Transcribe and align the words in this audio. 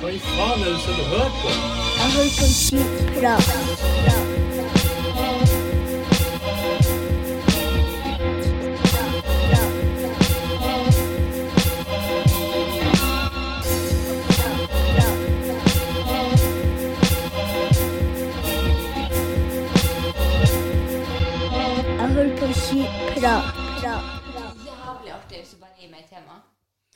Hva 0.00 0.10
i 0.14 0.18
faen 0.22 0.60
er 0.62 0.76
det 0.84 0.96
du 0.98 1.04
hører 1.12 1.32
på? 1.42 1.48
Jeg 1.98 2.12
hører 2.16 2.32
på 2.38 2.46
skitprat. 2.58 4.48
Jeg 20.78 22.08
hører 22.14 22.36
på 22.38 22.46
skitprat. 22.52 23.44
Jævlig 23.82 25.12
artig 25.12 25.38
hvis 25.38 25.48
du 25.48 25.56
bare 25.60 25.74
gir 25.80 25.90
meg 25.90 26.00
et 26.04 26.10
tema. 26.12 26.34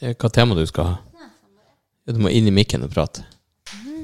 Eh, 0.03 0.15
Hva 0.21 0.29
tema 0.29 0.55
du 0.55 0.67
skal 0.67 0.85
ha? 0.85 0.95
Ja, 2.07 2.13
Du 2.13 2.19
må 2.23 2.29
inn 2.35 2.49
i 2.49 2.55
mikken 2.55 2.83
og 2.87 2.91
prate. 2.95 3.25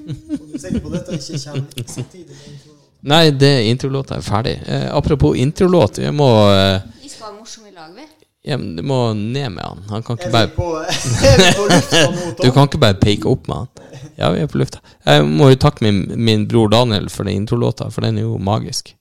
Du 0.09 0.59
sikker 0.59 0.80
på 0.80 0.91
dette 0.95 1.18
ikke 1.18 1.38
kommer 1.45 1.86
samtidig 1.88 2.28
med 2.28 2.45
introen? 2.52 2.77
Nei, 3.09 3.24
det 3.30 3.52
introlåta 3.70 4.16
er 4.16 4.24
ferdig. 4.27 4.54
Eh, 4.66 4.86
apropos 4.96 5.36
introlåt, 5.38 5.98
vi 6.02 6.10
må, 6.10 6.28
eh, 6.50 6.80
Vi 7.02 7.09
skal 7.09 7.28
være 7.28 7.37
morsomme 7.38 7.68
i 7.68 7.74
lag, 7.74 7.92
vi. 7.95 8.06
jeg, 8.48 8.59
du 8.76 8.82
må 8.82 9.12
ned 9.14 9.50
med 9.54 9.62
han. 9.62 9.82
Han 9.90 10.02
kan 10.02 10.18
ikke 10.18 10.32
bare 10.32 10.48
på, 10.48 10.66
er 10.82 11.54
på 11.54 11.66
lufta 11.70 12.02
nå, 12.14 12.32
Du 12.42 12.50
kan 12.52 12.66
ikke 12.66 12.80
bare 12.82 12.98
peke 12.98 13.28
opp 13.30 13.46
med 13.48 13.56
han. 13.56 13.68
Ja, 14.18 14.30
vi 14.34 14.40
er 14.42 14.51
på 14.51 14.59
lufta. 14.59 14.80
Jeg 15.06 15.26
må 15.28 15.51
jo 15.52 15.60
takke 15.62 15.84
min, 15.87 16.01
min 16.16 16.48
bror 16.51 16.68
Daniel 16.73 17.09
for 17.12 17.24
den 17.28 17.38
introlåta, 17.42 17.90
for 17.95 18.01
den 18.06 18.18
er 18.18 18.26
jo 18.26 18.38
magisk. 18.38 18.95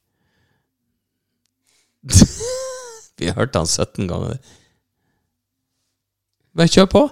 vi 3.18 3.26
har 3.32 3.34
hørt 3.40 3.56
han 3.56 3.66
17 3.66 4.08
ganger. 4.08 4.38
Bare 6.58 6.70
kjør 6.70 6.86
på. 6.92 7.08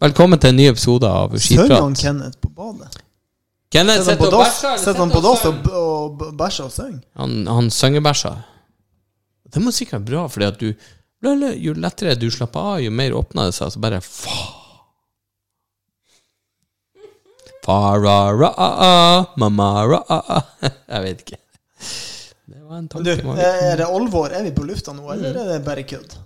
Velkommen 0.00 0.40
til 0.40 0.54
en 0.54 0.56
ny 0.56 0.64
episode 0.70 1.04
av 1.04 1.34
Sønnen 1.36 1.74
han 1.76 1.94
Kenneth 1.98 2.38
på 2.40 2.48
badet. 2.56 2.94
Kenneth 3.68 4.06
Sitter 4.06 4.30
og 4.32 4.40
bæsjer. 4.40 4.78
Sitter 4.80 5.00
han 5.02 5.10
på 5.12 5.20
dass 5.26 5.42
og, 5.50 5.66
og 5.76 6.22
bæsjer 6.40 6.70
og 6.70 6.72
synger? 6.72 7.02
Han, 7.20 7.34
han 7.44 7.68
syngebæsja. 7.74 8.32
Det 9.52 9.60
må 9.60 9.74
sikkert 9.76 10.00
være 10.00 10.08
bra, 10.08 10.22
fordi 10.32 10.48
at 10.48 10.56
du 10.62 10.70
Jo 11.60 11.74
lettere 11.76 12.14
du 12.16 12.30
slapper 12.32 12.70
av, 12.70 12.78
jo 12.80 12.94
mer 12.96 13.12
åpner 13.12 13.50
det 13.50 13.58
seg. 13.58 13.74
Så 13.74 13.82
bare 13.84 14.00
fa 14.00 14.38
Fa-ra-ra-a, 17.60 19.36
mamma-ra-a 19.36 20.40
Jeg 20.94 21.04
vet 21.04 21.22
ikke. 21.26 21.40
Det 22.48 22.64
var 22.64 22.80
en 22.80 22.88
tanke. 22.88 23.04
du, 23.20 23.36
er 23.36 23.76
det 23.84 23.92
alvor? 24.00 24.32
Er 24.32 24.48
vi 24.48 24.56
på 24.56 24.64
lufta 24.64 24.96
nå, 24.96 25.04
eller 25.12 25.36
er 25.44 25.52
det 25.58 25.62
bare 25.68 25.84
kødd? 25.84 26.16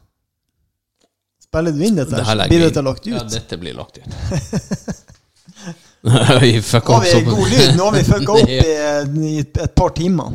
Spiller 1.54 1.72
du 1.72 1.84
inn 1.86 2.00
dette? 2.00 2.18
Det? 2.18 2.48
Blir 2.50 2.64
dette 2.66 2.82
lagt 2.82 3.06
ut? 3.06 3.12
Ja, 3.14 3.22
dette 3.30 3.58
blir 3.62 3.76
lagt 3.78 3.98
ut. 3.98 4.08
vi 6.40 6.50
fucka 6.62 6.96
opp 6.96 7.06
vi 7.06 7.22
god 7.28 7.46
lyd. 7.52 7.76
Nå 7.78 7.84
har 7.86 7.94
vi 7.94 8.02
fucka 8.04 8.32
opp 8.32 8.48
i, 8.56 8.58
i 9.30 9.38
et 9.38 9.74
par 9.78 9.94
timer. 9.94 10.34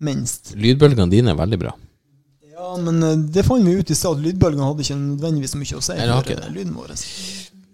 Minst. 0.00 0.54
Lydbølgene 0.56 1.10
dine 1.12 1.34
er 1.34 1.38
veldig 1.38 1.58
bra. 1.60 1.74
Ja, 2.56 2.72
men 2.80 3.02
eh, 3.04 3.18
det 3.36 3.44
fant 3.44 3.68
vi 3.68 3.76
ut 3.76 3.92
i 3.92 3.96
stad. 3.96 4.20
Lydbølgene 4.24 4.64
hadde 4.64 4.86
ikke 4.86 4.96
nødvendigvis 4.96 5.54
mye 5.60 5.76
å 5.76 5.84
si 5.84 5.96
for 6.00 6.24
ikke 6.24 6.50
lyden 6.56 6.74
vår. 6.78 6.96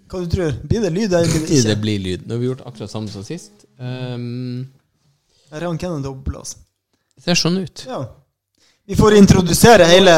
Hva 0.07 0.21
du 0.23 0.29
tror 0.31 0.59
Blir 0.67 0.85
det 0.87 0.93
lyd 0.95 1.15
eller 1.15 1.33
blir 1.47 1.63
det 1.63 1.71
Det 1.71 1.81
blir 1.83 2.03
lyd. 2.03 2.27
Nå 2.27 2.35
har 2.35 2.43
vi 2.43 2.51
gjort 2.51 2.67
akkurat 2.67 2.91
samme 2.91 3.11
som 3.15 3.25
sist. 3.27 3.67
Um, 3.79 4.67
Her 5.53 5.63
er 5.63 5.71
han 5.71 5.79
Kenneth 5.79 6.11
på 6.27 6.35
det 6.37 6.45
ser 7.25 7.39
sånn 7.39 7.57
ut. 7.63 7.87
Ja. 7.89 8.03
Vi 8.87 8.95
får 8.99 9.17
introdusere 9.17 9.87
hele 9.89 10.13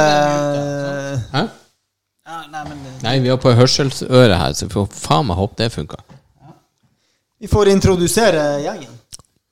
Hæ? 1.30 1.44
Nei, 3.02 3.18
vi 3.24 3.28
har 3.32 3.38
på 3.40 3.52
hørselsøre 3.56 4.36
her, 4.36 4.52
så 4.56 4.66
vi 4.68 4.72
får 4.74 4.88
faen 4.92 5.26
meg 5.30 5.38
håpe 5.38 5.56
det 5.62 5.70
funka. 5.72 5.96
Vi 7.40 7.48
får 7.48 7.70
introdusere 7.72 8.42
gjengen. 8.64 8.90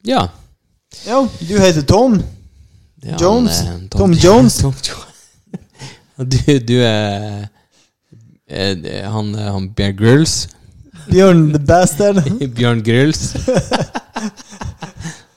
Ja. 0.04 0.26
Ja, 1.06 1.20
du 1.40 1.54
heter 1.60 1.82
Tom. 1.88 2.18
Er 3.06 3.16
Jones? 3.20 3.60
han, 3.62 3.88
Tom, 3.88 4.00
Tom 4.00 4.12
Jones? 4.18 4.56
Tom 4.64 4.74
Jones. 4.82 5.02
Du, 6.16 6.38
du 6.64 6.78
er, 6.80 7.42
er 8.48 9.08
han, 9.12 9.34
han 9.36 9.66
Bear 9.76 9.92
Grylls. 9.92 10.46
Bjørn 11.10 11.50
the 11.52 11.60
Bastard. 11.60 12.22
Bjørn 12.56 12.80
Grylls. 12.86 13.34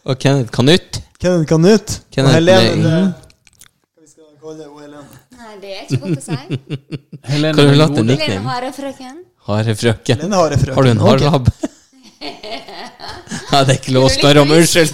Og 0.08 0.16
Kenneth 0.24 0.52
Kanutt. 0.56 1.02
Kenneth 1.20 1.50
Kanutt 1.50 1.98
Og 2.00 2.14
Kenneth 2.16 2.36
Helene 2.38 2.76
May. 2.80 2.86
det- 2.86 3.14
vi 4.00 4.08
skal 4.08 4.24
kalle 4.40 4.64
henne? 4.64 4.96
Nei, 4.96 4.99
det 5.62 5.70
er 5.74 5.82
ikke 5.88 6.00
godt 6.04 6.18
å 6.18 6.22
si. 6.26 6.38
Kan 7.30 7.58
du 7.58 7.62
late 7.76 7.94
Helene 8.00 8.12
nickname? 8.12 8.46
Harefrøken. 8.50 9.16
Harefrøken. 9.50 10.18
Helene 10.22 10.38
Harefrøken. 10.42 10.76
Har 10.76 10.84
du 10.88 10.92
en 10.92 11.04
harelabb? 11.06 11.46
ja, 13.52 13.58
det 13.64 13.72
er 13.74 13.80
ikke 13.80 13.96
lov 13.96 14.04
å 14.10 14.12
spørre 14.14 14.40
om 14.46 14.52
unnskyld. 14.58 14.94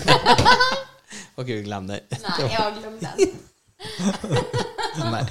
ok, 1.40 1.50
glem 1.66 1.84
det. 1.92 2.00
Nei, 2.16 2.36
jeg 2.40 2.50
har 2.56 2.72
glemt 2.80 3.02
den. 3.04 3.10
Nei, 5.12 5.24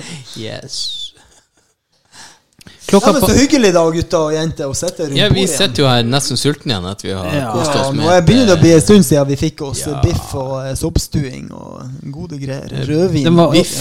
Yes. 2.94 3.06
Ja, 3.06 3.12
men 3.12 3.22
så 3.22 3.36
hyggelig 3.38 3.72
da, 3.74 3.82
gutter 3.90 4.18
og 4.18 4.32
jenter, 4.34 4.64
å 4.70 4.74
sitte 4.78 5.06
rundt 5.08 5.16
Ja, 5.18 5.28
vi 5.28 5.40
bordet 5.44 5.56
sitter 5.58 5.82
jo 5.82 5.88
her 5.88 6.02
nesten 6.04 6.36
sultne 6.40 6.72
igjen 6.74 6.86
etter 6.90 7.08
vi 7.08 7.14
har 7.14 7.26
Ja. 7.34 7.52
kost 7.52 7.74
Ja, 7.74 7.80
oss 7.80 7.88
nå 7.92 7.96
med 8.02 8.06
er- 8.16 8.22
begynner 8.28 8.46
det 8.46 8.56
å 8.58 8.60
bli 8.60 8.72
en 8.74 8.80
stund 8.80 9.04
siden 9.04 9.26
vi 9.28 9.36
fikk 9.36 9.62
oss 9.62 9.86
Ja. 9.86 10.00
biff 10.02 10.34
og 10.34 10.52
eh, 10.66 10.74
soppstuing 10.74 11.50
og 11.52 11.82
gode 12.12 12.38
greier. 12.38 12.68
Rødvin. 12.88 13.24
Det 13.24 13.32
var- 13.32 13.52
biff 13.52 13.74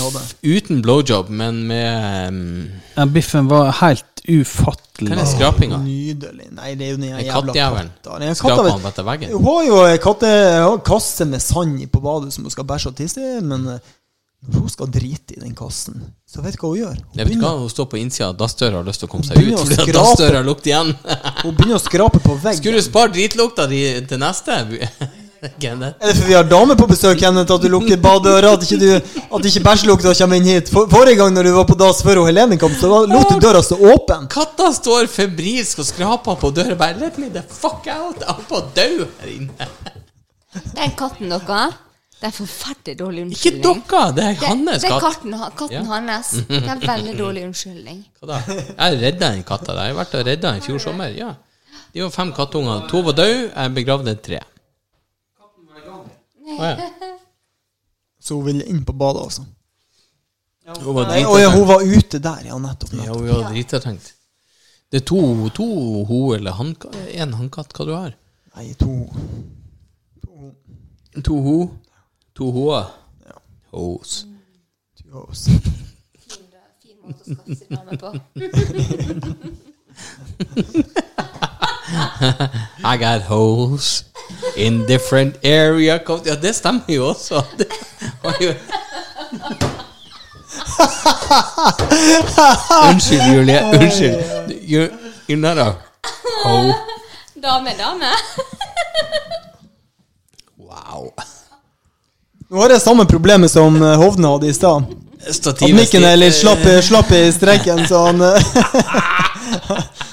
uten 0.43 0.81
blowjob, 0.81 1.29
men 1.29 1.67
med 1.67 2.27
um, 2.29 2.69
Ja, 2.97 3.05
biffen 3.05 3.47
var 3.49 3.71
helt 3.81 4.05
ufattelig. 4.29 5.09
Hva 5.11 5.21
er 5.23 5.25
skrapinga? 5.27 5.77
Nydelig. 5.83 6.47
Nei, 6.55 6.75
det 6.79 6.85
er 6.87 6.91
jo 6.93 6.97
den 6.97 7.09
jævla 7.09 7.33
kattejævelen? 7.33 7.89
katta. 8.03 8.35
Skraper 8.39 8.69
han 8.71 8.85
etter 8.91 9.03
veggen? 9.07 9.31
Hun 9.33 9.43
har 9.45 9.65
jo 9.67 9.79
en 9.85 9.97
katte, 10.03 10.29
kasse 10.85 11.25
med 11.27 11.41
sand 11.41 11.81
på 11.91 12.01
badet 12.03 12.31
som 12.33 12.45
hun 12.45 12.51
skal 12.53 12.63
bæsje 12.69 12.87
og 12.93 12.95
tisse 12.95 13.19
i, 13.19 13.41
men 13.43 13.67
eh, 13.75 13.79
når 14.43 14.59
hun 14.65 14.69
skal 14.73 14.89
drite 14.91 15.37
i 15.37 15.39
den 15.39 15.53
kassen, 15.55 16.01
så 16.27 16.41
vet 16.43 16.57
du 16.57 16.63
hva 16.65 16.69
hun 16.73 16.79
gjør? 16.81 16.97
Hun 16.99 17.17
Jeg 17.19 17.25
vet 17.25 17.31
begynner, 17.31 17.49
hva, 17.53 17.59
Hun 17.63 17.69
står 17.71 17.85
på 17.93 17.99
innsida 18.01 18.29
av 18.33 18.37
dassdøra 18.41 18.75
og 18.75 18.81
har 18.83 18.89
lyst 18.91 18.99
til 19.03 19.07
å 19.07 19.11
komme 19.13 19.27
seg 19.27 19.39
ut. 19.39 19.59
Fordi 19.59 19.77
skrape. 19.77 19.97
dassdøra 19.99 20.41
lukter 20.43 20.71
igjen. 20.73 20.93
hun 21.43 21.55
begynner 21.55 21.77
å 21.79 21.83
skrape 21.83 22.19
på 22.23 22.35
veggen. 22.43 22.59
Skulle 22.59 22.81
du 22.81 22.87
spare 22.89 23.13
dritlukta 23.15 23.67
di 23.71 23.83
til 24.09 24.19
neste? 24.19 24.57
Kenneth? 25.59 25.97
Er 25.99 26.07
det 26.07 26.15
fordi 26.15 26.27
vi 26.29 26.35
har 26.37 26.45
damer 26.47 26.77
på 26.79 26.85
besøk, 26.87 27.17
Kenneth, 27.19 27.51
at 27.51 27.63
du 27.63 27.69
lukker 27.71 27.97
badedøra? 28.03 28.53
At 28.55 28.63
ikke, 28.63 28.77
du, 28.79 29.15
at 29.37 29.47
ikke 29.49 29.63
bæsjelukta 29.65 30.13
kommer 30.19 30.39
inn 30.39 30.47
hit? 30.47 30.69
For, 30.71 30.87
forrige 30.91 31.17
gang 31.19 31.33
når 31.35 31.49
du 31.49 31.51
var 31.57 31.65
på 31.67 31.75
dass 31.79 31.99
før 32.03 32.21
Helene 32.27 32.55
kom, 32.59 32.71
så 32.79 32.91
var- 32.91 33.07
lot 33.11 33.31
du 33.31 33.39
døra 33.43 33.63
stå 33.63 33.75
åpen. 33.91 34.27
Katta 34.31 34.69
står 34.75 35.07
febrilsk 35.11 35.83
og 35.83 35.87
skraper 35.89 36.39
på 36.39 36.51
døra. 36.55 36.77
Bare 36.79 36.99
let 36.99 37.19
me 37.19 37.27
the 37.31 37.43
fuck 37.43 37.87
out! 37.91 38.19
Jeg 38.23 38.27
holder 38.27 38.47
på 38.47 38.59
å 38.59 38.67
dø 38.75 39.07
her 39.19 39.33
inne. 39.35 39.71
Den 40.77 40.91
katten 40.95 41.31
deres, 41.33 41.75
det 42.23 42.29
er 42.29 42.35
forferdelig 42.37 42.93
dårlig 42.99 43.23
unnskyldning. 43.25 43.79
Ikke 43.83 43.89
dere! 43.91 44.11
Det 44.15 44.23
er 44.23 44.35
hans 44.39 44.69
hans 44.69 44.83
det 44.83 44.87
er 44.87 44.93
katt. 44.93 45.01
katten, 45.17 45.33
katten 45.59 45.73
Ja. 45.75 45.81
hans. 45.99 46.29
Det 46.47 46.69
er 46.71 46.83
veldig 46.87 47.15
dårlig 47.19 47.41
unnskyldning. 47.49 47.97
Hva 48.21 48.29
da? 48.29 48.37
Jeg 48.53 48.99
redda 49.01 49.31
den 49.33 49.43
katta. 49.43 49.73
der. 49.75 49.89
Jeg 49.89 49.95
har 49.95 49.99
vært 50.05 50.15
og 50.19 50.25
redda 50.29 50.51
den 50.53 50.61
i 50.61 50.63
fjor 50.63 50.79
sommer. 50.79 51.11
Ja. 51.17 51.33
De 51.93 52.01
var 52.05 52.13
fem 52.15 52.31
kattunger. 52.37 52.87
To 52.87 53.01
var 53.09 53.17
døde. 53.19 53.49
Jeg 53.51 53.73
begravde 53.75 54.15
tre. 54.23 54.39
Oh, 55.43 56.63
ja. 56.63 56.89
Så 58.23 58.37
hun 58.39 58.45
ville 58.47 58.63
inn 58.71 58.85
på 58.87 58.95
badet, 58.95 59.25
altså. 59.27 59.43
Hun 60.79 60.95
var 60.95 61.09
Nei, 61.11 61.19
ja, 61.43 61.49
hun 61.51 61.67
var 61.67 61.83
ute 61.83 62.19
der, 62.23 62.45
ja, 62.47 62.55
nettopp. 62.57 62.93
Ja, 63.03 63.11
hun 63.11 63.27
var 63.27 63.49
drita 63.51 63.81
tenkt. 63.83 64.13
Det 64.93 65.01
er 65.01 65.05
to, 65.11 65.19
to 65.59 65.67
ho 66.07 66.21
eller 66.37 66.55
han, 66.55 66.71
en 67.11 67.33
hannkatt. 67.35 67.75
Hva 67.75 67.85
du 67.89 67.91
har 67.97 68.13
Nei, 68.55 68.69
to 68.79 69.09
To 71.27 71.35
ho. 71.45 71.57
To 72.35 72.51
hoa. 72.51 72.91
Hos. 73.71 74.25
to 74.97 75.03
hoes. 75.11 75.45
Fin 76.83 76.97
måte 77.01 77.21
å 77.21 77.25
skaffe 77.29 77.55
seg 77.57 77.67
dame 77.73 77.93
på. 78.01 78.09
I 82.83 82.97
got 82.97 83.21
hoes 83.27 84.03
in 84.57 84.85
different 84.87 85.37
area. 85.45 85.99
Ja, 86.25 86.35
det 86.35 86.55
stemmer 86.55 86.89
jo 86.89 87.07
også. 87.11 87.43
Det 87.57 87.67
var 88.23 88.37
jo 88.41 88.53
Unnskyld, 92.89 93.21
Julie. 93.29 93.61
Unnskyld. 93.77 94.17
You, 94.61 94.89
you're 95.27 95.37
not 95.37 95.57
a 95.57 95.75
hoe. 96.45 96.73
Dame, 97.41 97.77
dame. 97.77 98.09
Wow. 100.57 101.13
Nå 102.53 102.61
har 102.61 102.69
jeg 102.69 102.83
samme 102.83 103.07
problemet 103.09 103.49
som 103.49 103.79
eh, 103.81 103.95
Hovne 103.97 104.29
hadde 104.35 104.45
i 104.51 104.53
stad. 104.53 104.85
At 105.25 105.61
mikken 105.73 106.03
er 106.05 106.19
litt 106.19 106.35
slapp, 106.37 106.61
slapp 106.85 107.09
i 107.17 107.23
strekken, 107.33 107.81
så 107.89 108.03
han 108.11 108.21
eh, 108.27 108.35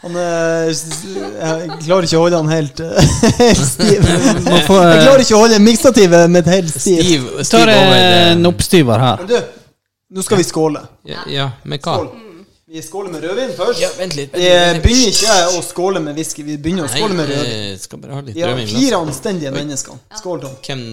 Han 0.00 0.14
er, 0.16 0.70
Jeg 0.70 1.74
klarer 1.82 2.06
ikke 2.06 2.16
å 2.16 2.22
holde 2.22 2.38
han 2.38 2.48
helt, 2.54 2.78
eh, 2.80 3.10
helt 3.42 3.66
stiv. 3.66 4.06
Jeg 4.06 4.62
eh, 4.62 4.70
klarer 4.70 5.24
ikke 5.26 5.36
å 5.36 5.42
holde 5.42 5.58
miksstativet 5.66 6.30
mitt 6.32 6.48
helt 6.48 6.72
stiv. 6.72 7.02
Stiv, 7.02 7.26
stiv 7.50 7.66
det 7.68 7.76
en 7.82 8.38
eh, 8.38 8.48
oppstyver 8.48 9.04
her. 9.08 9.26
Men 9.26 9.34
du, 9.34 9.76
nå 10.14 10.24
skal 10.24 10.40
vi 10.40 10.46
skåle. 10.46 10.86
ja, 11.10 11.26
ja, 11.28 11.50
med 11.68 11.82
hva? 11.82 11.98
Skål. 11.98 12.29
Vi 12.70 12.82
skåler 12.82 13.10
med 13.10 13.22
rødvin 13.24 13.50
først. 13.56 13.80
Ja, 13.82 13.88
vent 13.98 14.14
litt. 14.14 14.34
Vi 14.36 14.46
begynner 14.84 15.08
ikke 15.10 15.36
å 15.58 15.62
skåle 15.66 16.00
med 16.04 16.14
whisky, 16.18 16.44
vi 16.46 16.54
begynner 16.62 16.86
å 16.86 16.90
skåle 16.92 17.16
med 17.18 17.26
rødvin. 17.32 17.64
jeg 17.72 17.80
skal 17.82 17.98
bare 18.02 18.14
ha 18.14 18.20
litt 18.22 18.36
Vi 18.36 18.44
har 18.44 18.52
rødvin. 18.54 18.68
fire 18.76 19.00
anstendige 19.02 19.50
mennesker. 19.56 19.96
Skål, 20.20 20.44
Tom. 20.44 20.52
Hvem, 20.66 20.84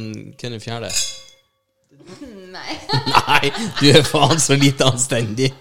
hvem 0.42 0.56
er 0.58 0.64
fjerde? 0.64 0.90
Nei. 2.58 2.78
Nei, 3.12 3.52
du 3.82 3.86
er 3.92 4.02
faen 4.08 4.42
så 4.42 4.58
lite 4.58 4.88
anstendig. 4.90 5.52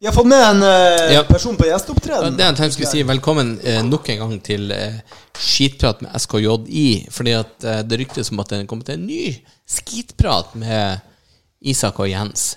Vi 0.00 0.06
har 0.06 0.14
fått 0.16 0.30
med 0.30 0.44
en 0.46 0.62
eh, 0.64 1.10
Ja. 1.16 1.24
person 1.28 1.58
på 1.58 1.66
gjesteopptreden. 1.66 2.38
Det 2.38 2.46
jeg 2.46 2.54
tenkte 2.56 2.68
jeg 2.70 2.76
skulle 2.78 2.92
si, 2.94 3.02
velkommen 3.10 3.50
eh, 3.64 3.82
nok 3.84 4.06
en 4.14 4.22
gang 4.22 4.38
til 4.46 4.70
eh, 4.72 5.00
Skitprat 5.36 6.00
med 6.06 6.14
SKJI. 6.14 6.86
Fordi 7.10 7.34
at 7.42 7.66
eh, 7.66 7.82
det 7.90 7.98
ryktes 8.04 8.30
om 8.32 8.40
at 8.46 8.54
det 8.54 8.62
kommer 8.70 8.86
til 8.86 9.00
en 9.02 9.06
ny 9.10 9.34
skitprat 9.68 10.54
med 10.62 11.02
Isak 11.74 11.98
og 12.00 12.08
Jens. 12.08 12.52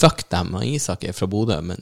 Fuck 0.00 0.26
dem. 0.32 0.54
og 0.56 0.64
Isak 0.66 1.04
er 1.04 1.16
fra 1.16 1.28
Bodø, 1.30 1.60
men 1.62 1.80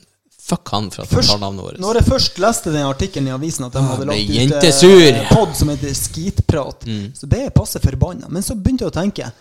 fuck 0.49 0.71
han 0.73 0.87
for 0.91 1.03
at 1.05 1.11
han 1.13 1.27
tar 1.27 1.41
navnet 1.43 1.63
vårt. 1.65 1.79
når 1.83 1.99
jeg 1.99 2.07
først 2.09 2.39
leste 2.41 2.71
den 2.73 2.87
artikkelen 2.87 3.27
i 3.29 3.35
avisen 3.35 3.67
at 3.67 3.75
de 3.75 3.83
hadde 3.85 4.07
lagt 4.09 4.29
ut 4.29 4.35
jentesur. 4.35 5.03
en 5.13 5.27
pod 5.29 5.53
som 5.55 5.69
heter 5.69 5.93
Skitprat, 5.93 6.85
Mm. 6.89 7.11
så 7.15 7.29
ble 7.29 7.43
jeg 7.45 7.53
passe 7.53 7.79
forbanna. 7.83 8.29
Men 8.29 8.41
så 8.43 8.55
begynte 8.55 8.85
jeg 8.87 8.91
å 8.93 8.97
tenke 9.01 9.31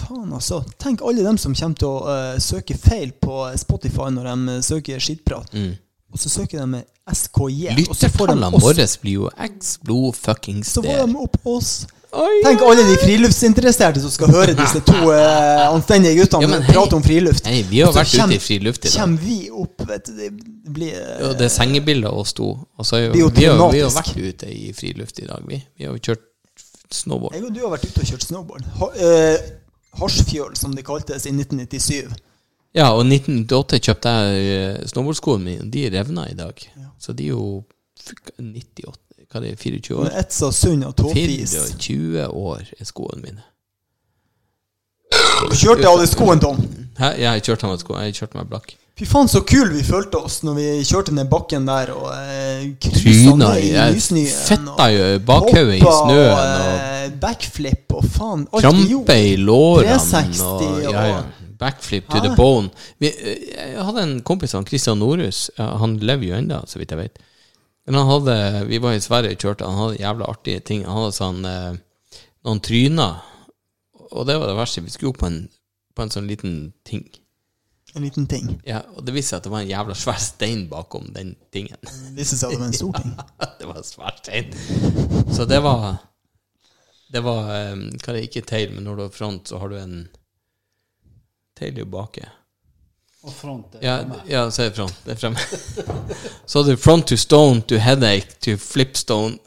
Faen, 0.00 0.30
altså. 0.32 0.62
Tenk 0.80 1.02
alle 1.04 1.22
dem 1.22 1.36
som 1.36 1.52
kommer 1.54 1.76
til 1.76 1.88
å 1.88 1.98
uh, 2.08 2.38
søke 2.40 2.72
feil 2.78 3.10
på 3.20 3.42
Spotify 3.60 4.08
når 4.08 4.28
de 4.30 4.54
eh, 4.54 4.60
søker 4.64 5.02
skitprat. 5.02 5.52
Mm. 5.52 5.74
Og 6.12 6.18
så 6.22 6.30
søker 6.32 6.58
de 6.62 6.66
med 6.66 6.84
SKJ. 7.12 7.74
Lyttertallene 7.76 8.60
våre 8.62 8.86
blir 9.02 9.12
jo 9.18 9.28
eggs, 9.36 9.74
blod 9.84 10.16
fuckings 10.16 10.72
Så 10.72 10.82
får 10.82 11.04
de 11.04 11.16
opp 11.20 11.36
oss. 11.44 11.86
Tenk 12.10 12.62
alle 12.66 12.84
de 12.88 12.96
friluftsinteresserte 12.98 14.02
som 14.02 14.10
skal 14.10 14.32
høre 14.34 14.54
disse 14.58 14.80
to 14.86 14.96
uh, 15.12 15.68
anstendige 15.76 16.24
guttene 16.24 16.48
Ja, 16.48 16.58
hei. 16.58 16.72
prate 16.74 16.98
om 16.98 17.04
friluft. 17.04 17.46
Hei, 17.46 17.60
vi 17.68 17.82
har 17.84 17.94
vært 17.94 18.16
ute 18.16 18.34
i 18.34 18.40
friluft 18.42 18.82
i 18.84 18.88
dag. 18.88 18.96
Kommer 18.96 19.22
vi 19.22 19.38
opp, 19.50 19.84
vet 19.86 20.10
du. 20.10 20.16
Det 20.18 20.30
blir 20.74 20.96
uh, 20.96 21.28
Og 21.28 21.36
det 21.38 21.46
er 21.46 21.54
sengebilder 21.54 22.10
av 22.10 22.24
oss 22.24 22.34
to. 22.34 22.50
Jo, 22.56 23.04
jo 23.14 23.30
vi, 23.36 23.46
har, 23.46 23.62
vi 23.70 23.84
har 23.84 23.94
vært 23.94 24.16
ute 24.18 24.50
i 24.50 24.72
friluft 24.76 25.22
i 25.22 25.28
dag, 25.30 25.44
vi. 25.46 25.60
Vi 25.78 25.86
har 25.86 25.94
jo 25.94 26.02
kjørt 26.10 26.26
snowboard. 26.90 27.36
Jeg 27.38 27.46
og 27.46 27.54
du 27.54 27.62
har 27.62 27.74
vært 27.76 27.86
ute 27.86 28.02
og 28.02 28.10
kjørt 28.10 28.26
snowboard. 28.26 28.66
Ha, 28.80 28.90
uh, 28.90 29.54
Harsfjøl, 30.00 30.54
som 30.58 30.74
det 30.74 30.86
kaltes 30.86 31.26
i 31.26 31.34
1997. 31.34 32.10
Ja, 32.76 32.92
og 32.94 33.02
1998 33.06 33.80
kjøpte 33.82 34.10
jeg 34.14 34.50
eh, 34.54 34.82
snowboardskoene 34.92 35.42
mine. 35.42 35.64
De 35.74 35.88
revna 35.90 36.28
i 36.30 36.36
dag. 36.38 36.62
Så 37.02 37.14
de 37.18 37.26
er 37.26 37.32
jo 37.34 37.64
98 38.38 38.92
Hva 39.30 39.38
er 39.38 39.46
det, 39.46 39.58
24 39.62 39.96
år? 39.96 40.08
Med 40.08 40.18
Etsa 40.24 40.50
Sund 40.50 40.84
og 40.84 40.96
Tåfis. 40.98 41.54
24 41.54 42.26
år 42.34 42.64
er 42.78 42.88
skoene 42.88 43.22
mine. 43.22 43.44
Du 45.10 45.54
kjørte 45.56 45.86
alle 45.88 46.06
skoene, 46.10 46.40
Tom. 46.42 46.58
Hæ? 46.98 47.14
Ja, 47.18 47.32
jeg 47.38 47.46
kjørte 47.46 47.68
alle 47.68 47.78
skoene. 47.80 48.04
Jeg 48.08 48.18
kjørte 48.18 48.40
meg 48.40 48.50
blakk. 48.50 48.74
Fy 49.00 49.06
faen, 49.08 49.30
så 49.32 49.40
kul 49.48 49.70
vi 49.72 49.80
følte 49.86 50.18
oss 50.20 50.42
når 50.44 50.56
vi 50.58 50.64
kjørte 50.84 51.14
ned 51.16 51.30
bakken 51.30 51.64
der 51.64 51.92
og 51.94 52.10
eh, 52.12 52.66
Tryna 52.84 53.54
i 53.56 53.70
nysnøen. 53.94 54.26
Fetta 54.50 54.88
jo 54.92 55.06
bakhauget 55.30 55.78
i 55.78 55.80
snøen 55.80 56.34
og 56.34 56.66
eh, 56.66 57.06
backflip 57.22 57.94
og 57.96 58.04
faen. 58.04 58.44
alt 58.50 58.66
krampe 58.66 59.16
i 59.16 59.32
lårene 59.40 59.96
360 59.96 60.42
og 60.50 60.66
ja, 60.90 61.06
ja. 61.14 61.22
Backflip 61.60 62.10
to 62.12 62.20
the 62.24 62.34
bone. 62.36 62.68
Vi, 63.00 63.08
eh, 63.08 63.48
jeg 63.56 63.88
hadde 63.88 64.04
en 64.04 64.14
kompis, 64.26 64.52
han 64.58 64.68
Christian 64.68 65.00
Norhus. 65.00 65.46
Han 65.56 65.96
lever 66.04 66.32
jo 66.34 66.36
ennå, 66.42 66.60
så 66.68 66.80
vidt 66.82 66.92
jeg 66.92 67.00
vet. 67.06 67.24
Men 67.90 67.98
han 67.98 68.08
hadde 68.08 68.64
Vi 68.64 68.78
var 68.78 68.92
i 68.92 69.00
Sverige 69.02 69.34
og 69.34 69.40
kjørte, 69.42 69.66
han 69.66 69.78
hadde 69.80 69.96
jævla 69.98 70.26
artige 70.30 70.60
ting. 70.62 70.84
Han 70.86 71.00
hadde 71.00 71.14
sånn 71.16 71.40
eh, 71.48 71.72
noen 72.46 72.60
tryner. 72.62 73.16
Og 74.12 74.28
det 74.28 74.36
var 74.38 74.46
det 74.46 74.54
verste. 74.60 74.84
Vi 74.86 74.92
skulle 74.94 75.10
jo 75.10 75.18
på 75.18 75.26
en, 75.26 75.38
på 75.98 76.04
en 76.04 76.12
sånn 76.14 76.28
liten 76.30 76.52
ting. 76.86 77.02
En 77.98 78.06
liten 78.06 78.28
ting. 78.30 78.52
Ja, 78.62 78.84
og 78.94 79.02
det 79.08 79.16
viste 79.16 79.32
seg 79.32 79.40
at 79.40 79.48
det 79.48 79.52
var 79.56 79.64
en 79.64 79.72
jævla 79.72 79.96
svær 79.98 80.22
stein 80.22 80.62
bakom 80.70 81.10
den 81.16 81.34
tingen. 81.50 81.82
Det 81.82 82.14
viste 82.20 82.38
seg 82.38 82.52
at 82.52 82.54
det 82.54 82.62
var 82.62 82.70
en 82.70 82.78
stor 82.78 83.00
ting. 83.00 83.18
det 83.58 83.72
var 83.72 83.82
en 83.82 83.88
svær 83.90 84.22
stein. 84.22 84.54
Så 85.34 85.48
det 85.50 85.58
var 85.66 85.90
Det 87.10 87.24
var 87.26 87.50
eh, 87.56 87.74
Hva 87.74 88.12
er 88.12 88.20
det, 88.20 88.26
ikke 88.28 88.46
tail, 88.46 88.70
men 88.76 88.86
når 88.86 89.00
du 89.00 89.06
har 89.08 89.14
front, 89.18 89.50
så 89.50 89.58
har 89.58 89.74
du 89.74 89.80
en 89.82 89.96
Tail 91.58 91.74
i 91.74 91.82
jo 91.82 91.90
baki. 91.90 92.22
Og 93.22 93.32
front 93.32 93.74
er 93.74 93.84
Ja, 93.84 93.96
ja, 94.28 94.50
så 94.50 94.62
er 94.62 94.68
det 94.70 94.76
front. 94.76 94.94
Det 95.04 95.12
er 95.12 95.16
fremme. 95.20 95.38
så 96.46 96.62
det 96.62 96.72
er 96.72 96.76
front 96.80 97.06
to 97.06 97.16
stone 97.16 97.60
to 97.68 97.76
headache 97.76 98.38
to 98.40 98.56
flipstone. 98.56 99.38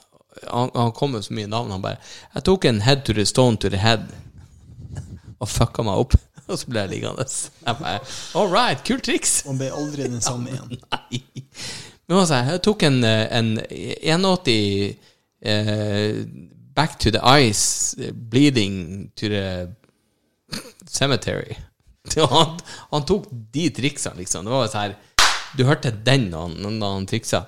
Han, 0.48 0.70
han 0.76 0.92
kom 0.92 1.12
med 1.16 1.24
så 1.26 1.34
mye 1.34 1.48
navn. 1.48 1.72
Han 1.72 1.82
bare 1.82 1.98
Jeg 2.36 2.44
tok 2.44 2.66
en 2.66 2.82
head 2.82 3.06
to 3.06 3.14
the 3.14 3.26
stone 3.26 3.58
to 3.58 3.70
the 3.70 3.78
head. 3.78 4.06
Og 5.40 5.50
fucka 5.50 5.84
meg 5.84 6.06
opp. 6.06 6.14
Og 6.48 6.60
så 6.60 6.70
ble 6.70 6.86
jeg 6.86 6.90
liggende. 6.90 7.26
Jeg 7.66 7.76
bare 7.80 8.00
All 8.36 8.52
right, 8.52 8.84
kult 8.88 9.04
triks. 9.04 9.42
Man 9.48 9.58
ble 9.58 9.72
aldri 9.74 10.08
den 10.08 10.22
samme 10.22 10.54
igjen. 10.54 10.78
Nei. 10.92 11.24
Men 12.08 12.18
altså, 12.20 12.36
jeg 12.36 12.62
tok 12.62 12.84
en, 12.84 13.04
eh, 13.08 13.38
en 13.38 13.60
180 14.04 14.96
eh, 15.42 16.26
back 16.76 17.00
to 17.00 17.12
the 17.12 17.22
ice, 17.24 17.96
bleeding 18.30 19.12
to 19.16 19.30
the 19.30 19.68
cemetery. 20.86 21.56
Han, 22.36 22.58
han 22.92 23.06
tok 23.10 23.26
de 23.54 23.70
triksene, 23.74 24.18
liksom. 24.22 24.46
Det 24.46 24.52
var 24.54 24.68
så 24.72 24.84
her 24.86 24.96
Du 25.58 25.64
hørte 25.68 25.92
den 25.92 26.30
da 26.32 26.46
han, 26.48 26.80
da 26.82 26.90
han 26.96 27.06
triksa. 27.10 27.44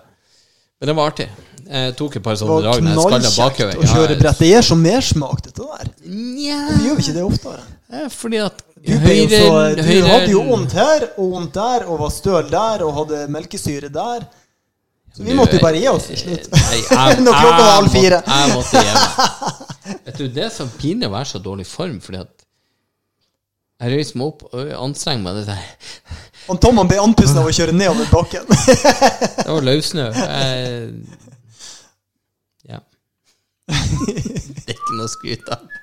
Men 0.80 0.90
det 0.92 0.96
var 0.98 1.10
artig. 1.14 1.26
Jeg 1.66 1.94
tok 1.98 2.18
et 2.20 2.24
par 2.26 2.36
Det 2.36 2.40
sånne 2.44 2.56
var 2.58 2.66
drag 2.68 2.84
når 2.84 2.92
jeg 2.92 3.08
knallkjekt 3.10 3.80
å 3.80 3.88
kjøre 3.96 4.18
brett. 4.20 4.40
Det 4.44 4.50
gir 4.52 4.66
så 4.68 4.76
mersmak, 4.78 5.40
dette 5.48 5.66
der. 5.66 5.92
Nja 6.12 6.58
gjør 6.84 6.98
vi 7.00 7.06
ikke 7.06 7.16
det 7.16 7.24
oftere? 7.26 7.62
eh, 7.96 8.08
Fordi 8.14 8.42
at 8.46 8.60
Du, 8.86 8.92
høyre, 9.02 9.40
så, 9.40 9.54
du 9.80 9.82
høyre- 9.88 10.10
hadde 10.12 10.30
jo 10.36 10.44
vondt 10.46 10.76
her 10.78 11.06
og 11.16 11.32
vondt 11.32 11.56
der, 11.58 11.86
og 11.90 12.02
var 12.04 12.12
støl 12.14 12.50
der, 12.52 12.84
og 12.86 12.94
hadde 13.00 13.24
melkesyre 13.34 13.90
der. 13.90 14.28
Så 15.16 15.24
vi 15.24 15.32
Du, 15.32 15.38
måtte 15.40 15.56
jo 15.58 15.64
bare 15.64 15.80
gi 15.82 15.88
oss 15.90 16.06
til 16.12 16.20
slutt. 16.22 16.50
Når 16.52 17.34
klokka 17.34 17.64
var 17.64 17.74
halv 17.80 17.90
fire. 17.96 18.20
Jeg 18.28 18.54
måtte 18.54 18.86
hjem. 18.86 19.00
Vet 20.06 20.18
du, 20.22 20.28
det 20.38 20.44
er 20.46 20.54
så 20.54 20.68
pinlig 20.78 21.08
å 21.10 21.14
være 21.16 21.32
så 21.32 21.42
dårlig 21.42 21.66
form, 21.72 21.98
fordi 22.04 22.22
at 22.22 22.45
jeg 23.84 23.92
røyser 23.92 24.20
meg 24.20 24.30
opp 24.32 24.44
og 24.52 24.74
anstrenger 24.80 25.24
meg. 25.26 25.40
Det, 25.42 25.46
der. 25.52 26.20
Og 26.54 26.60
Tom 26.64 26.78
han 26.80 26.90
ble 26.90 27.00
andpusten 27.04 27.42
av 27.42 27.50
å 27.50 27.56
kjøre 27.56 27.76
nedover 27.76 28.08
bakken. 28.14 28.46
det 29.42 29.48
var 29.50 29.66
løssnø. 29.68 30.06
Ja. 32.70 32.80
Det 33.68 34.70
er 34.70 34.78
ikke 34.78 34.96
noe 34.96 35.10
å 35.10 35.12
skryte 35.12 35.58
av. 35.58 35.74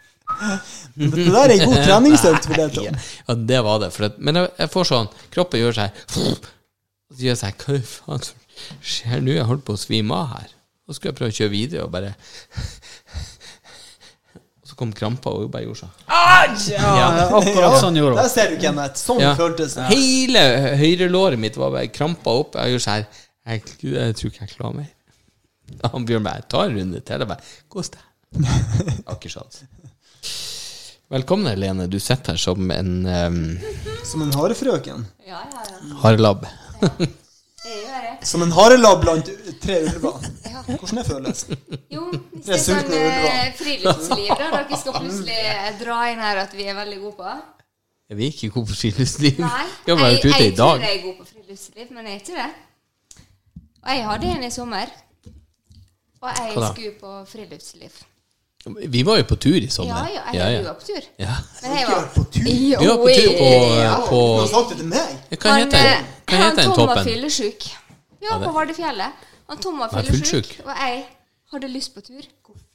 Det 0.96 1.26
der 1.28 1.52
er 1.52 1.52
en 1.58 1.68
god 1.68 1.84
treningsøkt 1.84 2.48
for 2.48 2.58
deg, 2.58 2.72
Tom. 2.74 2.96
ja, 3.28 3.36
det 3.52 3.60
var 3.66 3.82
det. 3.82 3.90
For 3.94 4.08
at, 4.08 4.16
men 4.18 4.40
jeg, 4.40 4.50
jeg 4.58 4.72
får 4.72 4.88
sånn 4.88 5.10
Kroppen 5.34 5.60
gjør 5.60 5.76
seg 5.76 6.00
Og 6.16 6.24
så 7.12 7.20
gjør 7.20 7.30
jeg 7.34 7.40
seg, 7.42 7.66
Hva 7.66 7.78
faen 7.92 8.24
skjer 8.80 9.22
nå? 9.22 9.36
Jeg 9.36 9.48
holdt 9.50 9.66
på 9.68 9.76
å 9.76 9.80
svime 9.80 10.16
av 10.16 10.32
her. 10.32 10.48
Så 10.86 10.96
skulle 10.96 11.12
jeg 11.12 11.18
prøve 11.20 11.34
å 11.34 11.36
kjøre 11.36 11.52
videre, 11.52 11.84
og 11.86 11.92
bare 11.94 12.14
kom 14.82 14.92
krampa, 14.96 15.30
og 15.32 15.50
bare 15.54 15.64
gjorde 15.68 15.84
sånn. 15.84 15.92
Ja, 16.74 17.08
akkurat 17.38 17.78
sånn 17.80 17.96
gjorde 18.00 18.18
Der 18.18 18.30
ser 18.32 18.50
du, 18.52 18.56
Kenneth. 18.62 18.98
Sånn 19.00 19.22
Ja. 19.22 19.34
føltes 19.38 19.76
det. 19.78 19.86
Hele 19.94 20.42
høyrelåret 20.80 21.38
mitt 21.40 21.56
var 21.60 21.70
bare 21.74 21.90
krampa 21.94 22.34
opp. 22.42 22.58
Jeg 22.58 22.74
gjorde 22.74 22.86
sånn 22.88 23.02
jeg, 23.02 23.62
jeg 23.82 24.16
tror 24.18 24.30
ikke 24.30 24.44
jeg 24.46 24.56
klarer 24.56 24.76
mer. 24.82 24.90
Han 25.92 26.04
Bjørn 26.06 26.26
bare 26.26 26.44
ta 26.50 26.64
en 26.66 26.76
runde 26.76 27.00
til. 27.00 27.22
Jeg 27.22 27.28
bare 27.30 27.40
Kos 27.72 27.92
deg. 27.94 28.02
Akkurat 29.12 29.38
sånn. 29.56 29.70
Velkommen, 31.12 31.50
Helene. 31.52 31.88
Du 31.92 31.98
sitter 32.00 32.32
her 32.32 32.40
som 32.40 32.70
en 32.72 32.92
um, 33.06 33.40
Som 34.08 34.22
en 34.24 34.32
harefrøken. 34.32 35.04
Ja, 35.28 35.42
ja, 35.44 35.66
ja. 35.68 35.98
harelabb. 36.06 36.46
Jeg. 37.62 38.16
Som 38.26 38.42
en 38.42 38.52
harelabb 38.56 39.00
blant 39.04 39.28
tre 39.62 39.76
ulver. 39.86 40.24
Ja. 40.50 40.62
Hvordan 40.66 40.98
det 40.98 41.04
føles? 41.06 41.42
Jo, 41.94 42.08
hvis 42.10 42.46
Det 42.46 42.56
er 42.56 42.62
sånn 42.64 42.94
eh, 42.98 43.52
friluftsliv 43.58 44.32
da 44.32 44.48
dere 44.56 44.78
skal 44.80 44.96
plutselig 44.98 45.38
dra 45.78 45.98
inn 46.10 46.22
her 46.24 46.40
at 46.42 46.56
vi 46.58 46.66
er 46.66 46.74
veldig 46.80 46.98
gode 47.04 47.14
på 47.20 47.36
Vi 48.18 48.26
er 48.26 48.34
ikke 48.34 48.50
gode 48.56 48.72
på 48.72 48.78
friluftsliv. 48.80 49.38
Nei, 49.44 49.64
jeg, 49.86 49.96
har 49.96 50.10
jeg, 50.10 50.18
jeg 50.24 50.56
tror 50.58 50.82
jeg 50.82 50.96
er 50.98 51.02
god 51.06 51.16
på 51.20 51.28
friluftsliv, 51.30 51.92
men 51.94 52.10
jeg 52.10 52.18
er 52.18 52.24
ikke 52.24 52.40
det. 52.40 52.50
Og 53.82 53.90
jeg 53.94 54.06
hadde 54.10 54.32
en 54.36 54.46
i 54.46 54.50
sommer. 54.50 54.96
Og 56.22 56.28
jeg 56.38 56.72
skulle 56.74 56.96
på 57.00 57.14
friluftsliv. 57.30 58.02
Vi 58.64 59.02
var 59.02 59.16
jo 59.18 59.24
på 59.26 59.36
tur 59.42 59.56
i 59.58 59.68
sommer. 59.70 60.06
ja, 60.06 60.22
jeg 60.32 60.54
ja, 60.54 60.62
var 60.62 60.74
på 60.78 60.86
tur. 60.86 61.06
Ja. 61.18 61.36
Men 61.62 61.72
jeg 61.78 61.86
var 61.88 62.04
på 62.14 62.24
tur? 62.24 62.44
Jo, 62.46 62.80
Vi 62.80 62.86
var 62.88 62.96
på 62.96 63.14
tur 63.16 63.32
på, 63.38 63.48
ja. 63.80 63.94
på 64.06 64.20
Du 64.22 64.40
har 64.40 64.50
sagt 64.52 64.68
det 64.70 64.76
til 64.78 64.90
meg. 64.92 65.16
Hva 65.34 65.56
heter 65.58 65.78
eh, 65.78 65.88
den? 65.88 66.04
Hva 66.26 66.36
han 66.36 66.44
heter 66.44 66.62
den 66.62 66.74
Tom 66.76 66.92
var 66.92 67.02
fyllesyk. 67.08 67.66
Ja, 68.22 68.36
det- 68.38 68.46
på 68.46 68.52
Vardøfjellet. 68.54 69.24
Han 69.48 69.58
Tom 69.58 69.82
var 69.82 69.90
Var 69.92 70.06
fyllesyk, 70.06 70.52
og 70.64 70.70
jeg 70.78 71.02
hadde 71.52 71.68
lyst 71.68 71.94
på 71.94 72.04
tur. 72.06 72.22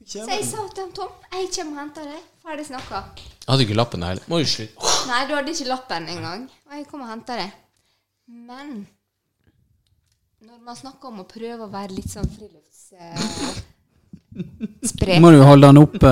Så 0.08 0.26
jeg 0.28 0.44
sa 0.48 0.68
til 0.74 0.84
han 0.84 0.92
Tom 0.96 1.10
jeg 1.32 1.48
kommer 1.56 1.72
og 1.72 1.80
henter 1.86 2.04
deg. 2.12 2.20
Ferdig 2.44 2.66
snakka. 2.68 3.02
Jeg 3.16 3.48
hadde 3.48 3.64
ikke 3.64 3.80
lappen 3.80 4.04
heller. 4.04 4.24
Må 4.28 4.40
jo 4.40 4.46
slutte. 4.52 4.92
Nei, 5.08 5.24
du 5.28 5.34
hadde 5.36 5.56
ikke 5.56 5.68
lappen 5.72 6.12
engang. 6.12 6.46
Og 6.68 6.76
jeg 6.78 6.86
kom 6.92 7.02
og 7.02 7.10
henta 7.12 7.40
deg. 7.40 7.56
Men 8.28 8.88
når 10.44 10.60
man 10.68 10.76
snakker 10.76 11.12
om 11.12 11.24
å 11.24 11.28
prøve 11.28 11.64
å 11.64 11.72
være 11.72 11.96
litt 11.96 12.12
sånn 12.12 12.28
frilufts... 12.28 13.64
Sprek 14.86 15.22
Må 15.24 15.32
du 15.34 15.40
holde 15.42 15.70
han 15.72 15.78
oppe 15.82 16.12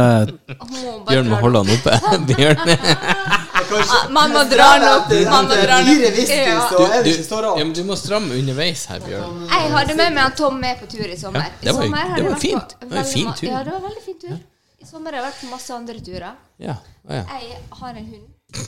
Bjørn 1.09 1.27
må 1.29 1.37
holde 1.43 1.61
han 1.61 1.73
oppe. 1.75 1.91
Bjørn. 2.31 2.61
Jeg 2.65 3.45
Ah, 3.65 4.09
Man 4.13 4.31
må 4.31 4.41
dra 4.49 4.67
den 4.77 4.87
opp. 4.91 5.09
Man 5.31 5.47
må 5.49 5.55
dra 5.57 5.77
den 5.81 6.59
opp. 6.61 7.75
Du, 7.75 7.81
må 7.87 7.95
stramme 7.99 8.37
underveis 8.37 8.85
her, 8.91 9.01
Bjørn. 9.03 9.39
Jeg 9.49 9.71
hadde 9.73 9.95
med 9.99 10.13
meg 10.15 10.35
Tom 10.37 10.59
med 10.61 10.79
på 10.79 10.89
tur 10.91 11.05
i 11.09 11.17
sommer. 11.19 11.47
Ja, 11.65 11.71
det 11.71 11.73
var 11.75 11.83
I 11.83 11.89
sommer 11.89 12.15
det 12.15 12.25
var 12.29 12.39
fint. 12.43 12.75
Det 12.79 12.89
var 12.91 13.01
en 13.01 13.09
fin 13.11 13.31
tur. 13.39 13.47
Ja, 13.49 13.63
det 13.65 13.73
var 13.73 13.83
veldig 13.87 14.03
fin 14.05 14.19
tur. 14.21 14.37
I 14.81 14.87
sommer 14.89 15.11
har 15.11 15.21
jeg 15.21 15.27
vært 15.27 15.41
på 15.41 15.51
masse 15.51 15.75
andre 15.75 15.97
turer. 16.07 16.31
Ja. 16.61 16.77
Ah, 17.09 17.15
ja. 17.19 17.23
Jeg 17.41 17.59
har 17.81 17.99
en 18.01 18.09
hund. 18.13 18.65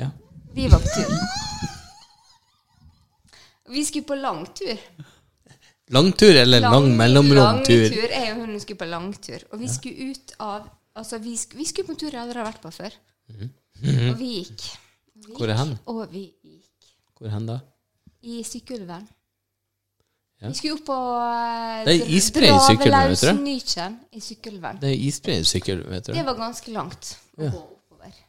ja. 0.00 0.10
Vi 0.56 0.68
var 0.72 0.80
på 0.84 0.88
tur. 0.96 1.12
Vi 3.72 3.84
skulle 3.88 4.04
på 4.08 4.14
lang 4.20 4.46
tur. 4.56 4.76
Langtur 5.92 6.36
eller 6.40 6.60
lang, 6.64 6.88
mellomromtur? 6.96 7.82
Langtur. 7.84 8.12
Jeg 8.14 8.30
og 8.32 8.38
hunden 8.40 8.60
skulle 8.62 8.80
på 8.80 8.88
langtur. 8.88 9.42
Og 9.52 9.60
vi 9.60 9.68
skulle 9.72 10.12
ut 10.12 10.36
av 10.40 10.70
Altså, 10.92 11.16
vi, 11.24 11.32
vi 11.56 11.64
skulle 11.64 11.86
på 11.88 11.94
en 11.94 11.98
tur 12.02 12.10
jeg 12.12 12.20
aldri 12.20 12.36
har 12.36 12.44
vært 12.44 12.60
på 12.60 12.68
før. 12.74 12.92
Og 13.32 14.18
vi 14.18 14.26
gikk. 14.42 14.64
Vi 15.14 15.22
gikk. 15.22 15.38
Hvor 15.38 15.48
er 15.48 15.56
hen? 15.56 15.70
Og 15.88 16.02
vi 16.12 16.26
gikk. 16.28 16.90
Hvor 17.16 17.32
hen 17.32 17.46
da? 17.48 17.54
I 18.28 18.42
Sykkylven. 18.44 19.06
Ja. 20.42 20.50
Vi 20.50 20.58
skulle 20.58 20.74
opp 20.74 20.84
på 20.90 20.98
uh, 20.98 21.84
Det 21.86 21.94
er 21.94 22.12
isbre 22.16 22.48
i 22.50 22.58
Sykkylven, 22.66 23.08
vet 23.12 23.22
du 23.22 23.26
det? 23.28 23.34
Nykjen 23.46 23.96
i 24.12 24.20
Sykkylven. 24.20 24.82
Det 24.82 24.90
er 24.90 25.04
isbredsykkel, 25.06 25.84
vet 25.94 26.08
du. 26.08 26.12
Det 26.16 26.26
var 26.26 26.38
ganske 26.40 26.74
langt 26.74 27.14
å 27.38 27.46
Ja. 27.46 27.50
gå 27.54 27.62
oppover. 27.62 28.20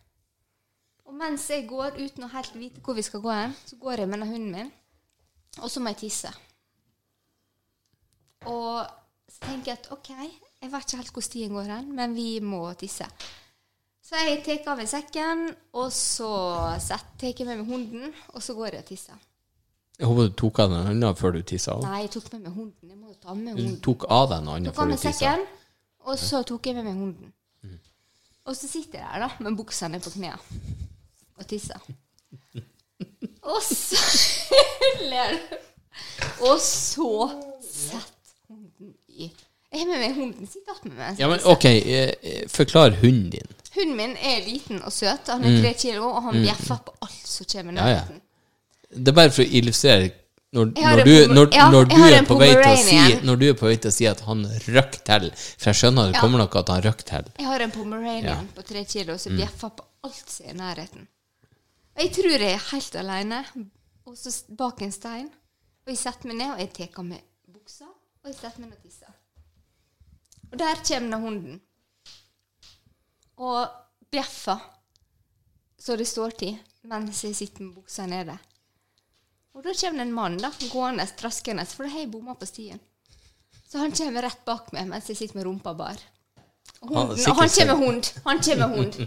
Og 1.10 1.16
mens 1.18 1.50
jeg 1.50 1.68
går 1.68 1.98
uten 1.98 2.28
å 2.28 2.32
helt 2.32 2.56
vite 2.56 2.84
hvor 2.86 2.96
vi 2.96 3.06
skal 3.06 3.24
gå 3.26 3.34
hen, 3.34 3.56
så 3.66 3.76
går 3.82 4.06
jeg 4.06 4.12
med 4.14 4.24
den 4.24 4.30
hunden 4.30 4.52
min, 4.52 4.72
og 5.60 5.72
så 5.74 5.82
må 5.82 5.92
jeg 5.92 6.04
tisse. 6.06 6.32
Og 8.50 8.86
så 9.32 9.40
tenker 9.48 9.72
jeg 9.74 9.80
at 9.80 9.92
ok, 9.96 10.10
jeg 10.64 10.72
vet 10.72 10.86
ikke 10.88 11.00
helt 11.02 11.14
hvor 11.18 11.26
stien 11.26 11.54
går 11.56 11.70
hen, 11.72 11.92
men 11.96 12.16
vi 12.16 12.40
må 12.44 12.66
tisse. 12.80 13.08
Så 14.04 14.20
jeg 14.20 14.42
tar 14.44 14.74
av 14.74 14.82
meg 14.82 14.90
sekken, 14.92 15.46
og 15.80 15.92
så 15.96 16.32
tar 16.84 17.30
jeg 17.30 17.48
med 17.48 17.62
meg 17.62 17.70
hunden, 17.70 18.12
og 18.34 18.44
så 18.44 18.56
går 18.58 18.76
jeg 18.76 18.84
og 18.84 18.90
tisser. 18.92 19.22
Jeg 20.00 20.10
håper 20.10 20.28
du 20.28 20.36
tok 20.42 20.60
av 20.60 20.72
den 20.74 20.88
hånda 20.90 21.14
før 21.16 21.36
du 21.38 21.42
tissa. 21.48 21.76
Nei, 21.86 22.02
jeg 22.04 22.12
tok 22.16 22.32
med 22.34 22.42
meg 22.48 22.56
hunden. 22.58 22.90
Jeg 22.90 22.98
må 22.98 23.12
jo 23.14 23.18
ta 23.22 23.36
med 23.38 23.60
Du 23.62 23.76
tok 23.86 24.08
av 24.12 24.30
deg 24.32 24.48
Tok 24.48 24.72
av 24.74 24.76
før 24.80 24.90
du 24.90 24.96
meg 24.96 25.00
tissa. 25.00 25.14
sekken, 25.20 25.46
og 26.04 26.20
så 26.20 26.42
tok 26.50 26.68
jeg 26.68 26.78
med 26.80 26.88
meg 26.90 27.00
hunden. 27.00 27.34
Og 28.44 28.58
så 28.60 28.68
sitter 28.68 29.00
jeg 29.00 29.08
der 29.08 29.24
da, 29.24 29.30
med 29.40 29.56
buksa 29.56 29.88
ned 29.88 30.04
på 30.04 30.12
knærne 30.18 30.40
og 31.40 31.46
tisser. 31.48 31.80
Og 33.44 33.62
så 33.64 34.02
ler 35.12 35.38
du. 35.38 35.56
Og 36.50 36.60
så 36.60 37.08
setter 37.64 38.10
hunden 38.10 38.23
i 39.16 39.32
Jeg 39.74 39.80
har 39.80 39.88
med 39.90 40.00
meg 40.04 40.18
hunden. 40.18 40.50
Meg. 40.98 41.20
Ja, 41.20 41.28
men 41.32 41.40
ok, 41.50 41.66
eh, 41.66 42.12
eh, 42.22 42.44
forklar 42.48 42.94
hunden 43.02 43.30
din. 43.34 43.54
Hunden 43.74 43.96
min 43.98 44.18
er 44.22 44.44
liten 44.46 44.84
og 44.86 44.94
søt. 44.94 45.32
Han 45.34 45.44
er 45.50 45.62
tre 45.62 45.74
kilo, 45.74 46.12
og 46.12 46.28
han 46.28 46.44
bjeffer 46.44 46.84
på 46.86 46.94
alt 47.02 47.24
som 47.28 47.48
kommer 47.50 47.74
nærheten. 47.74 48.20
Ja, 48.20 48.28
ja. 48.94 49.00
Det 49.00 49.10
er 49.10 49.18
bare 49.18 49.34
for 49.34 49.42
å 49.42 49.50
illustrere 49.50 50.12
når, 50.54 50.66
når, 50.78 51.00
du, 51.02 51.34
når, 51.34 51.48
ja, 51.56 51.70
når, 51.74 51.88
du 51.90 51.96
si, 51.98 52.98
når 53.26 53.40
du 53.42 53.46
er 53.48 53.56
på 53.58 53.66
vei 53.66 53.78
til 53.82 53.90
å 53.90 53.94
si 53.96 54.06
at 54.06 54.20
han 54.28 54.44
røk 54.68 55.00
til 55.02 55.32
For 55.34 55.72
jeg 55.72 55.80
skjønner 55.80 56.12
det 56.12 56.14
Ja. 56.14 56.22
kommer 56.22 56.44
nok 56.44 56.58
at 56.62 56.70
han 56.70 56.84
røk 56.86 57.02
til. 57.10 57.32
Jeg 57.40 57.48
har 57.50 57.64
en 57.66 57.74
pomeranian 57.74 58.28
Ja. 58.28 58.36
Mm. 58.38 58.52
på 58.54 58.62
tre 58.62 58.84
kilo 58.86 59.18
som 59.18 59.34
bjeffer 59.34 59.74
på 59.74 59.88
alt 60.06 60.30
som 60.30 60.46
er 60.46 60.54
i 60.54 60.58
nærheten. 60.60 61.08
Og 61.98 62.04
jeg 62.04 62.12
tror 62.14 62.38
jeg 62.38 62.54
er 62.54 62.70
helt 62.70 62.96
alene, 63.02 63.46
og 64.06 64.18
så 64.18 64.30
bak 64.58 64.82
en 64.82 64.92
stein. 64.92 65.30
Og 65.88 65.90
jeg 65.90 65.98
setter 65.98 66.30
meg 66.30 66.38
ned, 66.38 66.52
og 66.54 66.60
jeg 66.60 66.74
tar 66.94 67.04
meg 67.04 67.22
og 68.24 68.32
jeg 68.32 68.40
setter 68.40 68.64
meg 68.64 68.70
ned 68.72 68.78
og 68.78 68.84
tisser. 68.86 69.20
Og 70.52 70.60
der 70.62 70.82
kommer 70.88 71.20
hunden. 71.20 71.60
Og 73.44 73.68
bjeffer, 74.14 74.62
så 75.80 75.98
det 76.00 76.08
står 76.08 76.36
til, 76.40 76.56
mens 76.88 77.24
jeg 77.26 77.36
sitter 77.36 77.66
med 77.66 77.76
buksa 77.76 78.06
nede. 78.08 78.38
Og 79.54 79.66
da 79.66 79.74
kommer 79.76 80.00
det 80.00 80.08
en 80.08 80.16
mann 80.16 80.40
da, 80.40 80.54
gående, 80.72 81.06
traskende, 81.20 81.66
for 81.68 81.86
da 81.86 81.94
har 81.94 82.06
jeg 82.06 82.12
bomma 82.14 82.38
på 82.38 82.48
stien. 82.48 82.80
Så 83.68 83.82
han 83.82 83.92
kommer 83.92 84.24
rett 84.24 84.42
bak 84.46 84.72
meg 84.74 84.88
mens 84.90 85.10
jeg 85.10 85.18
sitter 85.18 85.40
med 85.40 85.48
rumpa 85.50 85.74
bar. 85.78 86.00
Hunden, 86.84 87.20
ah, 87.28 87.38
han 87.40 87.50
kommer 87.50 87.76
hund. 87.80 88.10
Han 88.26 88.42
kommer 88.44 88.68
hund. 88.68 88.98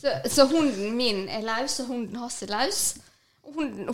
Så, 0.00 0.12
så 0.30 0.46
hunden 0.50 0.96
min 0.96 1.28
er 1.28 1.44
løs, 1.46 1.80
og 1.80 1.92
hunden 1.92 2.16
hans 2.16 2.42
er 2.42 2.52
løs. 2.52 2.80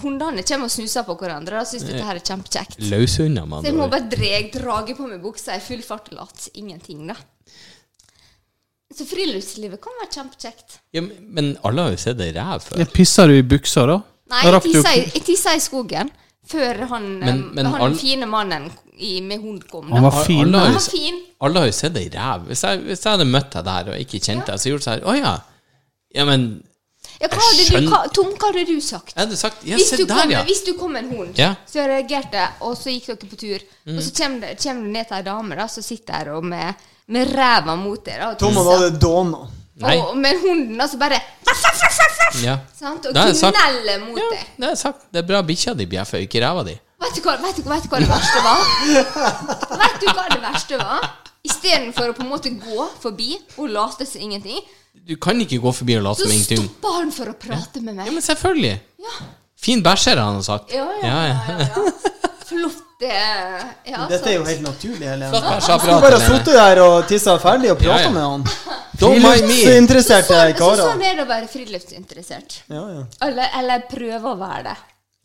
Hundene 0.02 0.42
kommer 0.48 0.64
og 0.66 0.72
snuser 0.72 1.04
på 1.06 1.14
hverandre 1.20 1.60
og 1.60 1.66
syns 1.68 1.84
dette 1.86 2.02
her 2.02 2.18
er 2.18 2.24
kjempekjekt. 2.24 2.78
Løshunder, 2.90 3.44
mann. 3.46 3.62
Så 3.62 3.68
jeg 3.70 3.76
må 3.78 3.88
bare 3.92 4.08
dreg, 4.10 4.48
drage 4.54 4.96
på 4.98 5.06
meg 5.10 5.20
buksa 5.22 5.54
i 5.58 5.60
full 5.62 5.82
fart 5.86 6.08
og 6.12 6.18
late 6.22 6.50
ingenting, 6.58 7.04
da. 7.12 7.14
Så 8.92 9.06
friluftslivet 9.08 9.80
kan 9.80 9.94
være 10.02 10.10
kjempekjekt. 10.16 10.78
Ja, 10.92 11.00
men- 11.02 11.56
alle 11.64 11.82
har 11.86 11.90
jo 11.94 11.96
sett 11.96 12.20
ei 12.20 12.32
ræv 12.32 12.60
før. 12.62 12.78
Ja, 12.78 12.84
Pisser 12.92 13.26
du 13.28 13.34
i 13.38 13.42
buksa, 13.42 13.86
da? 13.86 14.00
Nei, 14.32 14.42
jeg 14.44 14.62
tisser 14.62 14.82
tissa 14.82 14.92
i, 14.94 15.04
jeg 15.14 15.24
tissa 15.24 15.54
i 15.54 15.60
skogen 15.60 16.10
før 16.48 16.86
han, 16.88 17.18
Men- 17.20 17.54
men 17.54 17.66
han 17.66 17.80
all- 17.80 17.94
fine 17.96 18.26
mannen 18.26 18.70
i, 18.98 19.20
med 19.20 19.40
hund 19.40 19.62
kom. 19.70 19.88
Da. 19.88 19.94
Han 19.94 20.02
var 20.04 20.24
fin. 20.24 20.52
har 20.52 20.64
Han 20.64 20.72
var 20.74 20.80
fin. 20.80 21.22
Alle 21.40 21.58
har 21.58 21.66
jo 21.66 21.72
sett 21.72 21.96
ei 21.96 22.08
ræv. 22.08 22.46
Hvis 22.46 22.62
jeg, 22.62 22.78
hvis 22.80 23.02
jeg 23.04 23.12
hadde 23.12 23.24
møtt 23.30 23.50
deg 23.52 23.64
der 23.64 23.92
og 23.92 23.98
ikke 23.98 24.20
kjent 24.20 24.46
deg, 24.46 24.56
så 24.58 24.68
gjorde 24.68 24.84
jeg 24.90 25.00
sånn 25.02 25.08
Å 25.08 25.16
ja. 25.22 25.38
Ja, 26.14 26.24
men 26.26 26.62
Ja, 27.22 27.28
hva 27.30 27.38
hadde 27.38 27.64
du, 27.70 27.88
hva, 27.92 28.00
Tom, 28.10 28.30
hva 28.34 28.48
hadde 28.50 28.64
du 28.66 28.80
sagt? 28.82 29.12
Jeg 29.14 29.20
hadde 29.22 29.36
sagt 29.38 29.62
Ja, 29.68 29.76
Hvis 29.78 29.90
du, 29.94 30.04
der, 30.04 30.14
kom, 30.20 30.30
ja. 30.34 30.40
hvis 30.48 30.64
du 30.66 30.72
kom 30.78 30.92
med 30.96 31.04
en 31.04 31.10
hund, 31.16 31.38
Ja. 31.38 31.52
så 31.70 31.78
jeg 31.78 31.88
reagerte, 31.92 32.48
og 32.66 32.76
så 32.76 32.90
gikk 32.90 33.06
dere 33.12 33.30
på 33.30 33.36
tur, 33.38 33.60
og 33.86 33.92
Mm. 33.92 34.00
så 34.02 34.10
kommer, 34.18 34.40
det, 34.40 34.56
kommer 34.62 34.82
du 34.82 34.90
ned 34.96 35.06
til 35.08 35.16
ei 35.16 35.22
dame 35.22 35.56
da, 35.56 35.66
som 35.68 35.82
sitter 35.86 36.24
der 36.24 36.32
og 36.34 36.44
med, 36.44 36.74
med 37.08 37.32
ræva 37.34 37.76
mot 37.76 38.04
deg 38.04 38.20
og 38.26 38.38
Tom 38.38 38.54
hadde 38.58 38.90
dåna. 38.98 39.44
Nei. 39.82 39.96
Og 39.98 40.16
med 40.16 40.36
hunden 40.42 40.80
altså 40.80 40.94
så 40.94 40.98
bare 41.00 41.18
ja. 42.44 42.58
sant? 42.78 43.06
Og 43.06 43.14
kneller 43.14 44.02
mot 44.04 44.18
Ja, 44.18 44.28
deg. 44.34 44.46
det 44.58 44.68
er 44.68 44.74
sagt. 44.78 45.06
Det 45.12 45.22
er 45.22 45.26
bra 45.26 45.40
bikkja 45.42 45.74
di 45.78 45.86
bjeffer, 45.86 46.22
ikke 46.26 46.42
ræva 46.44 46.62
di. 46.66 46.74
Vet 47.02 47.16
du, 47.16 47.20
hva, 47.24 47.36
vet, 47.42 47.56
du, 47.56 47.62
vet 47.66 47.82
du 47.82 47.88
hva 47.90 47.98
det 47.98 48.10
verste 48.10 48.42
var? 48.44 48.60
vet 49.82 49.96
du 50.02 50.06
hva 50.12 50.26
det 50.30 50.40
verste 50.44 50.78
var? 50.78 51.08
Istedenfor 51.42 52.12
å 52.12 52.14
på 52.14 52.22
en 52.22 52.30
måte 52.30 52.52
gå 52.54 52.84
forbi 53.02 53.32
og 53.58 53.72
late 53.74 54.06
som 54.06 54.22
ingenting, 54.22 54.60
Du 55.08 55.16
kan 55.16 55.40
ikke 55.42 55.58
gå 55.58 55.72
forbi 55.74 55.96
og 55.98 56.04
late 56.06 56.22
som 56.22 56.30
ingenting. 56.30 56.62
stoppa 56.68 56.92
han 57.00 57.10
for 57.14 57.32
å 57.32 57.34
prate 57.34 57.80
med 57.82 57.96
meg. 57.98 58.06
Ja, 58.06 58.12
men 58.14 58.22
selvfølgelig. 58.22 58.74
Ja, 59.02 59.14
Fin 59.62 59.82
bæsjer, 59.82 60.16
har 60.18 60.32
han 60.34 60.42
sagt. 60.42 60.72
ja, 60.74 60.84
ja. 61.02 61.08
ja, 61.08 61.26
ja, 61.26 61.66
ja. 61.66 61.90
Flott 62.52 63.02
eh, 63.02 63.62
ja, 63.90 64.06
Dette 64.10 64.28
er 64.30 64.34
jo 64.36 64.44
helt 64.46 64.62
naturlig, 64.66 65.06
Helene. 65.08 65.30
Du 65.32 65.40
bare 65.40 66.18
Helene. 66.18 66.18
sittet 66.26 66.54
der 66.54 66.80
og 66.84 66.96
tissa 67.08 67.36
ferdig 67.42 67.70
og 67.72 67.78
prata 67.80 68.00
Ja, 68.02 68.08
ja. 68.08 68.10
med 68.14 68.22
han. 68.22 68.44
Don't 69.00 69.18
mind 69.22 69.46
me. 69.46 69.54
Friluftsinteresserte 69.56 70.28
Så, 70.28 70.38
så 70.38 70.58
karer. 70.58 70.82
sånn 70.82 71.02
er 71.08 71.14
det 71.18 71.24
å 71.24 71.28
være 71.30 71.48
friluftsinteressert. 71.54 72.58
Ja, 72.70 72.82
ja. 72.98 73.04
Eller, 73.26 73.54
eller 73.62 73.86
prøve 73.90 74.34
å 74.34 74.36
være 74.38 74.62
det, 74.68 74.76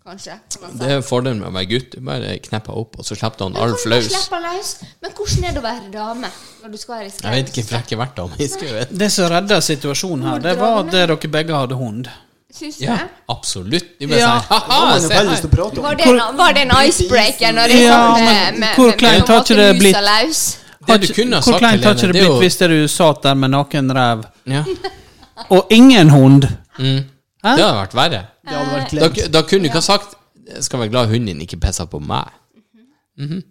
kanskje. 0.07 0.35
kan. 0.59 0.77
Det 0.79 0.91
er 0.95 1.01
fordelen 1.05 1.41
med 1.43 1.49
å 1.49 1.55
være 1.55 1.69
gutt. 1.71 1.95
Du 1.95 2.05
bare 2.07 2.35
knepper 2.47 2.77
opp, 2.81 2.99
og 2.99 3.07
så 3.07 3.17
slipper 3.17 3.37
du 3.41 3.43
han 3.47 3.57
Alf 3.67 3.83
løs. 3.85 4.07
løs? 4.11 4.69
Men 5.03 5.11
hvordan 5.17 5.47
er 5.49 5.57
det 5.57 5.61
å 5.61 5.65
være 5.65 5.91
dame 5.93 6.31
når 6.63 6.71
du 6.71 6.77
skal 6.81 6.95
være 6.99 7.09
i 7.09 7.11
Jeg 7.17 7.35
vet 7.35 7.51
ikke 7.51 7.65
hvor 7.67 7.77
jeg 7.77 7.91
har 7.91 8.01
vært 8.05 8.15
da, 8.19 8.27
men 8.31 8.43
jeg 8.43 8.53
skal 8.53 8.69
jo 8.71 8.77
vite. 8.79 9.01
Det 9.03 9.11
som 9.13 9.29
redda 9.33 9.59
situasjonen 9.67 10.29
her, 10.31 10.39
det 10.47 10.55
var 10.61 10.79
at 10.85 10.95
dere 10.95 11.17
begge 11.37 11.59
hadde 11.61 11.77
hund. 11.79 12.09
Syns 12.57 12.77
du 12.77 12.85
Ja, 12.85 12.95
det? 12.95 13.09
absolutt. 13.29 13.99
De 13.99 14.07
bare 14.07 14.19
Ja. 14.19 14.27
Da 14.27 14.55
ha-ha. 14.55 14.77
Var 14.95 15.95
det, 15.95 16.05
en, 16.07 16.37
var 16.37 16.53
det 16.53 16.61
en 16.61 16.71
icebreaker 16.87 17.51
når 17.53 17.73
jeg 17.73 17.83
Ja, 17.83 17.97
kom 18.13 18.23
med, 18.25 18.59
med, 18.59 18.75
hvor 18.75 18.87
med, 18.87 18.97
kleint 18.97 19.27
med 19.27 19.35
har 19.35 19.43
ikke 19.43 19.55
det 19.55 19.73
musa 19.75 20.01
blitt? 20.01 21.43
Hvor 21.45 21.59
kleint 21.59 21.83
har 21.83 21.93
ikke 21.93 22.07
det 22.13 22.21
blitt 22.21 22.39
hvis 22.41 22.57
det 22.57 22.69
du 22.71 22.87
satt 22.87 23.21
der 23.23 23.35
med 23.35 23.51
naken 23.51 23.91
ræv, 23.93 24.23
ja. 24.45 24.63
og 25.49 25.67
ingen 25.69 26.09
hund? 26.09 26.47
mm. 26.79 27.16
Hæ? 27.45 27.49
Det 27.55 27.63
hadde 27.65 27.77
vært 27.81 27.93
verre. 27.95 28.21
Det 28.47 28.55
hadde 28.57 28.71
vært 28.73 28.91
Da, 29.17 29.27
da 29.37 29.41
kunne 29.45 29.61
du 29.61 29.65
ikke 29.69 29.81
ha 29.81 29.85
sagt 29.85 30.15
Jeg 30.47 30.63
skal 30.63 30.79
være 30.79 30.89
glad 30.89 31.07
hunden 31.11 31.27
din 31.33 31.41
ikke 31.45 31.57
pissa 31.59 31.85
på 31.85 31.99
meg. 31.99 32.27
Det 33.17 33.43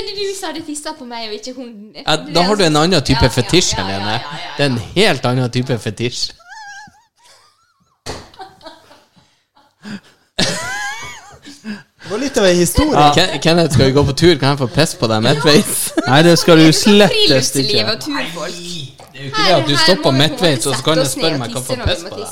er 0.00 0.14
du 0.16 0.22
som 0.38 0.46
hadde 0.52 0.64
tissa 0.66 0.90
på 0.98 1.04
meg, 1.04 1.28
og 1.28 1.34
ikke 1.34 1.52
hunden 1.56 1.92
din. 1.94 2.04
Ja, 2.06 2.16
da 2.34 2.42
har 2.46 2.54
du 2.58 2.64
en 2.64 2.76
annen 2.76 3.02
type 3.02 3.24
Ja, 3.24 3.30
ja, 3.30 3.34
fetisj, 3.40 3.74
ja, 3.76 3.80
ja, 3.80 3.86
Helene. 3.86 4.10
ja, 4.10 4.18
ja, 4.18 4.24
ja. 4.44 4.50
Det 4.58 4.64
er 4.66 4.70
en 4.70 4.78
helt 4.94 5.24
annen 5.30 5.50
type 5.50 5.78
fetisj. 5.78 6.30
Det 12.02 12.10
var 12.10 12.18
litt 12.18 12.38
av 12.40 12.44
en 12.46 12.56
historie. 12.56 13.10
Ken- 13.14 13.40
Kenneth, 13.44 13.74
skal 13.74 13.86
vi 13.86 13.92
gå 13.92 14.04
på 14.08 14.12
tur? 14.16 14.34
Kan 14.40 14.48
jeg 14.54 14.58
få 14.58 14.66
pisse 14.74 14.96
på 14.98 15.06
deg 15.10 15.22
midtveis? 15.22 15.74
Nei, 16.06 16.22
det 16.26 16.38
skal 16.40 16.58
du 16.58 16.64
Det 16.70 16.74
slettest 16.74 17.28
friluftsliv 17.28 17.70
ikke. 17.70 17.84
og 17.92 18.00
turfolk. 18.06 18.54
Det 19.20 19.26
er 19.26 19.28
jo 19.28 19.32
ikke 19.34 19.46
det 19.46 19.54
at 19.60 19.66
du 19.68 19.74
stopper 19.76 20.12
midtveis, 20.16 20.66
og 20.70 20.74
så 20.78 20.82
kan 20.86 20.96
du 20.96 21.04
spørre 21.08 21.38
meg 21.42 21.48
hva 21.52 21.60
får 21.66 21.78
piss 21.84 22.02
på 22.08 22.16
deg. 22.20 22.28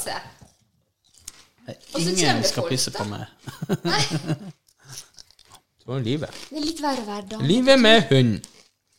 Ingen 2.01 2.39
skal 2.49 2.65
pisse 2.71 2.91
på 2.95 3.05
meg. 3.11 3.25
Sånn 5.83 5.97
er 5.99 6.05
livet. 6.07 6.31
Det 6.49 6.57
er 6.61 6.65
litt 6.65 6.81
verre 6.85 7.03
å 7.03 7.05
være 7.09 7.27
dame. 7.35 7.45
Livet 7.49 7.79
med 7.81 7.99
hund. 8.13 8.35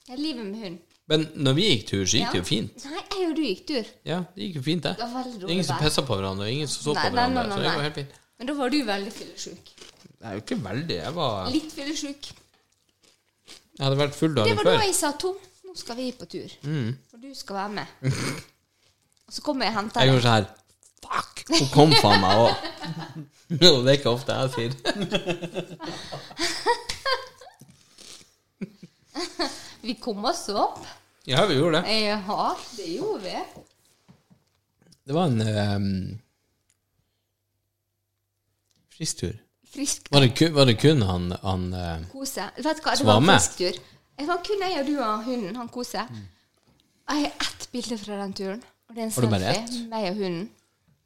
Ja, 0.10 0.15
livet 0.17 0.46
med 0.46 0.60
hund. 0.65 0.77
Men 1.10 1.19
når 1.41 1.53
vi 1.58 1.63
gikk 1.72 1.84
tur, 1.89 2.03
så 2.05 2.15
gikk 2.19 2.31
det 2.36 2.39
jo 2.43 2.46
fint. 2.46 2.74
Nei, 2.86 3.01
jeg 3.15 3.24
og 3.31 3.36
du 3.38 3.41
gikk 3.46 3.63
tur. 3.72 3.86
Ja, 4.05 4.19
det 4.36 4.41
gikk 4.48 4.55
jo 4.60 4.63
fint, 4.67 4.84
det. 4.86 4.93
Det 5.00 5.05
var 5.10 5.13
veldig 5.24 5.39
rolig 5.41 5.51
ingen 5.55 5.65
som 5.65 5.77
pissa 5.81 6.01
på 6.05 6.13
hverandre, 6.19 6.43
og 6.46 6.51
ingen 6.53 6.69
som 6.69 6.79
så 6.86 6.91
på 6.93 6.98
Nei, 7.00 7.03
nei, 7.10 7.13
hverandre. 7.15 7.41
nei, 7.41 7.50
Så 7.50 7.55
det 7.58 7.63
nei. 7.69 7.74
går 7.79 7.84
helt 7.88 7.98
fint. 8.03 8.13
Men 8.39 8.46
da 8.51 8.55
var 8.60 8.67
du 8.74 8.77
veldig 8.89 9.13
fyllesyk. 9.15 9.63
Nei, 10.19 10.27
er 10.29 10.34
jo 10.38 10.41
ikke 10.43 10.60
veldig. 10.69 10.98
Jeg 11.00 11.13
var 11.17 11.34
Litt 11.55 11.72
fyllesyk. 11.79 12.22
Jeg 13.79 13.84
hadde 13.88 14.00
vært 14.03 14.15
full 14.19 14.34
Det 14.36 14.39
dagen 14.43 14.55
var 14.60 14.65
da 14.69 14.74
før. 14.75 14.81
jeg 14.86 14.93
sa 15.00 15.10
Tom, 15.24 15.38
nå 15.65 15.72
skal 15.81 15.96
vi 15.98 16.05
på 16.19 16.25
tur. 16.29 16.50
Mm. 16.67 16.89
Du 17.29 17.33
skal 17.38 17.55
være 17.55 17.69
med. 17.69 17.86
Og 19.27 19.33
så 19.33 19.41
kommer 19.45 19.65
jeg 19.67 19.74
og 19.75 19.79
henter 19.83 20.01
Jeg 20.01 20.07
deg. 20.09 20.13
gjorde 20.15 20.25
sånn 20.25 20.38
her 20.39 20.45
Fuck! 21.09 21.33
Hun 21.50 21.67
kom 21.74 21.91
faen 22.01 22.21
meg 22.24 22.33
òg. 22.41 22.53
Det 23.59 23.67
er 23.69 23.93
ikke 24.00 24.09
ofte 24.13 24.31
jeg 24.33 24.50
sier. 24.55 24.71
Vi 29.86 29.93
kom 30.01 30.25
oss 30.25 30.50
opp. 30.50 30.86
Ja, 31.29 31.45
vi 31.45 31.53
gjorde 31.59 31.81
det. 31.81 31.91
Ja, 31.93 32.55
det 32.77 32.86
gjorde 32.95 33.19
vi. 33.24 33.38
Det 35.05 35.13
var 35.15 35.25
en 35.29 35.41
um, 35.41 36.19
frisk 38.98 39.17
tur. 39.24 39.36
Frisk 39.69 40.07
Var 40.12 40.19
det, 40.25 40.29
kun, 40.38 40.53
var 40.55 40.65
det 40.65 40.77
kun 40.81 41.01
han, 41.05 41.31
han 41.43 41.74
eh, 41.77 42.00
kose. 42.09 42.41
Vet 42.57 42.77
du 42.81 42.83
hva, 42.86 42.95
det 42.98 43.05
var 43.05 43.17
en 43.21 43.25
med? 43.29 43.38
frisk 43.38 43.57
tur. 43.62 43.74
Det 44.19 44.25
var 44.29 44.38
kun 44.45 44.62
jeg 44.65 44.74
og 44.81 44.86
du 44.89 44.95
og 44.98 45.24
hunden, 45.29 45.55
han 45.62 45.69
kose. 45.74 46.01
Jeg 47.09 47.25
har 47.25 47.47
ett 47.47 47.67
bilde 47.73 47.97
fra 47.97 48.17
den 48.21 48.33
turen. 48.37 48.63
Og 48.89 48.95
det 48.95 49.01
er 49.01 49.05
en 49.07 49.11
Har 49.15 49.21
du 49.25 49.31
bare 49.33 49.53
selfie. 49.53 49.83
Meg 49.89 50.09
og 50.11 50.15
hunden. 50.23 50.49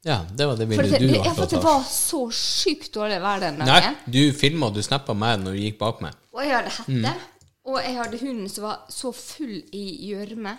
Ja, 0.03 0.17
det 0.35 0.45
var 0.49 0.57
det 0.59 0.65
For 0.67 0.83
bildet 0.83 0.91
det, 0.91 0.99
du 0.99 1.07
det, 1.07 1.17
var 1.19 1.25
ja, 1.25 1.31
for 1.31 1.45
opptatt 1.45 1.53
det 1.53 1.63
var 1.63 1.83
så 1.87 2.19
sykt 2.35 2.89
dårlig 2.95 3.21
vær 3.23 3.39
den 3.39 3.55
Nei, 3.61 3.67
dagen. 3.69 3.95
du 4.11 4.19
filma 4.35 4.67
og 4.67 4.75
du 4.75 4.81
snappa 4.83 5.13
meg 5.15 5.39
når 5.39 5.55
du 5.55 5.61
gikk 5.63 5.77
bak 5.79 6.01
meg. 6.03 6.17
Og 6.35 6.41
jeg 6.43 6.51
hadde 6.57 6.73
hette. 6.75 7.13
Mm. 7.13 7.29
Og 7.71 7.77
jeg 7.79 7.95
hadde 7.95 8.19
hunden 8.19 8.49
som 8.51 8.65
var 8.67 8.81
så 8.91 9.13
full 9.15 9.53
i 9.71 9.83
gjørme. 10.09 10.57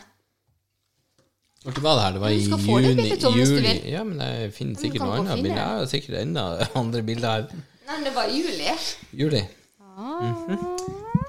Når 1.64 1.80
var 1.84 1.96
det 1.98 2.04
her? 2.06 2.12
Det 2.16 2.20
var 2.24 2.32
Du 2.32 2.36
i 2.38 2.44
skal 2.44 2.58
få 2.64 2.78
det 2.80 2.88
juni, 2.88 3.02
bildet, 3.02 3.20
Tom, 3.20 3.36
hvis 3.36 3.48
du 3.48 3.54
juli. 3.54 3.68
vil. 3.68 3.90
Ja, 3.92 4.04
men 4.04 4.20
jeg 4.24 4.52
finner 4.56 4.74
du 4.74 4.80
sikkert 4.80 5.00
kan 5.00 5.08
noe 5.08 5.16
gå 5.16 5.20
annet 5.20 5.34
finne 5.36 5.48
bilde. 5.48 5.60
Jeg 5.60 5.78
har 5.82 5.86
sikkert 5.92 6.16
enda 6.22 6.46
andre 6.80 7.02
bilder 7.02 7.28
her. 7.36 7.46
Nei, 7.84 7.92
men 7.98 8.04
det 8.08 8.14
var 8.16 8.24
i 8.32 8.40
juli. 8.40 8.74
Juli. 9.20 9.44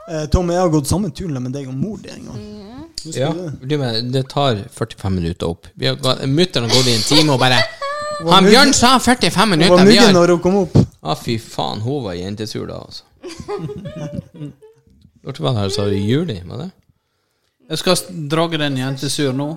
Eh, 0.07 0.25
Tom, 0.31 0.49
jeg 0.55 0.59
har 0.61 0.69
gått 0.69 0.87
samme 0.87 1.09
turen 1.15 1.39
med 1.43 1.51
deg 1.55 1.67
og 1.67 1.75
mor 1.75 1.97
di 1.99 2.11
en 2.15 2.27
gang. 2.31 2.41
Husker 3.05 3.21
Ja, 3.21 3.31
du 3.61 3.77
det? 3.77 4.11
det 4.11 4.23
tar 4.29 4.55
45 4.73 5.15
minutter 5.15 5.47
opp. 5.47 5.67
Vi 5.75 5.87
har 5.87 5.95
gått- 5.95 6.23
Mutter'n 6.27 6.63
har 6.69 6.69
gått 6.75 6.87
i 6.87 6.95
en 6.95 7.01
time 7.05 7.33
og 7.33 7.39
bare 7.39 7.59
Han 8.31 8.45
Bjørn 8.47 8.73
sa 8.73 8.97
45 8.99 9.35
Hun 9.41 9.49
minutter! 9.49 9.75
var 9.75 9.85
Vi 9.85 9.97
muggen 9.99 10.13
når 10.15 10.27
hun 10.35 10.39
kom 10.39 10.55
opp. 10.63 10.77
ah, 11.03 11.15
fy 11.15 11.37
faen, 11.39 11.81
hun 11.83 12.03
var 12.03 12.13
jentesur 12.15 12.65
da, 12.67 12.79
altså. 12.79 13.03
Når 15.25 15.39
var 15.41 15.53
det 15.55 15.59
her, 15.61 15.69
sa 15.73 15.85
du? 15.89 15.95
I 15.97 16.03
juli, 16.05 16.35
var 16.45 16.57
det? 16.65 16.71
Jeg 17.69 17.77
skal 17.81 17.95
drage 18.29 18.59
den 18.61 18.75
jentesur 18.77 19.31
nå. 19.33 19.47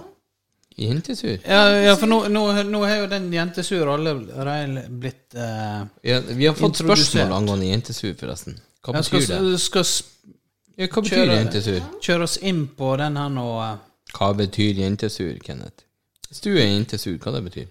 Jentesur? 0.78 1.34
Ja, 1.42 1.62
ja 1.82 1.94
for 1.98 2.06
nå, 2.08 2.20
nå, 2.32 2.42
nå 2.70 2.80
har 2.86 3.00
jo 3.02 3.08
den 3.10 3.26
jentesur 3.34 3.88
allerede 3.90 4.84
blitt 5.02 5.34
eh, 5.34 5.82
Ja, 6.06 6.20
vi 6.28 6.46
har 6.46 6.54
fått 6.54 6.78
Introdusert. 6.78 7.08
spørsmål 7.10 7.34
angående 7.40 7.66
jentesur, 7.72 8.14
forresten. 8.20 8.56
Hva 8.86 8.94
Jeg 9.00 9.04
skal, 9.08 9.24
betyr 9.26 9.50
det? 9.50 9.60
skal 9.60 9.84
s- 9.84 10.04
Ja, 10.24 10.37
hva 10.86 11.02
betyr 11.02 11.16
Kjør, 11.24 11.32
jentesur? 11.34 11.80
Kjør 12.06 12.22
oss 12.28 12.36
inn 12.46 12.62
på 12.78 12.92
den 13.00 13.16
her 13.18 13.28
nå. 13.34 13.46
eh. 13.64 13.76
Hva 14.14 14.30
betyr 14.38 14.78
jentesur, 14.84 15.34
Kenneth? 15.44 15.84
Hvis 16.28 16.40
du 16.44 16.50
er 16.54 16.68
jentesur, 16.70 17.16
hva 17.18 17.32
det 17.34 17.44
betyr? 17.48 17.66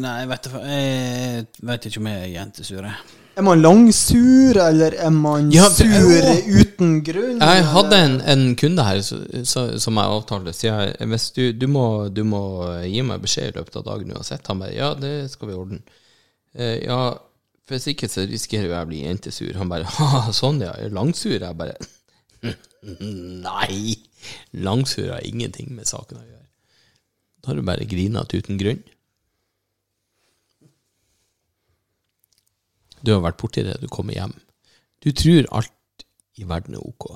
Nei, 0.00 0.14
jeg 0.22 0.28
vet, 0.30 0.46
jeg 0.64 1.46
vet 1.68 1.86
ikke 1.90 2.00
om 2.00 2.06
jeg 2.08 2.22
er 2.24 2.32
jentesur. 2.38 2.82
jeg. 2.88 3.20
Er 3.36 3.42
man 3.42 3.60
langsur, 3.62 4.56
eller 4.62 4.94
er 4.94 5.10
man 5.10 5.48
Ja, 5.52 5.64
sur 5.68 5.84
Åh. 5.90 6.44
uten 6.60 7.00
grunn? 7.04 7.40
Jeg 7.42 7.64
hadde 7.72 7.98
en, 8.06 8.14
en 8.30 8.44
kunde 8.56 8.84
her 8.86 9.00
så, 9.02 9.18
så, 9.44 9.64
som 9.82 9.98
jeg 9.98 10.12
avtalte. 10.18 10.52
Sier 10.54 10.78
jeg, 10.84 11.08
hvis 11.10 11.30
du, 11.34 11.42
du, 11.52 11.66
må, 11.66 11.84
du 12.14 12.22
må 12.24 12.42
gi 12.86 13.02
meg 13.02 13.20
beskjed 13.24 13.50
i 13.50 13.56
løpet 13.58 13.80
av 13.80 13.86
dagen 13.88 14.14
uansett. 14.14 14.46
Han 14.52 14.62
bare 14.62 14.76
ja, 14.76 14.92
det 14.94 15.14
skal 15.32 15.50
vi 15.50 15.58
ordne. 15.58 15.80
Eh, 16.54 16.84
ja, 16.86 17.00
hvis 17.70 17.86
ikke 17.94 18.08
så 18.12 18.26
risikerer 18.28 18.68
jeg 18.68 18.76
å 18.76 18.88
bli 18.90 19.02
jentesur. 19.04 19.52
Han 19.56 19.70
bare 19.72 19.88
ha, 19.96 20.24
sånn 20.36 20.60
ja, 20.64 20.74
langsur? 20.92 21.38
Jeg 21.38 21.56
bare 21.56 21.78
nei. 22.84 23.94
Langsur 24.52 25.12
har 25.14 25.24
ingenting 25.24 25.72
med 25.76 25.88
saken 25.88 26.20
å 26.20 26.26
gjøre. 26.26 26.42
Da 27.40 27.50
har 27.50 27.60
du 27.60 27.64
bare 27.64 27.88
grinete 27.88 28.40
uten 28.40 28.60
grunn. 28.60 28.82
Du 33.04 33.12
har 33.12 33.24
vært 33.24 33.40
borti 33.40 33.64
det, 33.64 33.76
du 33.82 33.88
kommer 33.92 34.16
hjem. 34.16 34.32
Du 35.04 35.10
tror 35.12 35.48
alt 35.52 36.04
i 36.40 36.46
verden 36.48 36.78
er 36.78 36.84
ok. 36.84 37.10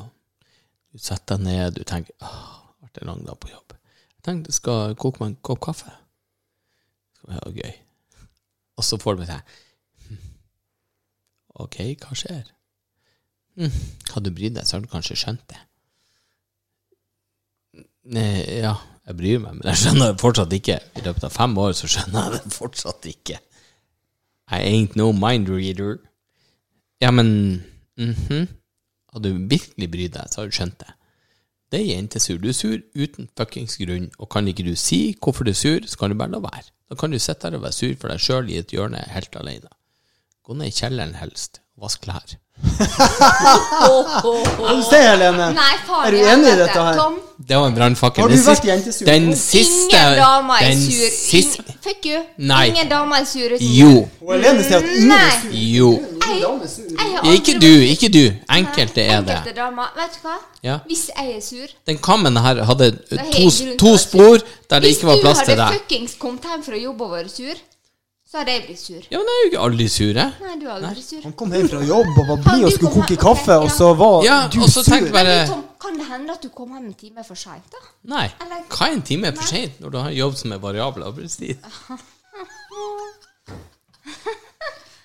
Du 0.93 1.01
setter 1.01 1.37
deg 1.37 1.47
ned, 1.47 1.79
du 1.79 1.85
tenker 1.89 2.13
åh, 2.25 2.75
vært 2.85 3.01
en 3.01 3.09
lang 3.13 3.23
dag 3.25 3.39
på 3.41 3.53
jobb. 3.53 3.77
Jeg 4.19 4.27
tenkte, 4.27 4.53
skal 4.53 4.97
koke 5.01 5.23
meg 5.23 5.33
en 5.33 5.41
kopp 5.49 5.63
kaffe? 5.69 5.93
Det 5.93 7.23
skal 7.23 7.33
være 7.37 7.55
gøy. 7.57 7.73
Og 8.79 8.87
så 8.87 9.01
får 9.01 9.17
du 9.19 9.25
deg 9.29 9.41
«Hm, 9.41 9.57
Ok, 11.59 11.81
hva 12.03 12.17
skjer? 12.17 12.47
Mm. 13.59 13.73
hadde 14.13 14.31
du 14.31 14.37
brydd 14.37 14.55
deg, 14.55 14.67
så 14.69 14.77
hadde 14.77 14.87
du 14.87 14.93
kanskje 14.93 15.17
skjønt 15.19 15.43
det. 15.51 15.59
Nei, 18.15 18.29
ja, 18.63 18.77
jeg 19.09 19.19
bryr 19.19 19.41
meg, 19.43 19.57
men 19.59 19.67
jeg 19.67 19.81
skjønner 19.83 20.13
det 20.13 20.23
fortsatt 20.23 20.55
ikke. 20.55 20.77
I 20.97 21.03
løpet 21.05 21.27
av 21.27 21.35
fem 21.35 21.57
år 21.61 21.75
så 21.77 21.91
skjønner 21.91 22.29
jeg 22.29 22.37
det 22.37 22.55
fortsatt 22.55 23.09
ikke. 23.11 23.41
I 24.55 24.63
ain't 24.65 24.95
no 24.97 25.11
mind 25.13 25.51
reader. 25.53 25.99
Ja, 27.03 27.11
men 27.11 27.65
mhm. 27.99 28.47
Hadde 29.13 29.33
du 29.33 29.45
virkelig 29.51 29.89
brydd 29.91 30.15
deg, 30.15 30.31
så 30.31 30.43
hadde 30.43 30.53
du 30.53 30.57
skjønt 30.59 30.81
det. 30.83 30.95
Det 31.73 31.81
er 31.81 31.87
jentesur. 31.95 32.39
Du 32.41 32.49
er 32.49 32.57
sur 32.57 32.77
uten 32.97 33.29
fuckings 33.37 33.77
grunn, 33.81 34.11
og 34.19 34.29
kan 34.33 34.49
ikke 34.49 34.67
du 34.67 34.75
si 34.77 35.17
hvorfor 35.17 35.45
du 35.49 35.53
er 35.53 35.59
sur, 35.59 35.85
så 35.89 35.99
kan 36.01 36.13
du 36.13 36.17
bare 36.21 36.33
la 36.33 36.41
være. 36.45 36.71
Da 36.89 36.97
kan 36.97 37.13
du 37.13 37.19
sitte 37.19 37.49
der 37.49 37.59
og 37.59 37.65
være 37.67 37.77
sur 37.77 37.97
for 38.01 38.13
deg 38.13 38.23
sjøl 38.25 38.49
i 38.53 38.61
et 38.61 38.73
hjørne 38.73 39.01
helt 39.13 39.37
alene. 39.37 39.73
Gå 40.49 40.55
ned 40.57 40.71
i 40.71 40.73
kjelleren 40.73 41.15
helst, 41.21 41.61
vask 41.77 42.01
klær. 42.07 42.39
Hva 43.79 44.73
du 44.75 44.95
Helene? 44.99 45.49
Nei, 45.55 45.75
faen 45.87 46.07
Er 46.09 46.15
du 46.15 46.17
i 46.19 46.23
enig 46.33 46.49
i 46.51 46.57
dette 46.59 46.85
her? 46.87 46.97
Tom, 46.99 47.19
Det 47.49 47.59
var 47.61 47.69
en 47.71 47.75
brannfakkel. 47.77 48.23
Har 48.25 48.29
du 48.33 48.35
Den 48.35 48.43
vært 48.47 48.57
siste- 48.57 48.71
jentesur? 48.71 49.07
Den 49.07 49.27
siste 49.37 49.99
ingen 50.01 50.19
damer 50.19 50.55
er 50.65 50.71
den 50.73 50.81
sur. 50.83 51.11
siste- 51.19 51.63
Ingen, 51.63 51.79
fuck 51.85 52.07
you. 52.11 52.23
Nei. 52.39 52.65
Ingen 52.73 52.89
damer 52.91 53.17
er 53.21 53.25
sure. 53.31 53.59
som 53.61 53.67
Jo. 53.77 53.93
Og 54.27 54.33
Helene 54.35 54.65
sier 54.65 54.77
at 54.81 54.89
ingen 54.97 55.13
er 55.13 55.31
sur. 55.43 55.53
Jo. 55.53 55.91
Ingen 55.93 56.43
dame 56.43 56.65
er 56.65 56.73
sur. 56.75 56.83
Jeg 56.91 56.99
har 56.99 57.19
aldri 57.21 57.37
Ikke 57.37 57.53
vært- 57.53 57.61
du, 57.61 57.73
ikke 57.93 58.09
du. 58.19 58.25
Enkelte 58.59 59.03
er 59.05 59.21
det. 59.21 59.37
Enkelte 59.37 59.57
damer. 59.61 59.87
Vet 60.01 60.13
du 60.17 60.27
hva? 60.29 60.37
Ja. 60.65 60.79
Hvis 60.89 61.05
jeg 61.17 61.37
er 61.37 61.41
sur 61.41 61.67
Den 61.87 61.99
kammen 61.99 62.37
her 62.37 62.65
hadde 62.65 62.91
to, 62.91 63.17
grunn 63.17 63.33
til 63.33 63.77
to 63.79 63.87
være 63.87 63.99
sur. 63.99 64.09
spor 64.09 64.39
der 64.71 64.81
det 64.81 64.89
ikke 64.97 65.07
var 65.13 65.17
plass 65.23 65.39
til 65.39 65.47
Hvis 65.47 65.57
du 65.57 65.63
hadde 65.63 65.73
deg. 65.73 65.81
fuckings 65.81 66.15
kommet 66.19 66.43
hjem 66.43 66.63
fra 66.65 66.77
jobb 66.77 67.01
og 67.03 67.11
vært 67.11 67.31
sur, 67.37 67.55
så 68.29 68.39
hadde 68.43 68.53
jeg 68.53 68.63
blitt 68.67 68.81
sur. 68.81 69.05
Ja, 69.11 69.19
men 69.23 69.29
jeg 69.31 69.37
er 69.39 69.45
jo 69.45 69.49
ikke 69.51 69.61
aldri 69.67 69.87
sur, 69.89 70.11
jeg. 70.21 70.33
Nei, 70.45 70.57
du 70.61 70.67
er 70.69 70.73
aldri 70.75 71.03
sur. 71.03 71.21
Han 71.25 71.33
kom 71.41 71.53
hjem 71.57 71.69
fra 71.73 71.81
jobb 71.89 72.11
og 72.13 72.27
var 72.29 72.43
blid 72.45 72.67
og 72.69 72.73
skulle 72.75 72.93
koke 72.99 73.17
kaffe, 73.23 73.57
og 73.65 73.71
så 73.73 73.89
var 73.97 74.19
Ja, 74.27 74.37
du 74.53 74.59
og 74.63 74.69
så 74.69 74.83
sur. 74.85 75.07
bare 75.15 75.25
Men 75.39 75.49
Tom, 75.49 75.63
kan 75.81 75.97
det 75.99 76.07
hende 76.11 76.35
at 76.37 76.43
du 76.45 76.49
kom 76.53 76.75
hjem 76.77 76.87
en 76.91 76.95
time 76.95 77.25
for 77.25 77.35
seint, 77.41 77.65
da? 77.73 77.81
Nei. 78.15 78.27
Eller- 78.45 78.67
Hva 78.69 78.89
er 78.91 78.93
en 78.99 79.03
time 79.03 79.33
for 79.33 79.49
sent 79.49 79.81
når 79.81 79.91
du 79.91 79.99
har 79.99 80.11
en 80.13 80.17
jobb 80.19 80.37
som 80.37 80.53
er 80.53 80.59
variabel 80.59 81.03
arbeidstid? 81.09 81.57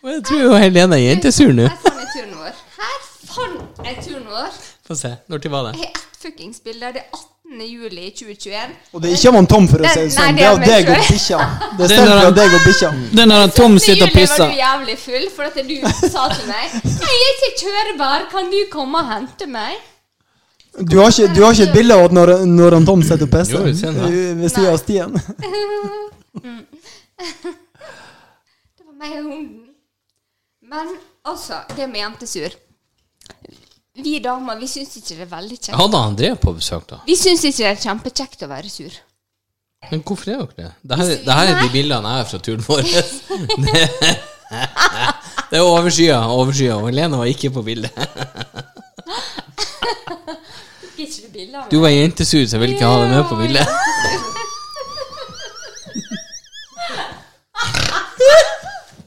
Og 0.03 0.09
jeg 0.13 0.23
tror 0.27 0.41
jo 0.43 0.53
Helene 0.59 0.95
er 0.99 1.05
jentesur 1.07 1.53
nå. 1.55 1.69
Her 1.71 1.77
fant 1.79 1.99
jeg 2.03 2.09
turen 2.15 2.35
vår. 2.43 2.63
Her 2.79 2.97
fant 3.35 3.85
jeg 3.87 4.03
turen 4.03 4.25
vår. 4.35 4.63
Få 4.87 4.95
se. 4.99 5.15
Når 5.31 5.49
var 5.49 5.69
det? 5.71 5.79
Jeg 5.79 5.87
har 5.87 5.95
ett 5.95 6.17
fuckings 6.25 6.59
bilde. 6.59 6.91
Det 6.93 7.05
er 7.07 7.07
18. 7.13 7.32
juli 7.51 8.11
2021. 8.11 8.71
Og 8.93 9.01
det 9.01 9.09
er 9.09 9.13
ikke 9.17 9.29
om 9.29 9.35
han 9.35 9.47
Tom, 9.47 9.67
for 9.67 9.77
å 9.83 9.85
si 9.91 9.99
det 9.99 10.11
sånn. 10.15 10.35
det 10.35 10.39
Det 10.39 10.43
er 10.43 10.47
er 10.47 10.51
av 10.53 10.59
deg 10.71 10.89
og 10.89 10.95
bikkja. 11.07 11.37
Det 11.77 11.83
er 11.83 11.87
Den 11.87 11.93
stemt 11.93 12.35
deg 12.39 12.49
og 12.57 12.61
bikkja. 12.67 12.89
Den 13.19 13.27
der 13.33 13.47
Tom 13.57 13.73
sitter 13.79 14.05
og 14.07 14.13
pisser 14.15 14.43
Juli 14.43 14.43
var 14.43 14.49
du 14.53 14.57
jævlig 14.63 14.97
full, 15.05 15.25
for 15.35 15.43
at 15.49 15.55
du 15.55 15.59
sa 16.09 16.21
til 16.33 16.45
meg 16.47 16.65
'Jeg 16.73 17.17
er 17.19 17.25
ikke 17.33 17.51
kjørbar, 17.63 18.19
kan 18.31 18.45
du 18.53 18.59
komme 18.71 18.95
og 18.97 19.05
hente 19.11 19.45
meg?' 19.47 19.81
Du 20.89 20.95
har 20.99 21.07
ikke, 21.11 21.27
du 21.35 21.43
har 21.43 21.51
ikke 21.53 21.63
et 21.69 21.73
bilde 21.73 21.93
av 21.93 22.13
når, 22.13 22.45
når 22.49 22.71
han 22.73 22.85
Tom 22.85 23.03
sitter 23.03 23.23
og 23.27 23.31
pisser 23.31 23.59
ved 23.61 23.75
siden 24.49 24.65
av 24.71 24.77
stien? 24.81 25.13
Det 28.77 28.83
var 28.87 28.93
meg 28.97 29.11
og 29.19 29.23
hunden. 29.23 29.59
Men 30.63 30.87
altså, 31.25 31.53
det 31.77 31.89
med 31.89 31.99
jentesur 32.01 32.49
Vi 33.95 34.19
damer 34.19 34.57
vi 34.57 34.65
syns 34.67 34.95
ikke 34.97 35.13
det 35.13 35.21
er 35.21 35.29
veldig 35.29 35.57
kjekt. 35.59 35.75
Hadde 35.77 35.99
André 36.01 36.29
på 36.41 36.53
besøk, 36.57 36.87
da? 36.89 36.97
Vi 37.05 37.13
syns 37.17 37.43
ikke 37.45 37.61
det 37.61 37.67
er 37.69 37.81
kjempekjekt 37.83 38.41
å 38.41 38.49
være 38.49 38.71
sur. 38.73 38.95
Men 39.91 40.01
hvorfor 40.01 40.31
er 40.33 40.39
dere 40.39 40.55
det? 40.57 40.71
Det 40.81 40.97
her, 40.97 41.11
det 41.27 41.35
her 41.37 41.51
er 41.51 41.59
de 41.59 41.69
bildene 41.75 42.09
jeg 42.15 42.23
har 42.23 42.29
fra 42.31 42.39
turen 42.41 42.65
vår. 42.65 42.81
Det, 42.87 43.83
det 45.51 45.59
er 45.59 45.67
overskya, 45.67 46.23
overskya. 46.33 46.79
Og 46.79 46.89
Helene 46.89 47.21
var 47.21 47.29
ikke 47.29 47.53
på 47.53 47.61
bildet. 47.61 47.93
Du 51.69 51.79
var 51.83 51.93
jentesur, 51.93 52.47
så 52.47 52.57
jeg 52.57 52.61
ville 52.63 52.77
ikke 52.79 52.89
ha 52.89 52.97
deg 53.03 53.13
med 53.13 53.23
på 53.29 53.37
bildet. 53.43 53.67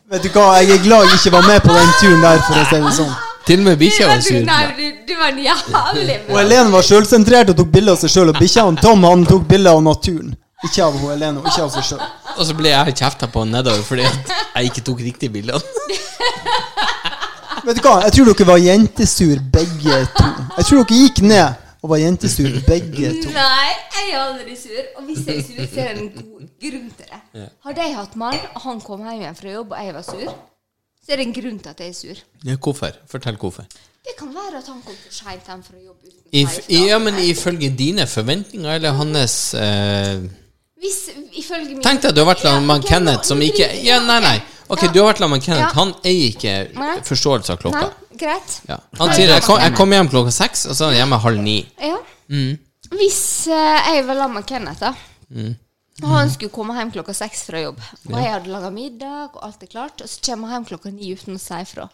Vet 0.07 0.23
du 0.23 0.31
hva, 0.31 0.51
jeg 0.63 0.77
er 0.79 0.85
glad 0.87 1.09
jeg 1.11 1.19
ikke 1.25 1.39
var 1.41 1.49
med 1.51 1.65
på 1.65 1.75
den 1.75 1.97
turen 1.99 2.23
der, 2.23 2.45
for 2.47 2.55
å 2.61 2.69
si 2.71 2.85
det 2.87 2.99
sånn. 3.01 3.17
Til 3.47 3.61
og 3.63 3.69
med 3.69 3.79
bikkja 3.79 4.09
var 4.11 4.21
sur. 4.27 4.41
nei, 4.43 4.63
du, 4.75 4.87
du 5.07 5.13
var 5.21 5.29
en 5.31 5.39
jævlig 5.45 6.17
Og 6.33 6.39
Helene 6.41 6.73
var 6.73 6.83
sjølsentrert 6.87 7.53
og 7.53 7.59
tok 7.61 7.69
bilde 7.77 7.93
av 7.95 8.01
seg 8.01 8.11
sjøl, 8.11 8.33
og 8.33 8.41
bikkja 8.43 8.65
Tom 8.83 9.05
han 9.07 9.23
tok 9.29 9.45
bilde 9.51 9.71
av 9.71 9.83
naturen. 9.87 10.33
Ikke 10.67 10.83
av 10.87 10.97
Helene, 10.99 11.39
og 11.43 11.47
ikke 11.47 11.67
av 11.67 11.71
seg 11.77 11.87
sjøl. 11.93 12.03
Og 12.37 12.43
så 12.49 12.57
ble 12.59 12.73
jeg 12.73 12.97
kjefta 12.99 13.29
på 13.33 13.45
nedover 13.49 13.85
fordi 13.87 14.07
at 14.09 14.33
jeg 14.57 14.73
ikke 14.73 14.83
tok 14.89 15.05
riktige 15.07 15.31
bilder. 15.37 15.63
Vet 17.67 17.79
du 17.79 17.83
hva, 17.87 17.95
jeg 18.07 18.13
tror 18.15 18.29
dere 18.31 18.47
var 18.47 18.61
jentesur 18.63 19.39
begge 19.55 20.01
to. 20.19 20.27
Jeg 20.57 20.67
tror 20.69 20.83
dere 20.83 20.99
gikk 21.01 21.23
ned 21.27 21.63
og 21.83 21.91
var 21.93 22.03
jentesur 22.03 22.59
begge 22.67 23.13
to. 23.23 23.31
Nei, 23.35 23.71
jeg 23.97 24.13
er 24.13 24.21
aldri 24.21 24.55
sur. 24.59 24.83
Og 24.99 25.07
hvis 25.09 25.23
jeg 25.27 25.39
er 25.41 25.47
sur, 25.47 25.63
så 25.73 25.81
er 25.87 25.95
det 25.95 26.03
en 26.05 26.13
god 26.15 26.45
grunn 26.67 26.91
til 26.99 27.09
det. 27.15 27.49
Har 27.67 27.79
de 27.79 27.89
hatt 27.95 28.15
mann, 28.19 28.39
og 28.55 28.61
han 28.69 28.83
kom 28.85 29.03
hjem 29.07 29.21
igjen 29.23 29.39
fra 29.39 29.55
jobb, 29.57 29.75
og 29.75 29.83
jeg 29.87 29.97
var 29.99 30.07
sur, 30.07 30.31
så 31.07 31.13
er 31.15 31.21
det 31.21 31.27
en 31.29 31.35
grunn 31.37 31.59
til 31.63 31.71
at 31.71 31.81
jeg 31.81 31.89
er 31.89 31.95
sur. 31.95 32.23
Ja, 32.45 32.57
hvorfor? 32.57 32.97
Fortell 33.11 33.37
hvorfor. 33.39 33.63
Det 34.07 34.15
kan 34.19 34.29
være 34.35 34.59
at 34.59 34.67
han 34.71 34.83
kom 34.87 34.95
for 34.95 35.11
seint 35.15 35.47
hjem 35.47 35.63
fra 35.67 35.79
jobb 35.83 36.03
uten 36.03 36.27
I, 36.33 36.45
feil 36.47 36.85
ja, 36.89 36.99
men 37.03 37.17
ifølge 37.19 37.71
dine 37.79 38.07
forventninger, 38.07 38.75
eller 38.75 38.93
hans 38.99 39.55
eh, 39.55 40.21
Hvis, 40.79 40.99
ifølge 41.41 41.73
min 41.75 41.83
Tenk 41.83 42.03
deg 42.03 42.11
at 42.13 42.15
du 42.17 42.21
har 42.23 42.29
vært 42.35 42.45
sammen 42.45 42.67
med 42.69 42.77
Ja, 42.77 42.85
ok, 42.85 42.89
Kenneth, 42.93 43.19
nå- 43.23 43.31
som 43.31 43.43
ikke. 43.43 43.69
Ja, 43.87 43.99
nei, 44.07 44.21
nei. 44.23 44.37
Ok, 44.69 44.83
Ja. 44.83 44.93
du 44.93 44.99
har 45.01 45.09
vært 45.13 45.19
sammen 45.25 45.39
med 45.39 45.47
Kenneth. 45.47 45.67
Ja. 45.67 45.73
Han 45.81 45.95
eier 46.05 46.29
ikke 46.35 46.55
Nei. 46.79 46.95
forståelse 47.07 47.53
av 47.57 47.59
klokka. 47.63 47.83
Nei, 47.89 48.17
greit. 48.23 48.61
Ja. 48.69 48.79
Han 48.99 49.15
sier 49.15 49.29
jeg 49.35 49.43
kom, 49.47 49.59
jeg 49.63 49.75
kom 49.79 49.91
hjem 49.99 50.09
klokka 50.15 50.31
seks, 50.35 50.67
og 50.71 50.75
så 50.79 50.85
er 50.87 50.95
han 50.95 50.99
hjemme 51.03 51.19
halv 51.27 51.43
ni. 51.43 51.57
Ja. 51.83 51.99
Mm. 52.31 52.59
Hvis 52.95 53.21
eh, 53.51 53.91
jeg 53.97 54.07
var 54.07 54.15
sammen 54.23 54.35
med 54.41 54.47
Kenneth, 54.47 54.81
da 54.81 54.95
Mm. 55.31 55.57
Og 56.03 56.11
han 56.13 56.31
skulle 56.33 56.53
komme 56.53 56.75
hjem 56.77 56.91
klokka 56.93 57.15
seks 57.17 57.47
fra 57.49 57.63
jobb, 57.63 57.79
og 58.11 58.17
jeg 58.21 58.33
hadde 58.35 58.53
laga 58.53 58.71
middag, 58.75 59.31
og 59.37 59.45
alt 59.47 59.63
er 59.65 59.71
klart, 59.73 60.03
og 60.05 60.11
så 60.13 60.21
kommer 60.27 60.51
han 60.53 60.61
hjem 60.61 60.69
klokka 60.75 60.93
ni 60.93 61.13
uten 61.17 61.39
å 61.39 61.41
si 61.41 61.61
ifra. 61.63 61.87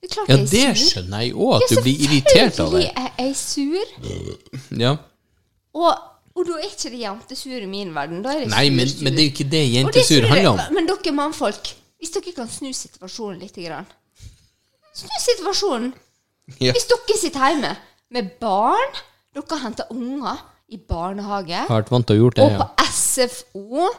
Det 0.00 0.08
Ja, 0.16 0.36
det 0.48 0.60
er 0.64 0.78
skjønner 0.80 1.26
jeg 1.26 1.34
òg, 1.36 1.50
at 1.58 1.62
Ja, 1.62 1.76
du 1.76 1.82
blir 1.84 2.04
irritert 2.06 2.60
over. 2.64 2.80
Selvfølgelig 2.80 2.92
er 2.96 3.10
jeg 3.20 3.36
sur. 3.36 4.80
Ja. 4.80 4.92
Og, 5.76 5.90
og 6.34 6.46
da 6.48 6.56
er 6.56 6.70
ikke 6.70 6.90
det 6.94 7.02
jentesur 7.02 7.58
i 7.60 7.68
min 7.68 7.92
verden. 7.94 8.22
Da 8.24 8.32
er 8.32 8.46
det 8.46 8.48
Nei, 8.50 8.70
men, 8.72 8.88
sur-sur. 8.88 9.04
men 9.04 9.12
det 9.14 9.20
er 9.22 9.28
jo 9.28 9.32
ikke 9.34 9.44
det 9.44 9.60
det 9.60 9.72
jentesur 9.74 10.26
handler 10.30 10.50
om. 10.54 10.62
Men 10.74 10.88
dere 10.88 11.12
mannfolk, 11.14 11.74
hvis 12.00 12.14
dere 12.16 12.32
kan 12.34 12.48
snu 12.50 12.72
situasjonen 12.74 13.44
litt 13.44 13.60
grann. 13.60 13.86
Snu 14.96 15.20
situasjonen. 15.26 15.92
Ja. 16.58 16.72
Hvis 16.72 16.88
dere 16.90 17.18
sitter 17.20 17.52
hjemme 17.52 17.74
med 18.16 18.32
barn, 18.40 18.98
dere 19.36 19.60
henter 19.62 19.92
unger 19.94 20.40
i 20.70 20.78
barnehage 20.78 21.50
Jeg 21.52 21.66
har 21.68 21.80
vært 21.82 21.90
vant 21.90 22.06
til 22.06 22.16
å 22.16 22.24
gjort 22.24 22.36
det, 22.38 22.46
og 22.46 22.62
på. 22.62 22.86
SFO, 22.94 23.90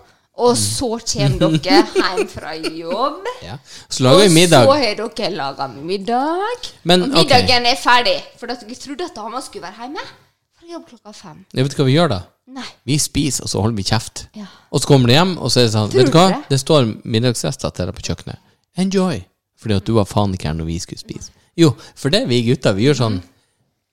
og 0.42 0.54
så 0.58 0.90
kommer 1.12 1.58
dere 1.60 1.84
hjem 2.00 2.28
fra 2.32 2.54
jobb. 2.58 3.26
ja. 3.44 3.58
Så 3.92 4.04
lager 4.06 4.24
vi 4.24 4.28
Og 4.30 4.36
middag. 4.38 4.66
så 4.70 4.76
har 4.80 5.00
dere 5.04 5.32
laga 5.36 5.68
middag. 5.76 6.70
Men, 6.88 7.04
og 7.04 7.16
middagen 7.16 7.42
middagen 7.44 7.68
er 7.74 7.80
ferdig. 7.82 8.18
For 8.40 8.48
dere 8.52 8.78
trodde 8.86 9.08
at 9.10 9.16
dama 9.20 9.42
skulle 9.44 9.68
være 9.68 9.84
hjemme 9.86 10.06
fra 10.06 10.72
jobb 10.72 10.86
klokka 10.94 11.14
fem. 11.18 11.42
Jeg 11.54 11.66
vet 11.68 11.76
du 11.76 11.82
hva 11.82 11.88
vi 11.90 11.98
gjør 11.98 12.14
da? 12.16 12.22
Nei. 12.52 12.66
Vi 12.88 12.96
spiser, 13.00 13.44
og 13.46 13.52
så 13.52 13.62
holder 13.64 13.78
vi 13.78 13.84
kjeft. 13.88 14.24
Ja. 14.36 14.48
Og 14.72 14.82
så 14.84 14.90
kommer 14.90 15.12
de 15.12 15.14
hjem, 15.20 15.36
og 15.40 15.52
så 15.52 15.62
er 15.62 15.68
det 15.68 15.74
sånn 15.76 15.92
Vet 15.94 16.10
du 16.10 16.16
hva? 16.18 16.26
det? 16.34 16.40
Det 16.52 16.60
står 16.64 16.88
middagsrester 17.04 17.76
til 17.76 17.92
deg 17.92 17.96
på 18.00 18.08
kjøkkenet. 18.10 18.40
Enjoy. 18.82 19.22
Fordi 19.62 19.78
at 19.78 19.86
du 19.88 19.94
var 20.00 20.08
faen 20.10 20.34
ikke 20.36 20.48
her 20.50 20.56
når 20.58 20.68
vi 20.72 20.80
skulle 20.82 21.00
spise. 21.04 21.32
Jo, 21.60 21.74
for 22.00 22.10
det 22.12 22.24
er 22.24 22.32
vi 22.32 22.42
gutter. 22.48 22.74
Vi 22.80 22.88
gjør 22.88 22.98
sånn 23.04 23.20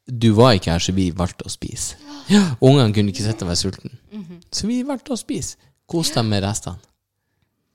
Du 0.08 0.30
var 0.38 0.54
ikke 0.56 0.70
her, 0.72 0.80
så 0.80 0.94
vi 0.96 1.10
valgte 1.12 1.44
å 1.44 1.50
spise. 1.52 1.98
Ja, 2.28 2.42
Ungene 2.60 2.92
kunne 2.94 3.12
ikke 3.12 3.24
sitte 3.24 3.42
og 3.46 3.48
være 3.52 3.56
sultne. 3.62 3.90
Mhm. 4.12 4.40
Så 4.52 4.66
vi 4.68 4.82
valgte 4.84 5.12
å 5.14 5.18
spise. 5.20 5.56
Kos 5.88 6.10
dem 6.12 6.28
med 6.28 6.42
restene. 6.44 6.76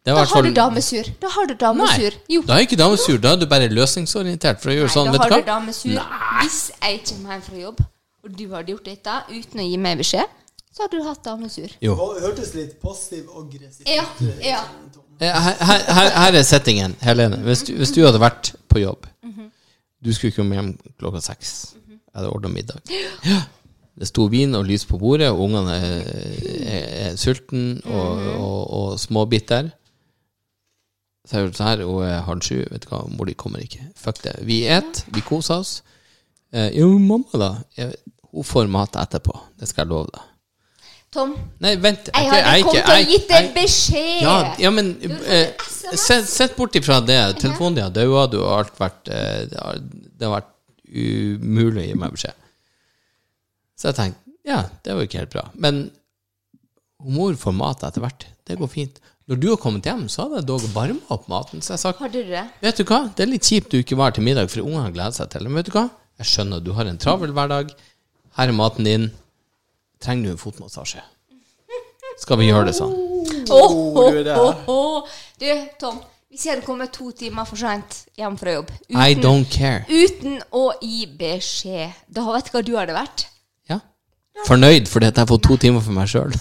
Det 0.05 0.11
Da 0.11 0.19
har 0.19 0.25
fall 0.27 0.43
du 0.43 0.51
damesur. 0.53 1.07
Da 1.21 1.29
har 1.31 1.45
du 1.47 1.53
damesur. 1.55 2.11
Nei, 2.11 2.35
Jo. 2.35 2.41
da 2.43 2.53
er 2.57 2.65
ikke 2.67 2.75
damesur. 2.77 3.17
Da 3.23 3.31
er 3.33 3.37
du 3.39 3.45
bare 3.47 3.69
løsningsorientert 3.71 4.59
for 4.61 4.69
å 4.69 4.73
gjøre 4.75 4.89
Nei, 4.89 4.93
sånn. 4.93 5.05
da 5.05 5.11
Vet 5.13 5.21
har 5.21 5.29
du 5.29 5.35
du 5.35 5.41
hva? 5.41 5.45
damesur. 5.45 5.99
Hvis 6.41 6.71
jeg 6.81 6.99
kommer 7.07 7.31
hjem 7.31 7.41
fra 7.41 7.57
jobb, 7.61 7.79
og 8.23 8.35
du 8.37 8.43
hadde 8.51 8.67
gjort 8.73 8.83
dette 8.85 9.15
uten 9.31 9.59
å 9.63 9.69
gi 9.71 9.77
meg 9.77 9.97
beskjed, 9.97 10.27
så 10.73 10.83
hadde 10.83 10.97
du 10.99 11.03
hatt 11.07 11.23
damesur. 11.23 11.69
Jo. 11.81 11.95
Det 11.95 12.23
hørtes 12.27 12.53
litt 12.53 12.81
passiv-aggressivt 12.81 13.87
Ja, 13.87 14.03
ja. 14.43 14.63
Eh, 15.21 15.31
Her, 15.31 15.53
her, 15.61 15.79
her, 15.93 16.09
her 16.09 16.33
er 16.39 16.43
settingen, 16.43 16.95
Helene. 17.01 17.37
Hvis 17.45 17.63
du, 17.63 17.73
hvis 17.77 17.91
du 17.93 18.03
hadde 18.03 18.19
vært 18.19 18.55
på 18.67 18.81
jobb 18.81 19.05
Du 20.03 20.11
skulle 20.13 20.33
komme 20.35 20.55
hjem 20.57 20.77
klokka 20.99 21.21
seks. 21.23 21.75
Jeg 21.87 21.99
hadde 22.15 22.29
ordna 22.29 22.49
middag. 22.49 22.81
Ja. 23.23 23.41
Det 23.99 24.07
sto 24.09 24.25
vin 24.31 24.55
og 24.57 24.65
lys 24.65 24.85
på 24.89 24.97
bordet, 24.97 25.27
og 25.29 25.43
ungene 25.45 25.75
er, 25.77 26.07
er, 26.65 26.85
er 27.11 27.15
sultne 27.21 27.77
og, 27.85 28.23
og, 28.33 28.61
og 28.73 28.99
småbitter. 28.99 29.69
Så 31.23 31.37
jeg 31.37 31.45
gjorde 31.45 31.59
sånn 31.59 31.69
her, 31.69 31.83
og 31.87 32.01
er 32.07 32.23
halv 32.27 32.41
sju. 32.43 32.57
Vet 32.73 32.83
du 32.83 32.89
hva, 32.91 33.03
mor 33.13 33.29
di 33.29 33.35
kommer 33.39 33.61
ikke. 33.63 33.85
Fuck 33.95 34.23
det. 34.25 34.33
Vi 34.49 34.63
et, 34.67 35.03
vi 35.13 35.21
koser 35.23 35.61
oss. 35.61 35.75
Eh, 36.51 36.71
jo, 36.75 36.89
mamma, 36.99 37.37
da. 37.39 37.51
Jeg, 37.77 37.93
hun 38.33 38.43
får 38.49 38.67
mat 38.73 38.97
etterpå. 38.99 39.37
Det 39.61 39.69
skal 39.69 39.85
jeg 39.85 39.93
love 39.93 40.09
deg. 40.11 40.25
Tom, 41.13 41.35
Nei, 41.61 41.75
vent. 41.77 42.07
jeg 42.09 42.25
jeg 42.25 42.31
hadde 42.33 42.57
ikke- 42.57 42.69
kommet 42.71 42.95
jeg- 42.97 43.07
gitt 43.11 43.27
deg 43.29 43.49
beskjed. 43.53 44.21
ja, 44.25 44.55
ja, 44.57 44.69
men 44.73 44.87
eh, 45.29 45.51
sett, 45.93 46.25
sett 46.25 46.55
bort 46.57 46.73
ifra 46.75 46.97
det. 47.05 47.19
Telefonen 47.37 47.75
din 47.77 47.83
har 47.85 47.93
daua, 47.93 48.25
du 48.27 48.39
har 48.41 48.63
alt 48.63 48.79
vært 48.81 49.11
eh, 49.13 49.43
det, 49.51 49.59
har, 49.61 49.77
det 49.77 50.25
har 50.25 50.33
vært 50.39 50.49
umulig 50.89 51.83
å 51.83 51.85
gi 51.91 51.99
meg 52.01 52.15
beskjed. 52.17 52.39
Så 53.83 53.91
jeg 53.91 53.97
tenkte 53.97 54.19
ja, 54.47 54.61
det 54.83 54.93
var 54.95 55.03
jo 55.03 55.07
ikke 55.07 55.19
helt 55.19 55.31
bra. 55.31 55.41
Men 55.59 55.85
mor 57.03 57.35
får 57.39 57.53
mat 57.55 57.83
etter 57.83 58.03
hvert. 58.03 58.25
Det 58.47 58.55
går 58.59 58.69
fint. 58.71 58.99
Når 59.27 59.39
du 59.39 59.47
har 59.49 59.59
kommet 59.59 59.87
hjem, 59.87 60.05
så 60.11 60.25
hadde 60.25 60.41
jeg 60.41 60.47
dog 60.49 60.65
varma 60.73 61.15
opp 61.15 61.29
maten. 61.31 61.63
Så 61.63 61.73
jeg 61.75 61.81
sa 61.83 61.93
Har 61.95 62.11
du 62.11 62.19
det? 62.27 62.43
vet 62.63 62.79
du 62.79 62.83
hva, 62.87 63.05
det 63.15 63.23
er 63.23 63.31
litt 63.31 63.47
kjipt 63.47 63.71
du 63.71 63.79
ikke 63.79 63.95
var 63.99 64.15
til 64.15 64.23
middag, 64.23 64.51
for 64.51 64.63
ungene 64.63 64.91
gleder 64.95 65.15
seg 65.15 65.31
til 65.31 65.43
det. 65.43 65.51
Men 65.51 65.61
vet 65.61 65.71
du 65.71 65.75
hva, 65.77 65.85
jeg 66.19 66.31
skjønner 66.31 66.63
du 66.63 66.71
har 66.75 66.91
en 66.91 66.99
travel 66.99 67.35
hverdag. 67.35 67.71
Her 68.39 68.51
er 68.51 68.57
maten 68.57 68.87
din. 68.87 69.09
Trenger 70.03 70.27
du 70.27 70.35
en 70.35 70.43
fotmassasje? 70.43 71.03
Skal 72.23 72.39
vi 72.39 72.49
gjøre 72.51 72.67
det 72.69 72.77
sånn? 72.79 72.93
Åh, 72.93 73.55
oh, 73.55 73.99
oh, 73.99 74.15
oh. 74.15 74.39
åh, 74.43 74.71
åh. 74.71 75.19
Du, 75.39 75.47
Tom, 75.79 75.99
hvis 76.31 76.43
jeg 76.45 76.57
hadde 76.57 76.67
kommet 76.67 76.91
to 76.95 77.11
timer 77.15 77.47
for 77.47 77.59
seint 77.59 78.03
hjem 78.19 78.35
fra 78.39 78.57
jobb 78.57 78.71
I 78.91 79.15
don't 79.15 79.47
care. 79.51 79.83
uten 79.87 80.39
å 80.51 80.69
gi 80.81 81.07
beskjed, 81.19 81.95
da 82.11 82.27
vet 82.31 82.51
du 82.51 82.57
hva 82.57 82.63
du 82.65 82.75
hadde 82.75 82.95
vært? 82.99 83.29
Fornøyd 84.47 84.85
fordi 84.91 85.05
at 85.11 85.17
jeg 85.17 85.27
får 85.27 85.37
to 85.47 85.53
timer 85.57 85.81
for 85.85 85.91
meg 85.95 86.07
sjøl. 86.11 86.31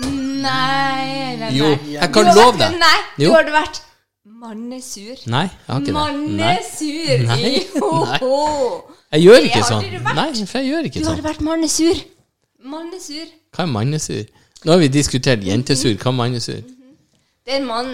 Nei, 0.00 0.08
nei, 0.40 1.36
nei. 1.40 1.50
Jo, 1.56 1.66
jeg 1.92 2.08
kan 2.14 2.24
love 2.34 2.56
deg. 2.58 2.70
Nei, 2.80 2.98
du 3.18 3.22
Jo. 3.24 3.32
hadde 3.36 3.52
vært 3.52 3.80
mannesur. 4.24 5.16
Nei, 5.30 5.42
jeg 5.46 5.50
har 5.68 5.78
ikke 5.80 5.86
det. 5.86 5.94
Nei. 5.94 6.12
Mannesur! 6.12 7.18
Nei. 7.30 7.54
Jo. 8.20 8.36
Jeg 9.12 9.20
gjør 9.26 9.36
Det 9.36 9.42
ikke 9.50 9.60
hadde 9.60 9.68
sånn. 9.68 9.82
du 9.84 9.88
vært. 9.98 10.14
Nei, 10.20 10.30
for 10.46 10.58
jeg 10.58 10.66
gjør 10.70 10.82
ikke 10.90 11.00
Du 11.00 11.04
hadde 11.08 11.20
sånn. 11.20 11.28
vært 11.28 11.40
mannesur. 11.48 11.96
Mannesur. 12.64 13.26
Hva 13.56 13.62
er 13.66 13.70
mannesur? 13.74 14.24
Nå 14.64 14.68
har 14.74 14.78
vi 14.82 14.88
diskutert 14.92 15.40
jentesur. 15.44 15.94
Hva 15.96 16.08
er 16.12 16.16
mannesur? 16.22 16.60
Det 17.44 17.50
er 17.54 17.58
en 17.60 17.66
mann. 17.68 17.90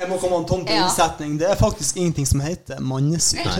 Jeg 0.00 0.06
må 0.10 0.14
komme 0.20 0.36
an 0.42 0.46
tom 0.46 0.64
til 0.66 0.74
Ja. 0.76 0.82
innsetning. 0.84 1.38
Det 1.40 1.46
er 1.50 1.56
faktisk 1.56 1.96
ingenting 1.96 2.26
som 2.28 2.40
heter 2.44 2.80
mannesur. 2.80 3.40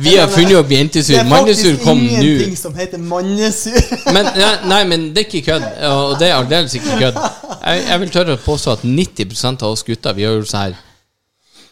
Vi 0.00 0.16
har 0.16 0.28
funnet 0.28 0.56
opp 0.56 0.68
Det 0.68 0.78
er 1.16 1.28
faktisk 1.28 1.66
ingenting 1.86 2.56
som 2.56 2.74
heter 2.74 2.98
mannesur. 2.98 3.76
Men, 4.14 4.28
nei, 4.36 4.54
nei, 4.68 4.80
men 4.88 5.04
det 5.14 5.24
er 5.24 5.28
ikke 5.28 5.44
kødd. 5.50 5.66
Og 5.88 6.14
det 6.20 6.28
er 6.28 6.36
aldeles 6.36 6.74
ikke 6.78 6.98
kødd. 7.00 7.20
Jeg, 7.62 7.84
jeg 7.88 8.00
vil 8.00 8.12
tørre 8.14 8.36
å 8.36 8.40
påstå 8.42 8.74
at 8.76 8.84
90 8.84 9.44
av 9.52 9.68
oss 9.70 9.84
gutter 9.86 10.16
Vi 10.16 10.24
har 10.26 10.34
jo 10.34 10.46
sånn 10.48 10.64
her 10.64 10.74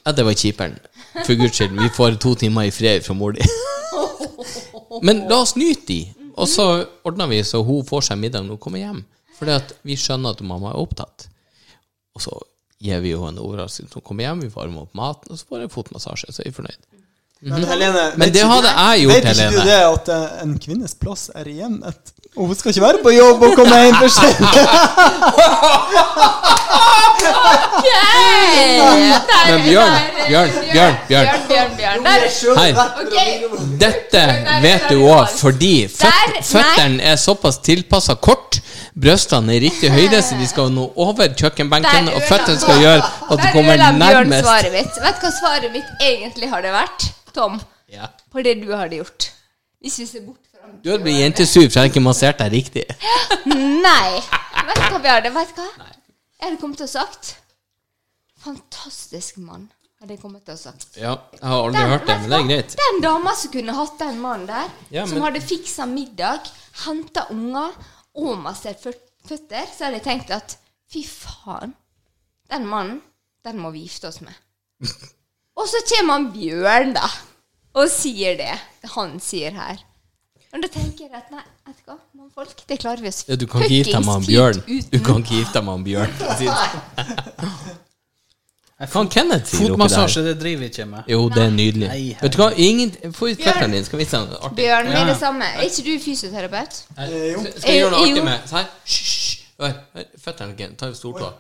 Ja, 0.07 0.13
det 0.17 0.25
var 0.27 0.37
kjiperen. 0.39 0.77
For 1.27 1.35
guds 1.39 1.59
skyld. 1.59 1.75
Vi 1.81 1.91
får 1.97 2.21
to 2.23 2.35
timer 2.39 2.69
i 2.69 2.75
fred 2.75 3.05
fra 3.07 3.17
mor 3.17 3.35
di. 3.37 3.47
Men 5.07 5.27
la 5.31 5.41
oss 5.45 5.57
nyte 5.59 5.87
de. 5.89 6.01
Og 6.41 6.49
så 6.49 6.69
ordner 7.05 7.29
vi 7.31 7.43
så 7.45 7.63
hun 7.67 7.85
får 7.87 8.11
seg 8.11 8.21
middag 8.21 8.47
når 8.47 8.57
hun 8.57 8.63
kommer 8.63 8.85
hjem. 8.85 9.03
Fordi 9.41 9.57
at 9.57 9.75
vi 9.89 9.97
skjønner 9.99 10.37
at 10.37 10.45
mamma 10.47 10.73
er 10.73 10.81
opptatt. 10.81 11.29
Og 12.17 12.25
så 12.25 12.37
gir 12.81 13.03
vi 13.05 13.13
jo 13.13 13.27
en 13.29 13.41
overraskelse 13.41 13.99
hun 13.99 14.07
kommer 14.07 14.29
hjem. 14.29 14.47
Vi 14.47 14.55
varmer 14.55 14.87
opp 14.87 14.97
maten, 14.97 15.33
og 15.33 15.41
så 15.41 15.49
får 15.49 15.65
jeg 15.65 15.75
fotmassasje. 15.75 16.33
Så 16.33 16.45
er 16.45 16.51
vi 16.51 16.59
fornøyd. 16.61 17.00
Men, 17.43 17.65
Helene, 17.65 18.03
Men 18.21 18.33
det 18.35 18.43
hadde 18.45 18.69
jeg 18.69 19.01
gjort, 19.07 19.15
Vet 19.15 19.29
ikke 19.33 19.51
du 19.55 19.61
det 19.65 19.77
at 19.81 20.09
eh, 20.13 20.43
en 20.43 20.51
kvinnes 20.61 20.93
plass 21.01 21.31
er 21.35 21.47
i 21.49 21.55
hjemmet? 21.63 22.11
Og 22.37 22.47
hun 22.51 22.55
skal 22.59 22.71
ikke 22.75 22.83
være 22.85 23.01
på 23.03 23.11
jobb 23.15 23.43
og 23.49 23.55
komme 23.57 23.79
hjem 23.81 23.97
for 23.97 24.13
sent. 24.13 24.59
Men 29.49 29.63
Bjørn, 29.65 29.95
Bjørn, 30.29 30.51
Bjørn, 30.73 30.97
Bjørn. 31.09 31.27
Bjørn, 31.49 31.71
Bjørn, 31.77 31.77
Bjørn. 31.77 32.05
Der. 33.11 33.31
Dette 33.81 34.23
vet 34.63 34.87
du 34.91 34.99
òg 35.09 35.33
fordi 35.41 35.73
føt 35.91 36.41
føttene 36.47 37.03
er 37.13 37.17
såpass 37.21 37.59
tilpassa 37.65 38.15
kort. 38.21 38.61
Brystene 39.01 39.55
er 39.55 39.61
i 39.61 39.65
riktig 39.69 39.91
høyde, 39.95 40.21
så 40.23 40.37
de 40.39 40.47
skal 40.51 40.71
nå 40.75 40.89
over 41.01 41.31
kjøkkenbenken, 41.39 42.11
og 42.13 42.21
føttene 42.29 42.61
skal 42.61 42.81
gjøre 42.83 43.01
at 43.01 43.31
du 43.31 43.37
Der 43.45 43.53
kommer 43.55 43.75
ødela 43.75 43.91
Bjørn 43.97 44.29
nærmest. 44.29 44.45
svaret 44.45 44.73
mitt. 44.75 44.93
Vet 45.07 45.17
du 45.17 45.27
hva 45.27 45.33
svaret 45.39 45.73
mitt 45.73 45.91
egentlig 46.11 46.51
har 46.53 46.61
det 46.67 46.73
vært, 46.75 47.01
Tom? 47.35 47.61
Ja. 47.91 48.09
På 48.31 48.43
det 48.45 48.57
du 48.63 48.69
hadde 48.77 48.97
gjort. 49.01 49.31
Hvis 49.81 49.99
vi 50.03 50.07
ser 50.07 50.25
bort 50.27 50.43
fra 50.53 50.69
Du 50.83 50.91
hadde 50.93 51.03
blitt 51.07 51.19
jentesur 51.21 51.67
for 51.71 51.81
jeg 51.81 51.91
ikke 51.93 52.03
massert 52.05 52.39
deg 52.43 52.53
riktig. 52.53 52.85
Nei! 53.47 54.21
Vet 54.21 54.77
du 54.77 54.87
hva, 54.93 55.01
Bjarne? 55.03 55.33
Vet 55.35 55.55
du 55.57 55.63
hva? 55.63 55.89
Jeg 56.41 56.47
hadde 56.49 56.61
kommet 56.61 56.79
til 56.81 56.87
å 56.89 56.93
sagt 56.95 57.35
Fantastisk 58.41 59.37
mann, 59.45 59.67
hadde 60.01 60.15
jeg 60.15 60.23
kommet 60.23 60.45
til 60.47 60.55
å 60.57 60.61
sagt. 60.61 60.95
Ja, 60.97 61.15
jeg 61.35 61.43
har 61.45 61.65
aldri 61.67 61.83
hørt 61.91 62.07
det, 62.09 62.15
men 62.23 62.31
det 62.33 62.39
er 62.39 62.47
greit. 62.49 62.77
Den 62.81 63.03
dama 63.05 63.35
som 63.37 63.53
kunne 63.53 63.75
hatt 63.77 63.99
den 64.01 64.21
mannen 64.23 64.47
der, 64.49 64.71
Ja, 64.95 65.05
som 65.07 65.19
men- 65.19 65.27
hadde 65.27 65.43
fiksa 65.45 65.85
middag, 65.91 66.49
henta 66.87 67.27
unger 67.35 67.77
og 68.17 68.39
massert 68.41 68.81
føtter, 68.81 69.67
så 69.69 69.85
hadde 69.85 69.99
jeg 70.01 70.07
tenkt 70.07 70.31
at 70.33 70.57
fy 70.91 71.03
faen, 71.05 71.75
den 72.51 72.65
mannen, 72.67 73.03
den 73.45 73.59
må 73.61 73.71
vi 73.73 73.85
gifte 73.85 74.09
oss 74.09 74.21
med. 74.25 74.33
Og 75.61 75.69
så 75.69 75.81
kommer 75.93 76.17
han 76.17 76.29
Bjørn, 76.33 76.95
da. 76.97 77.09
og 77.77 77.89
sier 77.93 78.37
det 78.41 78.55
han 78.97 79.19
sier 79.21 79.53
her. 79.55 79.83
Og 80.51 80.63
da 80.65 80.69
tenker 80.73 81.05
jeg 81.07 81.13
at 81.15 81.29
nei, 81.31 81.43
vet 81.69 81.77
du 81.79 81.91
hva, 81.93 81.99
mannfolk, 82.19 82.65
det 82.67 82.79
klarer 82.83 83.05
vi 83.05 83.11
oss 83.13 83.21
Ja, 83.29 83.37
du 83.39 83.45
kan 83.47 83.63
ikke 83.63 83.77
gifte 83.77 83.93
deg 83.99 84.07
med 84.07 84.15
han 84.17 84.25
Bjørn. 84.27 84.63
Du 84.91 84.99
kan 85.07 85.21
ikke 85.23 85.37
gifte 85.37 85.61
deg 85.61 85.67
med 85.69 85.73
han 85.77 85.85
Bjørn. 85.87 86.13
det. 88.81 88.89
Kan 88.91 89.09
Kenneth 89.13 89.45
si 89.53 89.59
noe 89.61 89.67
der? 89.69 89.75
Fotmassasje, 89.77 90.23
det 90.25 90.33
driver 90.41 90.63
vi 90.65 90.69
ikke 90.73 90.87
med. 90.89 91.03
Jo, 91.13 91.19
det 91.29 91.43
er 91.45 91.51
nydelig. 91.53 91.89
Nei, 91.91 92.17
Vet 92.23 92.33
du 92.33 92.39
hva, 92.41 92.47
ingen 92.57 92.91
Få 93.13 93.29
ut 93.29 93.43
føttene 93.45 93.75
dine, 93.77 93.85
skal 93.85 93.99
vi 94.01 94.05
vise 94.07 94.17
uten. 94.23 94.39
artig. 94.41 94.57
Bjørn, 94.63 94.89
med 94.89 94.97
Ja. 94.99 95.05
det 95.11 95.17
samme. 95.21 95.45
Er 95.45 95.67
ikke 95.69 95.85
du 95.85 95.93
fysioterapeut? 96.07 96.79
Eh, 96.97 97.33
jo. 97.35 97.43
Skal 97.45 97.61
skal 97.61 97.71
jeg 97.75 97.83
gjøre 97.83 97.91
noe 97.93 98.01
Eh, 98.01 98.11
artig 98.11 98.25
med 98.25 98.39
her. 98.57 98.67
Hysj, 98.89 99.37
Føttene 100.25 100.57
dine. 100.57 100.75
Ta 100.81 100.89
stortå. 100.97 101.29
Vent. 101.29 101.37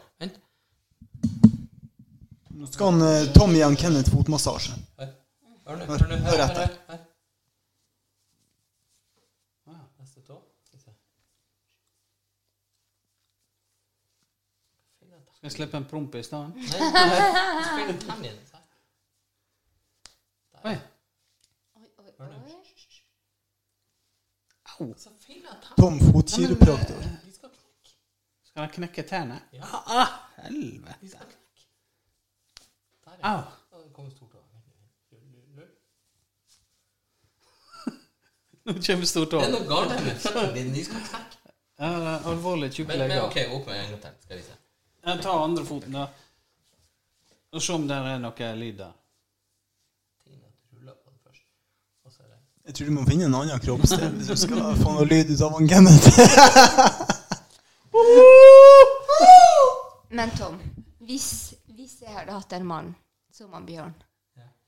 Nå 2.60 2.66
skal 2.68 2.90
han, 2.92 3.02
eh, 3.02 3.32
Tom 3.32 3.54
gi 3.56 3.60
han 3.64 3.76
Kenneth 3.76 4.10
fotmassasje. 4.12 4.74
Hør 4.98 5.06
Hør 5.66 5.76
nå. 5.76 5.84
Hør, 5.86 6.02
nå. 6.10 6.16
hør 6.26 6.40
etter. 6.44 6.66
hør, 6.66 6.74
hør. 6.90 6.98
Ah, 9.70 9.78
Neste 10.00 10.20
tå. 10.26 10.36
Skal 10.66 10.78
vi 10.78 10.82
se. 10.84 10.92
Skal 15.36 15.48
jeg 15.48 15.52
slippe 15.56 15.76
en 15.80 15.88
promp 15.94 16.14
i 16.20 16.22
stedet? 16.26 16.52
Nei, 16.52 16.90
nei, 16.92 17.64
spill 17.70 17.94
ut 17.94 18.04
tann 18.10 18.24
igjen, 18.28 18.40
Se. 18.50 18.62
Oi. 20.68 20.76
Au. 24.80 24.94
Så. 24.96 25.10
Tom 25.76 25.98
fotkiropraktor. 26.00 27.00
De 27.24 27.32
skal 27.32 27.50
knekke. 27.56 27.96
Skal 28.50 28.62
jeg 28.66 28.72
knekke 28.76 29.02
tærne? 29.08 29.40
Ja. 29.56 29.64
Ah, 29.86 30.16
helvete. 30.44 31.08
Skal 31.08 31.24
knekke. 31.24 31.39
Ja. 33.22 33.44
Au. 33.72 33.80
Nå 38.64 38.72
kommer 38.72 39.04
stortå. 39.04 39.40
Det 39.40 39.46
er 39.46 39.52
noe 39.52 39.66
galt 39.68 40.04
med. 40.04 40.20
Skal 40.20 40.52
knekke. 40.54 41.18
Ja, 41.80 41.88
det 41.96 42.08
er 42.12 42.26
alvorlig 42.28 42.68
tjukke 42.72 42.92
Men, 42.92 42.98
men 42.98 43.08
legger. 43.08 43.26
ok, 43.26 43.36
opp 43.56 43.66
med 43.66 43.76
en 43.78 43.90
gang 43.90 44.00
til. 44.02 44.10
Skal 44.24 44.36
vi 44.36 44.42
se. 44.42 44.52
Jeg 45.06 45.20
tar 45.24 45.44
andre 45.44 45.64
foten, 45.64 45.92
da. 45.96 46.06
Og 47.52 47.62
se 47.62 47.72
om 47.72 47.88
det 47.88 47.96
er 47.96 48.18
noe 48.20 48.56
lyd 48.56 48.76
der. 48.78 48.92
Er 52.70 52.72
Jeg 52.74 52.74
tror 52.74 52.86
du 52.86 52.92
må 52.92 53.04
finne 53.08 53.24
en 53.26 53.34
annen 53.34 53.60
kroppsdel 53.64 54.12
hvis 54.14 54.26
du 54.28 54.36
skal 54.38 54.76
få 54.78 54.92
noe 54.94 55.04
lyd 55.08 55.30
ut 55.32 55.40
av 55.42 55.52
han 55.56 55.68
Kenneth. 55.68 56.08
Men 60.20 60.30
Tom, 60.36 60.60
hvis, 61.08 61.54
hvis 61.74 61.94
jeg 62.04 62.12
hadde 62.14 62.32
hatt 62.36 62.52
en 62.52 62.66
mann 62.66 62.94
som 63.40 63.54
han 63.56 63.66
Bjørn, 63.68 63.94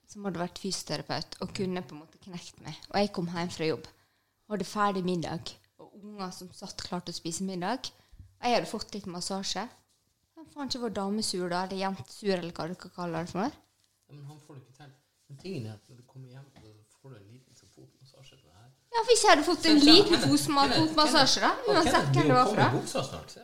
som 0.09 0.25
hadde 0.29 0.41
vært 0.43 0.61
fysioterapeut 0.61 1.39
og 1.45 1.53
kunne 1.57 1.83
på 1.85 1.95
en 1.97 2.03
måte 2.05 2.21
knekt 2.25 2.59
meg, 2.65 2.77
og 2.91 2.97
jeg 3.01 3.13
kom 3.17 3.29
hjem 3.33 3.53
fra 3.53 3.69
jobb, 3.69 3.87
hadde 4.53 4.69
ferdig 4.69 5.05
middag, 5.07 5.53
og 5.81 5.95
unger 6.03 6.33
som 6.37 6.51
satt 6.57 6.85
klart 6.85 7.07
til 7.09 7.15
å 7.15 7.21
spise 7.21 7.47
middag, 7.49 7.89
og 8.41 8.49
jeg 8.49 8.59
hadde 8.59 8.69
fått 8.71 8.93
litt 8.97 9.09
massasje. 9.09 9.65
Han 10.37 10.49
faen 10.53 10.69
ikke 10.69 10.83
var 10.83 10.95
damesur 10.99 11.47
da, 11.53 11.63
eller 11.67 11.81
jentesur, 11.85 12.35
eller 12.35 12.53
hva 12.57 12.69
dere 12.69 12.93
kaller 12.97 13.25
det 13.25 13.33
for 13.33 13.45
noe? 13.45 13.53
Ja, 14.09 14.17
men 14.17 14.25
han 14.29 14.41
får 14.45 14.59
det 14.59 14.63
ikke 14.65 14.79
til. 14.81 14.93
Men 15.29 15.41
tingen 15.41 15.69
er 15.71 15.77
at 15.79 15.89
når 15.89 16.01
du 16.03 16.07
kommer 16.11 16.29
hjem, 16.29 16.49
så 16.91 16.99
får 17.01 17.13
du 17.15 17.17
en 17.21 17.29
liten 17.33 17.57
sånn 17.57 17.73
fotmassasje 17.73 18.37
til 18.37 18.49
det 18.49 18.57
her. 18.59 18.71
Ja, 18.93 19.03
hvis 19.09 19.23
jeg 19.25 19.31
hadde 19.33 19.45
fått 19.47 19.69
en 19.71 19.79
liten 19.87 20.25
fotmassasje, 20.27 21.45
da, 21.45 21.53
uansett 21.73 22.11
hvem 22.13 22.29
det 22.29 22.37
var 22.37 22.51
fra. 22.53 22.67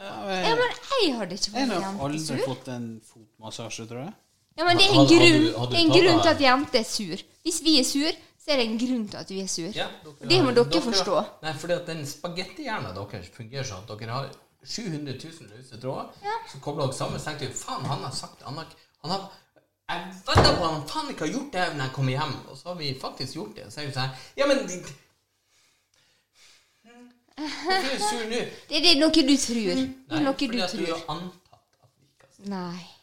Ja, 0.02 0.16
men 0.26 0.42
jeg 0.44 1.14
hadde 1.22 1.38
ikke 1.38 1.54
Jeg 1.54 1.70
har 1.72 2.02
aldri 2.08 2.40
fått 2.50 2.68
en 2.74 2.88
fotmassasje, 3.08 3.86
tror 3.88 4.02
jeg. 4.04 4.16
Ja, 4.58 4.64
men 4.66 4.76
det 4.76 4.84
er 4.84 4.90
en 4.90 4.96
Hadde- 4.98 5.14
hadde 5.14 5.30
grunn, 5.30 5.42
du- 5.44 5.58
hadde 5.58 5.70
du 5.70 5.76
er 5.76 5.80
en 5.84 5.90
grunn 5.94 6.22
til 6.22 6.28
at 6.34 6.40
jenter 6.40 6.78
er 6.80 6.84
sur. 6.84 7.16
Hvis 7.46 7.60
vi 7.62 7.78
er 7.80 7.84
sur, 7.84 8.10
så 8.42 8.50
er 8.52 8.56
det 8.56 8.66
en 8.66 8.78
grunn 8.78 9.08
til 9.08 9.16
at 9.16 9.30
vi 9.30 9.40
er 9.40 9.46
sur. 9.46 9.70
Ja, 9.76 9.86
dere, 10.04 10.28
det 10.28 10.44
må 10.44 10.50
dere 10.56 10.82
forstå. 10.82 11.24
Nei, 11.42 11.52
fordi 11.52 11.72
at 11.72 11.86
den 11.86 12.06
spagettihjernen 12.06 12.94
deres 12.98 13.28
fungerer 13.36 13.64
sånn 13.64 13.84
at 13.90 13.98
dere 14.00 14.10
har 14.16 14.28
700 14.64 15.14
000 15.22 15.50
løse 15.56 15.80
tråder. 15.80 16.10
Så 16.52 16.58
kobler 16.60 16.86
dere 16.88 16.94
sammen. 16.98 17.20
Så 17.20 17.24
tenker 17.30 17.46
jeg 17.46 17.54
faen, 17.54 17.84
han 17.86 18.02
har 18.02 18.10
sagt 18.10 18.42
han 18.42 18.54
har, 18.56 18.66
han 19.04 19.10
har, 19.10 19.28
Jeg 19.88 20.04
vedder 20.26 20.56
på 20.58 20.64
han 20.68 20.82
faen 20.88 21.08
ikke 21.10 21.24
har 21.24 21.32
gjort 21.32 21.52
det 21.52 21.76
når 21.76 21.84
jeg 21.84 21.92
kommer 21.92 22.12
hjem. 22.12 22.34
Og 22.50 22.56
så 22.58 22.68
har 22.68 22.74
vi 22.74 22.94
faktisk 23.00 23.34
gjort 23.34 23.54
det. 23.56 23.72
Så 23.72 23.80
er 23.80 23.86
vi 23.86 23.92
sånn 23.92 24.10
Ja, 24.36 24.46
men 24.46 24.58
Hvorfor 27.38 27.70
er 27.70 27.96
du 27.96 28.02
sur 28.02 28.24
nå? 28.28 28.40
Det, 28.68 28.76
er 28.90 28.98
noe 29.00 29.10
du 29.14 29.36
tror. 29.38 29.74
Det 30.08 30.18
er 30.18 30.22
noe 30.26 30.34
fordi 30.34 30.56
du 30.58 30.62
at 30.62 30.72
du 30.74 30.84
har 30.86 31.04
antatt 31.14 31.54
at 31.82 31.90
vi 31.94 32.04
ikke 32.10 32.26
har 32.26 32.32
sett 32.34 32.48
Nei. 32.48 32.97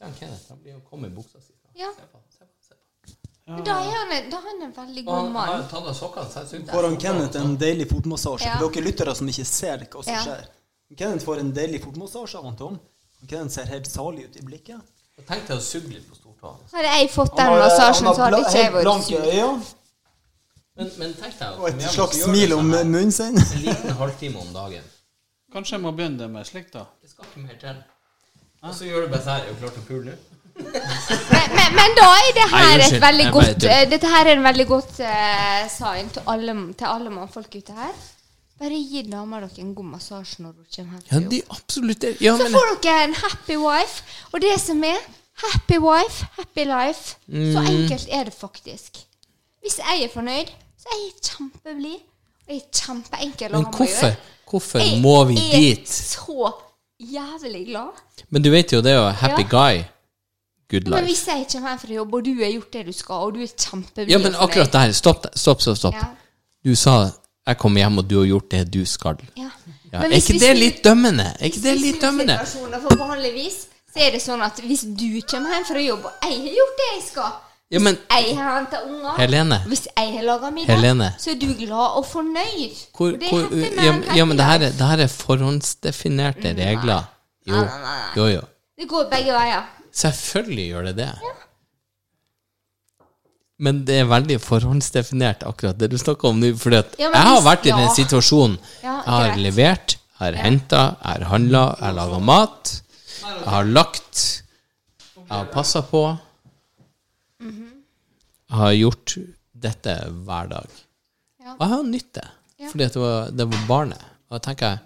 Se 0.00 0.04
han 0.06 0.14
Kenneth, 0.16 0.48
han 0.48 0.58
blir 0.62 0.72
jo 0.72 0.80
kommet 0.90 1.10
i 1.12 1.14
buksa 1.14 1.40
si. 1.44 1.52
Ja. 1.76 1.90
Se 1.96 2.06
på 2.12 2.18
se 2.32 2.44
på 2.44 2.68
se 2.68 2.74
på. 2.74 3.52
Men 3.52 3.64
da 3.66 3.74
er 3.84 3.90
han 3.98 4.12
en, 4.16 4.30
da 4.30 4.38
er 4.38 4.46
han 4.48 4.62
en 4.62 4.72
veldig 4.72 5.02
Og 5.02 5.10
god 5.10 5.16
han 5.18 5.34
har 5.36 5.58
mann. 5.58 5.68
tatt 5.68 5.88
av 5.90 5.94
sokkene. 5.98 6.30
så 6.32 6.38
jeg 6.40 6.48
synes- 6.48 6.70
Får 6.70 6.82
han 6.88 6.96
Kenneth 6.96 7.36
en 7.40 7.56
deilig 7.58 7.88
fotmassasje. 7.90 8.46
Ja. 8.46 8.56
For 8.58 8.70
dere 8.70 8.84
lyttere 8.84 9.14
som 9.14 9.28
ikke 9.28 9.44
ser 9.44 9.78
hva 9.84 10.04
som 10.04 10.12
Ja. 10.14 10.22
skjer. 10.24 10.46
Kenneth 10.96 11.24
får 11.26 11.38
en 11.40 11.52
deilig 11.52 11.82
fotmassasje 11.84 12.38
av 12.38 12.44
han 12.44 12.56
Tom. 12.56 12.80
Kenneth 13.28 13.54
ser 13.54 13.64
helt 13.66 13.86
salig 13.86 14.24
ut 14.24 14.36
i 14.36 14.40
blikket. 14.42 14.80
Tenk 15.28 15.46
deg 15.48 15.56
å 15.58 15.60
suge 15.60 15.88
litt 15.92 16.08
på 16.08 16.16
stortåa. 16.16 16.56
Hadde 16.72 16.88
jeg 16.98 17.10
fått 17.10 17.36
den 17.36 17.44
Han 17.46 17.60
har- 17.60 17.68
massasjen, 17.68 18.06
han 18.06 18.14
så 18.14 18.18
har 18.18 18.30
hadde 18.30 18.36
bla- 18.36 18.48
ikke 18.48 18.56
jeg 18.56 18.64
helt 18.64 18.74
vært 18.74 18.82
blanke 18.82 19.04
sur. 19.04 19.20
øyne 19.20 19.64
Men, 20.76 20.90
men 20.98 21.14
tenk 21.14 21.38
deg 21.38 21.58
og 21.60 21.68
et 21.68 21.82
slags 21.92 22.22
smil 22.24 22.52
om 22.54 22.70
munnen 22.70 23.12
sin. 23.12 23.36
En 23.36 23.58
liten 23.62 23.90
halvtime 23.90 24.36
om 24.40 24.52
dagen. 24.54 24.82
Kanskje 25.52 25.72
jeg 25.72 25.80
må 25.82 25.92
begynne 25.94 26.30
med 26.30 26.46
slikt, 26.46 26.72
da. 26.72 26.86
Det 27.02 27.10
skal 27.10 27.24
ikke 27.26 27.40
mer 27.46 27.56
til. 27.60 27.84
Og 28.62 28.74
så 28.76 28.84
gjør 28.88 29.06
du 29.06 29.12
bare 29.14 29.24
sånn. 29.24 29.46
Er 29.46 29.54
du 29.54 29.60
klar 29.62 29.72
til 29.74 29.82
å 29.82 29.88
pule 29.88 30.10
nå? 30.10 30.18
Men, 30.60 31.52
men, 31.56 31.70
men 31.78 31.94
da 31.96 32.06
er 32.20 32.32
det 32.36 32.46
Nei, 32.50 32.58
her 32.60 32.82
et 32.84 32.96
veldig 33.00 33.24
jeg 33.24 33.32
godt 33.32 33.64
eh, 33.64 33.84
Dette 33.88 34.08
her 34.12 34.28
er 34.28 34.36
en 34.36 34.42
veldig 34.44 34.66
godt 34.68 34.98
uh, 35.00 35.62
sign 35.72 36.10
til 36.12 36.26
alle, 36.28 36.54
til 36.76 36.88
alle 36.90 37.12
mannfolk 37.14 37.54
ute 37.56 37.76
her. 37.78 37.94
Bare 38.60 38.76
gi 38.76 39.00
dama 39.08 39.38
dere 39.40 39.62
en 39.62 39.70
god 39.78 39.88
massasje 39.94 40.42
når 40.44 40.52
hun 40.58 40.66
kommer 40.74 41.00
hjem. 41.06 41.14
Ja, 41.14 41.22
de 41.32 41.38
absolutt 41.56 42.04
er 42.04 42.18
Ja, 42.20 42.34
Så 42.36 42.44
men 42.50 42.58
får 42.58 42.74
dere 42.84 43.06
en 43.08 43.16
happy 43.22 43.56
wife. 43.62 44.04
Og 44.34 44.42
det 44.44 44.52
som 44.60 44.84
er 44.84 44.98
happy 45.46 45.78
wife, 45.80 46.28
happy 46.36 46.66
life. 46.68 47.16
Mm. 47.32 47.46
Så 47.54 47.64
enkelt 47.72 48.12
er 48.18 48.28
det 48.28 48.36
faktisk. 48.36 49.00
Hvis 49.64 49.78
jeg 49.80 50.04
er 50.04 50.12
fornøyd, 50.12 50.52
så 50.76 50.92
er 50.92 50.98
jeg 51.06 51.14
kjempeblid. 51.30 52.02
Og 52.44 52.52
jeg 52.52 52.60
er 52.60 52.82
kjempeenkel 52.82 53.54
å 53.54 53.62
Men 53.62 53.64
ha 53.64 53.70
med 53.70 53.72
å 53.72 53.78
hvorfor, 53.80 54.12
gjøre. 54.12 54.34
hvorfor 54.52 54.84
Jeg 54.84 55.00
må 55.06 55.16
vi 55.30 55.38
er 55.46 55.56
dit? 55.56 55.88
så 55.96 56.52
jævlig 57.00 57.66
glad. 57.66 58.00
Men 58.30 58.42
du 58.42 58.50
vet 58.50 58.72
jo 58.72 58.80
det 58.84 58.92
er 58.92 58.98
jo 59.00 59.08
happy 59.10 59.42
Ja. 59.42 59.48
guy. 59.48 59.82
Good 60.70 60.86
Men 60.88 61.04
hvis 61.04 61.26
jeg 61.26 61.46
kommer 61.52 61.68
hjem 61.72 61.78
fra 61.78 61.94
jobb, 61.94 62.14
og 62.14 62.24
du 62.24 62.34
har 62.34 62.50
gjort 62.52 62.72
det 62.72 62.86
du 62.86 62.92
skal, 62.92 63.14
og 63.14 63.34
du 63.34 63.40
er 63.42 63.46
kjempeblid 63.46 64.10
Ja, 64.12 64.18
men 64.18 64.34
akkurat 64.38 64.72
der. 64.72 64.92
Stopp, 64.92 65.26
stopp, 65.34 65.60
stopp. 65.60 65.76
stopp. 65.76 65.94
Ja. 65.94 66.06
Du 66.64 66.76
sa 66.76 67.10
jeg 67.46 67.58
kommer 67.58 67.80
hjem, 67.80 67.98
og 67.98 68.06
du 68.10 68.18
har 68.20 68.26
gjort 68.26 68.50
det 68.50 68.70
du 68.72 68.84
skal. 68.86 69.16
Ja. 69.36 69.48
Ja, 69.92 70.04
er 70.06 70.12
ikke 70.14 70.38
det 70.38 70.56
litt 70.56 70.84
dømmende? 70.84 71.24
Er 71.40 71.44
ikke 71.50 71.62
det 71.64 71.80
litt 71.80 72.00
dømmende? 72.00 72.38
For 72.46 72.96
vanligvis 72.96 73.66
så 73.92 73.98
er 74.06 74.10
det 74.14 74.20
sånn 74.22 74.42
at 74.46 74.60
hvis 74.62 74.84
du 74.86 75.20
kommer 75.26 75.50
hjem 75.56 75.64
fra 75.66 75.80
jobb, 75.82 76.04
og 76.04 76.12
jeg 76.22 76.38
har 76.38 76.54
gjort 76.60 76.76
det 76.78 76.90
jeg 76.94 77.02
skal 77.08 77.32
Ja, 77.70 77.78
men 77.78 77.96
Jeg 78.10 78.36
har 78.36 78.56
henta 78.58 78.80
unger. 78.82 79.16
Helene. 79.20 79.58
Hvis 79.70 79.84
jeg 79.86 80.12
har 80.16 80.24
laga 80.26 80.50
middag, 80.50 80.74
Helene. 80.74 81.12
så 81.22 81.30
er 81.30 81.36
du 81.38 81.46
glad 81.54 81.96
og 82.00 82.06
fornøyd. 82.06 82.80
hvor, 82.96 83.12
Og 83.12 83.20
det 83.20 83.28
hvor, 83.30 83.44
ja, 83.84 83.92
men- 83.92 84.16
ja, 84.16 84.24
men 84.24 84.36
det 84.36 84.44
her, 84.46 84.54
er, 84.66 84.72
det 84.78 84.86
her 84.88 84.98
er 85.04 85.06
forhåndsdefinerte 85.06 86.54
regler. 86.58 87.04
Jo, 87.46 87.54
Nei, 87.54 87.64
nei, 87.64 87.78
nei. 87.84 88.16
jo, 88.16 88.26
jo. 88.26 88.40
Det 88.78 88.88
går 88.88 89.06
begge 89.10 89.32
veier. 89.32 89.62
Selvfølgelig 89.92 90.66
gjør 90.72 90.84
det 90.90 90.96
det. 90.96 91.12
Men 93.60 93.84
det 93.84 93.98
er 94.00 94.06
veldig 94.08 94.38
forhåndsdefinert, 94.40 95.42
akkurat 95.44 95.76
det 95.78 95.90
du 95.92 95.98
snakker 96.00 96.30
om 96.30 96.40
nå. 96.40 96.54
For 96.58 96.70
Ja, 96.72 96.82
jeg 96.98 97.12
har 97.12 97.40
vært 97.44 97.66
i 97.66 97.70
den 97.74 97.86
ja. 97.86 97.94
situasjonen. 97.94 98.58
Jeg 98.82 99.02
har 99.06 99.36
levert, 99.36 99.96
jeg 99.96 100.18
har 100.18 100.32
henta, 100.42 100.96
jeg 101.04 101.12
har 101.20 101.24
handla, 101.28 101.64
jeg 101.78 101.86
har 101.86 101.92
laga 101.98 102.18
mat. 102.18 102.82
Jeg 103.22 103.48
har 103.52 103.64
lagt, 103.64 104.42
jeg 105.16 105.26
har 105.28 105.44
passa 105.52 105.82
på. 105.82 106.18
Jeg 107.40 108.58
har 108.60 108.72
gjort 108.76 109.14
dette 109.66 109.94
hver 110.26 110.48
dag. 110.50 110.78
Ja. 111.40 111.54
Og 111.56 111.60
jeg 111.64 111.72
har 111.74 111.82
nytt 111.88 112.12
det. 112.18 112.26
Ja. 112.60 112.68
Fordi 112.72 112.86
det 112.92 113.00
var, 113.00 113.30
det 113.32 113.46
var 113.52 113.66
barnet. 113.68 114.02
Og 114.28 114.36
da 114.36 114.40
tenker 114.50 114.66
jeg 114.74 114.78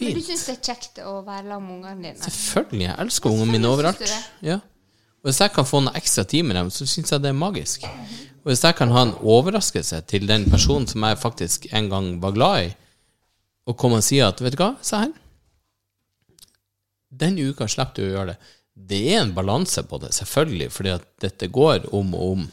Men 0.00 0.14
du 0.16 0.20
fint. 0.20 0.26
syns 0.26 0.42
det 0.48 0.52
er 0.56 0.60
kjekt 0.74 1.00
å 1.04 1.14
være 1.26 1.46
sammen 1.48 1.68
med 1.68 1.76
ungene 1.78 2.02
dine? 2.10 2.24
Selvfølgelig. 2.24 2.84
Jeg 2.86 2.96
elsker 3.04 3.30
ungene 3.34 3.52
mine 3.54 3.68
overalt. 3.70 4.04
Ja. 4.44 4.58
Og 5.20 5.28
hvis 5.28 5.40
jeg 5.44 5.52
kan 5.52 5.66
få 5.68 5.80
noen 5.84 5.96
ekstra 5.98 6.24
tid 6.24 6.46
med 6.48 6.56
dem, 6.56 6.70
så 6.72 6.86
syns 6.88 7.12
jeg 7.12 7.20
det 7.24 7.28
er 7.32 7.36
magisk. 7.36 7.84
Og 8.40 8.48
hvis 8.48 8.62
jeg 8.64 8.76
kan 8.78 8.92
ha 8.94 9.02
en 9.04 9.16
overraskelse 9.20 10.00
til 10.08 10.24
den 10.28 10.46
personen 10.50 10.86
som 10.88 11.04
jeg 11.04 11.18
faktisk 11.20 11.66
en 11.76 11.90
gang 11.92 12.06
var 12.22 12.32
glad 12.36 12.68
i, 12.68 12.70
og 13.68 13.76
komme 13.76 13.98
og 14.00 14.04
si 14.06 14.18
at 14.24 14.40
vet 14.40 14.56
du 14.56 14.62
hva, 14.62 14.70
se 14.80 14.96
her 15.02 15.10
Den 17.10 17.36
uka 17.38 17.66
slipper 17.68 17.98
du 18.00 18.06
å 18.06 18.12
gjøre 18.14 18.32
det. 18.32 18.38
Det 18.90 19.00
er 19.12 19.20
en 19.20 19.34
balanse 19.34 19.82
på 19.86 19.98
det, 20.02 20.12
selvfølgelig, 20.16 20.70
fordi 20.72 20.92
at 20.94 21.06
dette 21.22 21.48
går 21.52 21.88
om 21.94 22.14
og 22.16 22.32
om 22.32 22.48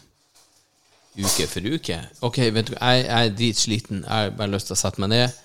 uke 1.18 1.48
for 1.50 1.66
uke. 1.66 1.98
Ok, 2.22 2.38
vet 2.54 2.70
du, 2.70 2.76
jeg, 2.76 3.06
jeg 3.06 3.28
er 3.28 3.36
dritsliten, 3.38 4.04
jeg 4.04 4.12
har 4.14 4.34
bare 4.38 4.54
lyst 4.54 4.70
til 4.70 4.78
å 4.78 4.82
sette 4.82 5.02
meg 5.02 5.14
ned. 5.14 5.44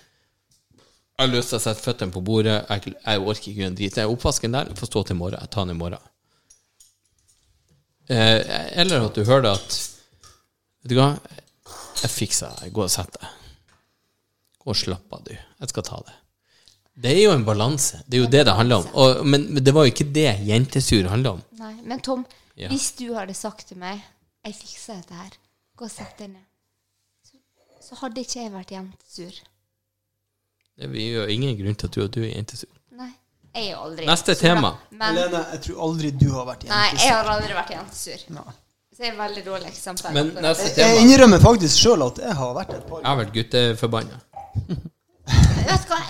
Jeg 1.13 1.29
har 1.29 1.33
lyst 1.37 1.53
til 1.53 1.61
å 1.61 1.63
sette 1.63 1.85
føttene 1.85 2.13
på 2.15 2.23
bordet. 2.25 2.57
Jeg, 2.69 2.95
jeg 2.97 3.21
orker 3.21 3.53
ikke 3.53 3.67
en 3.69 3.77
drit. 3.79 3.99
Jeg 4.01 4.11
oppvasken 4.11 4.57
der. 4.57 4.71
Får 4.75 4.89
stå 4.89 5.03
til 5.07 5.15
i 5.15 5.21
morgen. 5.21 5.39
Jeg 5.39 5.53
tar 5.53 5.67
den 5.69 5.77
i 5.77 5.79
morgen. 5.79 6.09
Eh, 8.11 8.41
eller 8.83 9.07
at 9.07 9.15
du 9.15 9.23
hører 9.29 9.53
at 9.53 9.77
Vet 10.83 10.91
du 10.91 10.97
hva? 10.99 11.13
Jeg 12.03 12.11
fikser 12.11 12.57
det. 12.59 12.73
Gå 12.75 12.83
og 12.89 12.91
sett 12.91 13.13
deg. 13.15 13.29
Gå 14.65 14.73
og 14.73 14.79
slapp 14.81 15.15
av, 15.15 15.23
du. 15.29 15.37
Jeg 15.37 15.71
skal 15.71 15.87
ta 15.87 16.01
det. 16.09 16.17
Det 16.95 17.11
er 17.15 17.23
jo 17.25 17.31
en 17.33 17.45
balanse. 17.45 18.03
Det 18.07 18.19
er 18.19 18.25
jo 18.25 18.31
det 18.31 18.43
det 18.47 18.53
handler 18.55 18.83
om. 18.83 18.89
Og, 19.01 19.23
men, 19.27 19.47
men 19.55 19.65
det 19.65 19.73
var 19.75 19.87
jo 19.87 19.93
ikke 19.95 20.09
det 20.13 20.27
jentesur 20.47 21.09
handler 21.09 21.39
om. 21.39 21.43
Nei, 21.59 21.75
men 21.89 22.01
Tom, 22.05 22.25
Ja. 22.57 22.69
hvis 22.69 22.91
du 22.99 23.15
hadde 23.17 23.33
sagt 23.35 23.67
til 23.71 23.79
meg 23.81 24.03
Jeg 24.45 24.55
fikser 24.59 24.99
dette 25.01 25.15
her. 25.15 25.31
Gå 25.79 25.85
og 25.87 25.91
sett 25.91 26.19
deg 26.19 26.29
ned. 26.35 26.45
Så, 27.25 27.39
så 27.89 27.97
hadde 28.03 28.21
ikke 28.21 28.41
jeg 28.43 28.53
vært 28.53 28.73
jentesur. 28.75 29.39
Det 30.77 30.89
er 30.91 31.13
jo 31.15 31.27
ingen 31.31 31.57
grunn 31.59 31.75
til 31.79 31.87
at 31.89 31.95
du, 31.97 32.01
at 32.05 32.15
du 32.17 32.21
er 32.27 32.33
jentesur. 32.35 32.69
Nei. 32.99 33.09
Jeg 33.55 33.71
er 33.71 33.77
aldri 33.85 34.07
Neste 34.09 34.33
jentesur, 34.35 34.49
tema. 34.49 34.71
Men, 34.91 35.17
Helene, 35.17 35.43
jeg 35.53 35.63
tror 35.67 35.81
aldri 35.87 36.11
du 36.17 36.27
har 36.35 36.47
vært 36.49 36.67
jentesur. 36.67 36.77
nei, 36.77 37.07
jeg 37.07 37.15
har 37.17 37.31
aldri 37.37 37.57
vært 37.57 37.73
jentesur. 37.77 38.27
Nei. 38.37 38.55
Så 38.93 39.05
jeg 39.07 39.13
er 39.15 39.19
veldig 39.23 39.43
dårlig 39.47 39.69
eksempel. 39.73 40.13
Men 40.13 40.31
neste 40.45 40.69
tema. 40.77 40.89
Jeg 40.93 41.05
innrømmer 41.07 41.41
faktisk 41.41 41.79
sjøl 41.87 42.03
at 42.11 42.19
jeg 42.21 42.35
har 42.37 42.51
vært 42.59 42.75
et 42.77 42.83
par 42.91 43.01
Jeg 43.01 43.09
har 43.09 43.19
vært 43.23 43.33
gutteforbanna. 43.39 44.19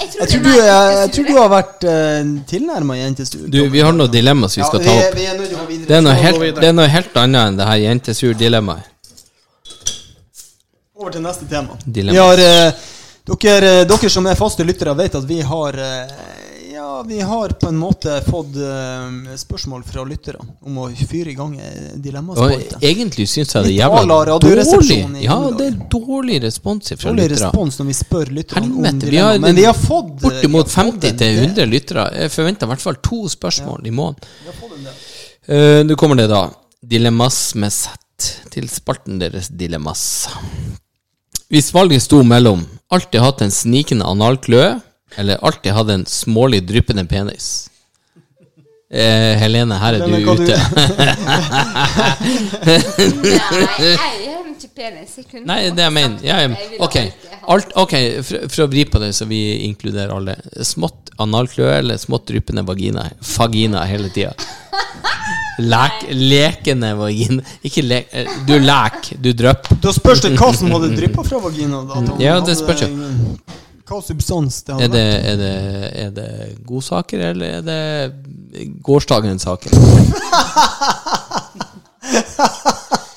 Jeg 0.01 0.09
tror, 0.13 0.21
Jeg 0.21 0.29
tror 0.33 0.43
du, 0.43 0.51
jeg, 0.57 0.95
jeg 0.99 1.11
tror 1.17 1.27
du 1.29 1.35
har 1.39 1.51
vært 1.53 1.85
uh, 1.89 2.31
tilnærma 2.53 2.97
jentesur. 2.99 3.45
Du, 3.53 3.59
vi 3.73 3.83
har 3.85 3.93
noen 3.97 4.13
dilemmaer 4.13 4.53
som 4.53 4.63
vi 4.63 4.69
skal 4.71 4.85
ta 4.85 4.95
Ja, 4.97 5.09
opp. 5.09 5.19
vi, 5.19 5.27
vi 5.27 5.67
videre. 5.73 5.89
Det 5.91 5.99
er 5.99 6.07
noe 6.07 6.17
helt, 6.19 6.47
det 6.61 6.71
er 6.71 6.79
noe 6.79 6.89
helt 6.93 7.21
annet 7.25 7.51
enn 7.51 7.61
det 7.61 7.69
her 7.69 7.83
jentesur-dilemmaet. 7.87 8.89
Over 11.03 11.15
til 11.17 11.25
neste 11.25 11.49
tema. 11.51 11.79
Dilemma. 11.85 12.15
Vi 12.15 12.23
har, 12.23 12.43
uh, 12.43 12.91
dere, 13.25 13.73
eh, 13.81 13.85
dere 13.87 14.11
som 14.11 14.27
er 14.27 14.39
faste 14.39 14.65
lyttere, 14.67 14.95
vet 14.99 15.15
at 15.15 15.27
vi 15.27 15.41
har 15.47 15.79
eh, 15.79 16.15
Ja, 16.83 17.03
vi 17.09 17.21
har 17.21 17.49
på 17.49 17.69
en 17.69 17.77
måte 17.79 18.17
fått 18.27 18.57
eh, 18.59 19.37
spørsmål 19.39 19.85
fra 19.87 20.03
lyttere 20.09 20.41
om 20.67 20.81
å 20.83 20.89
fyre 20.91 21.31
i 21.31 21.35
gang 21.39 21.53
Og 21.61 22.01
dilemmaspalte. 22.03 22.81
egentlig 22.83 23.29
syns 23.31 23.55
jeg 23.55 23.69
det 23.69 23.71
er 23.71 23.77
jævla 23.85 24.25
dårlig. 24.43 24.97
Ja, 25.23 25.37
det 25.61 25.69
er 25.69 25.77
dårlig 25.93 26.41
respons 26.43 26.91
fra 26.97 27.13
Dårlig 27.13 27.29
lyttere. 27.29 27.47
respons 27.53 27.79
når 27.79 27.89
vi 27.93 27.97
spør 28.01 28.33
lytterne 28.35 28.73
om 28.73 28.99
dilemma. 29.05 29.39
Men 29.47 29.61
vi 29.61 29.69
har 29.69 29.79
fått 29.79 30.11
eh, 30.11 30.21
bortimot 30.27 30.73
vi 30.73 30.75
har 30.81 30.91
fått 30.91 31.07
50 31.07 31.13
en 31.13 31.23
til 31.23 31.39
del. 31.39 31.45
100 31.53 31.71
lyttere. 31.71 32.09
Jeg 32.19 32.35
forventer 32.35 32.67
i 32.67 32.73
hvert 32.75 32.87
fall 32.89 33.01
to 33.13 33.23
spørsmål 33.39 33.87
i 33.87 33.95
måneden. 34.03 34.93
Eh, 35.47 35.81
Nå 35.87 35.99
kommer 36.01 36.19
det, 36.19 36.29
da. 36.35 36.45
Dilemmas 36.83 37.43
med 37.63 37.71
sett 37.79 38.33
til 38.51 38.67
spalten 38.71 39.23
deres 39.23 39.53
Dilemmas. 39.55 40.07
Hvis 41.53 41.71
valget 41.75 42.03
sto 42.03 42.25
mellom 42.27 42.67
alltid 42.91 43.23
hatt 43.23 43.47
en 43.47 43.55
snikende 43.55 44.09
analkløe 44.09 44.81
eller 45.19 45.39
alltid 45.45 45.73
hatt 45.77 45.91
en 45.95 46.05
smålig 46.09 46.63
dryppende 46.69 47.05
penis 47.11 47.69
eh, 48.93 49.35
Helene, 49.41 49.79
her 49.81 49.99
er 49.99 50.07
du 50.07 50.13
Helene, 50.13 50.37
du- 50.37 50.43
ute. 50.43 50.57
Nei, 52.63 53.69
jeg 53.83 54.33
har 54.33 54.49
ikke 54.53 54.71
penis. 54.77 55.15
Jeg 55.19 55.27
kunne 55.31 55.47
Nei, 55.49 55.61
det 55.75 55.85
jeg 55.87 55.95
mener. 55.97 56.19
Ja, 56.27 56.41
jeg 56.45 56.79
ok, 56.83 56.97
Alt, 57.53 57.73
okay. 57.81 58.21
for, 58.23 58.45
for 58.53 58.65
å 58.65 58.69
vri 58.71 58.85
på 58.87 59.01
det, 59.03 59.09
så 59.17 59.27
vi 59.27 59.41
inkluderer 59.67 60.13
alle. 60.15 60.37
Smått 60.65 61.11
analkløe 61.23 61.79
eller 61.81 61.99
smått 62.01 62.29
dryppende 62.31 62.63
vagina? 62.69 63.09
fagina 63.27 63.83
hele 63.89 64.11
tida. 64.15 64.33
Lek, 65.63 66.07
lekende 66.17 66.95
vagina 66.97 67.43
Ikke 67.69 67.83
lek... 67.85 68.07
eh, 68.17 68.31
Du 68.49 68.55
lek, 68.63 69.11
du 69.21 69.33
drypp. 69.37 69.69
Da 69.85 69.93
spørs 69.93 70.23
det 70.25 70.31
hva 70.39 70.49
som 70.57 70.71
hadde 70.73 70.93
dryppa 70.97 71.25
fra 71.27 71.43
vagina. 71.45 71.83
da. 71.91 72.01
Ja, 72.23 72.39
det 72.41 72.55
hadde 72.55 72.57
spørs 72.63 72.87
jo. 72.87 72.93
Hva 73.89 73.99
substans 74.05 74.63
det 74.67 74.77
Er 74.85 74.89
det, 74.93 75.05
er, 75.33 75.37
det, 75.41 75.55
er 76.05 76.11
det 76.17 76.29
godsaker, 76.67 77.19
eller 77.33 77.47
er 77.59 77.63
det 77.67 77.81
gårsdagens 78.85 79.43
saker? 79.49 79.71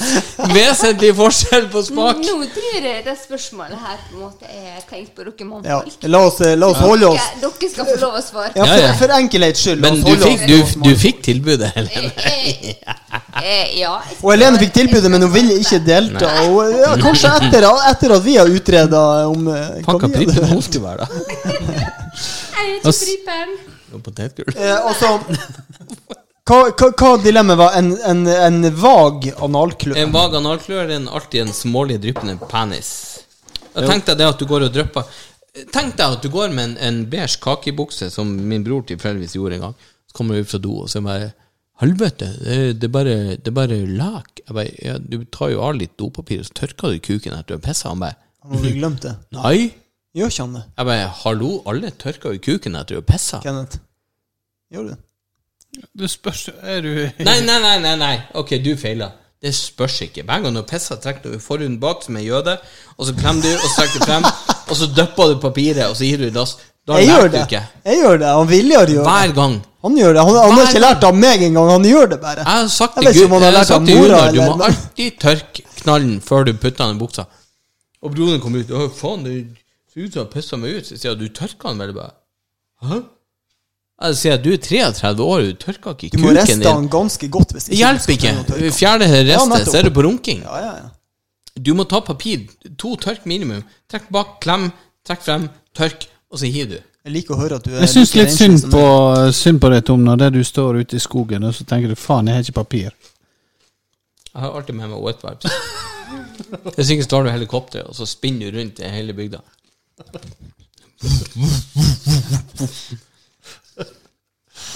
Vesentlig 0.54 1.10
forskjell 1.16 1.66
på 1.72 1.82
smak. 1.84 2.20
Nå 2.24 2.36
tror 2.54 2.86
jeg 2.86 3.02
det 3.04 3.14
spørsmålet 3.20 3.80
her 3.80 3.98
på 4.06 4.16
en 4.16 4.22
måte 4.24 4.48
er 4.48 4.80
tenkt 4.88 5.12
på 5.16 5.26
dere 5.26 5.60
Ja, 5.66 5.80
la 6.08 6.22
oss, 6.28 6.40
la 6.40 6.70
oss 6.70 6.80
holde 6.80 7.10
oss 7.10 7.26
Dere, 7.40 7.50
dere 7.60 7.70
skal 7.72 7.88
få 7.90 7.96
lov 8.00 8.18
å 8.18 8.22
svare. 8.24 8.52
Ja, 8.56 8.68
for, 8.70 8.98
for 9.02 9.14
enkelhets 9.18 9.64
skyld. 9.64 9.82
Men 9.84 10.00
du 10.04 10.12
fikk, 10.24 10.46
du, 10.48 10.56
du 10.86 10.90
fikk 10.98 11.22
tilbudet, 11.28 11.72
Helene. 11.76 12.12
Eh, 12.30 12.72
eh, 13.42 13.74
ja. 13.80 13.96
Og 14.20 14.32
Helene 14.32 14.60
fikk 14.62 14.74
tilbudet, 14.80 15.12
men 15.12 15.26
hun 15.26 15.34
ville 15.34 15.58
ikke 15.60 15.82
delta. 15.84 16.32
Og, 16.48 16.62
ja, 16.80 16.94
kanskje 17.00 17.34
etter, 17.40 17.68
etter 17.90 18.16
at 18.16 18.24
vi 18.26 18.38
har 18.40 18.50
utreda 18.50 19.02
om 19.30 19.50
eh, 19.52 19.82
Pakka 19.86 20.10
pripen 20.12 20.48
holdt 20.54 20.80
jo 20.80 20.84
være, 20.86 21.04
da. 21.04 21.10
Jeg 22.60 22.66
er 22.66 22.72
ikke 22.76 22.92
pripen. 22.92 23.54
Og 23.90 24.02
potetgull. 24.06 24.52
Eh, 24.56 24.76
og 24.86 24.94
så 24.98 25.16
hva, 26.50 26.58
hva, 26.74 26.90
hva 26.98 27.10
dilemmaet 27.22 27.58
var? 27.60 27.76
En, 27.78 27.90
en, 28.10 28.22
en 28.26 28.60
vag 28.82 29.30
analklø? 29.46 29.94
En 30.02 30.12
vag 30.14 30.34
analklør 30.40 30.82
er 30.88 30.96
en- 30.98 31.08
alltid 31.08 31.44
en 31.46 31.52
smålig 31.54 32.00
dryppende 32.02 32.36
penis. 32.50 32.90
Tenk 33.74 34.08
deg 34.10 34.18
det 34.18 34.26
at 34.26 34.40
du 34.40 34.48
går 34.50 34.64
og 34.66 34.72
drypper 34.74 35.06
Tenk 35.74 35.92
deg 35.98 36.14
at 36.16 36.22
du 36.24 36.28
går 36.30 36.50
med 36.54 36.64
en, 36.64 36.72
en 36.88 36.96
beige 37.10 37.38
kakebukse, 37.42 38.06
som 38.10 38.28
min 38.50 38.62
bror 38.66 38.82
tilfeldigvis 38.86 39.34
gjorde 39.38 39.56
en 39.56 39.64
gang. 39.68 39.74
Så 40.10 40.14
kommer 40.18 40.34
du 40.38 40.44
ut 40.44 40.50
fra 40.50 40.60
do, 40.62 40.76
og 40.84 40.90
så 40.90 40.98
det 41.00 41.06
bare 41.08 41.30
Helvete, 41.80 42.26
det, 42.44 42.84
er- 42.84 42.92
bare, 42.92 43.14
det 43.40 43.48
er 43.50 43.56
bare 43.56 43.78
lak. 43.88 44.42
Jeg 44.46 44.54
bare, 44.56 44.72
ja, 44.84 44.98
du 45.00 45.22
tar 45.32 45.50
jo 45.54 45.62
av 45.64 45.74
litt 45.78 45.94
dopapir, 45.98 46.42
og 46.42 46.46
så 46.50 46.54
tørker 46.60 46.92
du 46.92 46.98
kuken 47.06 47.32
etter 47.38 47.54
du 47.54 47.56
har 47.56 47.62
pissa. 47.64 47.88
Han 47.94 48.02
bare 48.02 48.18
Han 48.44 48.58
hadde 48.58 48.72
glemt 48.80 49.06
det. 49.06 49.14
Nei. 49.38 49.70
Gjør 50.18 50.32
ikke 50.34 50.44
han 50.44 50.56
det, 50.58 50.64
Jeg 50.76 50.88
bare 50.90 51.06
Hallo, 51.22 51.50
alle 51.70 51.90
tørker 52.04 52.34
jo 52.36 52.42
kuken 52.50 52.76
etter 52.78 52.98
du 52.98 53.00
har 53.00 53.06
pissa. 53.08 53.40
Kenneth? 53.44 53.78
Gjør 54.74 54.86
du 54.86 54.92
det? 54.92 54.98
Det 55.98 56.08
spørs 56.10 56.48
Er 56.62 56.80
du 56.82 56.88
Nei, 57.24 57.40
nei, 57.46 57.58
nei, 57.62 57.76
nei, 57.78 57.96
nei. 57.96 58.14
Ok, 58.34 58.50
du 58.64 58.72
feila. 58.76 59.12
Det 59.40 59.54
spørs 59.56 60.00
ikke. 60.04 60.22
Hver 60.28 60.42
gang 60.44 60.56
du 60.58 60.62
pisser, 60.68 60.96
trekker 61.00 61.32
du 61.32 61.38
forhuden 61.40 61.78
bak 61.80 62.02
som 62.04 62.16
en 62.16 62.24
jøde, 62.24 62.58
og 62.98 63.06
så 63.06 63.14
klemmer 63.16 63.42
du, 63.46 63.52
og 63.54 63.68
så 63.70 63.76
trekker 63.78 64.02
du 64.02 64.04
frem, 64.04 64.26
og 64.68 64.76
så 64.76 64.88
dypper 64.96 65.30
du 65.32 65.38
papiret, 65.40 65.86
og 65.86 65.94
så 65.96 66.04
gir 66.04 66.18
du 66.20 66.26
i 66.26 66.34
dass. 66.34 66.56
Da 66.88 66.98
Jeg 66.98 67.06
gjør 67.08 67.22
lærte 67.22 67.30
du 67.30 67.36
det. 67.36 67.44
ikke. 67.46 67.62
Jeg 67.84 67.96
gjør 68.02 68.18
det. 68.20 68.26
Han 68.36 68.48
Viljar 68.50 68.86
gjør 68.90 69.04
det. 69.04 69.06
Hver 69.06 69.32
gang. 69.38 69.54
Han 69.86 69.96
gjør 69.96 70.12
det. 70.16 70.24
Han, 70.26 70.36
han 70.42 70.52
har 70.58 70.66
ikke 70.68 70.82
lært 70.84 71.04
av 71.08 71.14
meg 71.16 71.42
engang. 71.46 71.70
Han 71.70 71.84
gjør 71.88 72.06
det 72.12 72.18
bare. 72.20 72.42
Jeg 72.44 72.58
har 72.58 72.66
sagt 72.74 72.94
til 72.98 73.04
Gud, 73.06 73.40
jeg 73.40 73.52
har 73.56 73.64
sagt 73.70 73.86
til 73.86 73.96
Gunnar, 74.00 74.32
du 74.32 74.40
eller- 74.40 74.56
må 74.56 74.64
alltid 74.68 75.18
tørke 75.20 75.62
knallen 75.80 76.20
før 76.20 76.44
du 76.44 76.52
putter 76.52 76.84
den 76.86 76.96
i 76.96 76.98
buksa. 77.00 77.24
Og 78.02 78.12
broren 78.16 78.40
kommer 78.40 78.60
ut. 78.64 78.70
Å, 78.76 78.90
faen, 78.96 79.24
det 79.24 79.36
ser 79.94 80.04
ut 80.04 80.12
som 80.12 80.24
han 80.26 80.32
pissa 80.34 80.56
meg 80.60 80.76
ut. 80.80 80.84
Så 80.90 80.98
sier 81.00 81.12
jeg, 81.14 81.18
du 81.20 81.28
tørka 81.40 81.68
den 81.72 81.78
vel 81.84 81.94
bare? 81.96 82.12
Hæ? 82.84 83.00
Jeg 84.00 84.16
sier, 84.16 84.38
du 84.40 84.48
er 84.54 84.60
33 84.64 85.24
år, 85.24 85.42
du 85.50 85.56
tørker 85.60 85.92
ikke 85.92 86.08
kuken 86.14 86.16
din. 86.16 86.22
Du 86.22 86.24
må 86.24 86.32
riste 86.36 86.54
din. 86.56 86.68
han 86.70 86.86
ganske 86.88 87.28
godt. 87.28 87.50
Hvis 87.52 87.66
ikke 87.68 87.80
hjelper 87.82 88.14
ikke. 88.16 88.70
Fjerne 88.72 89.08
restet. 89.28 89.66
Så 89.68 89.76
er 89.78 89.88
det 89.88 89.94
på 89.96 90.04
runking. 90.06 90.40
Ja, 90.46 90.60
ja, 90.64 90.70
ja. 90.78 90.88
Du 91.60 91.74
må 91.76 91.84
ta 91.84 92.00
papir. 92.00 92.46
To 92.80 92.94
tørk 92.96 93.26
minimum. 93.28 93.60
Trekk 93.90 94.06
bak, 94.14 94.38
klem, 94.40 94.70
trekk 95.04 95.26
frem, 95.26 95.44
tørk, 95.76 96.06
og 96.32 96.40
så 96.40 96.48
hiver 96.48 96.70
du. 96.78 96.78
Jeg 97.04 97.12
liker 97.12 97.34
å 97.36 97.40
høre 97.40 97.56
at 97.60 97.64
du 97.64 97.74
er 97.74 97.80
Jeg 97.84 97.92
syns 97.94 98.14
litt 98.16 98.32
synd 98.32 98.64
på, 98.72 98.80
synd 99.36 99.60
på 99.60 99.70
deg, 99.72 99.84
Tom, 99.88 100.02
når 100.04 100.20
det 100.24 100.30
du 100.38 100.40
står 100.44 100.80
ute 100.82 100.96
i 100.96 101.00
skogen 101.00 101.44
og 101.48 101.54
så 101.56 101.64
tenker 101.68 101.88
du 101.92 101.96
faen, 101.96 102.28
jeg 102.28 102.36
har 102.36 102.44
ikke 102.44 102.58
papir. 102.60 102.90
Jeg 104.30 104.42
har 104.44 104.56
alltid 104.56 104.76
med 104.78 104.92
meg 104.92 105.00
wet 105.04 105.24
wipes. 105.24 105.52
Hvis 106.76 106.92
ikke 106.94 107.04
så 107.06 107.12
tar 107.14 107.24
du 107.26 107.30
helikopteret, 107.32 107.88
og 107.88 107.96
så 107.96 108.06
spinner 108.08 108.52
du 108.52 108.58
rundt 108.60 108.80
i 108.84 108.92
hele 108.92 109.16
bygda. 109.16 109.40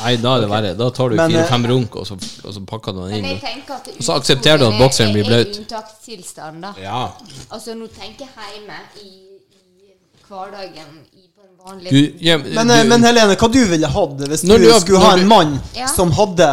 Nei, 0.02 0.16
da 0.20 0.32
er 0.36 0.40
det 0.44 0.48
verre. 0.50 0.70
Da 0.78 0.88
tar 0.90 1.10
du 1.12 1.16
Men, 1.16 1.30
fire-fem 1.30 1.66
runk, 1.70 1.96
og 2.00 2.06
så, 2.08 2.16
og 2.44 2.54
så 2.56 2.62
pakker 2.66 2.92
du 2.96 2.98
den 3.04 3.10
Men 3.12 3.18
inn. 3.20 3.30
jeg 3.36 3.40
tenker 3.44 3.74
at 3.78 3.88
Og 3.94 4.02
så 4.08 4.16
aksepterer 4.18 4.58
du 4.58 4.66
at 4.66 4.78
bokseren 4.80 5.12
blir 5.14 5.28
blaut. 5.28 5.58
Unntakstilstand, 5.62 6.62
da. 6.64 6.72
Ja. 6.82 7.02
Altså, 7.54 7.76
nå 7.78 7.86
tenker 7.94 8.26
jeg 8.26 8.56
hjemme 8.56 8.78
i, 9.04 9.12
i 9.54 9.94
hverdagen 10.28 10.92
i, 11.14 11.28
på 11.30 11.46
en 11.46 11.56
vanlig 11.68 11.90
Du, 11.94 12.00
ja, 12.26 12.38
Men, 12.42 12.66
du, 12.68 12.74
eh, 12.74 12.84
men 12.90 13.06
Helene, 13.06 13.36
hva 13.40 13.48
du 13.54 13.60
ville 13.70 13.90
hatt 13.96 14.24
hvis 14.28 14.44
du, 14.48 14.54
du 14.58 14.70
skulle 14.80 15.02
ha 15.04 15.14
en 15.18 15.28
mann 15.30 15.58
Ja. 15.76 15.86
som 15.92 16.10
hadde 16.18 16.48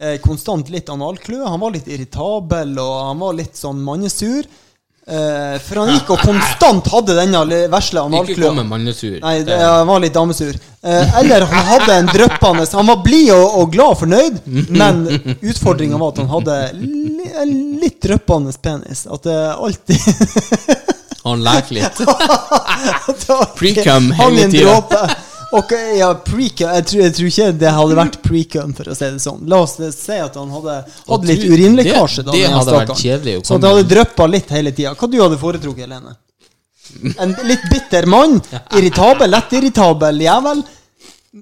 eh, 0.00 0.16
konstant 0.24 0.70
litt 0.72 0.88
analkløe? 0.92 1.46
Han 1.48 1.60
var 1.60 1.74
litt 1.74 1.88
irritabel, 1.90 2.76
og 2.78 2.94
han 3.10 3.18
var 3.26 3.34
litt 3.42 3.58
sånn 3.58 3.82
mannesur. 3.84 4.46
Eh, 5.10 5.56
for 5.64 5.80
han 5.82 5.88
gikk 5.90 6.10
og 6.14 6.20
konstant 6.22 6.86
hadde 6.92 7.16
denne 7.18 7.40
vesle 7.72 8.02
Ikke 8.20 8.36
kom 8.38 8.60
med 8.60 8.68
mannesur. 8.70 9.16
Nei, 9.24 9.40
det, 9.46 9.56
han 9.58 9.88
var 9.88 10.02
litt 10.04 10.14
damesur. 10.14 10.54
Uh, 10.80 11.18
eller 11.18 11.44
han 11.50 11.66
hadde 11.68 11.96
en 12.00 12.06
dryppende 12.08 12.64
Han 12.72 12.86
var 12.88 13.02
blid 13.04 13.32
og, 13.34 13.56
og 13.60 13.72
glad 13.74 13.96
og 13.96 13.98
fornøyd, 14.00 14.38
men 14.72 15.02
utfordringa 15.42 15.98
var 16.00 16.14
at 16.14 16.20
han 16.22 16.30
hadde 16.30 16.54
li, 16.78 17.26
en 17.42 17.50
litt 17.82 17.98
dryppende 18.06 18.54
penis. 18.62 19.02
At 19.10 19.24
det 19.28 19.40
alltid 19.50 19.98
Han 21.26 21.42
leker 21.44 21.80
litt. 21.80 22.00
Pre-cum 23.58 24.12
hele 24.20 24.46
tida. 24.54 24.78
Og 25.58 25.72
ja, 25.98 26.08
pre-cum 26.22 26.68
jeg, 26.76 26.84
tror- 26.86 27.00
jeg 27.02 27.12
tror 27.16 27.26
ikke 27.30 27.46
det 27.58 27.70
hadde 27.74 27.94
vært 27.98 28.18
pre-cum, 28.22 28.72
for 28.76 28.84
å 28.92 28.94
si 28.94 29.04
det 29.10 29.18
sånn. 29.24 29.40
La 29.50 29.56
oss 29.64 29.72
si 29.96 30.12
at 30.22 30.34
han 30.38 30.50
hadde 30.54 30.74
hatt 31.08 31.24
litt 31.26 31.40
du, 31.42 31.48
urinlekkasje. 31.50 32.22
det- 32.22 32.26
da, 32.26 32.32
det 32.36 32.42
den 32.46 32.52
hadde 32.58 32.72
vært 32.76 32.92
stakkaren. 32.92 33.02
kjedelig 33.02 33.34
å 33.40 33.46
Så 33.48 33.58
det 33.60 33.68
hadde 33.72 33.88
dryppa 33.94 34.24
litt 34.30 34.48
hele 34.54 34.70
tida. 34.72 34.92
Hva 34.94 35.10
du 35.10 35.18
hadde 35.20 35.38
foretrukket, 35.40 35.84
Helene? 35.88 36.14
En 37.18 37.34
litt 37.46 37.64
bitter 37.70 38.06
mann. 38.06 38.40
Irritabel, 38.78 39.30
lett 39.30 39.52
irritabel 39.58 40.20
jævel. 40.22 40.62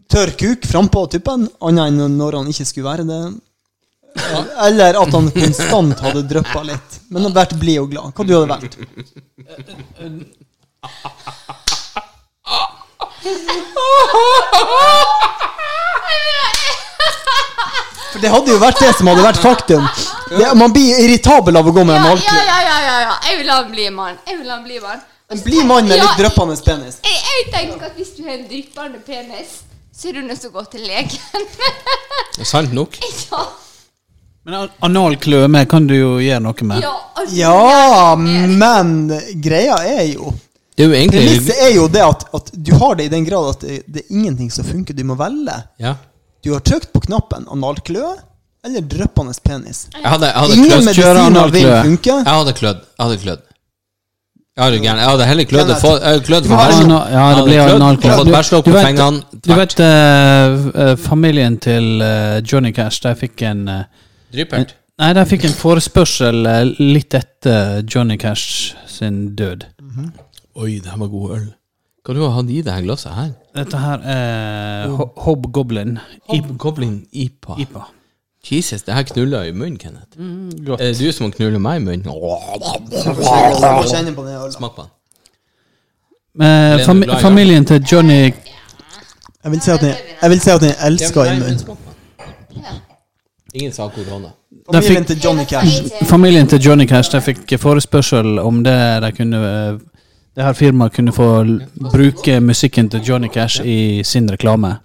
Tørr 0.09 0.33
kuk 0.37 0.65
frampå 0.69 1.07
tuppen, 1.11 1.49
annet 1.65 1.87
enn 1.93 2.17
når 2.19 2.33
han 2.41 2.47
ikke 2.53 2.67
skulle 2.69 2.89
være 2.89 3.05
det. 3.09 3.23
Eller 4.67 4.97
at 5.01 5.13
han 5.15 5.31
konstant 5.31 6.01
hadde 6.01 6.25
dryppa 6.29 6.63
litt. 6.65 7.01
Men 7.11 7.23
hadde 7.29 7.35
vært 7.43 7.59
blid 7.61 7.79
og 7.85 7.91
glad. 7.93 8.13
Hva 8.17 8.25
du 8.27 8.33
hadde 8.37 8.53
valgt? 8.57 8.75
For 18.13 18.23
det 18.23 18.31
hadde 18.33 18.55
jo 18.55 18.59
vært 18.63 18.81
det 18.83 18.93
som 18.97 19.11
hadde 19.11 19.25
vært 19.27 19.41
faktum. 19.43 19.85
Det, 20.33 20.49
man 20.59 20.73
blir 20.75 20.99
irritabel 21.05 21.59
av 21.61 21.69
å 21.69 21.75
gå 21.77 21.85
med 21.85 21.99
en 21.99 22.07
Ja, 22.09 22.17
ja, 22.25 22.41
ja, 22.49 22.59
ja, 22.65 22.79
ja, 22.87 22.97
ja. 23.05 23.15
Jeg 23.29 23.41
vil 23.43 23.53
ha 23.53 23.59
en 23.65 23.71
blid 23.73 23.93
mann. 23.95 24.19
Jeg 24.27 24.41
vil 24.41 24.51
ha 24.51 24.57
en 24.59 24.65
blid 24.67 24.83
mann. 24.85 25.01
En 25.29 25.43
blid 25.45 25.65
mann 25.69 25.89
med 25.91 26.01
litt 26.01 26.17
dryppende 26.21 26.57
penis. 26.65 26.99
Jeg, 27.05 27.19
jeg 27.29 27.49
tenker 27.53 27.91
at 27.91 27.97
hvis 28.01 28.15
du 28.17 28.23
har 28.25 28.39
en 28.39 28.47
dryppende 28.49 29.01
penis, 29.05 29.59
så 29.93 30.09
er 30.09 30.19
du 30.19 30.23
nødt 30.25 30.41
til 30.41 30.49
å 30.53 30.57
gå 30.57 30.65
til 30.73 30.87
legen. 30.89 31.49
Sant 32.49 32.73
nok. 32.77 32.97
ja. 33.31 33.45
Men 34.49 34.55
an- 34.89 35.51
med 35.53 35.69
kan 35.69 35.87
du 35.87 35.93
jo 35.99 36.13
gjøre 36.25 36.41
noe 36.41 36.65
med. 36.71 36.81
Ja, 36.87 36.95
altså, 37.21 37.35
Ja, 37.37 38.15
men 38.17 39.11
greia 39.45 39.77
er 39.85 40.07
jo 40.15 40.33
Det 40.79 40.85
er 40.85 40.89
jo 40.93 40.95
egentlig 40.95 41.25
Premisset 41.27 41.59
er 41.67 41.73
jo 41.75 41.89
det 41.91 42.03
at, 42.07 42.21
at 42.39 42.51
du 42.55 42.71
har 42.79 42.95
det 42.95 43.09
i 43.09 43.11
den 43.17 43.25
grad 43.27 43.49
at 43.51 43.61
det, 43.67 43.81
det 43.91 44.05
er 44.05 44.15
ingenting 44.15 44.51
som 44.55 44.65
funker. 44.65 44.95
Du 44.95 45.03
må 45.09 45.17
velge. 45.19 45.57
Ja. 45.83 45.97
Du 46.47 46.53
har 46.55 46.61
trykt 46.63 46.93
på 46.95 47.01
knappen 47.09 47.49
analkløe 47.51 48.15
eller 48.65 48.85
dryppende 48.87 49.35
penis. 49.43 49.89
Jeg 49.95 50.07
hadde, 50.07 50.27
jeg 50.31 50.39
hadde 50.39 50.55
Ingen 50.55 50.71
medisiner 50.87 51.51
vil 51.51 51.67
funke. 51.89 52.15
Jeg 52.23 52.35
hadde 52.39 52.55
klødd. 52.61 52.81
Jeg 52.95 53.05
hadde 53.09 53.19
klødd. 53.25 53.43
Ja? 54.59 54.67
Jeg 54.99 55.07
hadde 55.07 55.27
heller 55.31 55.45
klødd 55.51 55.69
Kenneth, 55.69 55.81
for, 55.83 55.99
har 56.59 56.71
Ja, 57.15 57.27
det 57.37 57.45
blir 57.47 57.59
klødd, 57.69 57.83
analkløe. 57.89 58.17
Du- 58.27 58.33
du 58.67 58.73
vet- 58.75 58.87
Du 59.47 59.55
vet 59.55 59.81
eh, 59.81 60.97
familien 60.97 61.59
til 61.59 62.03
uh, 62.03 62.39
Johnny 62.53 62.73
Cash, 62.75 63.03
der 63.03 63.15
fikk 63.15 63.43
en 63.43 63.69
uh, 63.69 63.83
Dryppert. 64.35 64.75
Nei, 64.99 65.13
der 65.15 65.25
fikk 65.31 65.45
en 65.47 65.55
forespørsel 65.55 66.41
litt 66.79 67.15
etter 67.15 67.83
Johnny 67.87 68.17
Cash 68.19 68.75
sin 68.87 69.35
død. 69.37 69.65
Oi, 70.59 70.79
det 70.83 70.91
her 70.91 70.99
var 70.99 71.11
god 71.13 71.31
øl. 71.37 71.47
Hva 72.09 72.15
du 72.17 72.23
har 72.25 72.31
hatt 72.39 72.51
i 72.51 72.63
det 72.65 72.73
her 72.73 72.83
glasset 72.87 73.13
her? 73.15 73.31
Dette 73.59 73.79
her 73.83 73.99
er 74.15 74.89
Ho- 74.97 75.11
Hobgoblin 75.27 75.99
Goblin 76.59 76.95
IPA. 77.13 77.57
IPA. 77.61 77.83
Jesus, 78.51 78.83
det 78.87 78.95
her 78.95 79.03
knuller 79.03 79.43
i 79.43 79.53
munnen, 79.53 79.77
Kenneth. 79.79 80.17
Godt. 80.67 80.81
Er 80.81 80.93
det 80.93 80.99
du 80.99 81.13
som 81.13 81.31
knuller 81.33 81.59
meg 81.61 81.83
i 81.83 81.85
munnen? 81.85 82.07
Må 82.09 83.83
kjenne 83.91 84.15
på 84.17 84.25
den 84.25 84.35
ølen. 84.39 84.53
Smak 84.55 84.73
på 84.79 84.87
den. 84.87 84.95
Eh, 86.47 86.85
fam 86.87 87.03
familien 87.21 87.65
til 87.67 87.83
Johnny 87.93 88.33
Jeg 89.45 89.51
vil 89.53 89.61
si 89.61 89.71
at 89.71 89.81
den, 89.81 89.95
jeg 90.23 90.31
vil 90.31 90.41
si 90.41 90.51
at 90.51 90.61
den 90.61 90.73
elsker 90.87 91.25
i 91.25 91.39
munnen. 91.39 91.77
Ingen 93.55 93.73
sa 93.73 93.89
korona. 93.89 94.29
Familien 94.73 95.05
til 95.05 95.21
Johnny 95.25 95.45
Cash. 95.49 95.83
Familien 96.07 96.47
til 96.49 96.61
Johnny 96.61 96.87
Cash 96.87 97.13
de 97.13 97.21
fikk 97.21 97.55
forespørsel 97.59 98.39
om 98.39 98.63
det 98.65 98.77
de 99.03 99.13
kunne 99.17 99.41
eh, 99.53 99.79
Det 100.39 100.45
her 100.47 100.55
firmaet 100.55 100.93
kunne 100.95 101.11
få 101.13 101.25
bruke 101.91 102.37
musikken 102.41 102.87
til 102.93 103.01
Johnny 103.03 103.27
Cash 103.35 103.59
i 103.67 104.05
sin 104.07 104.29
reklame. 104.31 104.77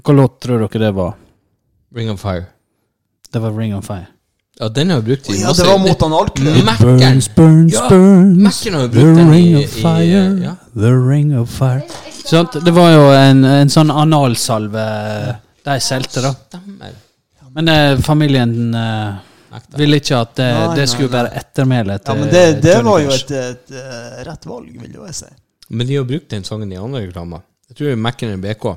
Hva 0.00 0.14
låt 0.16 0.40
tror 0.42 0.64
dere 0.64 0.80
det 0.88 0.94
var? 0.96 1.12
Ring 1.94 2.10
of 2.10 2.18
Fire. 2.22 2.48
Det 3.32 3.38
var 3.42 3.54
Ring 3.54 3.74
of 3.76 3.86
Fire. 3.86 4.08
Ja, 4.60 4.68
den 4.68 4.90
har 4.90 5.00
vi 5.00 5.12
brukt 5.14 5.30
i 5.30 5.38
Ja, 5.40 5.52
det 5.56 5.66
var 5.66 5.78
mot 5.78 6.02
analkløe. 6.02 6.64
Mac-en. 6.66 7.22
burns, 7.36 7.74
Ja, 7.74 7.86
burns. 7.88 8.64
Har 8.66 8.80
jo 8.82 8.88
The 8.88 9.06
den 9.14 9.30
ring 9.30 9.46
i, 9.46 9.64
of 9.64 9.70
fire. 9.70 10.24
ja. 10.42 10.54
The 10.74 10.90
ring 11.10 11.30
of 11.38 11.48
fire. 11.48 11.82
Sant? 12.24 12.58
Det 12.64 12.74
var 12.74 12.90
jo 12.92 13.06
en, 13.14 13.44
en 13.44 13.70
sånn 13.70 13.90
analsalve 13.94 14.84
de 15.64 15.78
solgte, 15.80 16.20
da. 16.26 16.34
Stemmer. 16.50 16.92
Men 17.54 17.68
eh, 17.68 17.98
familien 18.04 18.74
eh, 18.74 19.14
Nekta. 19.50 19.78
ville 19.80 19.98
ikke 19.98 20.18
at 20.18 20.34
det, 20.38 20.48
Nei, 20.54 20.74
det 20.78 20.88
skulle 20.92 21.10
nei. 21.10 21.16
være 21.16 21.30
ettermæle 21.40 21.96
Ja, 21.98 22.14
men 22.14 22.28
det, 22.30 22.44
det 22.62 22.76
var 22.86 23.00
jo 23.02 23.14
et, 23.14 23.30
et, 23.30 23.64
et, 23.70 23.72
eh, 23.80 24.20
rett 24.28 24.46
valg, 24.46 24.76
vil 24.82 25.00
jo 25.00 25.06
jeg 25.08 25.18
si. 25.22 25.32
Men 25.70 25.86
de 25.86 25.98
har 25.98 26.06
brukt 26.06 26.30
den 26.30 26.46
sangen 26.46 26.72
i 26.72 26.78
andre 26.78 27.02
reklamer. 27.06 27.42
Jeg 27.70 27.80
tror 27.80 27.98
Mac-en 28.06 28.40
BK. 28.42 28.70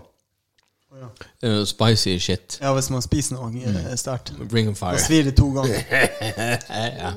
Er 1.43 1.51
noe 1.51 1.65
spicy 1.67 2.17
shit. 2.21 2.57
Ja, 2.61 2.71
hvis 2.77 2.89
man 2.93 3.01
spiser 3.03 3.35
noe 3.35 3.49
mm. 3.51 3.77
sterkt. 3.99 4.31
Ring 4.53 4.69
of 4.71 4.79
Da 4.79 4.93
svir 5.01 5.25
det 5.27 5.35
to 5.39 5.49
ganger. 5.55 5.81
Ja. 7.03 7.13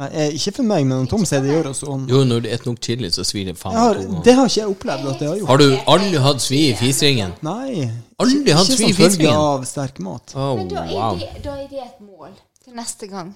Nei, 0.00 0.08
eh, 0.08 0.34
ikke 0.38 0.54
for 0.56 0.64
meg, 0.64 0.86
men 0.88 1.04
Tom 1.10 1.24
sier 1.28 1.42
det 1.44 1.50
gjør 1.52 1.66
også 1.68 1.86
sånn. 1.86 2.04
Jo, 2.08 2.22
når 2.24 2.40
du 2.40 2.46
spiser 2.48 2.68
nok 2.70 2.78
chili, 2.86 3.10
så 3.12 3.24
svir 3.28 3.50
det 3.50 3.54
faen 3.60 3.76
har, 3.76 3.98
to 3.98 4.06
ganger. 4.06 4.22
det 4.24 4.34
har 4.38 4.48
ikke 4.48 4.60
jeg 4.60 4.70
opplevd 4.72 5.08
at 5.10 5.24
jeg 5.24 5.28
har 5.28 5.40
gjort. 5.40 5.50
Har 5.50 5.60
du 5.60 5.92
aldri 5.94 6.22
hatt 6.26 6.44
svi 6.44 6.60
i 6.70 6.76
fiseringen? 6.78 7.34
Nei. 7.44 7.88
Aldri 8.24 8.56
hatt 8.56 8.70
ikke 8.72 8.78
svi 8.78 8.88
i 8.88 8.94
som 8.96 9.02
følge 9.02 9.34
av 9.42 9.66
sterk 9.68 10.00
mat. 10.06 10.32
Oh, 10.32 10.54
Men 10.56 10.70
da 10.72 10.86
er, 10.86 10.94
wow. 10.96 11.20
det, 11.20 11.42
da 11.44 11.56
er 11.60 11.66
det 11.68 11.82
et 11.84 12.00
mål 12.06 12.32
til 12.64 12.78
neste 12.78 13.10
gang. 13.10 13.34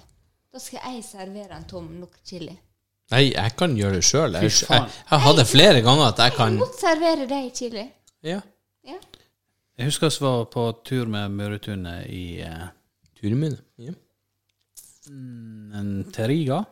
Da 0.49 0.63
skal 0.63 0.81
jeg 0.81 1.03
servere 1.05 1.59
en 1.59 1.67
tom 1.69 1.91
nok 2.01 2.17
chili. 2.25 2.55
Nei, 3.13 3.21
jeg 3.29 3.53
kan 3.59 3.77
gjøre 3.77 4.01
det 4.01 4.07
sjøl. 4.09 4.39
Jeg, 4.41 4.51
jeg, 4.65 4.89
jeg 5.11 5.23
hadde 5.27 5.45
flere 5.47 5.85
ganger 5.85 6.09
at 6.09 6.25
jeg 6.25 6.33
Jeg 6.33 6.37
kan 6.39 6.57
Jeg 6.57 6.65
godt 6.65 6.81
servere 6.81 7.29
deg 7.29 7.53
chili. 7.55 7.85
Ja. 8.25 8.41
Ja. 8.87 8.97
Jeg 9.77 9.91
husker 9.91 10.09
vi 10.09 10.25
var 10.25 10.43
på 10.49 10.65
tur 10.89 11.05
med 11.05 11.29
Møretunet 11.37 12.09
i 12.09 12.41
uh, 12.41 12.67
Turen 13.21 13.39
min. 13.45 13.57
Ja. 13.77 13.93
En 15.09 16.03
Teriga. 16.13 16.65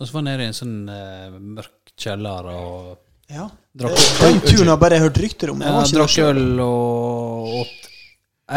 Og 0.00 0.06
så 0.06 0.12
var 0.12 0.20
han 0.22 0.28
nede 0.32 0.42
i 0.42 0.46
en 0.50 0.58
sånn 0.58 0.88
eh, 0.90 1.30
mørk 1.38 1.92
kjeller 1.96 2.44
og 2.50 2.98
Ja. 3.30 3.48
drakk, 3.76 3.92
Eh, 3.94 3.98
Den 4.32 4.40
turen 4.40 4.66
har 4.68 4.76
jeg 4.76 4.80
bare 4.84 4.98
hørt 5.00 5.18
rykter 5.22 5.50
om. 5.50 5.60
Jeg 5.62 5.68
ja, 5.70 5.74
var 5.74 5.82
ikke 5.84 5.92
der 5.92 5.98
drakk 6.00 6.10
selv. 6.10 6.38
øl 6.38 6.60
og 6.60 7.44
åt 7.60 7.88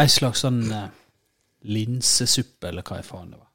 ei 0.02 0.06
slags 0.06 0.40
sånn 0.44 0.72
eh, 0.72 0.88
linsesuppe, 1.64 2.68
eller 2.68 2.82
hva 2.82 2.98
i 2.98 3.02
faen 3.06 3.30
det 3.30 3.38
var. 3.38 3.46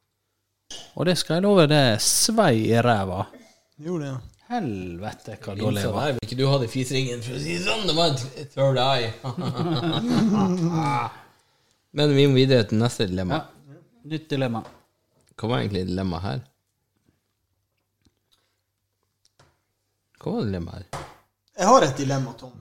Og 0.97 1.05
det 1.05 1.17
skal 1.17 1.35
jeg 1.37 1.43
love, 1.43 1.67
det 1.69 1.99
svei 2.01 2.55
i 2.71 2.81
ræva. 2.81 3.25
Gjorde 3.79 4.03
det, 4.03 4.09
ja. 4.13 4.17
Helvete, 4.53 5.37
hva 5.41 5.55
dårlig 5.57 5.81
jeg 5.81 5.91
var. 5.93 6.11
vil 6.13 6.19
ikke 6.27 6.37
du 6.37 6.45
ha 6.47 6.57
det 6.61 6.69
fiseringen, 6.69 7.21
for 7.25 7.33
å 7.33 7.39
si 7.41 7.57
det 7.57 7.65
sånn. 7.65 7.87
Det 7.87 7.95
var 7.95 8.07
et 8.13 8.51
third 8.53 8.77
eye. 8.77 9.13
Men 11.93 12.13
vi 12.15 12.25
må 12.27 12.33
videre 12.37 12.65
til 12.69 12.79
neste 12.81 13.07
dilemma. 13.09 13.39
Ja. 13.39 13.77
Nytt 14.13 14.27
dilemma. 14.33 14.61
Hva 15.39 15.49
var 15.49 15.63
egentlig 15.63 15.87
dilemmaet 15.89 16.27
her? 16.27 16.43
Hva 20.19 20.35
var 20.37 20.45
dilemmaet 20.47 20.83
her? 20.83 21.09
Jeg 21.53 21.69
har 21.69 21.85
et 21.85 21.97
dilemma, 21.97 22.31
Tom. 22.33 22.53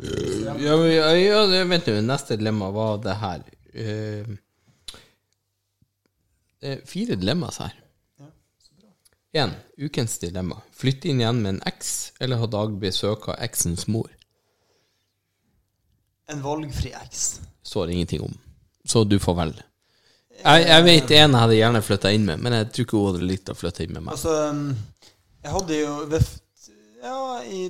Ja, 0.61 0.75
ja, 0.85 1.13
ja, 1.17 1.63
vent 1.65 1.87
nå. 1.89 2.01
Neste 2.05 2.37
dilemma 2.37 2.69
var 2.75 2.99
det 3.01 3.15
her. 3.23 3.45
Uh, 3.73 4.35
det 6.61 6.75
er 6.75 6.83
fire 6.87 7.17
dilemmaer 7.17 7.57
her. 7.65 7.79
Én. 9.33 9.55
Ukens 9.81 10.19
dilemma. 10.21 10.59
Flytte 10.77 11.09
inn 11.09 11.23
igjen 11.23 11.41
med 11.41 11.55
en 11.55 11.63
eks, 11.71 12.13
eller 12.21 12.37
ha 12.43 12.49
daglig 12.53 12.83
besøk 12.83 13.31
av 13.33 13.41
eksens 13.41 13.87
mor. 13.89 14.11
En 16.29 16.45
valgfri 16.45 16.93
eks. 17.01 17.41
Står 17.65 17.95
ingenting 17.95 18.27
om. 18.29 18.37
Så 18.85 19.05
du 19.09 19.17
får 19.19 19.39
velge. 19.41 19.65
Jeg, 20.43 20.67
jeg 20.69 20.85
vet 20.85 21.11
en 21.17 21.35
jeg 21.37 21.41
hadde 21.45 21.57
gjerne 21.59 21.83
flytta 21.87 22.13
inn 22.15 22.25
med, 22.29 22.41
men 22.43 22.57
jeg 22.59 22.71
tror 22.75 22.87
ikke 22.87 22.99
hun 22.99 23.09
hadde 23.13 23.29
likt 23.31 23.53
å 23.53 23.57
flytte 23.59 23.85
inn 23.87 23.93
med 23.97 24.07
meg. 24.07 24.13
Altså, 24.17 24.37
um, 24.51 24.77
jeg 25.43 25.53
hadde 25.57 25.81
jo 25.81 25.95
Ja, 27.03 27.17
i 27.43 27.65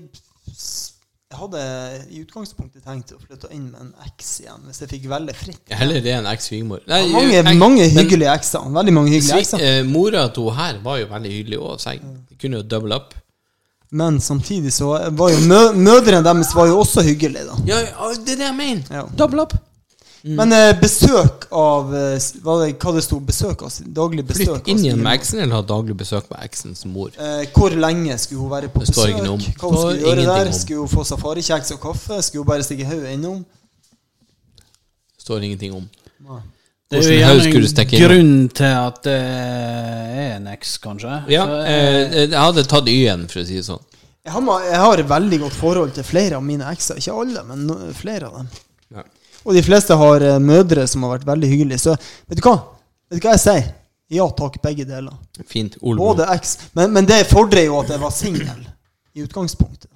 Jeg 1.33 1.39
hadde 1.41 1.61
i 2.13 2.21
utgangspunktet 2.21 2.85
tenkt 2.85 3.15
å 3.17 3.19
flytte 3.23 3.49
inn 3.57 3.71
med 3.71 3.81
en 3.81 3.93
eks 4.05 4.33
igjen, 4.43 4.67
hvis 4.69 4.83
jeg 4.85 4.91
fikk 4.91 5.07
velge 5.09 5.33
fritt. 5.39 5.63
Heller 5.73 6.03
det 6.05 6.13
enn 6.19 6.29
eks-svigermor. 6.29 6.83
Mange, 7.15 7.41
mange 7.57 7.87
hyggelige 7.89 8.35
ekser. 8.37 8.67
Veldig 8.75 8.93
mange 8.99 9.15
hyggelige 9.15 9.41
ekser. 9.41 9.65
eh, 9.65 9.81
mora 9.89 10.27
til 10.29 10.51
hun 10.51 10.59
her 10.59 10.81
var 10.85 11.01
jo 11.01 11.09
veldig 11.15 11.33
hyggelig 11.33 11.61
òg, 11.63 11.81
så 11.81 11.95
jeg 11.95 12.03
kunne 12.43 12.61
jo 12.61 12.67
double 12.75 12.99
up. 13.01 13.15
Men 13.93 14.21
samtidig 14.21 14.73
så 14.73 14.93
var 15.13 15.33
jo 15.33 15.41
mø 15.49 15.63
mødrene 15.77 16.25
deres 16.25 16.53
var 16.57 16.69
jo 16.69 16.79
også 16.81 17.03
hyggelige, 17.05 17.45
da. 17.49 17.57
Ja, 17.69 17.81
ja, 17.81 18.13
det 18.25 18.37
er 18.37 18.39
det 18.41 18.47
jeg 18.51 18.57
mener. 18.57 18.85
Ja. 19.01 19.03
Double 19.17 19.45
up. 19.49 19.57
Men 20.23 20.53
eh, 20.55 20.71
besøk 20.79 21.49
av 21.51 21.89
eh, 21.99 22.27
hva, 22.45 22.55
det, 22.63 22.69
hva 22.79 22.93
det 22.95 23.03
sto? 23.03 23.19
Besøk 23.27 23.65
av 23.67 23.75
Daglig 23.97 24.23
besøk 24.29 24.53
Flytt 24.53 24.69
inn 24.71 24.85
igjen 24.85 25.01
med 25.03 25.17
eksen, 25.19 25.41
eller 25.43 25.59
ha 25.59 25.63
daglig 25.67 25.97
besøk 25.99 26.29
med 26.31 26.45
eksens 26.47 26.85
mor. 26.87 27.11
Eh, 27.19 27.49
hvor 27.57 27.75
lenge 27.75 28.15
skulle 28.23 28.45
hun 28.45 28.53
være 28.53 28.71
på 28.71 28.85
Det 28.85 28.93
besøk? 28.93 29.17
Hva 29.19 29.33
hun 29.33 29.43
skulle 29.43 29.97
hun 29.97 30.05
gjøre 30.05 30.27
der? 30.29 30.53
om. 30.53 30.59
Skulle 30.61 30.85
hun 30.85 30.93
få 30.93 31.05
safarikjeks 31.11 31.75
og 31.75 31.81
kaffe? 31.83 32.21
Skulle 32.23 32.45
hun 32.45 32.51
bare 32.53 32.67
stikke 32.67 32.87
hodet 32.87 33.17
innom? 33.17 33.41
Står 35.19 35.43
ingenting 35.49 35.75
om. 35.75 35.89
Det 36.93 37.01
er 37.01 37.09
jo 37.09 37.17
gjerne 37.17 37.47
skulle 37.47 37.69
du 37.73 37.81
en 37.83 38.03
grunn 38.05 38.35
til 38.53 38.75
at 38.77 38.99
det 39.07 39.17
er 39.17 40.37
en 40.37 40.47
eks, 40.53 40.77
kanskje. 40.83 41.17
Ja, 41.33 41.47
Så, 41.49 41.63
eh, 41.67 42.19
jeg 42.21 42.37
hadde 42.37 42.65
tatt 42.69 42.91
Y-en, 42.93 43.25
for 43.33 43.43
å 43.43 43.47
si 43.49 43.57
det 43.59 43.65
sånn. 43.67 43.83
Jeg 44.23 44.35
har, 44.37 44.67
jeg 44.69 44.81
har 44.85 45.03
et 45.03 45.09
veldig 45.11 45.39
godt 45.49 45.57
forhold 45.59 45.97
til 45.97 46.07
flere 46.07 46.39
av 46.39 46.45
mine 46.47 46.69
ekser. 46.71 47.01
Ikke 47.01 47.17
alle, 47.25 47.43
men 47.49 47.65
no, 47.67 47.79
flere 47.97 48.29
av 48.29 48.37
dem. 48.39 48.53
Ja. 48.95 49.05
Og 49.45 49.55
de 49.57 49.63
fleste 49.67 49.97
har 49.99 50.23
eh, 50.27 50.39
mødre 50.43 50.87
som 50.91 51.03
har 51.07 51.17
vært 51.19 51.27
veldig 51.29 51.49
hyggelige. 51.51 51.79
Så 51.83 51.97
vet 52.29 52.39
du 52.39 52.45
hva? 52.47 52.57
Vet 53.11 53.21
du 53.23 53.27
hva 53.29 53.37
jeg 53.37 53.43
sier? 53.47 53.71
Ja 54.13 54.27
takk, 54.37 54.59
begge 54.63 54.85
deler. 54.85 55.15
Fint. 55.49 55.79
Olmo. 55.81 56.11
Både 56.13 56.27
X. 56.37 56.59
Men, 56.77 56.93
men 56.93 57.07
det 57.09 57.23
fordrer 57.31 57.65
jo 57.71 57.79
at 57.81 57.89
jeg 57.95 58.01
var 58.03 58.13
singel 58.13 58.61
i 59.17 59.25
utgangspunktet. 59.25 59.89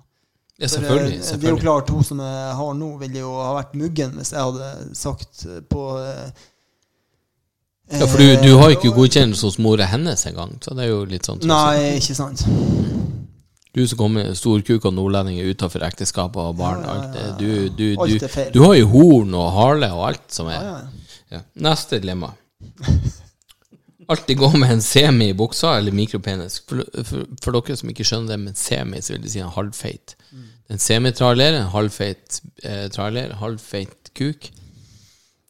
Ja, 0.56 0.70
selvfølgelig, 0.72 1.18
selvfølgelig. 1.20 1.34
eh, 1.34 1.40
Det 1.40 1.48
er 1.50 1.52
jo 1.52 1.60
klart, 1.60 1.90
hun 1.92 2.04
som 2.04 2.20
jeg 2.24 2.52
har 2.56 2.74
nå, 2.78 2.86
ville 3.02 3.18
jo 3.20 3.34
ha 3.44 3.50
vært 3.58 3.74
muggen 3.76 4.14
hvis 4.16 4.32
jeg 4.32 4.40
hadde 4.40 4.70
sagt 4.96 5.42
eh, 5.44 5.58
på 5.68 5.82
eh, 6.00 6.30
Ja, 8.00 8.06
for 8.08 8.18
du, 8.18 8.30
du 8.40 8.54
har 8.58 8.72
ikke 8.72 8.90
godkjennelse 8.96 9.44
hos 9.46 9.58
mora 9.62 9.84
hennes 9.86 10.24
engang, 10.26 10.56
så 10.64 10.72
det 10.74 10.86
er 10.86 10.94
jo 10.94 11.02
litt 11.06 11.28
sånn 11.28 11.44
Nei, 11.46 11.98
ikke 12.00 12.16
sant. 12.18 12.42
Du 13.76 13.82
som 13.84 13.98
kommer 14.00 14.30
storkuk 14.38 14.86
og 14.88 14.94
nordlendinger 14.96 15.50
utenfor 15.52 15.84
ekteskapet 15.84 16.40
og 16.40 16.56
barn 16.56 16.80
Ja, 16.86 16.94
alt 16.94 17.18
ja, 17.20 17.28
Du, 17.36 17.68
du, 17.68 17.86
du, 18.00 18.16
du 18.54 18.60
har 18.64 18.74
jo 18.78 18.88
horn 18.94 19.36
og 19.36 19.50
hale 19.52 19.90
og 19.92 20.06
alt 20.08 20.26
som 20.32 20.48
er 20.48 20.56
Ja, 20.56 20.72
ja. 20.72 21.06
ja. 21.36 21.40
Neste 21.66 22.00
dilemma. 22.00 22.32
Alltid 24.08 24.38
gå 24.38 24.48
med 24.54 24.70
en 24.70 24.82
semi 24.84 25.28
i 25.32 25.36
buksa 25.36 25.74
eller 25.76 25.92
mikropenis. 25.92 26.60
For, 26.68 26.84
for, 27.04 27.26
for 27.42 27.58
dere 27.58 27.76
som 27.76 27.90
ikke 27.90 28.06
skjønner 28.06 28.32
det 28.36 28.42
med 28.44 28.58
semi, 28.60 29.00
så 29.02 29.16
vil 29.16 29.24
de 29.24 29.32
si 29.32 29.42
en 29.42 29.52
halvfeit. 29.52 30.14
En 30.70 30.80
semitrailer, 30.82 31.58
en 31.58 31.72
halvfeit 31.74 32.40
eh, 32.62 32.86
trailer, 32.94 33.34
halvfeit 33.42 34.12
kuk. 34.16 34.48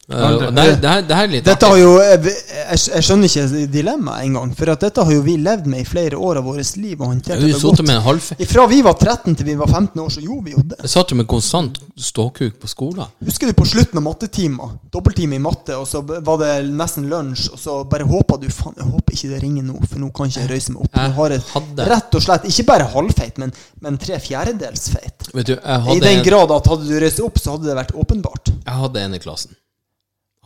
Eh, 0.09 0.15
og 0.23 0.39
det, 0.55 0.63
her- 0.63 1.01
det, 1.03 1.15
her- 1.17 1.33
er 1.35 1.41
Dette 1.43 1.67
har 1.67 1.77
jo 1.81 1.89
Jeg, 1.99 2.77
jeg 2.79 3.03
skjønner 3.03 3.27
ikke 3.27 3.67
dilemmaet 3.73 4.23
engang. 4.23 4.53
For 4.55 4.69
at 4.71 4.79
dette 4.85 5.03
har 5.03 5.11
jo 5.11 5.21
vi 5.25 5.33
levd 5.43 5.65
med 5.67 5.81
i 5.81 5.87
flere 5.87 6.15
år 6.15 6.39
av 6.39 6.45
vårt 6.47 6.69
liv. 6.79 6.95
Og 7.01 7.09
håndtert 7.11 7.41
det 7.43 7.57
godt. 7.59 7.81
med 7.83 7.95
en 7.97 8.01
halvfeit 8.05 8.45
Fra 8.47 8.65
vi 8.71 8.81
var 8.85 8.93
13 8.95 9.35
til 9.35 9.45
vi 9.49 9.55
var 9.59 9.67
15 9.67 9.99
år, 9.99 10.09
så 10.15 10.23
gjorde 10.23 10.45
vi 10.45 10.51
jo 10.55 10.63
det. 10.63 10.77
Jeg 10.85 10.93
satt 10.93 11.11
jo 11.11 11.17
med 11.19 11.27
konstant 11.27 11.79
ståkuk 11.99 12.55
på 12.61 12.67
skolen. 12.71 13.03
Husker 13.25 13.51
du 13.51 13.53
på 13.59 13.65
slutten 13.67 13.99
av 13.99 14.03
mattetimer? 14.07 14.77
Dobbelttime 14.95 15.35
i 15.35 15.43
matte, 15.43 15.75
og 15.75 15.87
så 15.91 16.01
var 16.07 16.39
det 16.39 16.53
nesten 16.71 17.09
lunsj, 17.11 17.49
og 17.51 17.59
så 17.59 17.77
bare 17.91 18.07
håpa 18.07 18.39
du 18.39 18.47
Faen, 18.47 18.73
jeg 18.79 18.87
håper 18.87 19.13
ikke 19.19 19.29
det 19.33 19.41
ringer 19.43 19.63
nå, 19.67 19.75
for 19.91 19.99
nå 19.99 20.09
kan 20.15 20.31
ikke 20.31 20.41
jeg 20.45 20.49
røyse 20.53 20.71
meg 20.71 20.87
opp. 20.87 20.95
Jeg 20.95 21.15
har 21.19 21.35
et, 21.35 21.53
rett 21.91 22.15
og 22.15 22.23
slett 22.23 22.47
ikke 22.47 22.65
bare 22.71 22.87
halvfeit, 22.95 23.37
men, 23.43 23.51
men 23.83 23.97
tre 24.01 24.19
fjerdedels 24.23 24.87
feit. 24.95 25.27
Vet 25.35 25.51
du, 25.51 25.55
I 25.59 25.99
den 25.99 26.19
en, 26.21 26.23
grad 26.25 26.51
at 26.55 26.71
hadde 26.71 26.87
du 26.87 26.95
røyst 27.03 27.19
opp, 27.27 27.37
så 27.43 27.57
hadde 27.57 27.67
det 27.67 27.75
vært 27.75 27.91
åpenbart. 27.97 28.53
jeg 28.55 28.79
hadde 28.85 29.03
en 29.03 29.13
i 29.19 29.19
klassen. 29.19 29.51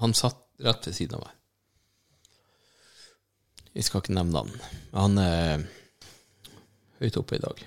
Han 0.02 0.14
satt 0.18 0.39
rett 0.62 0.88
ved 0.88 0.95
siden 0.97 1.20
av 1.20 1.26
meg. 1.26 1.38
Jeg 3.78 3.88
skal 3.88 4.02
ikke 4.02 4.16
nevne 4.18 4.41
han. 4.41 4.64
Han 4.97 5.20
er 5.22 5.64
høyt 6.99 7.20
oppe 7.22 7.38
i 7.38 7.43
dag. 7.43 7.62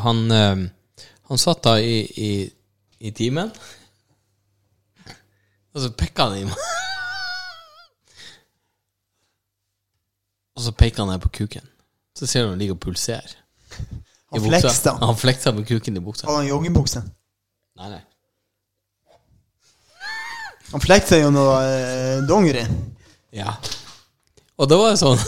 Han, 0.00 0.24
eh, 0.32 0.64
han 1.28 1.38
satt 1.40 1.62
da 1.66 1.76
i, 1.78 2.00
i, 2.00 2.30
i 3.04 3.12
timen, 3.16 3.52
og 5.70 5.84
så 5.84 5.92
pikka 5.94 6.30
han 6.30 6.40
i 6.40 6.46
meg. 6.48 6.68
Og 10.56 10.64
så 10.64 10.72
peker 10.76 11.04
han 11.04 11.12
her 11.14 11.20
på 11.22 11.30
kuken. 11.40 11.68
Så 12.16 12.26
ser 12.28 12.42
du 12.44 12.50
han 12.50 12.58
ligger 12.60 12.74
og 12.76 12.82
pulserer. 12.84 13.36
Han 14.34 14.42
fleksa. 14.44 14.92
Han 15.00 15.16
fleksa 15.16 15.52
med 15.56 15.64
kuken 15.68 15.96
i 15.96 16.02
buksa. 16.04 16.26
Hadde 16.26 16.42
han 16.42 16.50
joggebukse? 16.50 17.00
Nei, 17.80 17.88
nei. 17.94 18.02
Han 20.70 20.82
flekte 20.82 21.16
seg 21.16 21.24
noe 21.34 21.54
eh, 21.66 22.20
dongeri. 22.28 22.62
Ja. 23.34 23.56
Og 24.60 24.68
det 24.70 24.76
var 24.78 24.92
jo 24.92 24.98
sånn 25.00 25.18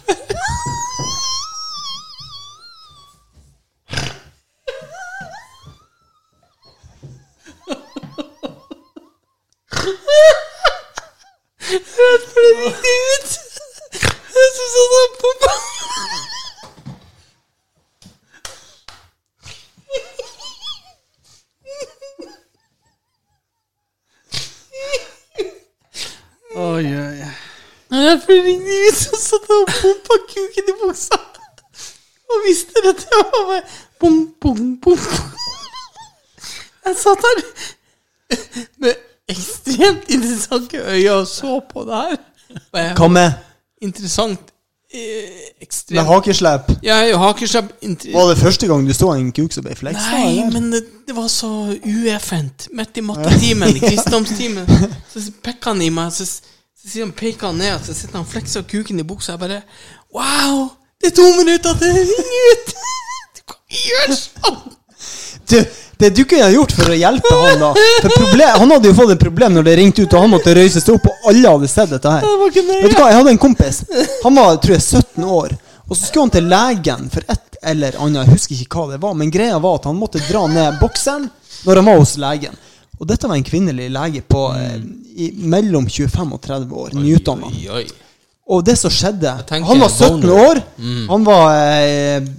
Rett 11.98 12.24
for 12.32 12.42
det 12.42 12.72
ut. 12.72 13.47
Jeg 14.38 14.50
synes 14.56 14.76
han 14.80 14.92
er 15.04 15.10
på 15.22 15.30
Oi, 26.56 26.86
oi, 26.86 27.22
oi. 27.22 27.34
Jeg 27.92 28.22
ringte 28.28 28.78
ut 28.88 29.02
Jeg 29.12 29.20
satt 29.22 29.50
og 29.56 29.68
pumpa 29.72 30.18
kuken 30.32 30.72
i 30.72 30.76
buksa. 30.82 31.20
Og 32.28 32.42
visste 32.48 32.82
at 32.84 33.04
det 33.04 33.20
var 33.22 33.44
med 33.52 33.76
Bom, 34.00 34.18
bom, 34.42 34.64
bom. 34.84 35.00
Jeg 36.86 36.96
satt 37.00 37.24
der 37.26 37.42
med 38.78 38.94
ekstremt 39.30 40.10
interessante 40.10 40.78
øyne 40.78 41.12
og 41.14 41.28
så 41.28 41.60
på 41.72 41.84
det 41.88 41.96
her. 41.96 42.18
Og 42.74 42.80
jeg- 42.80 42.96
Hva 42.98 43.08
med? 43.08 43.32
Interessant. 43.82 44.54
ekstremt 45.60 45.98
Med 45.98 46.08
hakeslepp? 46.08 46.70
Ja, 46.84 46.96
hakeslepp 47.20 47.74
Var 48.14 48.30
det 48.30 48.38
første 48.40 48.68
gang 48.68 48.88
du 48.88 48.94
så 48.96 49.10
en 49.14 49.34
kuk 49.36 49.52
som 49.52 49.66
ble 49.66 49.76
fleksa? 49.76 50.12
Nei, 50.14 50.38
eller? 50.40 50.52
men 50.54 50.72
det, 50.72 50.84
det 51.08 51.16
var 51.16 51.28
så 51.28 51.50
ueffent. 51.76 52.70
Midt 52.74 52.98
i 52.98 53.04
mattetimen, 53.04 53.76
i 53.76 53.84
kristendomstimen, 53.84 54.70
så 55.12 55.26
peker 55.44 55.74
han 55.74 55.84
i 55.84 55.90
meg, 55.92 56.14
så, 56.16 56.26
så 56.26 57.04
han, 57.04 57.12
peker 57.12 57.52
han 57.52 57.60
ned, 57.60 57.84
så 57.84 57.94
sitter 57.94 58.22
han 58.22 58.26
og 58.26 58.32
flekser 58.32 58.64
kuken 58.70 59.04
i 59.04 59.08
buksa. 59.08 59.36
Jeg 59.36 59.44
bare 59.44 59.62
Wow! 60.16 60.70
Det 61.02 61.12
er 61.12 61.16
to 61.20 61.28
minutter 61.36 61.76
til 61.78 61.94
det 61.94 62.08
ringer 62.08 62.48
ut! 62.54 62.74
Du 63.38 63.42
kan 63.44 63.60
ikke 63.68 63.84
gjøre 63.92 64.16
sånn! 64.18 64.78
Du, 65.52 65.60
det 66.00 66.10
du 66.16 66.24
kunne 66.26 66.44
ha 66.46 66.52
gjort 66.54 66.72
for 66.78 66.92
å 66.94 66.98
hjelpe 66.98 67.32
han 67.42 67.62
da 67.64 67.72
for 67.76 68.14
problem, 68.14 68.52
Han 68.62 68.72
hadde 68.76 68.90
jo 68.92 68.96
fått 68.98 69.14
et 69.16 69.22
problem 69.22 69.56
når 69.58 69.64
det 69.68 69.76
ringte 69.80 70.04
ut, 70.06 70.14
og 70.14 70.26
han 70.26 70.30
måtte 70.34 70.54
røyse 70.58 70.82
seg 70.84 70.94
opp, 70.98 71.08
og 71.10 71.30
alle 71.32 71.54
hadde 71.56 71.70
sett 71.72 71.90
dette 71.96 72.12
her. 72.12 72.22
Det 72.54 72.66
Vet 72.68 72.94
du 72.94 73.00
hva, 73.00 73.10
Jeg 73.10 73.18
hadde 73.22 73.34
en 73.34 73.42
kompis. 73.42 73.82
Han 74.24 74.38
var 74.38 74.60
tror 74.62 74.76
jeg 74.78 74.84
17 74.84 75.26
år. 75.26 75.58
Og 75.88 75.96
så 75.96 76.04
skulle 76.06 76.28
han 76.28 76.34
til 76.36 76.50
legen 76.52 77.10
for 77.14 77.24
et 77.32 77.60
eller 77.72 77.96
annet. 78.04 78.28
Jeg 78.28 78.36
husker 78.38 78.62
ikke 78.62 78.82
hva 78.82 78.94
det 78.94 79.02
var, 79.02 79.14
men 79.18 79.32
greia 79.34 79.58
var 79.64 79.80
at 79.80 79.86
han 79.90 79.98
måtte 79.98 80.22
dra 80.28 80.46
ned 80.52 80.78
bokseren 80.82 81.30
når 81.66 81.80
han 81.82 81.88
var 81.90 82.02
hos 82.02 82.18
legen. 82.22 82.58
Og 83.00 83.08
dette 83.10 83.30
var 83.30 83.38
en 83.38 83.46
kvinnelig 83.46 83.88
lege 83.94 84.22
på 84.26 84.42
eh, 84.58 84.76
i, 85.18 85.32
mellom 85.50 85.86
25 85.90 86.34
og 86.34 86.42
30 86.44 86.76
år. 86.84 86.96
Nyutdanna. 86.98 87.50
Og 88.48 88.64
det 88.66 88.78
som 88.80 88.92
skjedde 88.94 89.34
Han 89.52 89.82
var 89.82 89.90
17 89.90 90.22
boner. 90.22 90.44
år. 90.50 90.62
Han 91.10 91.26
var 91.28 91.58
eh, 91.82 92.30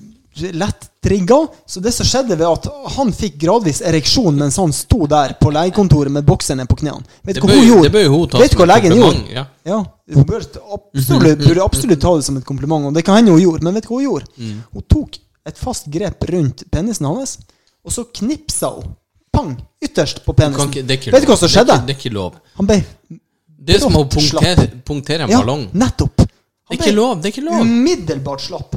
lett 0.52 0.88
trigga. 1.08 1.38
Så 1.66 1.80
det 1.82 1.92
som 1.96 2.06
skjedde, 2.06 2.36
var 2.38 2.58
at 2.58 2.68
han 2.98 3.10
fikk 3.16 3.38
gradvis 3.40 3.80
ereksjon 3.88 4.36
mens 4.38 4.58
han 4.60 4.72
sto 4.76 5.06
der 5.10 5.34
på 5.40 5.50
legekontoret 5.54 6.12
med 6.12 6.26
bokserne 6.28 6.66
på 6.68 6.76
knærne. 6.82 7.02
Vet 7.24 7.40
du 7.40 7.46
hva 7.46 7.50
hun 7.54 7.62
jo- 7.64 7.70
gjorde? 7.74 7.88
det 7.88 7.92
bør 7.96 8.08
hun 8.14 8.28
ta 8.28 8.38
Vet 8.44 8.52
som 8.52 8.60
hva 8.62 8.68
legen 8.74 8.96
gjorde? 8.98 9.24
Ja. 9.32 9.46
Ja, 9.68 9.80
hun 10.14 10.24
burde 10.28 10.60
absolutt, 10.76 11.38
burde 11.48 11.64
absolutt 11.64 12.00
ta 12.04 12.14
det 12.20 12.24
som 12.28 12.36
et 12.36 12.44
kompliment, 12.48 12.86
og 12.90 12.94
det 12.94 13.04
kan 13.08 13.16
hende 13.18 13.32
hun 13.32 13.40
gjorde. 13.42 13.64
Men 13.64 13.74
vet 13.80 13.88
du 13.88 13.92
hva 13.94 14.00
hun 14.02 14.06
gjorde? 14.10 14.30
Mm. 14.36 14.60
Hun 14.76 14.86
tok 14.94 15.18
et 15.48 15.58
fast 15.58 15.88
grep 15.92 16.24
rundt 16.28 16.64
penisen 16.70 17.06
hans, 17.08 17.38
og 17.84 17.92
så 17.94 18.04
knipsa 18.20 18.68
hun. 18.78 18.94
Pang! 19.32 19.54
Ytterst 19.84 20.22
på 20.24 20.32
penisen. 20.36 20.70
ikke, 20.72 21.12
Vet 21.12 21.24
du 21.24 21.28
hva 21.30 21.36
som 21.38 21.48
skjedde? 21.52 21.76
Det 21.86 21.94
er 21.94 21.98
ikke 22.00 22.12
lov. 22.14 22.34
Han 22.58 22.66
ble 22.68 22.78
Det 23.58 23.76
er 23.76 23.80
som 23.82 23.96
å 23.96 24.04
punktere, 24.08 24.64
punktere 24.86 25.26
en 25.26 25.30
Ja, 25.30 25.40
ballong. 25.42 25.66
nettopp. 25.72 26.16
Det 26.68 26.76
er 26.76 26.78
ikke 26.82 26.94
lov. 26.96 27.20
Det 27.22 27.28
er 27.28 27.32
ikke 27.36 27.44
lov. 27.46 27.60
Umiddelbart 27.64 28.40
slapp. 28.44 28.74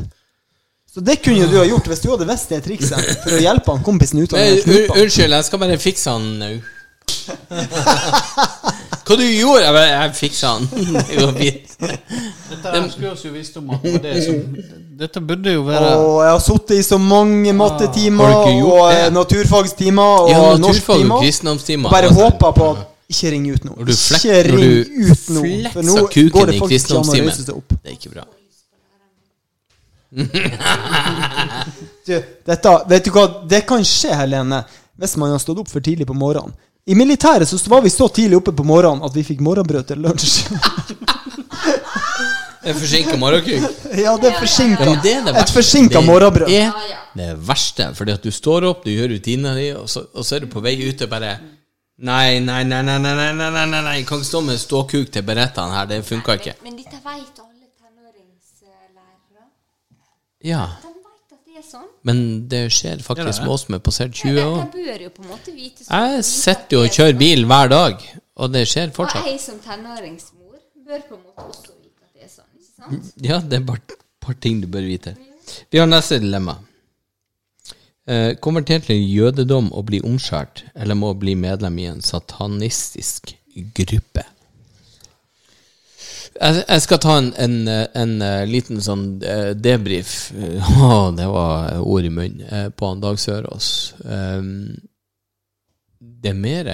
Så 0.93 0.99
det 0.99 1.21
kunne 1.23 1.45
du 1.47 1.55
ha 1.57 1.63
gjort 1.65 1.85
hvis 1.87 2.01
du 2.03 2.09
hadde 2.11 2.25
visst 2.27 2.49
det 2.51 2.57
trikset 2.65 2.99
for 3.23 3.37
å 3.37 3.39
hjelpe 3.39 3.71
han 3.71 3.83
kompisen 3.85 4.19
ut 4.19 4.33
av 4.35 4.39
den 4.43 4.57
knipa. 4.65 4.97
Unnskyld, 4.99 5.31
jeg 5.37 5.45
skal 5.47 5.59
bare 5.63 5.77
fikse 5.79 6.11
han 6.11 6.25
nå. 6.41 6.49
Hva 9.01 9.15
du 9.17 9.23
gjorde? 9.25 9.61
Jeg, 9.65 9.73
bare, 9.75 9.87
jeg 9.91 10.13
fiksa 10.15 10.51
han. 10.55 10.67
Det 11.07 11.17
går 11.17 11.31
fint. 11.39 11.73
Dette 11.81 12.73
her 12.75 12.85
skulle 12.91 13.13
vi 13.15 13.27
jo 13.29 13.33
visst 13.35 13.57
om 13.59 13.71
at 13.73 13.83
det 13.83 13.93
var 13.95 14.03
det 14.05 14.13
som 14.25 14.35
Dette 15.01 15.21
burde 15.25 15.53
jo 15.55 15.63
være 15.65 15.87
Og 15.97 16.17
jeg 16.21 16.31
har 16.35 16.41
sittet 16.45 16.75
i 16.77 16.83
så 16.85 16.99
mange 17.01 17.53
mattetimer 17.57 18.27
Har 18.29 18.35
du 18.35 18.51
ikke 18.51 18.59
gjort 18.59 18.75
og 18.75 18.91
det? 18.91 18.99
eh, 19.01 19.13
naturfagstimer 19.15 20.11
og 20.21 20.29
Ja, 20.29 20.37
naturfag 20.37 20.53
og 20.53 20.61
norsktimer. 20.67 21.23
kristendomstimer. 21.25 21.89
Og 21.89 21.95
bare 21.95 22.11
altså. 22.11 22.27
håpa 22.27 22.51
på 22.59 22.69
at 22.75 22.83
ikke 23.11 23.31
ring 23.33 23.47
ut 23.51 23.65
nå. 23.67 23.73
Når 23.79 23.89
du 23.89 23.93
flek- 23.97 24.19
Ikke 24.21 24.35
når 24.37 24.61
ring 24.61 24.61
du 24.61 25.09
ut 25.09 25.25
nå. 25.35 25.41
For 25.73 25.81
nå 25.89 25.97
flekser 25.97 26.29
går 26.37 26.45
det 26.51 26.55
i 26.55 26.61
faktisk 26.61 26.85
ikke 26.85 26.99
an 27.01 27.01
å 27.01 27.11
kristendomstimen. 27.11 27.31
reise 27.33 27.47
seg 27.49 27.57
opp. 27.57 27.75
Det 27.81 27.89
er 27.89 27.97
ikke 27.97 28.13
bra. 28.13 28.27
Du, 32.05 32.15
dette, 32.45 32.71
vet 32.89 33.05
du 33.05 33.11
hva, 33.15 33.25
det 33.47 33.61
kan 33.69 33.83
skje, 33.87 34.11
Helene, 34.17 34.63
hvis 34.99 35.15
man 35.21 35.31
har 35.31 35.39
stått 35.41 35.61
opp 35.63 35.69
for 35.71 35.83
tidlig 35.85 36.07
på 36.09 36.15
morgenen. 36.17 36.53
I 36.89 36.95
militæret 36.97 37.47
så 37.47 37.57
var 37.69 37.83
vi 37.85 37.91
så 37.93 38.07
tidlig 38.09 38.39
oppe 38.41 38.51
på 38.57 38.63
morgenen 38.65 39.05
at 39.05 39.13
vi 39.15 39.23
fikk 39.23 39.39
morgenbrød 39.45 39.85
til 39.91 40.01
lunsj. 40.01 40.47
En 42.61 42.75
forsinka 42.77 43.15
morgenkuk. 43.17 43.63
ja, 43.97 44.11
det 44.21 44.29
er 44.31 44.35
forsinka. 44.37 44.85
Ja, 44.85 44.95
det 45.01 45.13
er 45.15 45.23
det 45.29 45.35
Et 45.41 45.53
forsinka 45.53 46.01
morgenbrød. 46.05 46.47
Det 46.51 46.59
er 46.61 46.73
det 47.17 47.29
verste. 47.47 47.87
Fordi 47.97 48.13
at 48.13 48.21
du 48.25 48.29
står 48.33 48.67
opp, 48.69 48.83
du 48.85 48.91
gjør 48.93 49.09
rutinene 49.15 49.55
dine, 49.57 49.79
og, 49.81 49.87
så- 49.89 50.05
og 50.13 50.25
så 50.27 50.35
er 50.37 50.39
du 50.45 50.47
på 50.51 50.61
vei 50.61 50.75
ut 50.89 51.01
og 51.01 51.09
bare 51.09 51.31
Nei, 52.01 52.39
nei, 52.39 52.63
nei, 52.65 52.81
nei, 52.81 52.97
nei, 52.97 53.13
nei, 53.13 53.31
nei, 53.37 53.49
nei, 53.53 53.65
nei, 53.69 53.81
nei. 53.85 53.95
Jeg 53.99 54.05
kan 54.09 54.17
ikke 54.21 54.29
stå 54.31 54.39
med 54.45 54.57
ståkuk 54.57 55.11
til 55.13 55.21
berettene 55.25 55.73
her. 55.75 55.85
Det 55.89 55.99
funka 56.05 56.33
ikke. 56.39 56.55
Men 56.65 56.77
dette 56.79 56.97
vet. 57.05 57.41
Ja, 60.43 60.63
De 60.81 60.89
vet 60.89 61.33
at 61.35 61.39
det 61.45 61.57
er 61.59 61.65
sånn. 61.67 61.87
men 62.03 62.47
det 62.49 62.61
skjer 62.73 63.01
faktisk 63.05 63.41
med 63.43 63.49
oss 63.53 63.65
som 63.67 63.75
er 63.77 63.79
passert 63.85 64.13
20 64.17 64.35
De, 64.35 64.45
år. 64.45 64.63
de 64.73 64.85
bør 64.87 65.03
jo 65.05 65.09
på 65.17 65.23
en 65.25 65.29
måte 65.35 65.53
vite 65.55 65.85
Jeg 65.89 66.23
sitter 66.25 66.77
jo 66.77 66.83
og 66.85 66.89
kjører 66.97 67.17
bil 67.19 67.45
hver 67.45 67.69
dag, 67.69 68.07
og 68.41 68.51
det 68.55 68.63
skjer 68.67 68.91
fortsatt. 68.95 69.21
Og 69.25 69.29
jeg 69.31 69.39
som 69.43 69.59
tenåringsmor 69.61 70.57
bør 70.87 71.05
på 71.09 71.15
en 71.19 71.23
måte 71.27 71.45
også 71.51 71.75
vite 71.77 72.01
at 72.07 72.11
det 72.15 72.25
er 72.25 72.33
sånn. 72.33 72.49
ikke 72.57 72.73
sant? 72.81 73.13
Ja, 73.29 73.39
det 73.39 73.59
er 73.61 73.65
bare 73.69 73.83
et 73.85 73.97
par 74.21 74.33
ting 74.41 74.61
du 74.63 74.67
bør 74.67 74.85
vite. 74.89 75.15
Vi 75.71 75.77
har 75.81 75.87
neste 75.89 76.17
dilemma. 76.23 76.57
Eh, 78.07 78.33
konvertert 78.41 78.87
til 78.89 78.97
jødedom 78.97 79.69
og 79.77 79.85
bli 79.91 79.99
omskjært, 80.01 80.63
eller 80.75 80.95
må 80.97 81.13
bli 81.13 81.35
medlem 81.37 81.77
i 81.79 81.85
en 81.91 82.01
satanistisk 82.01 83.35
gruppe? 83.77 84.23
Jeg, 86.39 86.63
jeg 86.67 86.81
skal 86.85 86.99
ta 87.03 87.17
en, 87.19 87.33
en, 87.43 87.57
en, 87.67 88.13
eh, 88.23 88.45
liten 88.49 88.79
sånn 88.81 89.05
eh, 89.27 89.51
debrief. 89.57 90.31
oh, 90.79 91.11
det 91.15 91.27
var 91.27 91.81
ord 91.81 92.07
i 92.07 92.13
munnen. 92.13 92.45
eh, 92.47 92.69
På 92.71 92.93
han 92.93 93.03
Dag 93.03 93.19
Sørås. 93.19 93.93
Um, 94.05 94.79
det 95.99 96.31
er 96.31 96.37
mer 96.37 96.71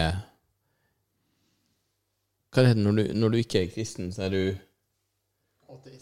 Hva 2.54 2.64
er 2.64 2.70
det 2.72 2.80
når 2.80 2.96
du, 2.98 3.04
når 3.20 3.34
du 3.34 3.38
ikke 3.42 3.66
er 3.66 3.74
kristen, 3.74 4.12
så 4.16 4.28
er 4.28 4.34
du 4.34 4.42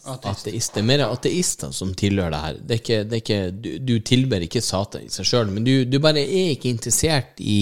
ateist. 0.06 0.74
Det 0.74 0.80
er 0.80 0.86
mer 0.86 1.02
ateister 1.08 1.72
som 1.74 1.94
tilhører 1.98 2.32
det 2.32 2.42
her. 2.44 2.60
Det 2.60 2.76
er 2.76 2.82
ikke, 2.82 3.00
det 3.04 3.16
er 3.16 3.22
ikke, 3.24 3.40
du, 3.50 3.70
du 3.82 3.94
tilber 4.06 4.46
ikke 4.46 4.62
Satan 4.64 5.06
i 5.06 5.12
seg 5.12 5.26
sjøl, 5.28 5.50
men 5.52 5.66
du, 5.66 5.74
du 5.90 5.98
bare 6.02 6.22
er 6.22 6.52
ikke 6.54 6.70
interessert 6.70 7.42
i 7.42 7.58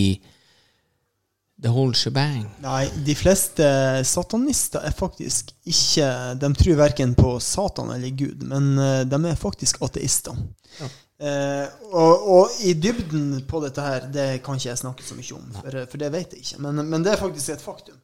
the 1.64 1.72
whole 1.72 1.94
shebang. 1.96 2.44
Nei, 2.62 2.84
de 3.06 3.14
fleste 3.16 3.66
satanister 4.04 4.84
er 4.84 4.92
faktisk 4.94 5.54
ikke 5.64 6.08
De 6.40 6.50
tror 6.60 6.76
verken 6.82 7.14
på 7.16 7.38
Satan 7.40 7.90
eller 7.94 8.12
Gud, 8.12 8.44
men 8.50 8.74
eh, 8.78 9.00
de 9.08 9.20
er 9.30 9.40
faktisk 9.40 9.80
ateister. 9.86 10.36
Eh, 11.24 11.66
og, 11.94 12.26
og 12.36 12.58
i 12.66 12.74
dybden 12.74 13.44
på 13.48 13.60
dette 13.64 13.80
her, 13.84 14.08
det 14.12 14.26
kan 14.44 14.58
ikke 14.58 14.72
jeg 14.72 14.82
snakke 14.82 15.06
så 15.06 15.16
mye 15.16 15.36
om, 15.38 15.46
for, 15.60 15.78
for 15.92 16.02
det 16.02 16.10
vet 16.12 16.34
jeg 16.34 16.44
ikke. 16.44 16.60
Men, 16.66 16.82
men 16.90 17.06
det 17.06 17.14
er 17.14 17.22
faktisk 17.22 17.54
et 17.54 17.64
faktum. 17.64 17.96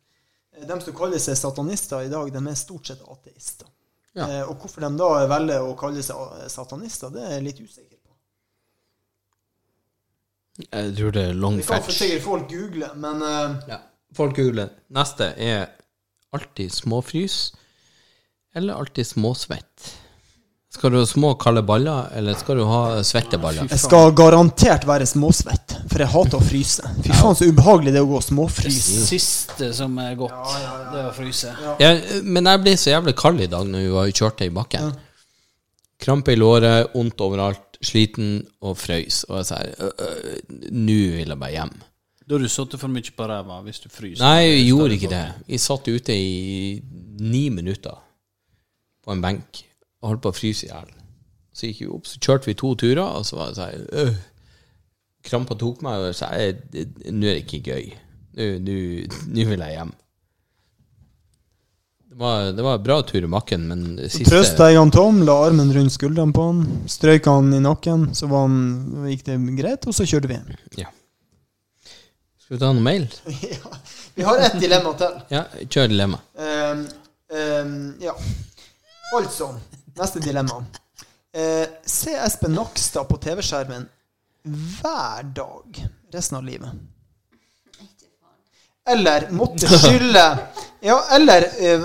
Eh, 0.57 0.65
De 0.69 0.81
som 0.85 0.97
kaller 0.97 1.21
seg 1.21 1.37
satanister 1.37 2.07
i 2.07 2.13
dag, 2.13 2.33
de 2.33 2.45
er 2.47 2.59
stort 2.59 2.89
sett 2.93 3.03
ateister. 3.05 3.69
Ja. 4.17 4.27
Eh, 4.27 4.43
og 4.49 4.57
hvorfor 4.63 4.87
de 4.87 4.91
da 4.99 5.11
velger 5.31 5.67
å 5.67 5.77
kalle 5.79 6.03
seg 6.07 6.47
satanister, 6.51 7.13
det 7.15 7.29
er 7.29 7.45
litt 7.45 7.61
usikker 7.61 7.90
på. 7.90 7.90
Jeg 10.67 10.93
tror 10.99 11.15
det 11.17 11.25
er 11.29 11.39
long 11.39 11.57
Det 11.61 11.67
kan 11.67 11.81
for 11.81 11.91
fetch. 11.91 12.03
sikkert 12.03 12.27
folk 12.27 12.51
google, 12.51 12.91
men 13.01 13.23
uh... 13.23 13.57
Ja. 13.71 13.81
Folk 14.17 14.35
googler. 14.37 14.73
Neste 14.91 15.33
er 15.39 15.69
alltid 16.35 16.73
småfrys 16.75 17.53
eller 18.55 18.75
alltid 18.75 19.07
småsvett. 19.07 19.93
Skal 20.75 20.93
du 20.93 20.99
ha 21.01 21.07
små 21.07 21.33
kalde 21.35 21.63
baller, 21.67 22.09
eller 22.15 22.35
skal 22.39 22.61
du 22.61 22.65
ha 22.67 23.03
svette 23.03 23.39
baller? 23.43 23.67
jeg 23.71 23.83
skal 23.83 24.13
garantert 24.15 24.85
være 24.87 25.07
småsvett, 25.07 25.75
for 25.91 26.03
jeg 26.03 26.11
hater 26.13 26.39
å 26.39 26.47
fryse. 26.47 26.91
Fy 27.03 27.11
faen, 27.11 27.35
så 27.39 27.49
ubehagelig 27.51 27.95
det 27.95 27.99
er 27.99 28.07
å 28.07 28.11
gå 28.13 28.19
og 28.21 28.23
småfryse. 28.23 29.01
Det 29.01 29.09
siste 29.09 29.71
som 29.75 29.99
er 29.99 30.15
godt, 30.19 30.55
det 30.93 31.01
er 31.03 31.09
å 31.09 31.15
fryse. 31.15 31.55
Jeg, 31.83 32.23
men 32.23 32.47
jeg 32.53 32.63
ble 32.63 32.75
så 32.79 32.95
jævlig 32.95 33.17
kald 33.19 33.43
i 33.43 33.51
dag 33.51 33.67
når 33.67 33.83
vi 33.87 33.95
var 33.97 34.13
kjørte 34.23 34.47
i 34.47 34.53
bakken. 34.61 34.93
Krampe 36.01 36.33
i 36.33 36.39
låret, 36.39 36.91
vondt 36.95 37.21
overalt, 37.21 37.79
sliten 37.85 38.41
og 38.65 38.77
frøys. 38.81 39.25
Og 39.29 39.41
jeg 39.41 39.49
sa 39.51 39.61
«Øh, 39.65 39.91
øh, 40.07 40.61
Nå 40.73 40.99
vil 41.17 41.29
jeg 41.29 41.41
bare 41.41 41.51
hjem. 41.51 41.75
Da 42.29 42.37
har 42.37 42.45
du 42.45 42.49
sittet 42.49 42.81
for 42.81 42.93
mye 42.93 43.13
på 43.17 43.27
ræva 43.27 43.59
hvis 43.67 43.81
du 43.83 43.89
fryser. 43.91 44.23
Nei, 44.23 44.47
jeg 44.47 44.67
gjorde 44.69 44.95
ikke 44.95 45.11
det. 45.11 45.25
Vi 45.49 45.59
satt 45.59 45.89
ute 45.91 46.15
i 46.15 46.81
ni 47.21 47.49
minutter 47.51 47.97
på 49.05 49.13
en 49.13 49.23
benk 49.25 49.65
og 50.01 50.13
holdt 50.13 50.23
på 50.23 50.31
å 50.31 50.37
fryse 50.37 50.69
i 50.69 50.71
hjel. 50.71 50.93
Så 51.53 51.67
gikk 51.67 51.81
vi 51.83 51.89
opp, 51.91 52.07
så 52.07 52.21
kjørte 52.23 52.47
vi 52.47 52.55
to 52.55 52.71
turer, 52.79 53.03
og 53.03 53.27
så 53.27 53.41
var 53.41 53.51
det 53.51 53.59
sånn 53.59 53.89
øh. 54.05 54.21
Krampa 55.27 55.57
tok 55.59 55.83
meg, 55.85 55.99
og 55.99 56.07
jeg 56.13 56.17
sa 56.17 56.31
nå 56.31 57.27
er 57.29 57.35
det 57.35 57.43
ikke 57.43 57.61
gøy. 57.67 57.91
Nå 58.63 59.49
vil 59.51 59.67
jeg 59.67 59.75
hjem. 59.75 59.91
Det 62.11 62.17
var, 62.19 62.41
det 62.53 62.63
var 62.63 62.75
en 62.75 62.83
bra 62.83 63.03
tur 63.03 63.23
i 63.23 63.27
makken, 63.31 63.69
men 63.71 63.83
siste 64.11 64.27
Trøsta 64.27 64.67
jeg 64.67 64.81
han 64.81 64.91
Tom, 64.91 65.21
la 65.23 65.37
armen 65.47 65.69
rundt 65.71 65.95
skuldrene 65.95 66.35
på 66.35 66.43
han, 66.49 66.65
strøyk 66.91 67.29
han 67.31 67.53
i 67.55 67.61
nakken, 67.63 68.09
så 68.19 68.27
var 68.27 68.49
han, 68.49 68.57
gikk 69.13 69.23
det 69.29 69.37
greit, 69.61 69.87
og 69.87 69.95
så 69.95 70.07
kjørte 70.11 70.27
vi 70.27 70.35
hjem. 70.35 70.49
Ja. 70.81 70.91
Skal 72.43 72.57
vi 72.57 72.61
ta 72.65 72.73
noe 72.75 72.83
mail? 72.83 73.07
ja. 73.53 73.79
Vi 74.19 74.27
har 74.27 74.43
ett 74.43 74.59
dilemma 74.59 74.97
til. 74.99 75.21
Ja, 75.31 75.45
kjør 75.63 75.93
dilemma. 75.95 76.19
Um, 76.35 76.83
um, 77.31 77.77
ja. 78.03 78.17
Altså, 79.15 79.53
neste 80.03 80.27
dilemma. 80.27 80.65
Uh, 81.31 81.67
se 81.87 82.19
Espen 82.27 82.59
Nakstad 82.59 83.07
på 83.07 83.21
TV-skjermen 83.23 83.87
hver 84.51 85.31
dag 85.39 85.85
resten 86.11 86.43
av 86.43 86.51
livet. 86.51 86.75
Eller 88.89 89.27
måtte 89.31 89.69
skylle 89.69 90.39
Ja, 90.83 90.97
eller 91.13 91.45
eh, 91.61 91.83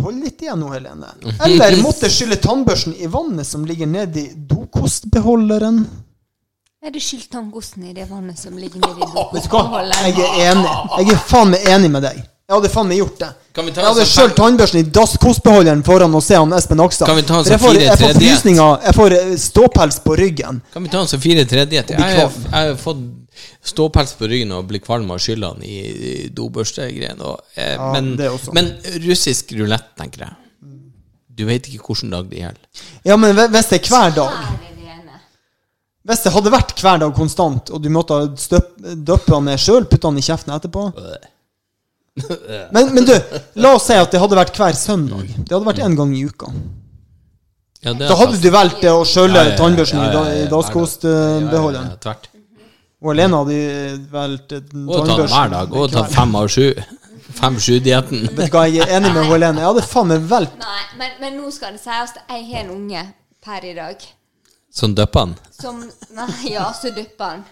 Hold 0.00 0.22
litt 0.24 0.40
igjen 0.42 0.60
nå, 0.62 0.70
Helene. 0.72 1.10
Eller 1.44 1.76
måtte 1.82 2.08
skylle 2.10 2.38
tannbørsten 2.40 2.94
i 2.96 3.06
vannet 3.12 3.46
som 3.46 3.66
ligger 3.68 3.86
nedi 3.86 4.30
dokostbeholderen. 4.34 5.82
Er 6.82 6.90
du 6.90 6.98
skylt 6.98 7.28
tannkosten 7.30 7.84
i 7.90 7.92
det 7.94 8.08
vannet 8.10 8.38
som 8.40 8.56
ligger 8.58 8.80
nedi 8.82 9.06
dokostbeholderen? 9.14 10.08
Jeg 10.08 10.24
er 10.24 10.52
enig. 10.52 10.72
Jeg 10.98 11.12
er 11.14 11.20
faen 11.30 11.52
meg 11.52 11.68
enig 11.76 11.90
med 11.94 12.02
deg. 12.08 12.16
Jeg 12.48 12.56
hadde 12.58 12.70
faen 12.72 12.88
meg 12.90 12.98
gjort 12.98 13.20
det. 13.22 13.28
Kan 13.54 13.68
vi 13.68 13.72
ta 13.76 13.80
Jeg 13.84 13.88
hadde 13.92 14.02
sånn 14.06 14.10
skjølt 14.16 14.34
tannbørsten 14.40 14.80
i 14.80 14.86
dasskostbeholderen 14.96 15.84
foran 15.86 16.16
å 16.16 16.20
se 16.24 16.34
han 16.40 16.52
Espen 16.56 16.80
Nakstad. 16.80 17.06
Kan 17.12 17.20
vi 17.20 17.22
ta 17.28 17.38
en 17.38 17.44
jeg 17.46 17.52
sånn 17.60 17.62
får, 17.68 17.78
jeg 17.84 18.00
får 18.00 18.16
frysninger, 18.18 18.72
jeg 18.88 18.96
får 18.98 19.14
eh, 19.20 19.30
ståpels 19.44 20.00
på 20.04 20.16
ryggen. 20.18 20.58
Kan 20.74 20.84
vi 20.88 20.90
ta 20.92 21.04
en 21.04 21.12
sånn 21.12 21.22
fire 21.22 21.44
tredjedeler? 21.48 22.00
bli 22.00 22.08
Jeg, 22.08 22.18
har- 22.24 22.32
kvalm. 22.32 22.48
jeg 22.56 22.72
har 22.72 22.80
fått 22.82 23.04
ståpels 23.64 24.12
på 24.18 24.28
ryggen 24.30 24.52
og 24.56 24.66
blir 24.70 24.80
kvalm 24.84 25.10
av 25.14 25.18
skyllene 25.22 25.64
i, 25.64 26.28
dobørstegreiene. 26.36 27.32
Eh, 27.56 27.72
Ja, 27.76 27.92
men, 27.94 28.12
men 28.52 28.72
russisk 29.06 29.52
rulett, 29.58 29.88
tenker 29.98 30.26
jeg. 30.26 30.34
Du 31.32 31.46
vet 31.48 31.64
ikke 31.70 31.86
hvilken 31.88 32.10
dag 32.12 32.26
det 32.28 32.42
gjelder. 32.42 32.84
Ja, 33.08 33.16
men 33.16 33.32
hvis 33.38 33.70
det 33.72 33.78
er 33.80 33.88
hver 33.88 34.10
dag 34.18 34.34
Her 34.36 34.52
er 34.52 34.74
det 34.76 34.90
ene. 34.98 35.20
Hvis 36.04 36.22
det 36.26 36.32
hadde 36.34 36.50
vært 36.52 36.74
hver 36.82 36.98
dag 37.00 37.14
konstant, 37.16 37.70
og 37.72 37.80
du 37.82 37.88
måtte 37.94 38.18
ha 38.20 38.26
døppe 38.94 39.32
han 39.38 39.46
ned 39.48 39.58
sjøl, 39.62 39.86
putte 39.88 40.10
han 40.10 40.18
i 40.20 40.24
kjeften 40.26 40.52
etterpå 40.56 40.90
men, 42.76 42.90
men 42.92 43.06
du, 43.08 43.12
la 43.64 43.70
oss 43.78 43.86
si 43.88 43.94
at 43.96 44.12
det 44.12 44.18
hadde 44.20 44.36
vært 44.36 44.58
hver 44.60 44.74
søndag. 44.76 45.30
Det 45.38 45.54
hadde 45.54 45.64
vært 45.64 45.78
én 45.86 45.94
gang 45.96 46.10
i 46.12 46.26
uka. 46.28 46.50
Ja, 47.82 47.94
Da 47.96 48.10
er 48.10 48.18
hadde 48.20 48.34
fast. 48.36 48.42
du 48.44 48.50
valgt 48.52 48.82
det 48.84 48.90
å 48.92 49.00
skjølle 49.08 49.38
Ja, 49.40 49.46
ja, 49.46 49.54
ja, 49.54 49.56
tannbørsten 49.58 49.98
ja, 49.98 50.04
i 50.04 50.10
ja, 50.10 50.12
da- 50.12 50.26
ja, 50.28 50.42
i 50.44 50.50
dasskostbeholderen. 50.52 51.88
Ja, 51.88 51.88
ja, 51.88 51.96
ja, 51.96 52.02
tvert. 52.04 52.28
Og 53.02 53.08
Helene 53.10 53.38
hadde 53.42 53.56
valgt 54.12 54.52
eh, 54.54 54.74
Og 54.86 55.06
tatt 55.08 55.24
hver 55.32 55.48
dag. 55.50 55.72
Og 55.74 55.88
tatt 55.90 56.12
fem 56.14 56.34
av 56.38 56.46
sju. 56.52 56.68
Fem-sju-dietten. 57.32 58.26
Vet 58.36 58.50
du 58.50 58.54
hva, 58.56 58.64
jeg 58.68 58.84
er 58.84 58.92
enig 58.98 59.10
med 59.14 59.26
Helene. 59.30 59.62
Jeg 59.62 59.70
hadde 59.72 59.84
faen 59.88 60.10
meg 60.12 60.26
valgt 60.30 60.58
Nei, 60.60 60.82
men, 61.00 61.14
men 61.22 61.38
nå 61.40 61.50
skal 61.54 61.74
det 61.76 61.82
sies 61.82 62.12
at 62.12 62.20
jeg 62.28 62.44
har 62.50 62.64
en 62.66 62.72
unge 62.76 63.02
per 63.42 63.64
i 63.66 63.72
dag 63.78 64.04
Som 64.72 64.94
døpper 64.98 65.24
han. 65.26 65.34
som 65.56 65.80
Nei, 66.14 66.52
ja, 66.52 66.66
så 66.76 66.92
dypper 66.94 67.34
han. 67.36 67.44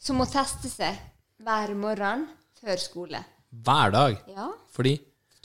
Som 0.00 0.20
må 0.22 0.26
teste 0.30 0.70
seg 0.70 0.96
hver 1.44 1.72
morgen 1.78 2.26
før 2.60 2.80
skole. 2.82 3.20
Hver 3.64 3.92
dag. 3.94 4.18
Ja. 4.34 4.48
Fordi 4.74 4.96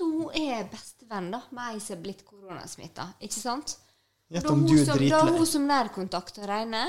Hun 0.03 0.29
er 0.35 0.63
bestevenn 0.71 1.31
da 1.33 1.39
med 1.53 1.75
ei 1.75 1.81
som 1.83 1.95
er 1.97 2.01
blitt 2.03 2.23
koronasmitta, 2.27 3.05
ikke 3.23 3.37
sant? 3.39 3.75
Gjett 4.33 4.43
Da 4.47 4.51
om 4.53 4.63
hun 4.63 4.69
du 4.71 4.79
er 4.81 4.85
som, 4.87 5.03
da 5.09 5.19
hun 5.37 5.45
som 5.47 5.67
nærkontakt 5.69 6.39
å 6.41 6.47
regne. 6.49 6.81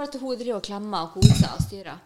For 0.00 0.08
at 0.08 0.14
hun 0.16 0.32
driver 0.40 0.56
og 0.56 0.64
klemmer 0.64 1.04
og 1.04 1.12
koser 1.12 1.52
og 1.52 1.60
styrer. 1.60 1.98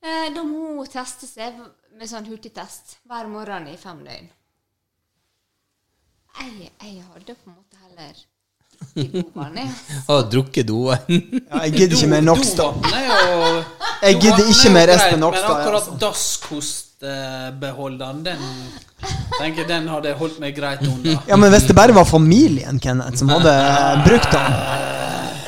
Eh, 0.00 0.32
da 0.32 0.40
må 0.48 0.78
hun 0.78 0.88
teste 0.88 1.28
seg 1.28 1.52
med 1.92 2.08
sånn 2.08 2.24
hurtigtest 2.24 3.04
hver 3.04 3.28
morgen 3.28 3.68
i 3.68 3.76
fem 3.76 4.00
døgn. 4.00 4.32
Jeg, 6.40 6.72
jeg 6.80 7.04
hadde 7.04 7.36
på 7.36 7.50
en 7.50 7.54
måte 7.58 7.76
heller 7.84 8.16
dovann, 8.96 9.60
jeg. 9.60 9.68
Drukket 10.32 10.64
doen. 10.70 10.88
Ja, 10.88 10.96
jeg 11.66 11.72
gidder 11.76 11.96
ikke 11.98 12.08
mer 12.14 12.24
Nakstad. 12.30 12.72
Jeg 12.88 14.14
gidder 14.24 14.44
ikke 14.56 14.70
mer 14.78 14.88
Espen 14.96 15.20
Men 15.20 15.28
akkurat 15.28 15.76
Altså. 15.82 16.00
dasskostbeholderen, 16.00 18.24
den 18.24 18.40
tenker 19.36 19.68
den 19.68 19.84
hadde 19.92 20.16
holdt 20.16 20.40
meg 20.40 20.56
greit 20.56 20.80
unna. 20.88 21.20
Ja, 21.28 21.36
men 21.36 21.52
hvis 21.52 21.68
det 21.68 21.76
bare 21.76 21.92
var 21.92 22.08
familien, 22.08 22.80
Kenneth, 22.80 23.20
som 23.20 23.28
hadde 23.36 23.52
brukt 24.08 24.32
han 24.32 24.93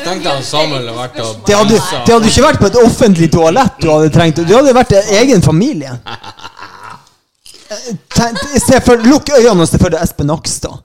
Tenk 0.06 0.22
deg 0.22 0.32
at 0.32 0.44
Samuel 0.46 0.86
hadde 0.86 0.96
vært 1.00 1.20
og 1.24 1.40
Det 1.48 1.56
hadde, 1.58 1.78
det 2.06 2.14
hadde 2.14 2.28
ikke 2.30 2.44
vært 2.46 2.60
på 2.62 2.68
et 2.70 2.76
offentlig 2.84 3.28
toalett 3.34 3.80
du 3.82 3.88
hadde 3.90 4.10
trengt. 4.14 4.36
Det 4.46 4.54
hadde 4.56 4.74
vært 4.76 4.92
egen 5.20 5.42
familie. 5.42 5.96
Tenk- 8.14 8.38
Se 8.66 8.80
for, 8.80 8.96
lukk 9.02 9.28
øynene 9.34 9.62
og 9.64 9.68
se 9.68 9.78
for 9.82 9.90
deg 9.90 10.02
Espen 10.02 10.28
Nakstad. 10.30 10.78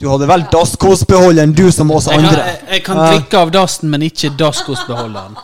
Du 0.00 0.08
hadde 0.10 0.26
valgt 0.28 0.52
dasskosbeholderen, 0.52 1.52
du 1.54 1.70
som 1.72 1.90
oss 1.94 2.06
Jeg 2.06 2.18
kan, 2.20 2.26
andre. 2.28 2.44
jeg, 2.46 2.60
jeg 2.70 2.84
kan 2.84 2.96
drikke 3.02 3.38
av 3.40 3.50
dassen, 3.54 3.90
men 3.90 4.02
ikke 4.02 4.30
dasskosbeholderen. 4.38 5.36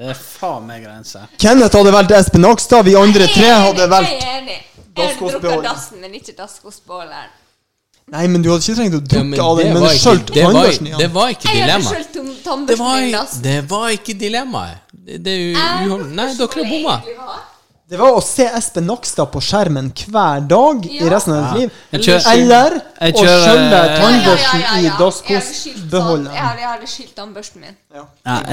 Det 0.00 0.08
er 0.14 0.16
faen 0.16 0.66
meg 0.68 0.84
grense. 0.84 1.20
Kenneth 1.40 1.76
hadde 1.76 1.92
valgt 1.92 2.12
Espen 2.16 2.40
Nakstad, 2.44 2.84
vi 2.88 2.94
andre 2.96 3.26
tre 3.28 3.50
hadde 3.52 3.80
Jeg 3.84 3.90
valgt 3.92 4.10
er 4.10 4.38
enig. 4.38 4.56
Jeg 4.56 4.64
hadde 4.64 4.94
drukket 4.94 4.96
dasskostbeholderen. 4.96 5.64
dassen, 5.64 6.00
men 6.00 6.14
ikke 6.20 6.34
dasskostbeholderen. 6.38 7.30
Nei, 8.10 8.26
men 8.26 8.42
du 8.42 8.48
hadde 8.50 8.64
ikke 8.64 8.74
trengt 8.80 8.94
å 8.94 9.02
Ja, 9.36 9.44
av 9.44 9.56
den, 9.60 9.72
men 9.74 9.82
skjølt 9.94 10.32
det 10.34 10.42
tannbørsten 10.44 10.86
i 10.88 10.96
Det 10.98 11.10
var 11.14 11.28
ikke 11.28 11.52
dilemmaet. 11.54 12.12
dilemma. 12.14 12.66
Det 12.66 12.78
var, 12.78 12.96
det 13.42 13.60
var 13.70 13.88
ikke 13.94 14.14
dilemmaet. 14.18 14.76
Det, 14.92 15.22
det 15.24 15.36
er 15.54 15.86
jo. 15.86 15.96
Nei, 15.98 16.26
dere 16.34 16.48
har 16.48 16.70
bomma. 16.74 16.96
Det 17.90 17.98
var 17.98 18.12
å 18.14 18.20
se 18.22 18.44
Espen 18.54 18.84
Nakstad 18.86 19.26
på 19.32 19.40
skjermen 19.42 19.88
hver 19.98 20.44
dag 20.46 20.84
i 20.86 21.08
resten 21.10 21.32
av 21.34 21.54
ditt 21.56 21.60
liv. 21.60 21.70
Kjører- 22.04 22.28
Eller 22.32 22.76
å 22.76 23.24
skjølle 23.24 23.64
Ja, 23.70 23.80
ja, 23.80 23.86
ja, 23.86 23.96
tannbørsten 23.98 24.60
Ja, 24.60 24.66
ja, 24.66 24.74
ja, 24.74 24.78
i 24.78 24.84
ja. 24.84 24.92
Dasskostbeholderen. 25.00 26.34
jeg 26.34 26.68
hadde 26.68 26.86
skylt 26.86 27.14
tannbørsten 27.16 27.60
min. 27.64 27.76
Ja, 27.94 28.04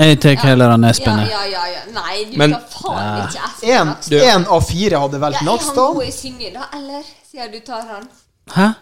jeg 0.06 0.20
tar 0.22 0.36
heller 0.42 0.70
han 0.74 0.84
Espen. 0.90 1.20
Ja, 1.20 1.26
ja, 1.28 1.46
ja, 1.52 1.66
ja. 1.76 1.82
Nei, 1.94 2.26
du 2.32 2.38
Men- 2.38 2.52
tar 2.52 2.66
faen 2.70 3.28
ikke 3.28 3.44
Espen 3.46 3.70
En, 3.70 3.88
Nakstad. 3.88 4.22
en 4.34 4.46
av 4.48 4.62
fire 4.72 4.98
hadde 5.06 5.14
Ja, 5.14 5.20
valgt 5.20 5.36
er 5.36 5.46
han 5.46 5.46
Nakstad. 5.54 5.94
god 5.94 6.04
i 6.04 6.12
synging, 6.12 6.54
da, 6.54 6.66
eller? 6.74 7.04
sier 7.32 7.52
du 7.52 7.60
tar 7.60 7.82
han. 7.94 8.10
Hæ? 8.56 8.74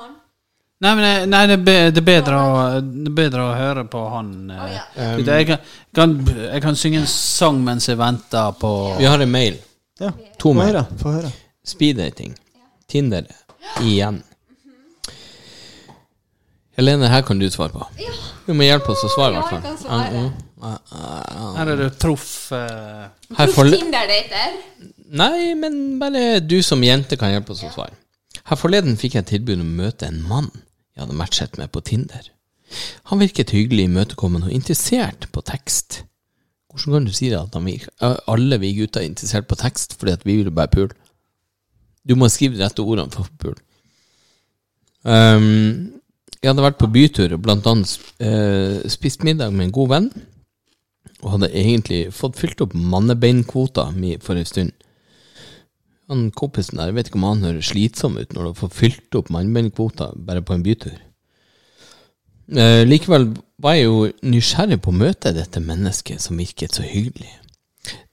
Han? 0.00 0.18
Nei, 0.80 0.92
men 0.96 1.28
nei, 1.28 1.40
det, 1.50 1.72
er 1.76 1.90
er 1.92 2.04
bedre 2.04 2.36
å, 2.40 2.52
det 2.80 3.10
er 3.10 3.16
bedre 3.18 3.42
å 3.44 3.50
høre 3.52 3.84
på 3.92 4.00
han. 4.14 4.30
Oh, 4.48 4.70
ja. 4.72 4.86
um, 4.96 5.20
jeg, 5.26 5.48
kan, 5.50 5.66
kan, 5.96 6.14
jeg 6.46 6.64
kan 6.64 6.78
synge 6.80 7.02
en 7.02 7.10
sang 7.10 7.60
mens 7.66 7.90
jeg 7.90 8.00
venter 8.00 8.54
på 8.60 8.70
Vi 8.96 9.08
har 9.10 9.20
en 9.20 9.34
mail. 9.34 9.60
Ja. 10.00 10.14
To 10.40 10.54
mail. 10.56 10.80
Få 11.02 11.12
høre. 11.18 11.34
Speeddating. 11.68 12.32
Tinder. 12.88 13.28
Igjen. 13.84 14.22
Helene, 16.80 17.10
her 17.12 17.28
kan 17.28 17.38
du 17.38 17.44
svare 17.52 17.76
på. 17.76 17.84
Du 18.46 18.54
må 18.56 18.64
hjelpe 18.64 18.94
oss 18.94 19.04
å 19.04 19.10
svare, 19.12 19.36
i 19.36 19.42
hvert 19.42 19.52
fall. 19.52 20.06
ja, 20.08 20.22
ja. 20.22 20.30
Her 21.58 21.70
er 21.74 21.78
det 21.80 21.88
Troff 22.00 22.24
uh, 22.52 23.08
Truff 23.28 23.60
Tinder-dater. 23.68 24.56
Nei, 25.12 25.52
men 25.60 25.98
bare 26.00 26.40
du 26.40 26.62
som 26.64 26.80
jente 26.84 27.20
kan 27.20 27.32
hjelpe 27.34 27.52
oss 27.52 27.66
å 27.68 27.72
svare. 27.74 27.96
Her 28.50 28.58
forleden 28.58 28.98
fikk 28.98 29.14
jeg 29.14 29.28
tilbud 29.30 29.60
om 29.60 29.68
å 29.68 29.78
møte 29.84 30.08
en 30.10 30.22
mann 30.26 30.50
jeg 30.96 31.04
hadde 31.04 31.16
matchet 31.16 31.58
med 31.58 31.70
på 31.72 31.80
Tinder. 31.86 32.24
Han 33.10 33.22
virket 33.22 33.52
hyggelig, 33.54 33.86
imøtekommende 33.86 34.50
og 34.50 34.54
interessert 34.54 35.28
på 35.32 35.42
tekst. 35.46 36.02
Hvordan 36.70 36.98
kan 36.98 37.06
du 37.06 37.12
si 37.14 37.30
det 37.30 37.38
at 37.38 37.54
virker- 37.54 38.18
alle 38.30 38.58
vi 38.58 38.74
gutter 38.74 39.00
er 39.00 39.08
interessert 39.10 39.46
på 39.48 39.58
tekst 39.58 39.96
fordi 39.98 40.12
at 40.12 40.26
vi 40.26 40.36
vil 40.36 40.50
bare 40.50 40.68
pule? 40.68 40.94
Du 42.06 42.16
må 42.16 42.28
skrive 42.28 42.56
de 42.56 42.64
rette 42.64 42.82
ordene 42.82 43.10
for 43.10 43.26
å 43.26 43.38
pule. 43.38 43.58
Um, 45.02 46.00
jeg 46.42 46.50
hadde 46.50 46.64
vært 46.64 46.78
på 46.80 46.90
bytur 46.90 47.34
og 47.36 47.42
blant 47.44 47.66
annet 47.68 47.98
eh, 48.20 48.88
spist 48.88 49.24
middag 49.24 49.52
med 49.52 49.68
en 49.68 49.72
god 49.72 49.88
venn 49.88 50.10
og 51.20 51.34
hadde 51.34 51.50
egentlig 51.52 52.14
fått 52.16 52.38
fylt 52.40 52.62
opp 52.64 52.74
mannebeinkvota 52.74 53.90
mi 53.92 54.14
for 54.24 54.40
en 54.40 54.48
stund. 54.48 54.72
Han 56.10 56.30
kompisen 56.34 56.80
der, 56.80 56.90
jeg 56.90 56.96
vet 56.96 57.10
ikke 57.10 57.20
om 57.20 57.28
han 57.28 57.44
høres 57.46 57.70
slitsom 57.70 58.18
ut 58.18 58.32
når 58.34 58.48
du 58.48 58.58
får 58.58 58.72
fylt 58.74 59.18
opp 59.18 59.30
mannebeinkvota 59.30 60.10
bare 60.18 60.42
på 60.42 60.56
en 60.56 60.64
bytur. 60.66 60.96
Eh, 62.50 62.82
likevel 62.82 63.28
var 63.62 63.76
jeg 63.78 63.86
jo 63.86 64.08
nysgjerrig 64.26 64.80
på 64.82 64.90
å 64.90 64.98
møte 65.04 65.30
dette 65.36 65.62
mennesket 65.62 66.22
som 66.24 66.40
virket 66.40 66.74
så 66.74 66.82
hyggelig. 66.82 67.30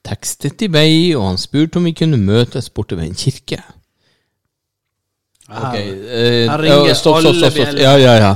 Tekstet 0.06 0.62
i 0.64 0.70
vei, 0.72 0.92
og 1.18 1.26
han 1.26 1.42
spurte 1.42 1.82
om 1.82 1.88
vi 1.90 1.96
kunne 1.98 2.20
møtes 2.22 2.70
borte 2.70 3.00
ved 3.00 3.10
en 3.10 3.18
kirke. 3.18 3.60
Ok, 5.48 5.76
eh, 5.76 6.46
her 6.46 6.62
ringer 6.62 6.94
stopp, 6.94 7.22
stopp, 7.24 7.40
stopp, 7.40 7.56
stopp. 7.56 7.82
Ja, 7.82 7.96
ja, 7.98 8.14
ja. 8.20 8.32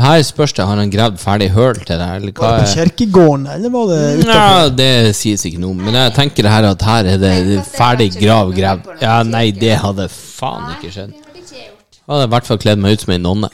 Her 0.00 0.22
spørs 0.24 0.52
det, 0.56 0.64
har 0.64 0.78
han 0.80 0.90
gravd 0.92 1.18
ferdig 1.20 1.50
høl 1.52 1.74
til 1.80 1.98
det, 2.00 2.06
eller 2.16 2.32
hva? 2.32 2.42
Var 2.46 2.58
det 2.60 2.66
på 2.66 2.74
kirkegården, 2.78 3.46
eller 3.54 3.72
var 3.74 3.86
det 3.90 3.98
utenfor? 4.20 4.38
ja, 4.38 4.68
det 4.80 5.16
sies 5.18 5.44
ikke 5.48 5.60
noe 5.60 5.74
om. 5.76 5.82
Men 5.88 5.98
jeg 5.98 6.14
tenker 6.16 6.46
det 6.46 6.52
her 6.54 6.68
at 6.70 6.84
her 6.88 7.10
er 7.14 7.18
det 7.20 7.32
det 7.50 7.58
ferdig 7.68 8.06
grav 8.16 8.52
gravd. 8.56 8.88
Ja, 9.02 9.18
nei, 9.28 9.50
det 9.56 9.74
hadde 9.82 10.06
faen 10.12 10.70
ikke 10.78 10.92
skjedd. 10.94 11.12
Jeg 11.50 12.14
hadde 12.16 12.26
i 12.26 12.32
hvert 12.32 12.48
fall 12.48 12.58
kledd 12.58 12.80
meg 12.82 12.96
ut 12.96 13.04
som 13.04 13.12
en 13.14 13.22
nonne. 13.28 13.50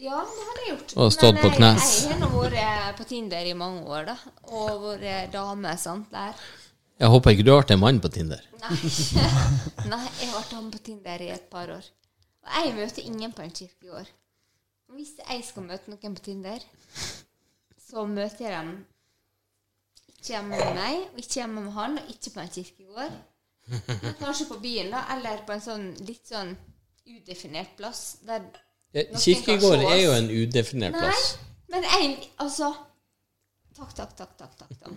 Ja, 0.00 0.22
det 0.22 0.46
hadde 0.46 0.62
jeg 0.62 0.70
gjort. 0.70 0.94
Og 0.96 1.10
stått 1.12 1.40
på 1.42 1.50
jeg- 1.50 1.56
knes. 1.58 1.90
Jeg 2.08 2.20
har 2.22 2.38
vært 2.38 2.96
på 3.02 3.08
Tinder 3.10 3.44
i 3.50 3.52
mange 3.58 3.82
år, 3.84 4.06
da. 4.12 4.16
Og 4.52 4.86
vært 4.86 5.32
dame, 5.34 5.74
sant, 5.78 6.06
der. 6.14 6.32
Jeg 7.02 7.08
håper 7.10 7.34
ikke 7.34 7.44
du 7.44 7.50
har 7.52 7.62
vært 7.64 7.74
en 7.74 7.80
mann 7.82 7.98
på 8.00 8.08
Tinder. 8.14 8.40
Nei. 8.62 8.76
Nei, 9.92 10.04
jeg 10.20 10.30
har 10.30 10.38
vært 10.38 10.52
dame 10.54 10.70
på 10.70 10.78
Tinder 10.86 11.20
i 11.26 11.30
et 11.34 11.48
par 11.50 11.66
år. 11.74 11.84
Og 12.46 12.58
jeg 12.64 12.74
møter 12.78 13.02
ingen 13.06 13.32
på 13.34 13.42
en 13.42 13.50
kirkegård. 13.50 14.08
Hvis 14.92 15.14
jeg 15.18 15.44
skal 15.46 15.64
møte 15.66 15.90
noen 15.92 16.16
på 16.16 16.24
Tinder, 16.26 16.64
så 17.88 18.04
møter 18.06 18.44
jeg 18.48 18.58
dem 18.58 18.72
ikke 20.12 20.34
hjemme 20.34 20.58
med 20.58 20.74
meg, 20.76 20.98
og 21.12 21.18
ikke 21.22 21.38
hjemme 21.40 21.62
med 21.64 21.72
han, 21.76 21.96
og 21.98 22.10
ikke 22.12 22.30
på 22.34 22.42
en 22.42 22.52
kirkegård. 22.56 23.16
Men 24.02 24.14
Kanskje 24.20 24.46
på 24.50 24.58
byen, 24.62 24.90
da, 24.92 25.00
eller 25.14 25.42
på 25.46 25.54
en 25.56 25.64
sånn 25.64 25.88
litt 26.06 26.28
sånn 26.30 26.52
udefinert 27.08 27.72
plass. 27.78 28.02
Der 28.26 28.44
Kirkegård 28.92 29.82
er 29.88 29.98
jo 30.02 30.12
en 30.14 30.28
udefinert 30.30 30.94
Nei, 30.94 31.00
plass. 31.08 31.36
men 31.72 31.86
jeg 31.88 32.16
Altså 32.44 32.68
Takk, 33.72 33.94
takk, 33.96 34.12
takk, 34.18 34.34
takk. 34.36 34.56
takk, 34.60 34.72
takk. 34.82 34.96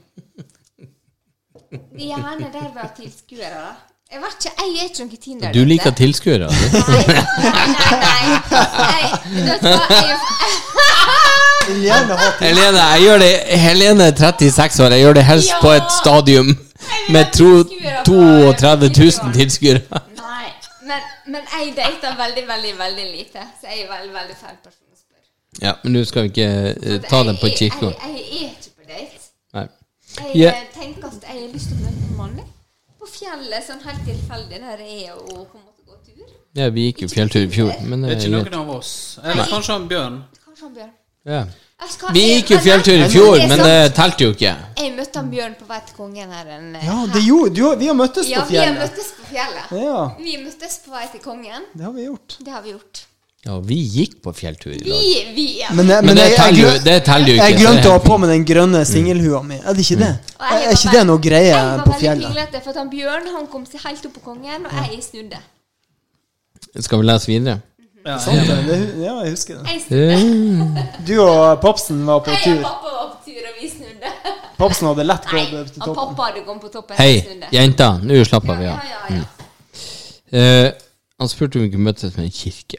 Gjerne 1.95 2.49
der 2.51 2.73
vi 2.75 2.81
har 2.81 2.91
tilskuere, 2.97 3.61
da. 3.63 3.94
Jeg 4.11 4.21
vet 4.21 4.35
ikke, 4.45 4.51
jeg 4.59 4.67
er 4.79 4.83
ikke 4.89 4.99
noen 5.03 5.17
Tinder. 5.23 5.51
Du 5.55 5.63
liker 5.65 5.91
tilskuere. 5.97 6.47
Nei, 6.47 6.57
Nei, 7.95 8.21
nei, 8.51 9.57
nei. 9.63 9.75
Jeg, 11.65 11.97
vet 11.97 12.05
du 12.05 12.13
hva. 12.13 12.27
Helene, 12.39 12.81
jeg 12.93 13.01
gjør 13.05 13.17
det 13.23 13.31
Helene 13.63 14.03
er 14.11 14.15
36 14.19 14.83
år. 14.85 14.89
Jeg 14.95 15.01
gjør 15.05 15.13
det 15.17 15.23
helst 15.25 15.49
Ja. 15.49 15.59
på 15.61 15.69
et 15.73 15.89
stadium 16.01 16.47
med 17.09 17.25
32 17.33 18.89
000 18.89 19.33
tilskuere. 19.33 19.81
Nei, 20.21 20.47
men, 20.85 20.99
men 21.33 21.41
jeg 21.55 21.73
data 21.77 22.13
veldig, 22.21 22.43
veldig, 22.53 22.73
veldig 22.79 23.05
lite. 23.17 23.41
Så 23.61 23.67
jeg 23.73 23.77
er 23.87 23.89
veldig, 23.97 24.13
veldig 24.19 24.37
feil 24.43 24.57
person 24.63 24.85
å 24.93 24.97
spørre. 25.01 25.25
Ja, 25.65 25.73
men 25.83 25.93
du 25.97 26.03
skal 26.05 26.29
ikke 26.29 26.49
uh, 26.77 26.99
ta 27.09 27.23
den 27.31 27.37
på 27.41 27.47
Jeg- 27.49 27.57
Jeg, 27.57 28.25
jeg 28.31 28.43
er 28.43 28.49
ikke 28.53 28.71
på 28.77 28.83
date. 28.93 29.17
Nei. 29.57 29.67
Jeg 30.35 30.53
eh, 30.53 30.67
tenker 30.79 31.07
at 31.09 31.13
jeg 31.25 31.41
har 31.41 31.49
lyst 31.53 31.67
til 31.73 31.75
å 31.75 31.87
møte 31.87 32.03
en 32.11 32.17
mann. 32.21 32.37
På 33.05 33.11
fjellet, 33.13 33.63
sånn 33.67 33.81
helt 33.85 34.03
tilfeldig, 34.09 34.59
der 34.65 34.81
jeg 34.83 35.09
er 35.09 35.13
og 35.15 35.45
på 35.51 35.59
en 35.59 35.65
måte 35.65 35.85
gå 35.85 35.97
tur. 36.05 36.33
Ja, 36.57 36.69
vi 36.73 36.87
gikk 36.89 37.05
jo 37.05 37.07
fjelltur 37.11 37.43
i 37.45 37.49
fjor, 37.51 37.73
men 37.85 38.01
Det 38.01 38.15
er 38.15 38.21
ikke 38.25 38.31
noen 38.49 38.59
av 38.63 38.69
oss. 38.79 38.93
Eller 39.23 39.45
kanskje 39.53 39.73
han 39.77 39.87
Bjørn. 39.91 40.23
Kanskje 40.45 40.63
han 40.67 40.73
Bjørn. 40.79 40.91
Ja. 41.25 41.45
Skal- 41.89 42.13
Vi 42.15 42.21
gikk 42.21 42.51
jo 42.53 42.57
fjelltur 42.63 42.93
i 42.95 42.99
men 42.99 43.09
fjor, 43.11 43.35
men 43.51 43.59
det 43.59 43.93
telte 43.97 44.23
jo 44.23 44.31
ikke. 44.33 44.53
Jeg 44.77 44.93
møtte 44.95 45.15
han 45.19 45.29
Bjørn 45.31 45.55
på 45.59 45.65
vei 45.67 45.79
til 45.85 45.95
kongen 45.97 46.31
her 46.31 46.47
en 46.55 46.69
Ja, 46.81 47.05
det 47.13 47.21
gjorde 47.25 47.53
du, 47.55 47.75
Vi 47.75 47.87
har 47.87 47.93
møttes 47.99 48.29
Ja, 48.29 48.41
på 48.41 48.49
vi 48.49 48.57
har 48.57 48.73
møttes 48.73 49.11
på 49.17 49.25
fjellet. 49.33 49.71
Ja, 49.83 50.15
Vi 50.17 50.37
møttes 50.37 50.79
på 50.85 50.91
vei 50.95 51.05
til 51.11 51.19
kongen. 51.19 51.65
det 51.75 51.83
har 51.83 51.91
vi 51.91 52.05
gjort. 52.07 52.37
Det 52.39 52.51
har 52.53 52.61
vi 52.61 52.71
gjort. 52.71 53.05
Ja, 53.45 53.59
vi 53.61 53.75
gikk 53.77 54.21
på 54.25 54.31
fjelltur 54.33 54.71
i 54.73 54.77
dag. 54.81 55.01
vi 55.35 55.59
ja. 55.59 55.67
Men, 55.73 55.87
jeg- 55.87 56.03
Men 56.05 56.15
det 56.15 56.23
jeg- 56.23 56.29
jeg 56.31 56.37
teller 56.39 56.61
jo, 56.61 56.79
det 56.83 57.03
teller 57.05 57.27
jo 57.27 57.33
ikke. 57.35 57.49
Jeg 57.49 57.57
glemte 57.59 57.85
å 57.89 57.91
ha 57.91 57.99
på 57.99 58.17
meg 58.19 58.29
den 58.29 58.45
grønne 58.45 58.81
singelhua 58.85 59.41
mi. 59.45 59.55
Er 59.55 59.73
det 59.73 59.83
ikke 59.85 59.99
det? 59.99 60.13
Mm. 60.17 60.49
jeg 60.49 60.65
Er 60.65 60.71
ikke 60.73 60.91
det 60.91 61.03
noe 61.07 61.19
greie 61.21 61.43
Jeg 61.45 61.53
var 61.53 61.77
på 61.85 61.91
veldig 61.91 61.99
fjellet? 62.01 62.25
pinglete, 62.25 62.61
for 62.63 62.69
at 62.71 62.75
han 62.77 62.89
Bjørn 62.89 63.27
han 63.35 63.47
kom 63.47 63.65
seg 63.65 63.81
helt 63.85 64.05
opp 64.05 64.13
på 64.13 64.21
kongen, 64.25 64.65
og 64.65 64.71
jeg 64.89 65.03
snudde. 65.03 65.37
Skal 66.81 66.99
vi 66.99 67.05
lese 67.05 67.27
videre? 67.27 67.61
Ja, 68.05 68.17
Sant 68.19 68.47
det? 68.47 68.65
Det- 68.67 69.03
Ja, 69.05 69.13
jeg 69.23 69.31
husker 69.31 69.55
det. 69.61 69.89
Jeg. 69.89 71.05
Du 71.05 71.19
og 71.21 71.61
Popsen 71.61 72.03
var 72.05 72.19
på 72.21 72.31
Jeg 72.31 72.37
og 72.37 72.43
tur. 72.43 72.61
pappa 72.63 72.89
var 72.97 73.07
på 73.13 73.25
tur, 73.25 73.41
og 73.45 73.61
vi 73.61 73.69
snudde. 73.69 74.09
Popsen 74.57 74.87
hadde 74.87 75.03
lett 75.05 75.25
Nei, 75.31 75.45
gått 75.51 75.73
til 75.73 75.81
toppen. 75.81 75.95
toppen. 75.95 76.15
pappa 76.15 76.31
hadde 76.31 76.45
kommet 76.45 76.61
på 76.61 76.71
toppen. 76.71 76.97
Hei, 76.97 77.13
jeg 77.51 77.51
jenta, 77.51 77.99
nå 78.01 78.23
slapper 78.25 78.57
vi 78.57 78.63
ja, 78.63 78.73
av. 78.73 78.79
ja, 79.09 79.15
ja. 79.17 79.23
Uh, 80.33 80.71
han 81.19 81.27
spurte 81.29 81.55
om 81.57 81.61
vi 81.61 81.69
kunne 81.69 81.83
møtes 81.93 82.17
med 82.17 82.25
en 82.25 82.31
kirke. 82.31 82.77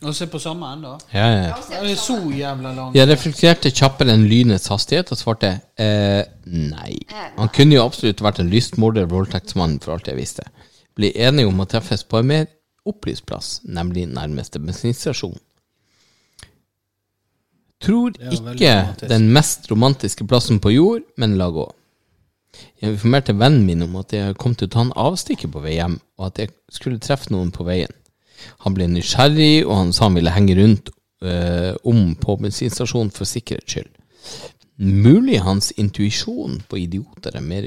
Og 0.00 0.14
se 0.16 0.24
på 0.32 0.38
samme 0.40 0.68
enda. 0.72 0.94
Ja, 1.12 1.26
ja. 1.28 1.56
Det 1.68 1.90
er 1.92 1.98
så 2.00 2.16
jævla 2.32 2.72
langt. 2.72 2.96
Jeg 2.96 3.08
reflekterte 3.10 3.72
kjappere 3.72 4.14
enn 4.16 4.24
lynets 4.30 4.70
hastighet 4.72 5.12
og 5.12 5.20
svarte 5.20 5.50
eh, 5.76 6.22
nei. 6.48 6.94
Han 7.36 7.50
kunne 7.52 7.76
jo 7.76 7.84
absolutt 7.84 8.22
vært 8.24 8.40
en 8.40 8.48
lystmorder, 8.52 9.10
voldtektsmann, 9.10 9.76
for 9.84 9.98
alt 9.98 10.08
jeg 10.08 10.16
visste. 10.16 10.46
Bli 10.96 11.12
enige 11.20 11.50
om 11.50 11.60
å 11.60 11.68
treffes 11.68 12.06
på 12.08 12.22
en 12.22 12.30
mer 12.32 12.48
opplyst 12.88 13.26
plass, 13.28 13.58
nemlig 13.68 14.06
nærmeste 14.08 14.62
bensinstasjon. 14.62 15.36
Tror 17.80 18.16
ikke 18.32 18.72
den 19.08 19.28
mest 19.32 19.68
romantiske 19.70 20.24
plassen 20.28 20.60
på 20.64 20.72
jord, 20.74 21.04
men 21.20 21.36
la 21.40 21.52
gå. 21.52 21.68
Jeg 22.80 22.96
informerte 22.96 23.36
vennen 23.36 23.64
min 23.68 23.84
om 23.84 24.00
at 24.00 24.12
jeg 24.16 24.36
kom 24.40 24.56
til 24.56 24.68
å 24.68 24.72
ta 24.74 24.82
en 24.84 24.96
avstikker 24.96 25.52
på 25.52 25.62
vei 25.64 25.76
hjem, 25.76 26.00
og 26.18 26.32
at 26.32 26.40
jeg 26.42 26.56
skulle 26.72 27.00
treffe 27.00 27.32
noen 27.32 27.52
på 27.54 27.68
veien. 27.68 27.92
Han 28.64 28.76
ble 28.76 28.88
nysgjerrig, 28.90 29.66
og 29.66 29.74
han 29.76 29.92
sa 29.96 30.08
han 30.08 30.18
ville 30.18 30.34
henge 30.34 30.56
rundt 30.58 30.92
eh, 31.24 31.74
om 31.84 32.14
på 32.20 32.36
bensinstasjonen 32.40 33.12
for 33.14 33.28
sikkerhets 33.28 33.76
skyld. 33.76 33.90
Mulig 34.80 35.42
hans 35.44 35.74
intuisjon 35.76 36.62
på 36.68 36.78
idioter 36.80 37.36
er 37.36 37.44
mer 37.44 37.66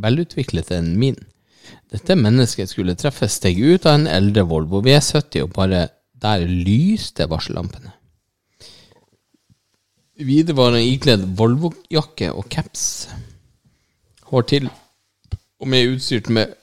velutviklet 0.00 0.72
enn 0.72 0.94
min. 1.00 1.18
Dette 1.92 2.16
mennesket 2.16 2.70
skulle 2.72 2.96
treffe, 2.96 3.28
steg 3.28 3.60
ut 3.60 3.84
av 3.84 3.98
en 3.98 4.08
eldre 4.08 4.46
Volvo 4.48 4.80
V70, 4.84 5.42
og 5.44 5.52
bare 5.56 5.88
der 6.18 6.46
lyste 6.48 7.28
varsellampene. 7.28 7.92
Videre 10.18 10.56
var 10.58 10.72
han 10.74 10.82
ikledd 10.82 11.26
Volvo-jakke 11.38 12.32
og 12.34 12.48
caps. 12.50 13.08
Hår 14.32 14.48
til, 14.50 14.70
og 15.60 15.68
med 15.70 15.92
utstyrt 15.92 16.32
med 16.32 16.56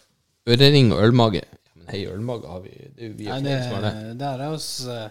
ørering 0.49 0.91
og 0.93 1.05
ølmage. 1.05 1.45
Hei, 1.89 2.05
ølmage 2.09 2.49
har 2.49 2.61
vi. 2.63 2.73
Det 2.95 3.03
er 3.03 3.11
jo 3.11 3.17
vi 3.17 3.27
Nei, 3.29 3.41
det, 3.45 3.57
som 3.63 3.75
har 3.77 3.85
det. 3.85 4.15
der 4.21 4.45
er 4.45 4.55
oss 4.55 4.69
eh, 4.89 5.09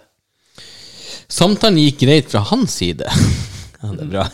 Samtalen 1.31 1.79
gikk 1.81 2.01
greit 2.03 2.33
fra 2.33 2.43
hans 2.51 2.75
side. 2.81 3.07
ja, 3.81 3.91
det 3.93 4.07
er 4.07 4.11
bra. 4.11 4.25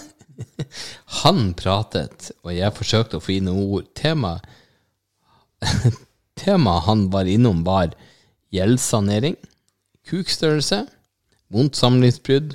Han 1.20 1.50
pratet, 1.58 2.30
og 2.40 2.54
jeg 2.56 2.76
forsøkte 2.76 3.18
å 3.18 3.24
få 3.24 3.36
inn 3.36 3.50
noen 3.50 3.74
ord. 3.76 3.90
Temaet 3.98 4.46
tema 6.40 6.78
han 6.86 7.08
var 7.12 7.28
innom, 7.28 7.64
var 7.66 7.92
gjeldssanering, 8.54 9.36
kukstørrelse, 10.08 10.86
vondt 11.52 11.76
samlivsbrudd, 11.76 12.54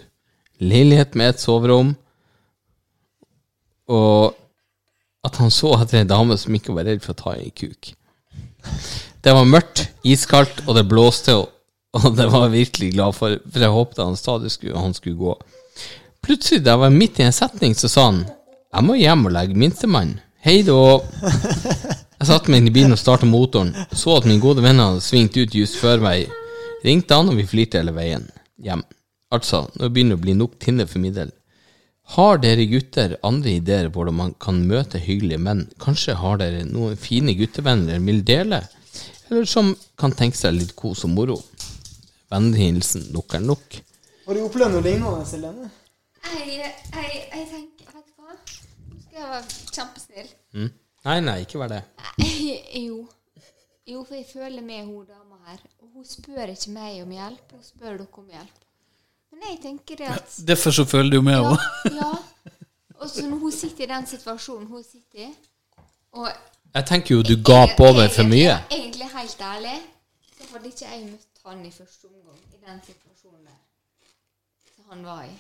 leilighet 0.64 1.16
med 1.20 1.36
et 1.36 1.44
soverom, 1.44 1.94
og 3.92 4.34
at 5.26 5.38
han 5.42 5.54
så 5.54 5.76
etter 5.80 6.02
en 6.02 6.10
dame 6.10 6.38
som 6.42 6.56
ikke 6.58 6.74
var 6.76 6.90
redd 6.90 7.04
for 7.06 7.14
å 7.14 7.22
ta 7.22 7.36
i 7.38 7.52
kuk. 7.54 7.94
Det 9.26 9.34
var 9.34 9.48
mørkt, 9.50 9.88
iskaldt, 10.06 10.60
og 10.68 10.76
det 10.78 10.84
blåste, 10.86 11.34
og, 11.34 12.04
det 12.14 12.28
var 12.30 12.44
jeg 12.46 12.52
virkelig 12.60 12.92
glad 12.94 13.16
for, 13.18 13.40
for 13.50 13.64
jeg 13.66 13.74
håpet 13.74 14.02
han 14.04 14.20
stadig 14.20 14.52
skulle, 14.54 14.78
han 14.78 14.94
skulle 14.94 15.18
gå. 15.18 15.34
Plutselig, 16.26 16.62
da 16.62 16.76
jeg 16.76 16.82
var 16.84 16.94
midt 16.94 17.18
i 17.18 17.26
en 17.26 17.34
setning, 17.34 17.74
så 17.74 17.90
sa 17.90 18.04
han 18.12 18.20
Jeg 18.28 18.86
må 18.86 18.98
hjem 19.00 19.26
og 19.26 19.34
legge 19.34 19.58
minstemann. 19.58 20.18
Hei 20.46 20.60
da. 20.68 20.78
Jeg 22.20 22.28
satte 22.30 22.52
meg 22.54 22.62
inn 22.62 22.70
i 22.70 22.76
bilen 22.76 22.94
og 22.94 23.02
startet 23.02 23.30
motoren. 23.32 23.74
Så 23.92 24.14
at 24.14 24.28
min 24.30 24.42
gode 24.44 24.62
venn 24.62 24.82
hadde 24.82 25.02
svingt 25.02 25.38
ut 25.38 25.58
just 25.58 25.80
før 25.82 26.04
meg. 26.06 26.30
Ringte 26.86 27.18
han, 27.18 27.32
og 27.32 27.40
vi 27.40 27.48
flirte 27.50 27.82
hele 27.82 27.96
veien 27.96 28.30
hjem. 28.62 28.86
Altså, 29.34 29.66
nå 29.74 29.90
begynner 29.90 30.16
det 30.16 30.22
å 30.22 30.26
bli 30.28 30.38
nok 30.38 30.60
Tinder 30.62 30.90
for 30.90 31.02
min 31.02 31.18
del. 31.18 31.34
Har 32.14 32.38
dere 32.44 32.70
gutter 32.70 33.18
andre 33.26 33.58
ideer 33.58 33.90
på 33.90 34.04
hvordan 34.04 34.20
man 34.22 34.34
kan 34.38 34.62
møte 34.70 35.02
hyggelige 35.02 35.42
menn? 35.42 35.66
Kanskje 35.82 36.20
har 36.22 36.38
dere 36.42 36.62
noen 36.70 36.94
fine 37.00 37.34
guttevenner 37.38 37.96
dere 37.96 38.06
vil 38.06 38.22
dele? 38.28 38.62
Eller 39.30 39.46
som 39.50 39.72
kan 39.98 40.12
tenke 40.14 40.38
seg 40.38 40.54
litt 40.54 40.76
kos 40.78 41.04
og 41.08 41.12
moro? 41.16 41.38
Vennlig 42.32 42.60
hilsen 42.68 43.08
nok 43.14 43.34
er 43.38 43.44
nok. 43.46 43.78
Har 44.26 44.34
du 44.38 44.42
opplevd 44.46 44.74
noe 44.76 44.86
lignende, 44.86 45.26
Helene? 45.30 45.70
Jeg, 46.26 46.48
jeg, 46.58 47.22
jeg 47.32 47.48
tenker 47.52 47.92
Vet 47.96 48.08
du 48.10 48.22
hva? 48.22 48.34
Nå 48.90 49.02
skal 49.02 49.20
jeg 49.20 49.30
være 49.30 49.44
kjempesnill. 49.76 50.30
Mm. 50.58 50.70
Nei, 51.06 51.18
nei, 51.22 51.36
ikke 51.46 51.62
vær 51.62 51.74
det. 51.76 51.84
Jo. 52.86 53.06
Jo, 53.86 54.00
for 54.04 54.16
jeg 54.18 54.26
føler 54.32 54.64
med 54.66 54.88
hun 54.88 55.06
dama 55.06 55.38
her. 55.46 55.60
Og 55.84 55.92
hun 56.00 56.06
spør 56.10 56.50
ikke 56.56 56.72
meg 56.74 57.02
om 57.04 57.12
hjelp, 57.14 57.52
hun 57.54 57.66
spør 57.68 58.00
dere 58.00 58.08
om 58.24 58.32
hjelp. 58.34 58.64
Men 59.36 59.44
jeg 59.52 59.60
tenker 59.62 60.00
det 60.00 60.08
at 60.16 60.38
Derfor 60.48 60.74
så 60.74 60.86
føler 60.90 61.18
du 61.18 61.22
med 61.22 61.38
Ja. 61.38 61.52
henne. 61.54 62.00
ja. 62.02 62.12
Og 62.96 63.10
så 63.12 63.26
når 63.30 63.38
hun 63.44 63.52
sitter 63.54 63.84
i 63.86 63.92
den 63.92 64.06
situasjonen 64.10 64.68
hun 64.72 64.84
sitter 64.84 65.28
i 65.28 65.32
og 66.16 66.30
Jeg 66.76 66.86
tenker 66.86 67.16
jo 67.16 67.22
du 67.24 67.36
gaper 67.50 67.88
over 67.90 68.08
for 68.12 68.28
mye. 68.28 68.56
Egentlig, 68.72 69.08
helt 69.18 69.42
ærlig, 69.42 69.76
så 70.38 70.44
hadde 70.54 70.68
ikke 70.72 70.86
jeg 70.92 71.04
møtt 71.12 71.40
han 71.46 71.62
i 71.66 71.72
første 71.72 72.06
omgang 72.10 72.40
i 72.52 72.58
den 72.66 72.82
situasjonen 72.88 73.46
der 73.46 74.84
han 74.90 75.06
var 75.06 75.22
i. 75.24 75.36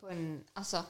På 0.00 0.06
en 0.12 0.40
Altså 0.56 0.82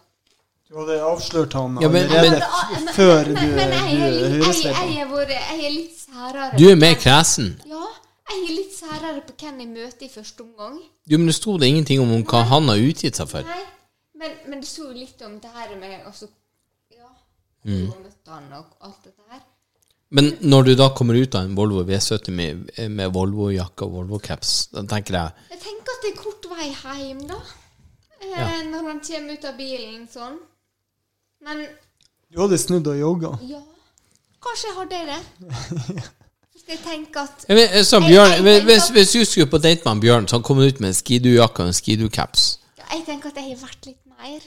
Du 0.68 0.78
hadde 0.80 1.00
avslørt 1.02 1.52
han 1.52 1.78
Ja, 1.82 1.88
men- 1.88 2.02
allerede 2.02 2.30
Men- 2.72 2.88
før 2.94 3.24
men, 3.24 3.34
men 3.34 3.72
er 3.72 3.88
du 3.88 3.96
litt- 3.96 4.44
høres 4.44 4.62
jeg, 4.64 4.72
er 4.72 5.64
er 5.64 5.70
litt 5.70 5.96
særere 6.00 6.58
Du 6.58 6.64
er 6.68 6.74
på 6.74 6.80
mer 6.80 6.94
kresen. 6.94 7.62
Ja, 7.66 7.84
jeg 8.30 8.38
er 8.48 8.54
litt 8.60 8.74
særere 8.78 9.20
på 9.26 9.32
hvem 9.40 9.60
jeg 9.60 9.68
møter 9.68 10.02
i 10.06 10.08
første 10.08 10.40
omgang. 10.40 10.80
Jo, 11.10 11.18
men 11.18 11.26
det 11.26 11.34
sto 11.34 11.56
det 11.58 11.66
ingenting 11.66 12.00
om 12.00 12.22
hva 12.24 12.42
han 12.42 12.68
har 12.68 12.76
utgitt 12.76 13.16
seg 13.16 13.28
for. 13.28 13.42
Nei, 13.42 13.62
men, 14.14 14.30
men 14.48 14.58
det 14.60 14.68
sto 14.68 14.90
litt 14.92 15.22
om 15.22 15.38
det 15.40 15.50
her 15.54 15.76
med 15.80 16.04
å 16.06 16.12
Mm. 17.66 17.86
du 17.90 18.30
har 18.30 18.40
han 18.40 18.52
og 18.58 18.64
alt 18.86 19.04
dette 19.04 19.22
her. 19.30 19.40
Men 20.10 20.32
når 20.40 20.62
du 20.68 20.74
da 20.78 20.88
kommer 20.94 21.14
ut 21.18 21.34
av 21.34 21.44
en 21.48 21.54
Volvo 21.58 21.82
V70 21.84 22.30
med, 22.30 22.68
med 22.94 23.10
Volvo-jakke 23.14 23.84
og 23.88 23.92
Volvo-caps, 23.96 24.52
da 24.72 24.84
tenker 24.86 25.14
jeg 25.18 25.32
Jeg 25.50 25.60
tenker 25.64 25.96
at 25.96 26.04
det 26.04 26.12
er 26.12 26.20
kort 26.22 26.46
vei 26.52 26.68
hjem, 27.08 27.24
da. 27.28 27.40
Eh, 28.22 28.28
Ja. 28.36 28.46
Når 28.70 28.86
han 28.90 29.00
kommer 29.00 29.32
ut 29.34 29.44
av 29.44 29.56
bilen 29.58 30.06
sånn. 30.12 30.38
Men 31.42 31.66
Du 32.32 32.40
hadde 32.40 32.58
snudd 32.58 32.86
og 32.86 32.96
jogga. 33.00 33.32
ja, 33.48 33.60
kanskje 34.42 34.70
jeg 34.70 34.76
hadde 34.78 35.02
det. 35.10 36.04
Jeg 36.66 36.78
tenker 36.82 37.20
at 37.20 37.44
Jeg 37.48 37.56
vet, 37.56 37.86
så 37.86 38.00
Bjørn, 38.02 38.30
jeg 38.32 38.42
hvis, 38.64 38.82
tenker- 38.82 38.92
hvis 38.96 39.12
du 39.12 39.24
skulle 39.24 39.46
på 39.46 39.58
date 39.62 39.84
med 39.84 39.90
han 39.92 40.00
Bjørn, 40.02 40.24
så 40.28 40.36
han 40.36 40.42
kom 40.42 40.58
ut 40.58 40.80
med 40.80 40.88
en 40.88 40.94
skidu-jakke 40.98 41.62
og 41.62 41.68
en 41.70 41.76
skidu-caps 41.76 42.58
Jeg 42.90 43.04
tenker 43.06 43.28
at 43.30 43.36
jeg 43.36 43.52
har 43.52 43.60
vært 43.68 43.86
litt 43.86 44.02
mer. 44.06 44.40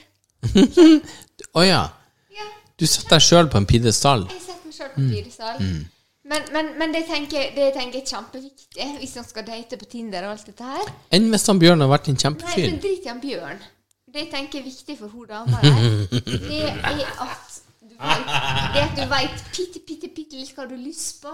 Å 1.56 1.60
oh, 1.60 1.64
Ja, 1.68 1.86
Du 2.80 2.86
setter 2.88 3.18
deg 3.18 3.26
sjøl 3.26 3.50
på 3.52 3.60
en 3.60 3.68
pidestall. 3.70 4.28
jeg 4.32 4.44
setter 4.46 4.68
meg 4.70 4.76
sjøl 4.78 4.92
på 4.94 5.02
på 5.02 5.10
pidestall. 5.16 5.64
Men, 6.30 6.46
men, 6.54 6.68
men 6.78 6.92
det 6.94 7.08
tenker 7.10 7.52
det 7.56 7.72
tenker 7.74 8.00
jeg 8.00 8.06
er 8.06 8.12
kjempeviktig 8.14 8.88
hvis 9.00 9.16
man 9.18 9.26
skal 9.26 9.46
date 9.48 9.80
på 9.82 9.88
Tinder 9.90 10.28
og 10.28 10.36
alt 10.36 10.50
dette 10.52 10.68
her. 10.68 10.92
Enn 11.16 11.30
hvis 11.34 11.48
han 11.50 11.62
Bjørn 11.62 11.82
har 11.82 11.90
vært 11.90 12.10
en 12.12 12.20
kjempefyr? 12.22 12.68
Nei, 12.68 12.74
men 12.76 12.82
drit 12.84 13.08
i 13.08 13.10
han 13.10 13.22
Bjørn. 13.24 13.64
Det 14.10 14.24
jeg 14.24 14.30
tenker 14.34 14.60
er 14.62 14.66
viktig 14.66 14.96
for 14.98 15.14
hun 15.14 15.26
dama 15.30 15.60
der, 15.62 15.80
det 16.50 16.62
er 16.66 17.02
at 17.26 17.58
du 17.82 17.94
vet, 17.94 18.30
det 18.74 18.84
at 18.84 18.96
du 18.98 19.04
veit 19.12 19.44
bitte, 19.58 19.82
bitte, 19.86 20.10
bitte 20.16 20.38
litt 20.40 20.54
hva 20.58 20.66
du 20.70 20.76
har 20.76 20.82
lyst 20.82 21.20
på. 21.24 21.34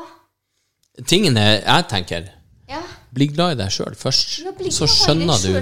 Tingen 1.07 1.37
er, 1.39 1.59
jeg 1.59 1.87
tenker, 1.91 2.27
Ja. 2.69 2.79
bli 3.13 3.27
glad 3.29 3.51
i 3.53 3.57
deg 3.63 3.69
sjøl 3.71 3.93
først. 3.95 4.39
Ja, 4.41 4.51
Så 4.73 4.87
skjønner 4.89 5.37
du 5.37 5.53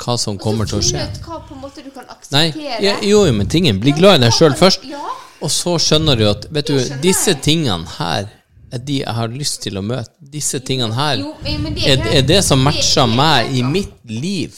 hva 0.00 0.14
som 0.18 0.38
kommer 0.40 0.64
til 0.68 0.78
å 0.78 0.82
skje. 0.82 1.02
ut 1.04 1.18
hva 1.26 1.40
på 1.46 1.54
en 1.54 1.60
måte 1.60 1.84
du 1.84 1.90
kan 1.90 2.06
Nei, 2.32 2.46
akseptere. 2.48 2.78
ja, 2.82 2.94
jo, 3.02 3.24
jo, 3.26 3.32
men 3.36 3.48
tingen, 3.52 3.80
bli 3.80 3.92
glad 3.92 4.20
i 4.20 4.24
deg 4.24 4.32
sjøl 4.32 4.54
først. 4.56 4.86
Ja. 4.88 5.02
Og 5.42 5.50
så 5.50 5.74
skjønner 5.82 6.16
du 6.16 6.24
at 6.30 6.46
vet 6.50 6.66
du, 6.70 6.78
disse 7.02 7.34
tingene 7.34 7.84
her 7.98 8.30
er 8.72 8.78
de 8.78 9.00
jeg 9.02 9.14
har 9.14 9.28
lyst 9.28 9.60
til 9.66 9.76
å 9.76 9.82
møte. 9.84 10.08
Disse 10.32 10.60
tingene 10.64 10.94
her 10.96 11.18
Jo, 11.20 11.34
det 11.44 11.84
er, 11.84 12.06
er 12.22 12.22
det 12.22 12.40
som 12.46 12.62
matcher 12.64 13.02
er 13.04 13.10
meg 13.12 13.52
i 13.52 13.62
mitt 13.62 13.92
liv. 14.08 14.56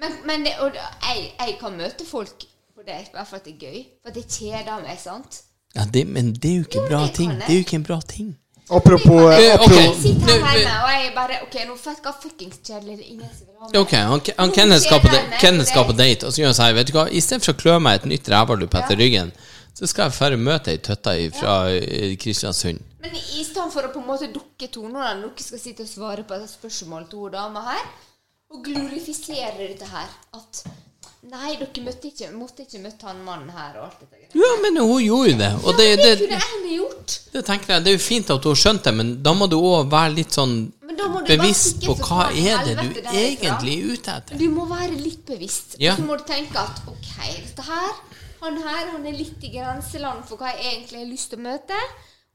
Men, 0.00 0.16
men 0.24 0.44
det, 0.46 0.54
og 0.64 0.72
jeg, 0.72 1.32
jeg 1.36 1.56
kan 1.60 1.76
møte 1.76 2.06
folk 2.08 2.46
på 2.74 2.86
det 2.86 3.10
bare 3.12 3.26
for 3.28 3.36
at 3.36 3.44
det 3.44 3.58
er 3.58 3.66
gøy. 3.68 3.80
For 4.00 4.08
at 4.08 4.16
det 4.16 4.24
kjeder 4.32 4.80
meg, 4.86 4.96
sant. 5.02 5.42
Ja, 5.76 5.84
det, 5.84 6.06
men 6.08 6.32
det 6.32 6.50
er 6.50 6.56
jo 6.62 6.64
ikke 6.64 6.80
Jo, 6.80 6.88
bra 6.88 7.02
ting. 7.14 7.34
Det 7.36 7.50
er 7.52 7.58
jo 7.60 7.66
ikke 7.66 7.76
en 7.82 7.84
bra 7.90 8.00
ting. 8.00 8.30
Apropos, 8.70 9.20
Eh, 9.34 9.54
eh. 9.54 9.76
Jeg 9.76 9.94
sitter 10.02 10.44
her 10.44 10.58
hjemme, 10.58 10.74
og 10.84 10.90
jeg 10.94 11.14
bare 11.14 11.38
Ok, 11.42 11.56
nå 11.66 11.76
hva 12.04 12.12
fuckings 12.22 12.60
kjedelig 12.66 12.98
ingen 13.10 13.30
som 13.34 13.46
vil 13.48 13.56
ha 13.58 13.66
meg. 13.66 13.78
Ok, 13.80 13.92
han, 13.98 14.20
han 14.38 14.52
Kenneth 14.54 14.84
skal 14.86 15.00
på, 15.02 15.10
da- 15.10 15.38
Kenneth 15.42 15.70
skal 15.72 15.86
på 15.88 15.96
date. 15.98 16.26
og 16.26 16.32
så 16.32 16.42
gjør 16.42 16.52
han 16.52 16.58
sånn 16.60 16.74
Vet 16.78 16.86
du 16.86 16.92
hva, 16.98 17.06
istedenfor 17.10 17.54
å 17.56 17.60
klø 17.62 17.78
meg 17.82 17.98
et 18.00 18.06
nytt 18.12 18.28
rævalup 18.30 18.74
etter 18.78 18.96
ryggen, 19.00 19.32
så 19.74 19.86
skal 19.90 20.06
jeg 20.08 20.16
færre 20.20 20.36
møte 20.38 20.70
ei 20.74 20.78
tøtta 20.78 21.16
fra 21.34 21.56
eh, 21.74 22.14
Kristiansund. 22.20 22.78
Men 23.00 23.16
i 23.16 23.42
stedet 23.44 23.72
for 23.72 23.86
å 23.88 23.90
på 23.94 24.00
en 24.02 24.06
måte 24.06 24.28
dukke 24.32 24.68
tonene 24.70 25.14
når 25.22 25.32
dere 25.34 25.46
skal 25.48 25.58
sitte 25.62 25.82
og 25.86 25.88
svare 25.90 26.22
på 26.28 26.36
et 26.36 26.50
spørsmål 26.50 27.08
til 27.10 27.24
hun 27.26 27.32
dama 27.32 27.62
her, 27.72 27.84
og 28.50 28.64
glorifisere 28.66 29.56
dette 29.58 29.86
her 29.86 30.08
At 30.34 30.64
Nei, 31.22 31.50
dere 31.60 31.82
møtte 31.84 32.08
ikke, 32.08 32.30
måtte 32.32 32.62
ikke 32.64 32.78
møtt 32.80 33.02
han 33.04 33.18
mannen 33.26 33.50
her 33.52 33.74
og 33.76 33.82
alt 33.90 33.98
dette. 34.00 34.16
Ja, 34.40 34.50
men 34.62 34.78
hun 34.80 35.02
gjorde 35.04 35.34
det. 35.38 35.50
Og 35.64 35.76
det, 35.76 35.88
Ja, 35.90 35.96
det 35.96 36.18
det, 36.18 36.28
kunne 36.30 36.68
jeg 36.70 36.76
gjort. 36.78 37.16
det 37.32 37.42
tenker 37.44 37.74
jeg, 37.74 37.84
det 37.84 37.90
er 37.92 37.96
jo 37.98 38.02
fint 38.04 38.30
at 38.30 38.44
hun 38.44 38.54
har 38.54 38.60
skjønt 38.62 38.84
det, 38.88 38.94
men 38.94 39.10
da 39.22 39.34
må 39.36 39.46
du 39.52 39.56
òg 39.58 39.90
være 39.92 40.14
litt 40.16 40.32
sånn 40.38 40.54
bevisst 41.28 41.84
på 41.84 41.94
hva 42.00 42.30
er 42.32 42.64
det 42.64 42.76
du 42.80 42.88
egentlig 43.12 43.74
er 43.76 43.92
ute 43.92 44.14
etter. 44.16 44.38
Du 44.40 44.46
må 44.50 44.64
være 44.70 44.96
litt 44.96 45.22
bevisst. 45.28 45.76
Ja. 45.78 45.92
Og 45.92 46.00
så 46.00 46.06
må 46.08 46.16
du 46.16 46.24
tenke 46.28 46.58
at 46.60 46.80
ok, 46.88 47.12
dette 47.46 47.66
her 47.68 47.92
Han 48.40 48.56
her 48.56 48.86
han 48.94 49.04
er 49.04 49.12
litt 49.12 49.42
i 49.44 49.50
grenseland 49.52 50.24
for 50.24 50.40
hva 50.40 50.54
jeg 50.56 50.64
egentlig 50.72 50.98
har 51.02 51.08
lyst 51.10 51.28
til 51.34 51.42
å 51.42 51.44
møte. 51.44 51.76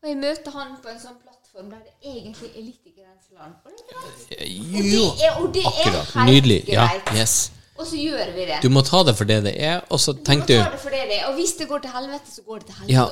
Og 0.04 0.10
jeg 0.12 0.18
møter 0.22 0.52
han 0.54 0.76
på 0.84 0.92
en 0.94 1.00
sånn 1.02 1.16
plattform 1.18 1.72
der 1.74 1.82
det 1.82 1.96
egentlig 2.14 2.52
er 2.54 2.62
litt 2.62 2.86
i 2.86 2.94
grenseland. 2.94 3.56
Og 3.66 3.72
det 3.74 3.86
er 3.90 3.98
greit. 3.98 4.76
Og 4.78 4.84
det 4.86 5.26
er, 5.26 5.40
og 5.42 5.48
det 5.56 5.64
er 5.66 5.80
helt 5.82 6.30
Nydelig. 6.30 6.60
Ja, 6.70 6.86
greit. 6.94 7.10
yes. 7.18 7.50
Og 7.76 7.84
så 7.90 7.98
gjør 8.00 8.30
vi 8.36 8.46
det. 8.48 8.62
Du 8.64 8.70
må 8.72 8.82
ta 8.88 9.02
det 9.04 9.14
for 9.18 9.28
det 9.28 9.42
det 9.50 9.54
er, 9.60 9.82
og 9.92 10.00
så 10.00 10.14
Du 10.16 10.22
må 10.32 10.46
du 10.48 10.54
ta 10.54 10.70
det 10.72 10.80
for 10.80 10.94
det 10.96 11.04
det 11.10 11.18
er. 11.20 11.26
Og 11.28 11.36
hvis 11.40 11.58
det 11.60 11.68
går 11.68 11.84
til 11.84 11.92
helvete, 11.92 12.32
så 12.32 12.42
går 12.48 12.60
det 12.62 12.66
til 12.70 12.76
helvete. 12.80 12.94
Ja, 12.96 13.06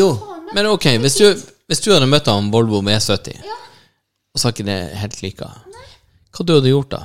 jo, 0.00 0.08
men 0.56 0.66
ok, 0.72 0.86
hvis 1.04 1.18
du, 1.20 1.26
hvis 1.68 1.82
du 1.84 1.90
hadde 1.92 2.08
møtt 2.08 2.30
han 2.32 2.48
Volvo 2.54 2.80
med 2.86 3.00
70 3.02 3.42
Ja. 3.44 3.56
og 4.34 4.40
så 4.40 4.52
ikke 4.54 4.64
det 4.68 4.78
helt 5.02 5.22
like, 5.22 5.50
hva 6.36 6.44
du 6.48 6.54
hadde 6.56 6.72
gjort 6.72 6.90
da? 6.92 7.02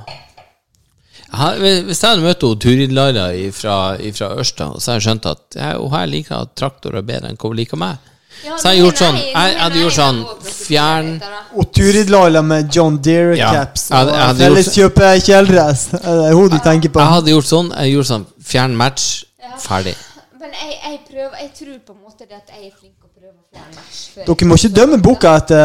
Hvis 1.31 2.01
jeg 2.03 2.09
hadde 2.09 2.23
møtt 2.25 2.43
Turid 2.59 2.91
Laila 2.91 3.27
fra, 3.55 3.75
Ørsta, 3.99 4.71
så 4.79 4.91
hadde 4.91 4.97
jeg 4.99 5.05
skjønt 5.05 5.27
at 5.31 5.59
hun 5.79 5.91
her 5.93 6.09
liker 6.11 6.49
traktorer 6.59 7.05
bedre 7.07 7.29
enn 7.31 7.39
hva 7.39 7.51
hun 7.51 7.59
liker 7.59 7.79
meg. 7.79 8.09
Ja, 8.43 8.55
Så 8.57 8.71
jeg 8.71 8.81
hadde 8.81 8.85
gjort 8.85 8.97
sånn, 8.97 9.17
jeg- 9.21 9.57
hadde 9.59 9.79
gjort 9.83 9.93
sånn, 9.93 10.19
fjern- 10.41 11.21
Og 11.55 11.71
Turid 11.73 12.09
Laila 12.09 12.41
med 12.41 12.69
John 12.75 12.97
Deere-caps 12.97 13.89
Ja, 13.91 14.01
og 14.03 14.37
felleskjøpet 14.37 15.23
kjeledress. 15.25 15.85
Det 15.91 16.01
er 16.05 16.33
hun 16.33 16.49
du 16.49 16.57
tenker 16.59 16.89
på. 16.89 16.99
Jeg 16.99 17.09
hadde 17.15 17.31
gjort 17.35 17.45
sånn, 17.49 17.69
jeg 17.77 17.93
gjorde 17.93 18.07
sånn, 18.07 18.25
fjern 18.43 18.75
match, 18.75 19.25
ferdig. 19.59 19.95
Men 20.39 20.49
jeg, 20.51 20.77
jeg 20.83 20.99
prøver 21.11 21.37
Jeg 21.41 21.51
tror 21.59 21.75
på 21.85 21.91
en 21.93 22.01
måte 22.07 22.25
det 22.27 22.37
at 22.39 22.49
jeg 22.55 22.65
er 22.65 22.71
flink 22.79 22.97
å 23.03 23.09
prøve 23.13 23.35
å 23.35 23.45
fjerne 23.51 23.75
match. 23.75 23.99
Dere 24.25 24.47
må 24.49 24.55
ikke 24.57 24.73
dømme 24.73 25.01
boka 25.01 25.35
etter 25.37 25.61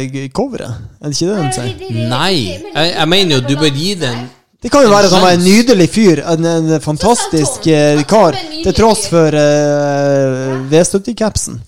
uh, 0.00 0.28
coveret. 0.32 0.70
Er 1.02 1.10
det 1.10 1.16
ikke 1.18 1.28
det 1.28 1.36
de 1.42 1.52
sier? 1.52 1.64
Det- 1.64 1.78
det- 1.78 1.92
det- 1.92 2.08
Nei, 2.08 2.34
jeg, 2.74 2.94
jeg 2.94 3.08
mener 3.08 3.30
jo, 3.36 3.40
du 3.40 3.56
bør 3.56 3.70
gi 3.76 3.94
den. 3.94 4.30
Det 4.62 4.70
kan 4.72 4.82
jo 4.82 4.88
være 4.88 5.04
at 5.04 5.12
han 5.12 5.20
var 5.20 5.32
en 5.36 5.40
nydelig 5.44 5.90
fyr, 5.92 6.22
en, 6.26 6.44
en 6.46 6.80
fantastisk 6.80 7.66
eh, 7.66 8.00
kar, 8.08 8.32
til 8.62 8.72
tross 8.72 9.06
for 9.12 9.28
uh, 9.28 10.64
V70-capsen. 10.70 11.60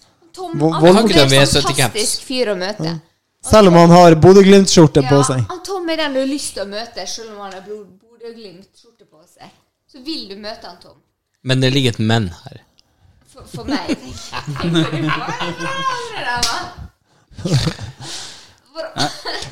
Tom, 0.46 0.58
Vol- 0.60 0.72
han 0.74 0.82
Volvo 0.84 1.08
er 1.10 1.22
en 1.22 1.28
V70 1.30 1.62
caps. 1.62 1.62
fantastisk 1.76 2.22
fyr 2.28 2.52
å 2.52 2.56
møte. 2.58 2.94
Selv 3.46 3.68
om 3.70 3.74
han 3.78 3.90
har 3.94 4.14
Bodø-Glimt-skjorte 4.22 5.02
på 5.08 5.18
seg. 5.28 5.42
han 5.48 5.60
Tom 5.66 5.88
er 5.90 5.96
den 6.02 6.14
du 6.16 6.20
har 6.20 6.26
lyst 6.30 6.54
til 6.56 6.62
å 6.64 6.66
møte, 6.70 7.06
selv 7.06 7.30
om 7.34 7.42
han 7.44 7.52
har 7.52 7.62
Bodø-Glimt-skjorte 7.68 9.04
på 9.10 9.20
seg. 9.26 9.50
Så 9.92 10.02
vil 10.06 10.28
du 10.30 10.36
møte 10.36 10.66
han 10.66 10.78
Tom. 10.82 10.96
Men 11.46 11.60
det 11.62 11.70
ligger 11.74 11.94
et 11.94 11.98
men 12.02 12.30
her. 12.44 12.62
For, 13.32 13.44
for 13.52 13.64
meg, 13.68 13.86
tenker 13.92 14.96
jeg. 16.26 16.66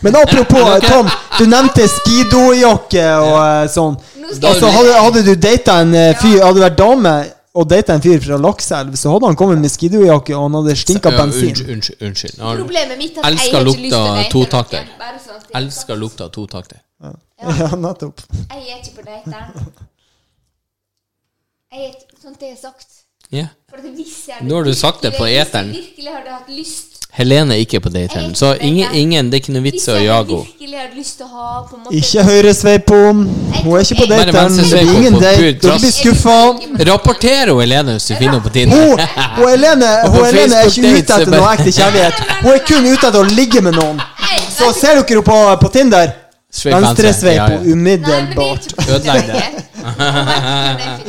Men 0.01 0.17
apropos, 0.17 0.81
Tom, 0.89 1.09
du 1.39 1.47
nevnte 1.49 1.87
skidojakke 1.89 3.05
og 3.23 3.39
eh, 3.41 3.69
sånn. 3.73 3.95
Altså, 4.35 4.69
hadde, 4.73 4.93
hadde 5.01 5.23
du 5.27 5.35
data 5.41 5.79
en 5.85 5.95
eh, 5.95 6.11
fyr 6.19 6.41
Hadde 6.43 6.59
du 6.59 6.63
vært 6.65 6.79
dame 6.81 7.13
og 7.55 7.69
data 7.71 7.95
en 7.95 8.03
fyr 8.03 8.19
fra 8.25 8.37
Lakselv, 8.41 8.97
så 8.99 9.13
hadde 9.15 9.27
han 9.31 9.37
kommet 9.39 9.61
med 9.63 9.71
skidojakke, 9.71 10.35
og 10.37 10.49
han 10.49 10.55
hadde 10.59 10.75
stinka 10.81 11.11
Ja, 11.13 11.21
bensin. 11.23 11.49
Unnskyld. 11.53 11.71
unnskyld, 11.77 12.03
unnskyld. 12.09 12.39
Nå 12.39 12.55
Problemet 12.59 12.99
mitt 12.99 13.17
er 13.19 13.21
at 13.21 13.25
jeg 13.25 13.33
Elsker 13.33 13.59
ikke 13.61 13.65
lukta 13.71 14.01
date 14.17 14.31
totakter. 14.33 14.89
sånn 15.27 15.41
jeg- 15.41 15.63
Elsker 15.63 15.97
lukta 15.97 16.29
to 16.29 16.47
totakter. 16.47 16.81
Ja, 17.45 17.77
nettopp. 17.77 18.21
Jeg 18.51 18.63
er 18.73 18.77
ikke 18.81 18.95
på 18.97 19.03
dateren. 19.05 19.67
Jeg 21.73 21.89
er 21.89 21.95
sånn 22.23 22.37
det 22.41 22.51
er 22.53 22.57
sagt. 22.57 22.89
Jeg 23.33 23.49
Nå 24.43 24.55
har 24.57 24.65
du 24.65 24.75
sagt 24.75 25.03
det 25.03 25.15
på 25.17 25.25
eteren. 25.27 25.71
Hvis 25.73 25.75
jeg 25.75 25.85
virkelig 25.97 26.13
hadde 26.15 26.31
hatt 26.31 26.49
lyst 26.49 26.94
Helene 27.15 27.55
er 27.55 27.61
ikke 27.63 27.79
på 27.79 27.91
dateren, 27.95 28.33
så 28.35 28.57
ingen, 28.59 28.91
ingen, 28.91 29.29
det 29.31 29.37
er 29.39 29.43
ikke 29.45 29.53
noe 29.55 29.63
vits 29.63 29.85
i 29.87 29.93
å 29.93 29.99
jage 30.03 30.39
henne. 30.41 31.69
Ikke 31.95 32.25
høyresveip 32.27 32.89
på 32.89 32.97
Hun 33.13 33.69
er 33.71 33.85
ikke 33.85 33.99
på 34.01 34.09
date. 34.11 34.33
Det 34.33 34.41
er 34.41 34.73
blir 34.73 34.97
ingen 34.97 35.19
date. 35.23 35.53
Du 35.63 35.69
blir 35.69 35.93
skuffa. 35.95 36.35
Rapporter 36.89 37.45
henne, 37.45 37.55
Helene, 37.61 37.95
hvis 37.95 38.09
du 38.11 38.17
finner 38.17 38.33
henne 38.33 38.43
på 38.43 38.51
Tinder. 38.57 38.83
Hun, 38.83 38.99
hun 39.37 39.47
Helene, 39.53 39.93
hun 40.09 40.27
Helene 40.27 40.59
er 40.59 40.73
ikke 40.73 40.91
ute 40.91 40.99
er 40.99 41.23
etter 41.23 41.31
noe 41.37 41.53
ekte 41.53 41.77
kjærlighet. 41.79 42.25
Hun 42.41 42.51
er 42.57 42.65
kun 42.73 42.91
ute 42.91 42.99
etter 42.99 43.21
å 43.21 43.31
ligge 43.31 43.63
med 43.69 43.79
noen. 43.79 44.03
Så 44.57 44.73
ser 44.75 44.99
dere 44.99 45.07
henne 45.13 45.25
på, 45.31 45.39
på 45.63 45.73
Tinder. 45.79 46.17
Sveip 46.55 46.75
venstre. 46.75 47.07
Venstresveip 47.13 47.71
umiddelbart. 47.71 48.75
Ødelegg 48.89 49.31
det. 49.31 49.45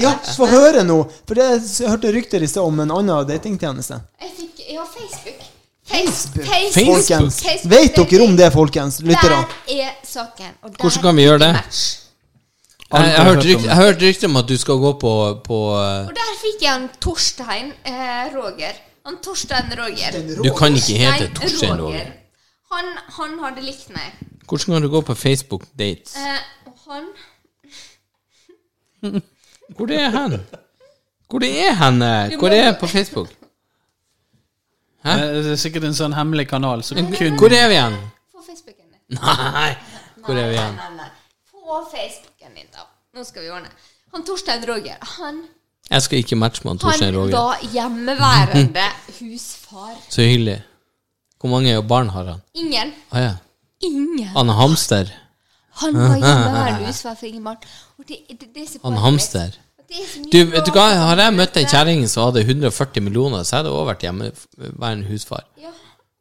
Ja, 0.05 0.15
få 0.35 0.49
høre 0.53 0.85
nå. 0.85 1.01
For 1.25 1.41
jeg 1.41 1.89
hørte 1.89 2.13
rykter 2.13 2.45
i 2.45 2.49
sted 2.49 2.61
om 2.61 2.85
en 2.85 2.93
annen 2.93 3.27
datingtjeneste. 3.29 4.01
Jeg 4.21 4.33
fikk 4.37 4.65
Ja, 4.75 4.85
Facebook. 4.89 5.44
Facebook. 5.87 6.45
Facebook. 6.45 6.95
Folkens, 6.95 7.41
Facebook 7.43 7.71
vet 7.71 8.11
dere 8.11 8.23
om 8.23 8.37
det, 8.37 8.53
folkens? 8.53 9.01
Lyttere? 9.01 9.29
Der 9.67 9.83
er 9.83 9.91
saken. 10.03 10.51
Og 10.61 10.69
der 10.71 10.77
Hvordan 10.81 11.01
kan 11.01 11.15
vi 11.15 11.21
gjøre 11.21 11.39
det? 11.39 11.53
Jeg, 12.93 13.01
jeg, 13.03 13.15
har 13.15 13.23
hørt 13.23 13.45
hørt 13.45 13.55
om 13.55 13.63
jeg 13.65 13.75
hørte 13.75 14.07
rykte 14.07 14.25
om 14.25 14.35
at 14.35 14.49
du 14.49 14.57
skal 14.57 14.73
gå 14.73 14.91
på, 14.99 15.13
på 15.43 15.57
Og 15.77 16.11
der 16.15 16.33
fikk 16.41 16.61
jeg 16.63 16.75
en 16.81 16.89
Torstein 17.01 17.71
eh, 17.85 18.25
Roger. 18.35 18.73
Han 19.05 19.17
Torstein 19.23 19.73
Roger. 19.79 20.19
Du 20.43 20.53
kan 20.57 20.75
ikke 20.75 20.97
hete 21.01 21.25
Nei, 21.25 21.33
Torstein 21.35 21.81
Roger. 21.81 22.11
Han, 22.73 22.85
han 23.17 23.39
hadde 23.43 23.61
likt 23.65 23.89
meg. 23.89 24.13
Hvordan 24.47 24.73
kan 24.73 24.81
du 24.81 24.89
gå 24.89 25.01
på 25.01 25.15
Facebook 25.15 25.63
dates? 25.79 26.15
Eh, 26.15 26.39
han 26.87 27.03
Hvor 29.75 29.91
er 29.91 30.09
han? 30.09 30.39
Hvor 31.29 31.43
er 31.43 31.73
hen? 31.73 32.01
eh? 32.01 32.37
Hvor 32.39 32.49
er 32.49 32.63
han 32.63 32.75
på 32.79 32.87
Facebook? 32.87 33.29
Hæ? 35.05 35.15
Det 35.45 35.51
er 35.53 35.59
sikkert 35.61 35.83
en 35.89 35.93
sånn 35.97 36.13
hemmelig 36.17 36.47
kanal 36.49 36.81
Så 36.83 36.95
kun 36.97 37.11
Hvor 37.13 37.53
er 37.53 37.67
vi 37.69 37.75
igjen? 37.77 37.97
På 38.33 38.41
Facebooken 38.45 38.87
din. 38.89 39.19
Nei, 39.21 39.71
hvor 40.25 40.37
er 40.41 40.47
vi 40.49 40.55
igjen? 40.57 40.75
Nei, 40.79 40.89
nei, 40.89 41.03
nei. 41.03 41.09
På 41.51 41.81
Facebooken 41.91 42.55
din, 42.57 42.69
da. 42.73 42.87
Nå 43.15 43.23
skal 43.27 43.45
vi 43.45 43.51
ordne. 43.53 43.69
Han 44.15 44.23
Torstein 44.25 44.63
Roger, 44.69 44.97
han, 45.17 45.43
Jeg 45.91 46.01
skal 46.01 46.23
ikke 46.23 46.35
matche 46.39 46.63
med 46.65 46.71
han 46.73 46.79
Torstein 46.81 47.15
Roger. 47.15 47.35
han 47.35 47.59
da 47.61 47.73
hjemmeværende 47.75 48.85
husfar. 49.19 49.93
Så 50.09 50.21
hyggelig. 50.25 50.61
Hvor 51.39 51.49
mange 51.53 51.75
barn 51.87 52.09
har 52.09 52.23
han? 52.31 52.41
Ingen. 52.55 52.93
Ah, 53.11 53.21
ja. 53.21 53.33
Ingen. 53.83 54.27
Han 54.33 54.49
er 54.49 54.53
hamster. 54.57 55.11
Han 55.83 55.93
var 55.99 56.15
hjemmeværende 56.15 56.87
husfar 56.87 57.15
for 57.19 57.25
ingen 57.29 57.43
barn. 57.43 57.57
Det, 58.07 58.17
det, 58.29 58.49
det 58.55 58.79
Han 58.83 58.97
hamster. 59.03 59.59
Du, 60.31 60.37
vet 60.51 60.65
du 60.65 60.71
hva? 60.75 60.85
Har 61.11 61.17
jeg 61.21 61.33
møtt 61.37 61.57
en 61.57 61.65
kjerring 61.69 62.05
som 62.09 62.27
hadde 62.29 62.41
140 62.45 63.01
millioner, 63.05 63.43
så 63.47 63.59
hadde 63.61 63.73
hun 63.73 63.87
vært 63.87 64.05
hjemmeværende 64.07 65.07
husfar. 65.09 65.43
Ja, 65.61 65.71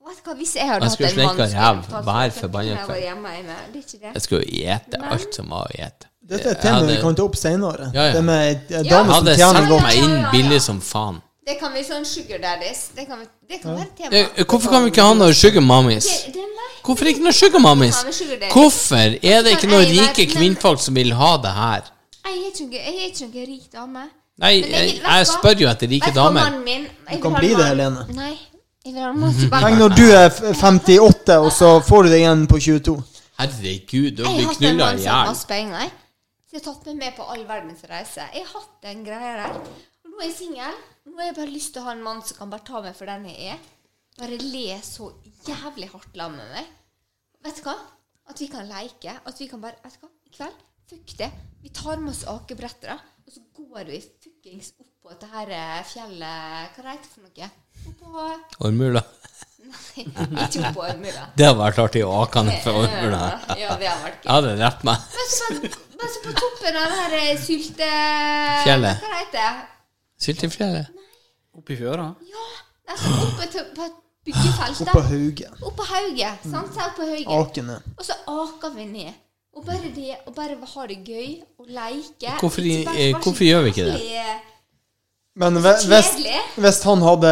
vet 0.07 0.21
du 0.25 0.31
hva, 0.31 0.35
Hvis 0.39 0.55
jeg 0.57 0.69
hadde 0.69 0.85
Jeg 0.85 0.91
hatt 0.91 1.01
en 1.01 1.27
mann 1.27 1.37
som 1.51 1.59
hadde 1.65 2.05
hver 2.09 2.35
for 2.39 2.61
jeg 2.63 2.79
kveld. 2.87 4.15
Jeg 4.15 4.23
skulle 4.23 4.43
jo 4.45 4.65
ete 4.75 5.01
alt 5.11 5.35
som 5.41 5.49
var 5.55 5.69
å 5.71 5.79
ete. 5.79 6.11
Dette 6.25 6.49
er 6.49 6.55
et 6.55 6.57
Jeg 6.57 6.63
tema 6.65 6.87
vi 6.89 6.97
kan 7.03 7.15
ta 7.19 7.23
opp 7.27 7.37
senere. 7.37 7.91
Ja, 7.93 8.07
ja. 8.09 8.13
Det 8.17 8.25
med 8.25 8.41
ei 8.41 8.55
Ja. 8.71 8.83
dame 8.83 8.89
Jeg 8.89 8.89
som 9.05 9.15
hadde 9.15 9.37
tjener 9.37 9.69
godt. 9.69 9.83
meg 9.83 9.97
inn 10.05 10.27
billig 10.33 10.61
som 10.63 10.81
faen. 10.81 11.21
Det 11.45 11.59
kan 11.61 11.73
vi 11.75 11.83
sånn 11.85 12.05
sugar 12.09 12.39
daddies. 12.41 12.89
Det 12.97 13.05
kan, 13.07 13.19
vi, 13.21 13.27
det 13.51 13.61
kan 13.61 13.75
være 13.77 13.91
tema. 13.99 14.17
Eh, 14.17 14.45
Hvorfor 14.45 14.71
kan 14.71 14.85
vi 14.85 14.91
ikke 14.91 15.03
ha 15.05 15.13
noe 15.15 15.35
sugar 15.35 15.61
mommies? 15.61 16.07
Det, 16.25 16.33
det 16.33 16.41
meg. 16.41 16.71
Hvorfor 16.85 17.05
ikke 17.11 17.21
noe 17.27 17.33
sugar 17.37 17.61
mommies? 17.61 17.99
Ja. 18.01 18.49
Hvorfor 18.55 19.19
er 19.21 19.43
det 19.45 19.53
ikke 19.59 19.69
noen 19.69 19.85
rike 19.85 20.25
kvinnfolk 20.33 20.81
som 20.81 20.95
vil 20.97 21.13
ha 21.13 21.37
det 21.37 21.53
her? 21.53 21.83
Jeg 22.25 22.39
er 22.41 22.51
ikke 22.51 22.69
jeg 22.73 22.95
er 22.95 23.09
ikke 23.11 23.27
noen 23.29 23.49
rik 23.51 23.67
dame. 23.73 24.05
Nei, 24.43 24.55
jeg, 24.67 24.95
jeg 24.99 25.27
spør 25.31 25.61
jo 25.63 25.69
etter 25.71 25.91
rike 25.93 26.11
damer 26.15 26.51
du 26.51 26.63
min 26.67 26.87
kan 27.23 27.37
bli 27.37 27.53
det, 27.55 27.67
Helene. 27.69 28.07
Nei. 28.17 28.33
Tenk 28.85 29.79
når 29.81 29.95
du 29.97 30.03
er 30.13 30.29
58, 30.29 31.37
og 31.41 31.53
så 31.55 31.69
får 31.87 32.05
du 32.05 32.11
deg 32.13 32.25
en 32.29 32.43
på 32.51 32.59
22. 32.61 32.97
Herregud, 33.39 34.11
du 34.19 34.25
Jeg 34.25 34.27
har 34.27 34.35
blir 34.37 34.49
hatt 34.49 34.57
en 34.57 34.59
knulla 34.59 34.89
mann 34.91 34.99
i 34.99 35.05
som 35.05 35.13
har 35.15 35.23
hjel. 35.23 35.31
masse 35.31 35.49
penger. 35.49 35.79
jeg. 35.85 35.93
Jeg 36.53 36.61
har 36.61 36.67
tatt 36.67 36.91
meg 36.91 36.99
med 37.01 37.17
på 37.17 37.29
all 37.35 37.47
verdens 37.49 37.87
reise. 37.91 38.27
Jeg 38.35 38.45
har 38.45 38.53
hatt 38.59 38.75
den 38.85 39.01
greia 39.07 39.33
der. 39.41 39.57
Og 40.05 40.11
nå 40.13 40.21
er 40.21 40.29
jeg 40.29 40.37
singel. 40.37 40.77
Nå 41.07 41.17
har 41.19 41.31
jeg 41.31 41.37
bare 41.39 41.55
lyst 41.55 41.73
til 41.75 41.83
å 41.83 41.87
ha 41.89 41.95
en 41.97 42.05
mann 42.05 42.21
som 42.27 42.39
kan 42.43 42.53
bare 42.53 42.67
ta 42.69 42.83
meg 42.85 42.99
for 42.99 43.11
den 43.11 43.25
jeg 43.31 43.55
er. 43.55 43.65
Bare 44.21 44.39
le 44.43 44.79
så 44.87 45.11
jævlig 45.49 45.89
hardt 45.95 46.13
sammen 46.15 46.39
med 46.43 46.55
meg. 46.59 46.69
Vet 47.47 47.59
du 47.59 47.67
hva? 47.71 47.79
At 48.31 48.41
vi 48.41 48.51
kan 48.53 48.69
leke. 48.71 49.17
At 49.25 49.41
vi 49.41 49.49
kan 49.51 49.65
bare 49.65 49.81
Vet 49.83 49.97
du 49.99 50.07
hva? 50.07 50.13
I 50.29 50.37
kveld, 50.37 50.63
fuck 50.93 51.19
det. 51.25 51.33
Vi 51.65 51.71
tar 51.73 51.97
med 51.97 52.11
oss 52.13 52.27
akebrettere, 52.29 52.95
og 53.25 53.33
så 53.33 53.41
går 53.57 53.87
vi 53.89 53.99
fuckings 54.05 54.75
opp 54.77 54.91
på 55.01 55.13
dette 55.15 55.29
her 55.33 55.53
eh, 55.57 55.79
fjellet 55.89 56.75
Hva 56.77 56.91
heter 56.91 57.07
det 57.07 57.13
for 57.15 57.25
noe? 57.25 57.49
Oppå 57.89 58.67
Ormula. 58.69 59.01
Nei, 59.65 60.05
ikke 60.45 60.61
oppå 60.69 60.85
Ormula. 60.91 61.23
Det 61.39 61.47
hadde 61.49 61.63
vært 61.63 61.81
artig 61.87 62.03
å 62.05 62.11
ake 62.21 62.43
ned 62.45 62.61
for 62.67 62.83
ormula. 62.83 63.23
Ja, 63.57 63.79
det 63.81 63.89
har 63.89 64.05
vært 64.05 64.29
Jeg 64.29 64.35
hadde 64.35 64.53
drept 64.61 64.85
meg. 64.91 65.09
Men 65.17 65.33
så, 66.13 66.21
på 66.27 66.37
toppen 66.43 66.77
av 66.83 66.93
det 66.93 67.01
her 67.01 67.17
eh, 67.23 67.33
sylte... 67.47 67.91
Fjellet. 68.69 69.01
Hva 69.01 69.17
heter 69.23 69.41
det? 69.41 69.67
Syltefjellet. 70.29 71.03
oppi 71.57 71.81
fjøra. 71.81 72.11
Ja, 72.29 72.47
nesten 72.93 73.21
oppe 73.25 73.49
til, 73.57 73.69
på 73.73 73.89
et 73.89 74.01
byggefelt. 74.29 74.85
Oppå 74.85 75.07
hauget. 75.09 75.61
Oppå 75.65 75.89
hauget. 75.95 76.45
Sant? 76.45 76.77
Så 76.77 76.91
oppå 76.93 77.09
hauget. 77.09 77.37
Akene. 77.41 77.81
Og 77.97 78.05
så 78.13 78.21
aker 78.37 78.77
vi 78.77 78.91
ned. 78.93 79.24
Og 79.55 79.63
bare 79.67 79.91
det, 79.95 80.17
å 80.27 80.31
bare 80.35 80.57
ha 80.75 80.87
det 80.91 80.97
gøy, 81.07 81.29
og 81.59 81.67
leke. 81.69 82.33
Hvorfor 82.41 82.61
i- 82.61 82.81
Ikke 82.81 82.85
bare 82.91 82.99
eh, 83.05 83.13
hvorfor 83.23 83.45
gjør 83.47 83.63
vi 83.63 83.69
ikke 83.71 83.85
det? 83.85 84.01
Men 85.37 85.57
hvis, 85.59 85.85
hvis 86.63 86.83
han 86.87 87.01
hadde 87.03 87.31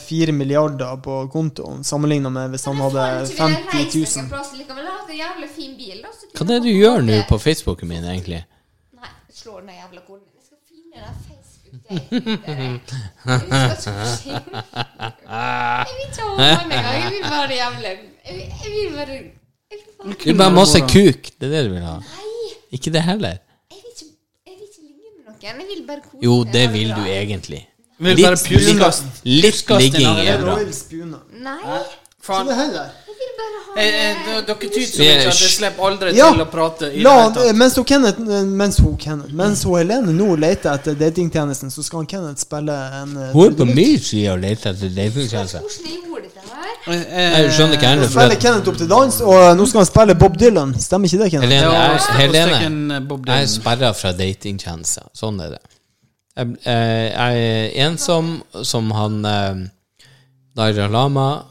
4 0.00 0.32
milliarder 0.32 0.96
på 1.04 1.16
kontoen, 1.32 1.82
sammenlignet 1.84 2.32
med 2.32 2.50
hvis 2.54 2.64
han 2.64 2.76
hadde 2.80 3.04
faen, 3.36 3.52
ikke 3.52 3.72
vil 3.72 3.84
jeg 3.84 3.90
50 3.92 4.00
000 4.00 4.22
noen 4.22 4.30
plass 4.30 4.52
likevel. 4.56 4.84
Bil. 5.78 6.00
Da, 6.02 6.08
Hva 6.34 6.40
er 6.42 6.46
det 6.48 6.62
du 6.64 6.68
gjør 6.72 6.98
nå 7.04 7.18
på 7.28 7.36
Facebooken 7.38 7.88
min, 7.88 8.04
egentlig? 8.04 8.40
Nei, 8.96 9.10
slår 9.32 9.60
den 9.60 9.74
jævla 9.76 10.00
koden. 10.06 10.26
Jeg 10.34 10.42
skal 10.48 10.58
finne 10.68 10.96
den 11.04 11.14
Facebook-daten. 11.28 12.74
Jeg 15.24 15.86
vil 15.88 16.00
ikke 16.04 16.22
ha 16.22 16.30
meg 16.36 16.50
engang. 16.64 16.94
Jeg 16.94 17.10
vil 17.12 17.22
bare 17.22 17.56
bare 17.74 17.96
jeg 18.24 18.70
vil 18.72 18.88
bare, 18.96 19.16
Du 20.24 20.34
bare 20.34 20.50
må 20.52 20.60
masse 20.60 20.80
kuk. 20.80 21.30
Det 21.40 21.48
er 21.48 21.52
det 21.54 21.62
du 21.68 21.74
vil 21.74 21.82
ha. 21.86 21.94
Nei, 21.98 22.50
Ikke 22.76 22.90
det 22.92 23.02
heller. 23.06 23.38
jeg 23.70 23.78
vil 23.80 23.90
ikke, 23.92 24.06
jeg 24.46 24.54
vil 24.58 24.66
ikke 24.68 24.82
ligge 24.82 25.10
med 25.16 25.24
noen. 25.26 25.38
Jeg 25.42 25.54
vil 25.68 25.86
bare 25.86 26.00
kose 26.04 26.22
Jo, 26.26 26.34
meg, 26.44 26.52
det 26.52 26.64
ha 26.66 26.72
vil 26.72 26.88
bra. 26.92 26.96
du 26.96 27.02
egentlig. 27.10 27.62
Litt, 28.04 28.18
litt, 28.18 29.24
litt 29.24 29.70
ligging 29.78 30.18
er 30.26 30.38
bra. 30.42 30.56
Nei, 31.46 31.82
Faen. 32.24 32.46
Ikke 32.46 32.54
det 32.54 32.56
heller. 32.62 32.86
jeg 33.04 33.16
vil 33.20 33.32
bare 33.38 33.58
ha 33.60 33.70
Eh, 33.74 33.82
eh, 33.84 34.42
Dere 34.46 34.54
tyder 34.54 34.86
så 34.86 35.02
er- 35.02 35.16
mye 35.18 35.26
at 35.28 35.40
jeg 35.40 35.50
slipper 35.50 35.82
aldri 35.88 36.12
Ja. 36.16 36.28
til 36.32 36.42
å 36.44 36.50
prate 36.50 36.90
i 36.94 37.02
La, 37.02 37.30
mens 37.52 37.74
hun 37.76 37.84
Kenneth 37.84 38.18
Mens 38.20 38.76
hun 38.78 38.96
Kenneth 38.96 39.32
Mens 39.34 39.62
hun 39.64 39.74
Helene 39.78 40.12
nå 40.14 40.36
leter 40.38 40.70
etter 40.78 40.94
datingtjenesten, 40.94 41.70
så 41.74 41.82
skal 41.82 41.98
han 41.98 42.06
Kenneth 42.06 42.40
spille 42.40 42.70
en 43.02 43.16
eh, 43.16 43.32
Hun 43.32 43.52
er 43.52 43.56
på 43.58 43.66
min 43.74 43.98
side 43.98 44.28
og 44.32 44.38
leter 44.40 44.70
etter 44.70 44.88
datingtjenesten. 44.94 45.62
Jeg? 46.86 47.00
Eh, 47.08 47.50
skjønner 47.50 47.74
ikke 47.78 47.82
Nå 47.82 47.88
heller. 47.88 48.08
spiller 48.12 48.36
Kenneth 48.40 48.68
opp 48.68 48.76
til 48.76 48.88
dans, 48.88 49.20
og 49.20 49.56
nå 49.56 49.66
skal 49.66 49.80
han 49.80 49.86
spille 49.88 50.14
Bob 50.20 50.36
Dylan. 50.38 50.74
Stemmer 50.78 51.08
ikke 51.08 51.18
det, 51.24 51.30
Kenneth? 51.32 51.50
Helene, 51.50 51.72
jeg, 51.72 52.70
eh, 52.92 53.26
jeg 53.26 53.42
er 53.42 53.46
sperra 53.46 53.92
fra 53.96 54.12
datingtjenester. 54.12 55.08
Sånn 55.16 55.40
er 55.40 55.50
det. 55.56 55.62
Jeg, 56.36 56.56
eh, 56.66 57.10
jeg 57.10 57.74
er 57.74 57.88
ensom 57.88 58.42
som 58.62 58.90
han 58.90 59.24
eh, 59.24 59.54
Daira 60.56 60.86
Lama, 60.88 61.42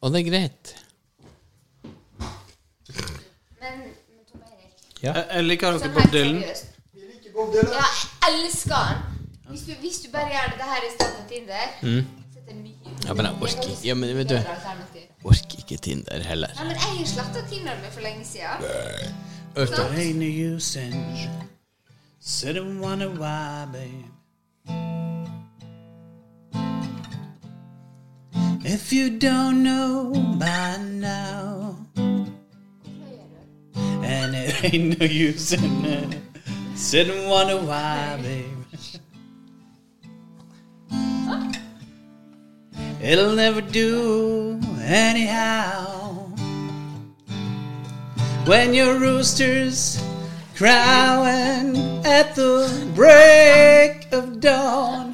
og 0.00 0.12
det 0.12 0.20
er 0.20 0.30
greit. 0.30 0.74
Men, 2.18 3.78
men 3.78 4.24
Tom 4.30 4.40
Erik 4.42 5.02
Jeg, 5.02 5.24
jeg 5.34 5.44
liker 5.44 5.70
dere 5.70 5.80
Sånn 5.82 5.94
Bob 5.94 6.02
helt 6.02 6.12
Dylan. 6.12 6.40
seriøst. 6.42 6.74
Ja, 7.38 7.84
jeg 8.26 8.44
elsker 8.44 8.74
han. 8.74 9.02
Hvis 9.48 9.60
du, 9.66 9.72
hvis 9.80 9.98
du 10.04 10.08
bare 10.12 10.28
gjør 10.32 10.56
det 10.58 10.66
her 10.72 10.86
i 10.88 10.90
stedet 10.94 11.14
for 11.16 11.28
Tinder, 11.28 11.68
så 11.80 12.38
er 12.40 12.46
det 12.48 12.56
mye 12.62 12.74
Mm. 12.88 13.04
Ja, 13.06 13.12
men 13.14 13.26
jeg 13.26 13.34
orker 13.42 13.68
ikke. 13.70 13.86
Ja, 13.86 13.94
men 13.94 14.16
vet 14.16 14.28
du- 14.28 14.34
bedre 14.34 14.54
alternativ. 14.54 15.00
Orker 15.24 15.58
ikke 15.58 15.76
Tinder 15.76 16.22
heller. 16.22 16.48
Nei, 16.54 16.64
men 16.64 16.72
jeg 16.72 16.80
har 16.80 17.06
sletta 17.06 17.40
Tinder 17.50 17.74
med 17.82 17.90
for 17.92 18.00
lenge 18.00 18.24
siden. 18.24 18.64
Ørta. 19.56 19.82
Ain't 19.94 20.16
no 20.16 20.54
use 20.54 20.80
in 20.80 20.94
wonder 22.80 23.08
why, 23.08 23.66
babe. 23.72 24.97
If 28.70 28.92
you 28.92 29.08
don't 29.08 29.62
know 29.62 30.12
by 30.38 30.76
now, 30.76 31.86
and 34.04 34.34
it 34.36 34.62
ain't 34.74 35.00
no 35.00 35.06
use 35.06 35.54
in 35.54 35.86
uh, 35.86 36.12
sit 36.74 37.08
and 37.08 37.30
wonder 37.30 37.56
why, 37.56 38.18
babe. 38.20 38.44
It'll 43.00 43.34
never 43.34 43.62
do 43.62 44.60
anyhow. 44.82 46.26
When 48.44 48.74
your 48.74 48.98
rooster's 48.98 49.98
crowing 50.56 52.04
at 52.04 52.34
the 52.34 52.68
break 52.94 54.12
of 54.12 54.40
dawn. 54.40 55.07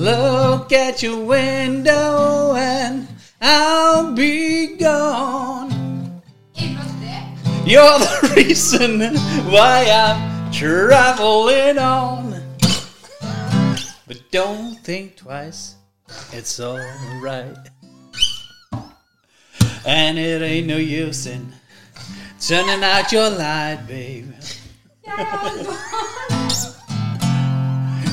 Look 0.00 0.72
at 0.72 1.02
your 1.02 1.22
window 1.22 2.54
and 2.56 3.06
I'll 3.38 4.14
be 4.14 4.78
gone. 4.78 6.22
You're 7.66 7.98
the 7.98 8.32
reason 8.36 9.14
why 9.50 9.84
I'm 9.92 10.50
traveling 10.50 11.76
on. 11.76 12.42
But 14.08 14.22
don't 14.30 14.76
think 14.76 15.16
twice, 15.16 15.74
it's 16.32 16.58
alright. 16.58 17.58
And 19.84 20.18
it 20.18 20.40
ain't 20.40 20.66
no 20.66 20.78
use 20.78 21.26
in 21.26 21.52
turning 22.40 22.82
out 22.82 23.12
your 23.12 23.28
light, 23.28 23.84
babe. 23.86 24.32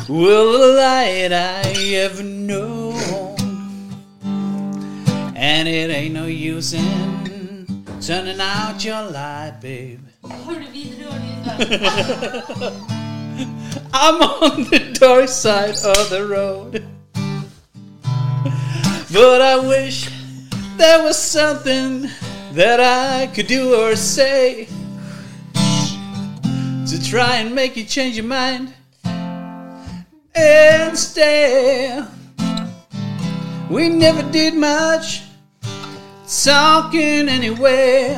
Will 0.10 0.58
the 0.58 0.68
light 0.78 1.34
I 1.34 1.64
ever 1.96 2.24
known? 2.24 2.96
And 5.36 5.68
it 5.68 5.92
ain't 5.92 6.14
no 6.14 6.28
use 6.28 6.74
in 6.74 7.84
turning 8.00 8.40
out 8.40 8.86
your 8.86 9.04
light, 9.12 9.58
babe. 9.60 10.00
I'm 13.94 14.22
on 14.22 14.64
the 14.70 14.96
dark 14.98 15.28
side 15.28 15.76
of 15.84 16.10
the 16.10 16.26
road. 16.26 16.86
But 19.12 19.42
I 19.42 19.60
wish 19.60 20.10
there 20.78 21.04
was 21.04 21.18
something 21.18 22.08
that 22.54 22.80
I 22.80 23.28
could 23.28 23.48
do 23.48 23.76
or 23.76 23.98
say 23.98 24.70
to 25.54 27.04
try 27.04 27.38
and 27.38 27.54
make 27.54 27.76
you 27.76 27.84
change 27.84 28.16
your 28.16 28.26
mind 28.26 28.74
and 30.38 30.98
stay. 30.98 32.04
We 33.70 33.90
never 33.90 34.24
did 34.32 34.54
much 34.54 35.24
talking 36.44 37.28
anyway. 37.30 38.16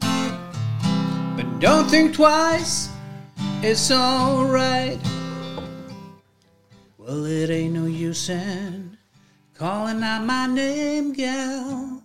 But 0.00 1.60
don't 1.60 1.88
think 1.90 2.14
twice, 2.14 2.88
it's 3.62 3.90
alright. 3.90 4.98
Well, 6.98 7.24
it 7.26 7.50
ain't 7.50 7.74
no 7.74 7.86
use 7.86 8.28
in 8.28 8.96
calling 9.54 10.02
out 10.02 10.24
my 10.24 10.46
name, 10.46 11.12
gal. 11.12 12.02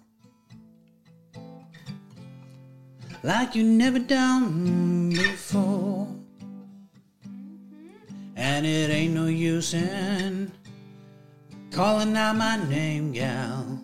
Like 3.24 3.56
you 3.56 3.64
never 3.64 3.98
done 3.98 5.10
before. 5.10 6.08
And 8.38 8.66
it 8.68 8.92
ain't 8.92 9.16
no 9.16 9.26
use 9.26 9.74
in 9.74 10.52
calling 11.72 12.16
out 12.16 12.36
my 12.36 12.58
name, 12.70 13.12
gal. 13.12 13.82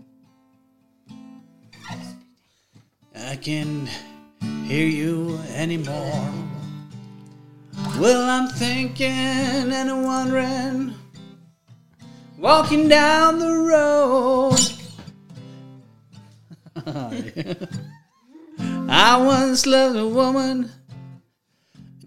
I 3.16 3.36
can't 3.36 3.90
hear 4.66 4.88
you 4.88 5.40
anymore. 5.56 6.32
Well, 8.00 8.30
I'm 8.30 8.48
thinking 8.50 9.10
and 9.10 10.04
wondering, 10.04 10.94
walking 12.38 12.88
down 12.88 13.40
the 13.40 13.54
road. 13.54 14.60
I 18.90 19.18
once 19.18 19.66
loved 19.66 19.98
a 19.98 20.08
woman, 20.08 20.72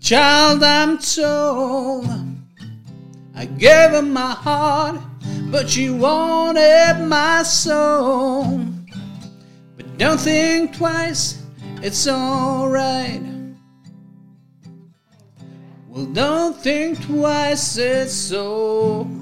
child, 0.07 0.63
I'm 0.63 0.99
told. 0.99 2.07
I 3.35 3.45
gave 3.45 3.91
her 3.91 4.03
my 4.03 4.31
heart, 4.31 5.01
but 5.51 5.69
she 5.69 5.91
wanted 5.91 7.05
my 7.09 7.43
soul. 7.43 8.61
But 9.77 9.99
don't 9.99 10.21
think 10.21 10.77
twice, 10.77 11.43
it's 11.83 12.07
alright. 12.07 13.21
Well, 15.89 16.07
don't 16.07 16.57
think 16.57 17.05
twice, 17.05 17.77
it's 17.77 18.33
alright. 18.33 19.17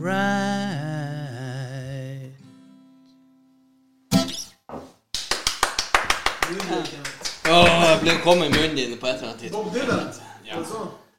Åh, 7.46 7.88
jeg 7.88 7.98
ble 8.02 8.12
kommet 8.24 8.46
i 8.46 8.52
munnen 8.52 8.76
din 8.76 8.98
på 9.00 9.06
et 9.06 9.14
eller 9.14 9.28
annet 9.28 9.40
tidspunkt. 9.40 10.33
Ja. 10.44 10.56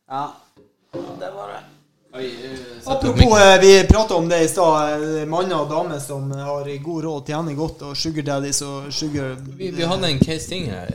Ja. 0.09 0.33
Det 1.19 1.31
var 1.35 1.47
det. 1.53 1.61
Oi, 2.15 2.25
eh, 2.25 2.91
Apropos, 2.91 3.39
eh, 3.39 3.59
vi 3.61 3.83
prata 3.89 4.15
om 4.15 4.29
det 4.29 4.37
i 4.43 4.47
stad. 4.47 4.91
eh, 5.19 5.25
Manner 5.27 5.55
og 5.59 5.69
damer 5.69 5.99
som 5.99 6.31
har 6.31 6.69
god 6.83 7.03
råd, 7.03 7.25
tjener 7.27 7.53
godt, 7.57 7.81
og 7.81 7.97
sugar 7.97 8.23
daddies 8.23 8.61
og 8.61 8.93
sugar 8.93 9.35
vi, 9.57 9.71
vi 9.71 9.83
hadde 9.83 10.07
en 10.13 10.19
case 10.19 10.47
ting 10.49 10.69
her, 10.71 10.87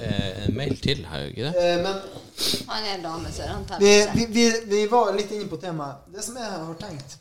en 0.49 0.57
mail 0.57 0.77
til 0.81 1.05
her, 1.11 1.27
ikke 1.29 1.43
det? 1.43 1.55
Eh, 1.61 1.83
Men 1.85 1.95
Han 2.69 2.85
er 2.89 2.95
en 2.95 3.03
dame, 3.05 3.29
så 3.37 3.43
han 3.51 3.65
tar 3.69 3.79
vi, 3.79 3.91
vi, 4.15 4.27
vi, 4.33 4.47
vi 4.71 4.87
var 4.89 5.13
litt 5.13 5.31
inne 5.37 5.45
på 5.51 5.59
temaet. 5.61 6.07
Det 6.15 6.25
som 6.25 6.37
jeg 6.41 6.45
har 6.49 6.75
tenkt 6.81 7.19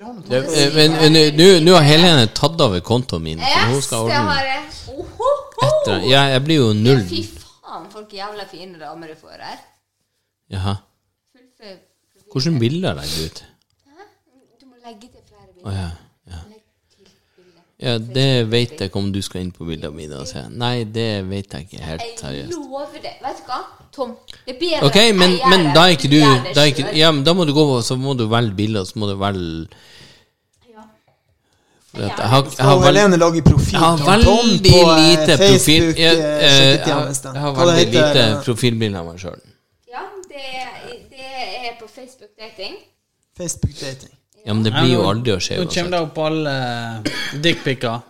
eh, 0.00 0.74
men 0.74 1.62
nå- 1.64 1.74
har 1.76 1.82
Helene 1.86 2.26
tatt 2.34 2.60
over 2.60 2.80
kontoen 2.80 3.22
min. 3.22 3.38
Yes, 3.38 3.64
hun 3.66 3.76
Yes, 3.76 3.92
ordne. 3.92 4.08
det 4.08 4.14
har 4.26 4.44
jeg. 4.44 4.62
Ohoho! 4.88 5.30
etter. 5.62 6.02
Ja, 6.10 6.26
jeg 6.34 6.42
blir 6.44 6.56
jo 6.64 6.72
null. 6.72 7.06
Faen, 7.76 7.90
folk 7.92 8.12
er 8.14 8.22
jævla 8.22 8.46
fine 8.48 8.78
damer 8.80 9.10
du 9.12 9.18
får 9.20 9.42
her. 9.42 9.58
Jaha. 10.50 10.74
Hvordan 12.32 12.58
bilder 12.58 12.94
legger 12.96 13.16
du 13.16 13.24
ut? 13.26 13.44
Du 14.60 14.66
må 14.66 14.76
legge 14.84 15.10
til 15.12 15.20
flere 15.28 15.46
bilder. 15.52 15.64
bilder. 15.64 15.80
ja. 15.80 15.90
ja. 16.32 16.40
Ja, 17.78 17.98
det 17.98 18.50
vet 18.50 18.70
jeg 18.80 18.88
ikke 18.88 18.96
om 18.96 19.10
du 19.12 19.18
skal 19.20 19.42
inn 19.42 19.50
på 19.52 19.66
bildene 19.68 19.92
mine 19.92 20.22
og 20.22 20.28
se. 20.30 20.46
Nei, 20.48 20.86
det 20.88 21.26
vet 21.28 21.52
jeg 21.52 21.66
ikke 21.66 21.82
helt 21.84 22.22
Jeg 22.24 22.46
lover 22.48 22.94
det. 23.02 23.12
Vet 23.20 23.42
du 23.42 23.50
hva, 23.50 23.58
Tom? 23.92 24.14
Det 24.46 24.54
er 24.54 24.60
bedre 24.62 24.88
Ok, 24.88 24.96
men, 25.18 25.36
men 25.50 25.66
da 25.76 25.82
er 25.84 25.98
ikke 25.98 26.08
du 26.08 26.16
da, 26.22 26.62
er 26.62 26.70
ikke, 26.70 26.86
ja, 26.96 27.10
men 27.12 27.20
da 27.26 27.34
må 27.36 27.44
du 27.44 27.52
gå 27.52 27.66
Så 27.84 27.98
må 28.00 28.14
du 28.16 28.24
velge 28.32 28.56
bilder, 28.56 28.88
så 28.88 28.96
må 28.96 29.10
du 29.10 29.18
velge 29.20 29.68
jeg 31.96 32.28
har, 32.32 32.48
jeg 32.58 32.66
har, 32.66 32.82
Helene 32.86 33.16
lage 33.20 33.42
profil 33.46 33.72
jeg 33.76 33.80
har 33.80 34.02
veldig 34.06 34.80
lite 35.00 35.36
profil 35.40 35.86
jeg, 35.96 36.18
eh, 36.18 36.48
eh, 36.48 36.72
jeg, 36.76 37.40
har- 37.44 37.54
veldig 37.60 37.86
lite 37.86 38.24
eh, 38.24 38.34
profilbilder 38.44 39.00
av 39.00 39.06
meg 39.10 39.22
sjøl. 39.22 39.40
Ja, 39.92 40.02
det, 40.28 40.44
det 41.10 41.30
er 41.70 41.78
på 41.80 41.88
Facebook 41.88 42.32
dating. 42.38 42.76
Facebook 43.38 43.74
dating. 43.80 44.12
Ja, 44.46 44.54
men 44.54 44.62
det 44.64 44.72
blir 44.76 44.92
jo 44.94 45.06
aldri 45.10 45.32
å 45.34 45.40
skje 45.42 45.56
Nå 45.58 45.66
kommer 45.72 45.96
det 45.96 46.02
opp 46.06 46.18
alle 46.22 46.52
dickpicer. 47.42 48.04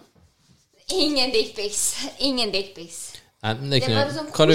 Ingen 0.92 1.32
dickpics. 1.32 1.80
Ingen 2.18 2.52
dickpics. 2.52 2.98
Nei, 3.46 3.54
det 3.70 3.80
er 3.86 4.10
sånn 4.14 4.28
Hva 4.34 4.46
du, 4.50 4.54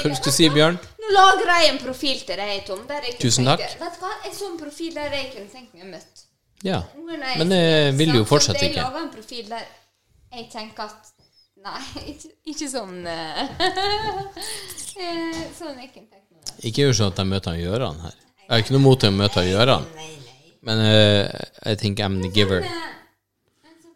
hva 0.00 0.10
du 0.12 0.16
skal 0.18 0.34
si, 0.34 0.48
Bjørn? 0.54 0.78
Nå 1.00 1.12
lager 1.14 1.50
jeg 1.50 1.70
en 1.74 1.78
profil 1.82 2.18
til 2.26 2.40
deg, 2.40 2.56
Tom. 2.66 2.82
Der 2.88 3.06
jeg 3.06 3.18
Tusen 3.22 3.48
takk. 3.48 3.62
takk. 3.64 3.78
Vet 3.82 3.96
du 3.98 4.04
hva? 4.04 4.10
En 4.28 4.34
sånn 4.36 4.56
profil 4.60 4.92
der 4.96 5.14
jeg 5.16 5.30
kunne 5.34 5.48
tenkt 5.52 5.74
meg 5.74 5.86
å 5.86 5.90
møte. 5.92 6.26
Ja. 6.62 6.82
Jeg- 6.84 7.38
Men 7.38 7.48
det 7.50 7.62
vil 7.98 8.14
jo 8.14 8.24
fortsatt 8.24 8.56
ikke. 8.62 8.74
Jeg 8.76 8.84
lager 8.84 9.02
en 9.02 9.10
profil 9.14 9.48
der 9.48 9.64
jeg 10.32 10.50
tenker 10.52 10.82
at 10.84 11.12
Nei, 11.60 11.80
ikke, 12.12 12.28
ikke 12.48 12.68
sånn 12.72 13.02
eh, 13.06 13.40
eh, 15.04 15.40
Sånn 15.52 15.76
jeg 15.76 15.90
kunne 15.92 16.08
tenkt 16.08 16.30
meg 16.32 16.46
det. 16.46 16.54
Ikke 16.70 16.86
gjør 16.86 16.94
sånn 16.96 17.10
at 17.12 17.18
jeg 17.20 17.28
møter 17.28 17.50
han 17.52 17.60
Gjøran 17.60 17.98
her. 18.00 18.14
Jeg 18.40 18.48
har 18.54 18.62
ikke 18.64 18.74
noe 18.76 18.84
mot 18.86 19.04
å 19.04 19.10
møte 19.12 19.42
han 19.42 19.48
Gjøran. 19.50 19.84
men 20.62 20.80
eh, 20.86 21.28
jeg 21.66 21.78
tenker 21.82 22.04
I'm 22.08 22.16
the 22.22 22.30
giver. 22.32 22.64
Eh, 22.64 22.72
en 23.68 23.76
sånn 23.82 23.94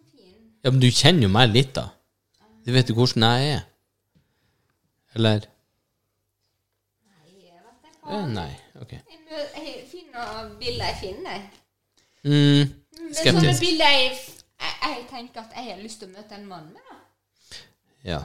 Ja, 0.65 0.71
men 0.75 0.81
du 0.81 0.89
kjenner 0.91 1.23
jo 1.29 1.33
meg 1.33 1.51
litt, 1.57 1.73
da. 1.79 1.87
Du 2.67 2.73
vet 2.73 2.89
jo 2.93 2.95
hvordan 2.99 3.25
jeg 3.31 3.55
er. 3.57 3.65
Eller? 5.17 5.49
Nei, 7.09 7.35
jeg 7.49 7.61
vet 7.65 7.91
ikke 7.91 8.05
hva. 8.05 8.21
Eh, 8.21 8.27
nei. 8.35 8.53
Ok. 8.83 8.93
Jeg 8.93 9.85
finner 9.89 10.49
bilder 10.61 10.91
jeg 10.93 11.01
finner. 11.01 11.45
Mm, 12.25 12.71
skeptisk. 13.11 13.25
Men 13.25 13.41
sånne 13.41 13.59
bilder 13.61 13.93
jeg, 13.95 14.13
jeg, 14.65 14.75
jeg 14.83 15.05
tenker 15.11 15.45
at 15.45 15.59
jeg 15.59 15.69
har 15.71 15.83
lyst 15.83 16.01
til 16.03 16.09
å 16.09 16.15
møte 16.15 16.39
en 16.39 16.47
mann 16.49 16.67
med. 16.73 16.83
da. 16.91 17.61
Ja. 18.05 18.21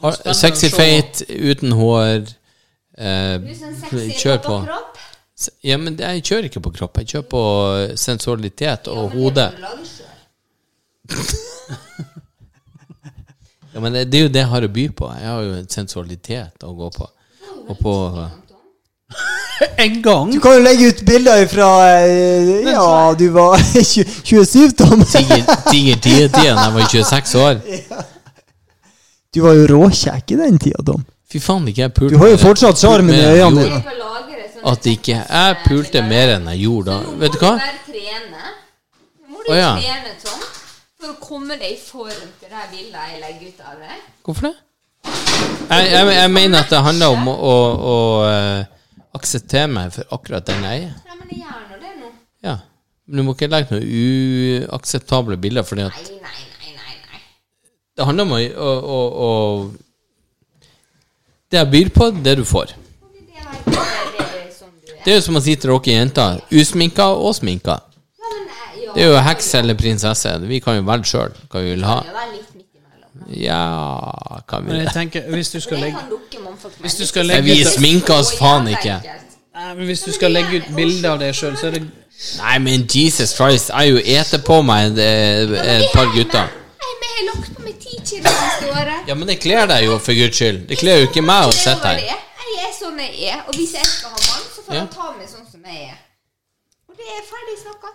Har, 0.00 0.16
sexy 0.36 0.70
fate, 0.72 1.26
uten 1.28 1.76
hår. 1.76 2.30
Eh, 3.00 3.50
sånn 3.60 4.14
kjør 4.16 4.40
på. 4.44 4.56
Ja, 5.64 5.76
men 5.80 5.96
jeg 5.96 6.24
kjører 6.24 6.48
ikke 6.50 6.62
på 6.64 6.72
kropp. 6.76 7.00
Jeg 7.00 7.14
kjører 7.14 7.28
på 7.32 7.44
sensualitet 8.00 8.90
og 8.92 9.16
hode. 9.16 9.50
Ja, 13.70 13.80
men 13.80 13.92
det, 13.94 14.04
det 14.10 14.18
er 14.18 14.24
jo 14.24 14.30
det 14.34 14.40
jeg 14.42 14.50
har 14.50 14.64
å 14.66 14.68
by 14.74 14.84
på. 14.98 15.08
Jeg 15.14 15.28
har 15.30 15.44
jo 15.46 15.52
en 15.54 15.68
sensualitet 15.70 16.64
å 16.66 16.72
gå 16.74 16.88
på. 16.90 17.06
Og 17.70 17.76
på 17.78 17.92
En 19.76 20.02
gang? 20.02 20.30
Du 20.32 20.40
kan 20.40 20.54
jo 20.56 20.62
legge 20.64 20.88
ut 20.88 21.02
bilder 21.06 21.46
fra 21.50 21.68
eh, 22.00 22.62
Ja, 22.70 23.14
du 23.18 23.28
var 23.34 23.58
27, 24.24 24.72
Tom. 24.78 25.04
Tiger 25.04 25.98
Tie-tida 26.00 26.28
da 26.56 26.64
jeg 26.66 26.74
var 26.76 26.88
26 26.88 27.34
år. 27.40 27.60
Du 29.34 29.42
var 29.44 29.54
jo 29.58 29.66
råkjekk 29.70 30.34
i 30.34 30.38
den 30.40 30.58
tida, 30.58 30.82
Tom. 30.86 31.04
Fy 31.30 31.38
faen, 31.42 31.68
ikke 31.70 31.84
jeg 31.84 31.94
pulte 31.94 32.14
Du 32.16 32.22
har 32.22 32.32
jo 32.32 32.38
fortsatt 32.42 32.80
sjarmen 32.80 33.14
i 33.14 33.20
øynene 33.22 33.66
dine. 33.68 33.82
At 34.66 34.86
ikke 34.90 35.20
jeg 35.20 35.60
pulte 35.64 36.02
mer 36.04 36.34
enn 36.36 36.48
jeg 36.52 36.64
gjorde 36.66 36.96
da. 36.96 37.12
Vet 37.20 37.36
du 37.36 37.44
hva? 37.44 37.52
Må 37.54 37.60
du 37.60 37.62
bare 37.62 37.84
trene. 37.86 38.42
Nå 39.20 39.36
må 39.36 39.44
du 39.44 39.52
trene 39.52 40.16
Tom, 40.24 40.42
for 41.00 41.12
å 41.12 41.14
komme 41.22 41.56
deg 41.60 41.76
i 41.76 41.78
form 41.78 42.10
til 42.40 42.50
det 42.50 42.66
bildet 42.72 43.14
jeg 43.14 43.22
legger 43.22 43.46
ut 43.54 43.62
av 43.70 43.78
deg. 43.84 44.02
Hvorfor 44.26 44.50
det? 44.50 44.56
Jeg, 45.70 45.86
jeg, 45.94 46.10
jeg 46.16 46.30
mener 46.34 46.64
at 46.64 46.72
det 46.74 46.82
handler 46.82 47.14
om 47.14 47.30
å, 47.30 47.32
å, 47.38 47.94
å 47.94 47.94
eh, 49.10 49.16
akseptere 49.18 49.68
meg 49.70 49.92
for 49.94 50.04
akkurat 50.16 50.46
den 50.46 50.62
jeg 50.64 50.84
er. 50.88 50.92
Ja, 51.06 51.14
men 51.18 51.28
jeg 51.30 51.38
gjør 51.42 51.62
nå 51.70 51.78
det 51.80 51.94
nå. 52.00 52.10
Ja. 52.46 52.56
Men 53.10 53.16
du 53.16 53.22
må 53.26 53.34
ikke 53.34 53.50
legge 53.50 53.74
noen 53.74 53.88
uakseptable 54.70 55.36
bilder, 55.42 55.66
fordi 55.66 55.82
at 55.88 55.96
Nei, 55.98 56.20
nei, 56.22 56.44
nei, 56.60 56.74
nei. 56.78 56.94
nei. 57.10 57.22
det 57.98 58.06
handler 58.06 58.28
om 58.28 58.32
å, 58.36 58.38
å, 58.38 58.70
å, 58.96 58.98
å 59.26 59.30
Det 61.50 61.58
jeg 61.58 61.70
byr 61.72 61.88
på, 61.96 62.10
det 62.22 62.36
du 62.38 62.44
får. 62.46 62.76
Det, 65.00 65.08
er 65.10 65.16
jo 65.16 65.22
som 65.24 65.38
å 65.38 65.40
si 65.42 65.56
til 65.56 65.72
dere 65.72 65.94
jenter 65.96 66.42
usminka 66.52 67.06
og 67.16 67.32
sminka. 67.38 67.80
Ja. 68.20 68.92
Det 68.94 69.00
er 69.02 69.08
jo 69.08 69.22
heks 69.24 69.48
eller 69.58 69.74
prinsesse. 69.78 70.30
Vi 70.44 70.60
kan 70.62 70.76
jo 70.76 70.84
velge 70.86 71.08
sjøl 71.08 71.32
hva 71.48 71.62
vi 71.64 71.72
vil 71.72 71.86
ha. 71.88 71.96
Det 72.04 72.14
var 72.14 72.28
litt 72.30 72.50
midt 72.54 72.68
imellom. 72.76 73.12
Ja, 73.30 74.42
kan 74.48 74.64
vi 74.64 74.72
Men 74.72 74.76
det? 74.76 74.84
jeg 74.84 74.92
tenker, 74.92 75.30
hvis 75.30 75.50
du 75.50 75.60
skal 75.60 75.78
legge 75.78 75.98
Hvis 76.78 76.94
du 76.94 77.06
skal 77.06 77.26
legge 77.26 77.42
Vi 77.42 77.64
sminker 77.64 78.14
oss 78.14 78.32
faen 78.38 78.66
ikke. 78.68 79.00
Nei, 79.54 79.74
men 79.74 79.84
Hvis 79.86 80.00
du 80.00 80.12
skal 80.12 80.32
legge 80.34 80.58
ut 80.58 80.70
bilde 80.76 81.10
av 81.10 81.20
deg 81.20 81.34
sjøl, 81.34 81.56
så 81.58 81.68
er 81.70 81.78
det 81.78 81.82
Nei, 82.36 82.58
men 82.58 82.88
Jesus 82.94 83.32
Christ, 83.36 83.70
jeg 83.70 83.76
har 83.76 83.84
jo 83.88 84.00
ete 84.04 84.40
på 84.44 84.58
meg 84.66 84.98
et, 84.98 85.52
et 85.56 85.86
par 85.94 86.10
gutter. 86.12 86.50
Nei, 86.82 86.90
men 87.00 87.06
jeg 87.06 87.14
har 87.14 87.28
lagt 87.30 87.54
på 87.56 87.64
meg 87.64 87.78
ti 87.80 87.96
kilo 87.96 88.34
siste 88.34 88.68
året. 88.74 89.08
Ja, 89.08 89.14
men 89.16 89.30
det 89.30 89.38
kler 89.40 89.70
deg 89.70 89.86
jo, 89.86 89.96
for 90.04 90.18
guds 90.18 90.36
skyld. 90.36 90.66
Det 90.68 90.76
kler 90.82 91.00
jo 91.00 91.08
ikke 91.08 91.24
meg 91.24 91.48
å 91.48 91.54
Det 91.54 91.62
sitte 91.62 91.94
her. 91.94 92.02
Jeg 92.04 92.66
er 92.66 92.74
sånn 92.76 93.00
jeg 93.00 93.30
er, 93.30 93.40
og 93.46 93.56
hvis 93.56 93.72
jeg 93.78 93.88
skal 93.88 94.12
ha 94.12 94.20
mann, 94.26 94.44
så 94.52 94.66
får 94.66 94.78
han 94.82 94.92
ta 94.92 95.08
meg 95.16 95.32
sånn 95.32 95.48
som 95.48 95.64
jeg 95.64 95.88
er. 95.94 95.98
Og 96.90 96.98
det 97.00 97.08
er 97.16 97.24
ferdig 97.30 97.56
snakka. 97.62 97.94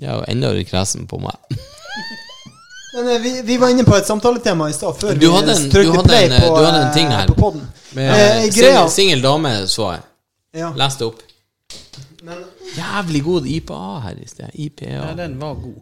Jeg 0.00 0.08
er 0.10 0.16
jo 0.16 0.24
enda 0.32 0.50
kresen 0.64 1.06
på 1.10 1.18
meg. 1.20 1.36
Men 2.94 3.08
eh, 3.08 3.18
vi, 3.22 3.32
vi 3.46 3.56
var 3.60 3.68
inne 3.70 3.84
på 3.86 3.94
et 3.96 4.06
samtaletema 4.08 4.68
i 4.70 4.72
stad, 4.74 4.96
før 4.98 5.14
Du 5.20 5.28
hadde 5.30 5.52
en- 5.56 5.66
vi 5.68 5.70
trykte 5.74 5.96
hadde 5.96 6.08
play 6.08 6.24
en, 6.26 6.32
eh, 6.32 6.40
på, 6.48 6.56
du 6.56 6.64
hadde 6.64 6.80
en 6.80 6.88
eh, 6.88 6.94
ting 6.94 7.12
her. 7.12 7.26
på 7.26 7.34
poden. 7.38 7.66
Eh, 7.96 8.88
singel, 8.90 9.22
dame 9.22 9.52
så 9.70 9.92
jeg. 9.92 10.02
ja. 10.62 10.72
Les 10.76 10.96
det 10.96 11.06
opp. 11.06 11.22
Men, 12.22 12.42
Jævlig 12.76 13.22
god 13.24 13.46
IPA 13.46 13.78
her 14.04 14.18
i 14.22 14.26
sted. 14.28 14.50
IPA. 14.54 14.90
Ja, 14.90 15.14
den 15.18 15.38
var 15.40 15.54
god. 15.54 15.78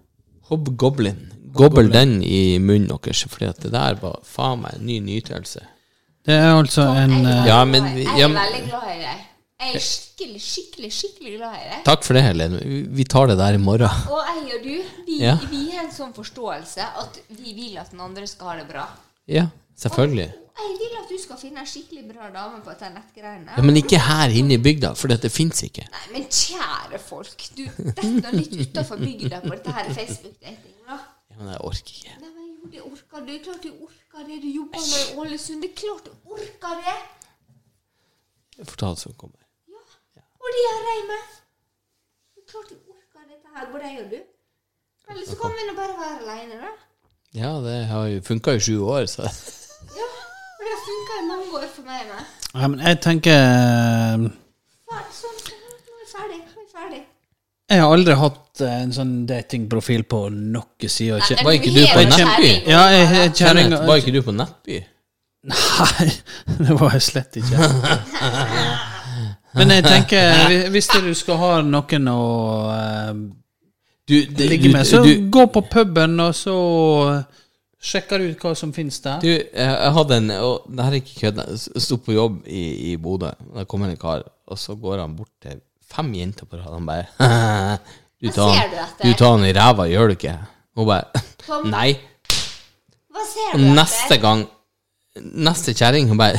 Hobgoblin. 0.50 1.16
Gobbel 1.54 1.88
den 1.92 2.22
i 2.22 2.58
munnen 2.58 2.92
deres, 3.04 3.24
for 3.28 3.38
det 3.40 3.72
der 3.72 3.96
var 4.02 4.18
faen 4.24 4.60
meg 4.62 4.76
en 4.78 4.86
ny 4.86 4.98
nytelse. 5.00 5.60
Det 6.28 6.34
er 6.36 6.52
altså 6.58 6.84
en 6.92 7.24
eh, 7.26 7.46
Ja, 7.48 7.64
men 7.64 7.88
vi- 7.94 8.04
Jeg 8.04 8.28
er 8.28 8.34
veldig 8.36 8.64
glad 8.68 8.88
i 8.94 8.98
deg. 9.00 9.24
Jeg 9.58 9.74
er 9.74 9.82
skikkelig, 9.82 10.40
skikkelig, 10.40 10.88
skikkelig 10.94 11.30
glad 11.38 11.54
i 11.58 11.64
deg. 11.66 11.80
Takk 11.86 12.04
for 12.06 12.14
det, 12.14 12.22
Helene. 12.22 12.60
Vi- 12.94 13.04
tar 13.04 13.26
det 13.26 13.34
der 13.40 13.54
i 13.54 13.58
morgen. 13.58 13.90
Og 14.06 14.20
jeg 14.28 14.54
og 14.54 14.62
du, 14.62 14.84
vi, 15.06 15.16
Ja. 15.22 15.34
vi 15.50 15.70
har 15.72 15.84
en 15.84 15.90
sånn 15.90 16.12
forståelse 16.14 16.78
at 17.02 17.18
vi 17.28 17.52
vil 17.54 17.78
at 17.78 17.90
den 17.90 18.00
andre 18.00 18.26
skal 18.26 18.46
ha 18.52 18.56
det 18.60 18.68
bra. 18.68 18.84
Ja, 19.26 19.48
selvfølgelig. 19.76 20.28
Jeg 20.58 20.76
vil 20.78 20.94
at 21.02 21.08
du 21.10 21.18
skal 21.18 21.36
finne 21.38 21.58
en 21.58 21.66
skikkelig 21.66 22.04
bra 22.12 22.30
dame 22.30 22.62
på 22.62 22.70
dette 22.70 22.92
nettgreiene. 22.94 23.50
Ja, 23.56 23.62
Men 23.62 23.74
ikke 23.76 23.98
her 23.98 24.28
inne 24.30 24.54
i 24.54 24.58
bygda, 24.62 24.94
for 24.94 25.08
dette 25.08 25.28
fins 25.30 25.62
ikke. 25.62 25.88
Nei, 25.90 26.06
men 26.12 26.22
kjære 26.28 27.00
folk, 27.00 27.42
du 27.56 27.64
detter 27.66 28.32
litt 28.32 28.54
utafor 28.62 28.96
bygda 29.02 29.40
på 29.42 29.50
dette 29.50 29.72
her 29.72 29.90
Facebook-datinga. 29.90 30.86
da. 30.86 30.98
Ja, 31.30 31.36
men 31.38 31.48
jeg 31.52 31.60
orker 31.60 31.94
ikke. 31.98 32.20
Nei, 32.20 32.30
men 32.30 32.46
jo, 32.54 32.70
det 32.70 32.80
orker 32.92 33.20
du. 33.20 33.26
Det 33.26 33.40
er 33.40 33.44
klart 33.44 33.62
du 33.62 33.70
orker 33.70 34.26
det. 34.28 34.40
Du 34.42 34.48
jobber 34.54 34.78
med 34.78 35.18
Ålesund. 35.18 35.62
Det 35.62 35.70
er 35.70 35.74
klart 35.82 36.04
du 36.04 36.10
orker 36.30 36.82
det. 36.86 36.96
Jeg 38.58 38.66
får 38.66 38.76
ta 38.76 38.90
det 38.94 38.98
som 38.98 39.12
kommer. 39.18 39.38
Og 40.48 40.54
det 40.56 40.62
gjør 40.64 40.84
jeg 40.88 41.00
med. 41.12 41.24
Det 42.34 42.40
er 42.42 42.50
klart 42.52 42.68
du 42.72 42.76
orker 42.94 43.24
dette 43.28 43.48
her, 43.54 43.64
både 43.72 43.84
jeg 43.90 44.04
og 44.04 44.10
du. 44.14 44.20
Eller 45.12 45.24
så 45.28 45.36
kan 45.40 45.52
vi 45.58 45.66
nå 45.68 45.74
bare 45.76 45.94
være 46.00 46.16
aleine, 46.22 46.60
da. 46.62 46.70
Ja, 47.36 47.50
det 47.64 47.76
har 47.90 48.06
jo 48.08 48.22
funka 48.24 48.54
i 48.56 48.60
sju 48.64 48.76
år, 48.88 49.04
så 49.12 49.22
Ja. 49.28 50.08
Og 50.58 50.64
det 50.64 50.72
har 50.74 50.82
funka 50.88 51.12
i 51.20 51.26
mange 51.28 51.46
år 51.60 51.68
for 51.74 51.82
meg 51.90 52.06
med. 52.08 52.24
ja, 52.54 52.66
men 52.72 52.80
Jeg 52.86 53.00
tenker 53.04 53.36
eh, 53.36 54.16
sånn, 54.88 55.06
sånn, 55.20 55.38
nå 55.52 55.92
er 55.92 56.00
vi 56.00 56.10
ferdig. 56.16 56.40
Nå 56.40 56.60
er 56.62 56.64
vi 56.64 56.72
ferdig. 56.78 57.02
Jeg 57.70 57.82
har 57.84 57.92
aldri 57.98 58.14
hatt 58.24 58.60
eh, 58.64 58.76
en 58.82 58.92
sånn 58.96 59.14
datingprofil 59.28 60.04
på 60.08 60.22
noe 60.32 60.88
side. 60.88 61.20
og 61.20 61.44
Var 61.44 61.58
ikke 61.60 61.74
du 61.76 61.82
på 61.92 62.06
Nettby? 62.08 62.52
Ja, 62.72 62.86
jeg 62.96 63.32
jeg, 63.36 63.82
var 63.92 63.96
ikke 64.00 64.16
du 64.16 64.22
på 64.24 64.32
Nettby? 64.32 64.80
Nei, 65.48 66.08
det 66.64 66.80
var 66.80 66.96
jeg 66.96 67.02
slett 67.12 67.36
ikke. 67.36 67.58
Men 69.58 69.74
jeg 69.76 69.84
tenker, 69.92 70.68
hvis 70.74 70.88
du 70.94 71.10
skal 71.18 71.40
ha 71.42 71.50
noen 71.66 72.08
å 72.12 72.22
eh, 72.74 73.12
Du, 74.08 74.14
det, 74.24 74.48
ligge 74.48 74.70
med, 74.72 74.86
så 74.88 75.02
du, 75.04 75.12
gå 75.28 75.44
på 75.52 75.62
puben, 75.68 76.16
og 76.24 76.32
så 76.36 76.56
sjekker 77.78 78.18
du 78.22 78.32
ut 78.32 78.42
hva 78.42 78.54
som 78.58 78.72
finnes 78.74 78.98
der. 79.04 79.20
du, 79.22 79.30
jeg 79.30 79.92
hadde 79.98 80.16
en 80.18 80.30
Og 80.40 80.66
det 80.66 80.84
her 80.86 80.96
er 80.96 81.02
ikke 81.02 81.20
kødd. 81.20 81.42
Jeg 81.44 81.82
sto 81.84 81.98
på 82.02 82.16
jobb 82.16 82.40
i, 82.46 82.64
i 82.92 82.96
Bodø. 82.96 83.30
og 83.50 83.60
Det 83.60 83.68
kommer 83.70 83.92
en 83.92 84.00
kar, 84.00 84.24
og 84.48 84.58
så 84.58 84.74
går 84.80 85.02
han 85.04 85.16
bort 85.18 85.30
til 85.44 85.60
fem 85.88 86.12
jenter 86.18 86.48
på 86.48 86.58
rad. 86.58 86.72
Han 86.74 86.88
bare 86.88 87.08
du 88.20 88.30
tar, 88.32 88.48
Hva 88.48 88.52
ser 88.52 88.62
han, 88.62 88.70
du 88.70 88.78
etter? 88.84 89.02
du 89.04 89.18
tar 89.20 89.34
han 89.36 89.46
i 89.46 89.56
ræva, 89.56 89.88
gjør 89.92 90.10
du 90.10 90.16
ikke? 90.18 90.36
Hun 90.78 90.88
bare 90.88 91.24
Kom. 91.46 91.68
Nei. 91.76 91.90
Hva 93.12 93.26
ser 93.28 93.58
du 93.58 93.66
neste 93.74 94.06
etter? 94.06 94.22
gang 94.24 94.46
Neste 95.18 95.72
kjerring, 95.74 96.06
hun 96.10 96.18
bare 96.20 96.38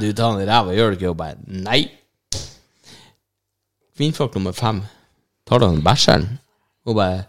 Du 0.00 0.08
tar 0.16 0.32
han 0.32 0.40
i 0.42 0.46
ræva, 0.48 0.72
gjør 0.74 0.90
du 0.92 0.98
ikke? 0.98 1.12
Hun 1.12 1.18
bare 1.20 1.36
Nei. 1.68 1.82
Kvinnfolk 3.98 4.36
nummer 4.38 4.54
fem. 4.54 4.84
Tar 5.48 5.64
han 5.66 5.80
bæsjeren? 5.82 6.28
Hun 6.86 6.94
bare 6.94 7.24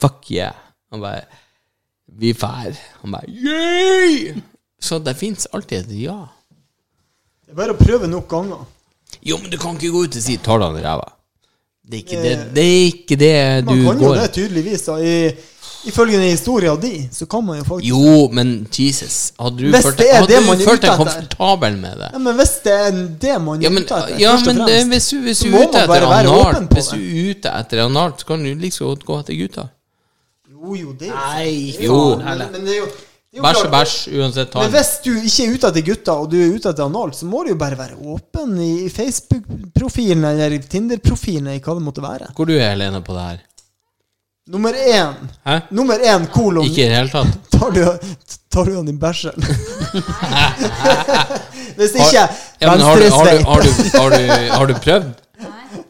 Fuck 0.00 0.30
yeah. 0.32 0.56
Han 0.90 1.04
bare 1.04 1.22
Vi 2.18 2.32
fær. 2.34 2.74
Han 3.02 3.14
bare 3.14 3.30
Yeah! 3.30 4.40
Så 4.80 4.98
det 4.98 5.14
fins 5.20 5.46
alltid 5.52 5.84
et 5.84 5.96
ja. 6.02 6.18
det 7.46 7.52
er 7.52 7.58
bare 7.58 7.76
å 7.76 7.78
prøve 7.78 8.08
nok 8.08 8.26
ganger. 8.30 8.64
Jo, 9.22 9.36
men 9.38 9.52
du 9.52 9.58
kan 9.60 9.76
ikke 9.76 9.92
gå 9.92 10.04
ut 10.08 10.16
og 10.16 10.22
si 10.24 10.36
'tar 10.38 10.58
du 10.58 10.64
han 10.64 10.78
i 10.80 10.82
ræva'. 10.82 11.12
Det 11.90 11.98
er 11.98 12.02
ikke 12.04 12.22
det, 12.22 12.34
det, 12.54 12.64
er 12.64 12.84
ikke 12.86 13.16
det 13.18 13.34
du 13.66 13.74
går 13.74 13.84
Man 13.84 13.98
kan 13.98 14.06
jo 14.06 14.14
det 14.14 14.32
tydeligvis. 14.32 14.84
da 14.86 14.96
I, 14.98 15.14
Ifølge 15.88 16.18
den 16.18 16.28
historien 16.28 16.76
di, 16.80 17.08
så 17.12 17.24
kan 17.26 17.44
man 17.44 17.56
jo 17.58 17.64
faktisk 17.64 17.88
Jo, 17.88 18.28
men 18.36 18.66
Jesus. 18.78 19.32
Hadde 19.40 19.56
du 19.62 19.70
Hvis 19.72 19.86
følt, 19.86 19.98
det 19.98 20.08
er 20.10 20.18
hadde 20.20 20.28
det 20.34 20.40
du 20.42 20.46
man 20.50 20.60
er 20.60 20.80
deg 20.82 20.96
komfortabel 21.00 21.76
med 21.80 21.94
det? 22.02 22.10
Ja, 22.12 22.18
Men 22.18 22.36
hvis 22.36 22.52
det 22.66 22.74
er 22.76 22.90
det 23.24 23.36
man 23.40 23.62
Ja, 23.64 23.68
er 23.70 23.74
men, 23.78 23.86
ute 23.88 24.00
etter, 24.02 24.18
ja, 24.20 24.34
først 24.34 24.46
og 24.46 24.54
men 24.54 24.60
det, 24.66 24.74
fremst, 24.76 24.92
hvis, 24.92 25.08
du, 25.08 25.20
hvis 25.24 25.38
så 25.40 25.44
du 25.44 25.48
er 25.48 25.56
må 25.56 25.72
man 25.72 25.88
bare 25.94 26.10
være 26.10 26.34
åpen 26.40 26.68
på 26.68 26.74
Hvis 26.80 26.90
du 26.92 26.98
er 27.00 27.30
ute 27.30 27.54
etter 27.62 27.84
analt, 27.86 28.20
så 28.20 28.26
kan 28.32 28.44
du 28.44 28.50
like 28.64 28.76
så 28.76 28.90
godt 28.92 29.06
gå 29.08 29.18
etter 29.22 29.38
gutta. 29.40 29.68
Jo, 30.52 30.74
jo, 30.76 30.92
det 31.00 31.08
er 31.08 31.14
jo 31.16 31.22
Nei. 31.40 31.86
Jo. 31.86 32.00
Men, 32.20 32.44
men 32.52 32.66
det 32.68 32.74
er 32.76 32.80
jo, 32.82 32.88
det 33.32 33.38
jo 33.40 33.42
Bæsj 33.46 33.60
er 33.64 33.70
bæsj, 33.72 33.96
uansett. 34.20 34.50
tall. 34.52 34.66
Men 34.66 34.72
hvis 34.76 34.92
du 35.04 35.10
ikke 35.16 35.44
er 35.46 35.52
ute 35.56 35.68
etter 35.72 35.84
gutter, 35.86 36.12
og 36.24 36.30
du 36.32 36.36
er 36.44 36.52
ute 36.58 36.68
etter 36.74 36.84
analt, 36.90 37.16
så 37.16 37.24
må 37.30 37.44
du 37.46 37.54
jo 37.54 37.58
bare 37.60 37.78
være 37.78 37.96
åpen 38.04 38.56
i 38.60 38.90
Facebook-profilen 38.92 40.24
eller 40.34 40.58
Tinder-profilen, 40.60 41.46
eller 41.54 41.64
hva 41.64 41.76
det 41.78 41.84
måtte 41.88 42.04
være. 42.04 42.28
Hvor 42.36 42.48
du 42.50 42.52
er 42.58 42.68
Helene 42.74 43.00
på 43.06 43.16
det 43.16 43.24
her? 43.30 43.38
Nummer 44.48 44.72
én. 44.74 45.14
Hæ? 45.46 45.60
Nummer 45.70 45.94
én, 45.94 46.26
kolon. 46.32 46.64
Ikke 46.64 46.84
i 46.84 46.88
det 46.88 46.96
hele 46.96 47.10
tatt? 47.10 47.26
Tar 47.60 47.70
du, 47.70 47.84
tar 48.52 48.64
du 48.64 48.76
han 48.76 48.88
i 48.88 48.92
bæsjen? 48.92 49.36
Hvis 51.76 51.90
ikke, 51.94 52.28
Ja, 52.60 52.70
men 52.70 52.80
har, 52.80 52.96
du, 52.96 53.10
har, 53.10 53.24
du, 53.24 53.30
venstresveip. 53.30 53.46
har, 53.46 53.60
du, 53.62 53.68
har, 53.98 54.10
du, 54.10 54.52
har 54.54 54.66
du 54.66 54.74
prøvd? 54.74 55.04
Nei. 55.40 55.82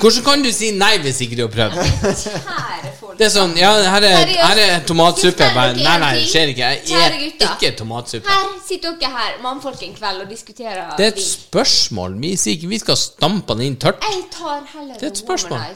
Hvordan 0.00 0.24
kan 0.24 0.42
du 0.44 0.50
si 0.52 0.68
nei 0.78 0.98
hvis 1.02 1.20
ikke 1.24 1.36
du 1.38 1.42
har 1.46 1.50
prøvd? 1.54 1.78
Kjære 1.78 2.92
folk. 3.00 3.14
Det 3.18 3.26
er 3.26 3.32
sånn, 3.34 3.54
ja, 3.58 3.70
her 3.94 4.04
er, 4.06 4.30
her 4.36 4.60
er 4.62 4.84
tomatsuppe. 4.86 5.48
Fortelle 5.48 5.82
nei, 5.82 5.96
nei, 6.04 6.12
det 6.20 6.28
skjer 6.30 6.52
ikke. 6.52 6.68
Jeg 6.90 7.06
er 7.06 7.16
ikke 7.48 7.72
tomatsuppe. 7.80 8.28
Her 8.30 8.52
sitter 8.68 8.94
dere 9.00 9.10
her, 9.16 9.32
mannfolk, 9.42 9.80
en 9.88 9.96
kveld 9.96 10.22
og 10.26 10.30
diskuterer 10.30 10.92
Det 11.00 11.08
er 11.08 11.16
et 11.16 11.24
spørsmål. 11.24 12.14
Vi 12.22 12.36
sier 12.38 12.58
ikke 12.60 12.70
vi 12.76 12.82
skal 12.84 13.00
stampe 13.00 13.56
den 13.58 13.70
inn 13.72 13.80
tørt. 13.82 14.04
Jeg 14.06 14.22
tar 14.36 14.62
heller 14.76 14.94
Det 15.00 15.08
er 15.08 15.12
et 15.16 15.24
spørsmål. 15.24 15.66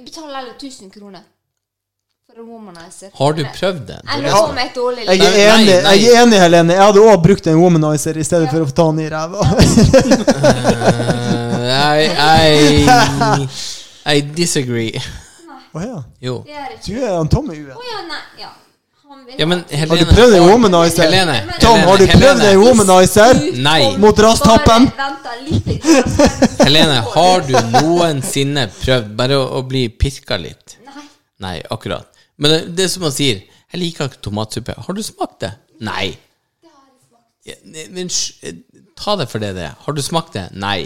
Jeg 0.00 0.06
betaler 0.08 0.36
heller 0.38 0.54
1000 0.56 0.88
kroner 0.94 1.20
For 2.30 2.38
en 2.40 2.46
womanizer. 2.48 3.10
Har 3.18 3.32
du 3.36 3.42
prøvd 3.44 3.80
den? 3.90 4.12
Ja. 4.24 4.30
som 4.36 4.58
et 4.62 4.70
dårlig 4.76 5.04
Jeg 5.04 5.18
er 5.20 5.50
enig, 5.58 5.74
nei. 5.84 5.94
jeg 5.98 6.14
er 6.14 6.22
enig 6.22 6.38
Helene. 6.40 6.72
Jeg 6.78 6.82
hadde 6.86 7.02
òg 7.10 7.18
brukt 7.24 7.48
en 7.50 7.58
womanizer 7.60 8.16
i 8.16 8.24
stedet 8.24 8.48
for 8.52 8.64
å 8.64 8.70
ta 8.78 8.86
den 8.88 9.02
i 9.04 9.08
ræva. 9.12 9.44
Nei 11.66 12.06
I, 12.06 12.86
I, 12.86 13.48
I 14.16 14.22
disagree. 14.40 15.02
Å 15.74 15.84
ja. 15.84 16.00
Jo. 16.24 16.38
Det 16.46 16.56
er 16.56 16.72
Du 16.86 16.96
er 16.96 17.12
han 17.18 17.28
Tommy 17.30 17.58
ue. 17.60 17.74
Oh, 17.76 17.84
ja, 17.92 18.00
nei. 18.08 18.22
Ja. 18.40 18.54
Han 19.10 19.24
Ja, 19.38 19.46
men 19.50 19.64
Helene 19.70 19.88
Har 19.90 19.98
du 19.98 20.10
prøvd 20.14 20.34
en 20.38 20.44
womanizer? 20.46 21.02
Helene, 21.08 21.36
Tom, 21.62 21.80
har 21.88 21.98
du 21.98 22.04
Helene, 22.06 22.20
prøvd 22.20 22.44
en 22.46 22.52
i 22.52 22.60
womanizer? 22.60 23.40
Nei. 23.64 23.80
Mot 23.98 24.20
litt. 25.48 25.88
Helene, 26.62 27.00
har 27.14 27.42
du 27.48 27.54
noensinne 27.74 28.68
prøvd 28.76 29.08
bare 29.18 29.38
å, 29.40 29.46
å 29.58 29.62
bli 29.66 29.88
pirka 29.90 30.38
litt? 30.38 30.76
Nei. 30.86 31.04
Nei, 31.42 31.54
akkurat. 31.74 32.06
Men 32.40 32.54
det, 32.54 32.60
det 32.78 32.86
er 32.86 32.92
som 32.94 33.02
man 33.08 33.14
sier, 33.16 33.42
jeg 33.72 33.80
liker 33.82 34.10
ikke 34.12 34.22
tomatsuppe. 34.28 34.76
Har 34.86 34.96
du 34.96 35.02
smakt 35.06 35.40
det? 35.44 35.52
Nei. 35.86 36.12
Ja, 37.48 37.56
Men 37.90 38.10
sj- 38.12 38.36
eh, 38.46 38.86
ta 39.00 39.16
det 39.18 39.26
for 39.32 39.42
det 39.42 39.54
det 39.58 39.66
er. 39.72 39.74
Har 39.88 39.96
du 39.96 40.02
smakt 40.06 40.36
det? 40.38 40.46
Nei. 40.54 40.84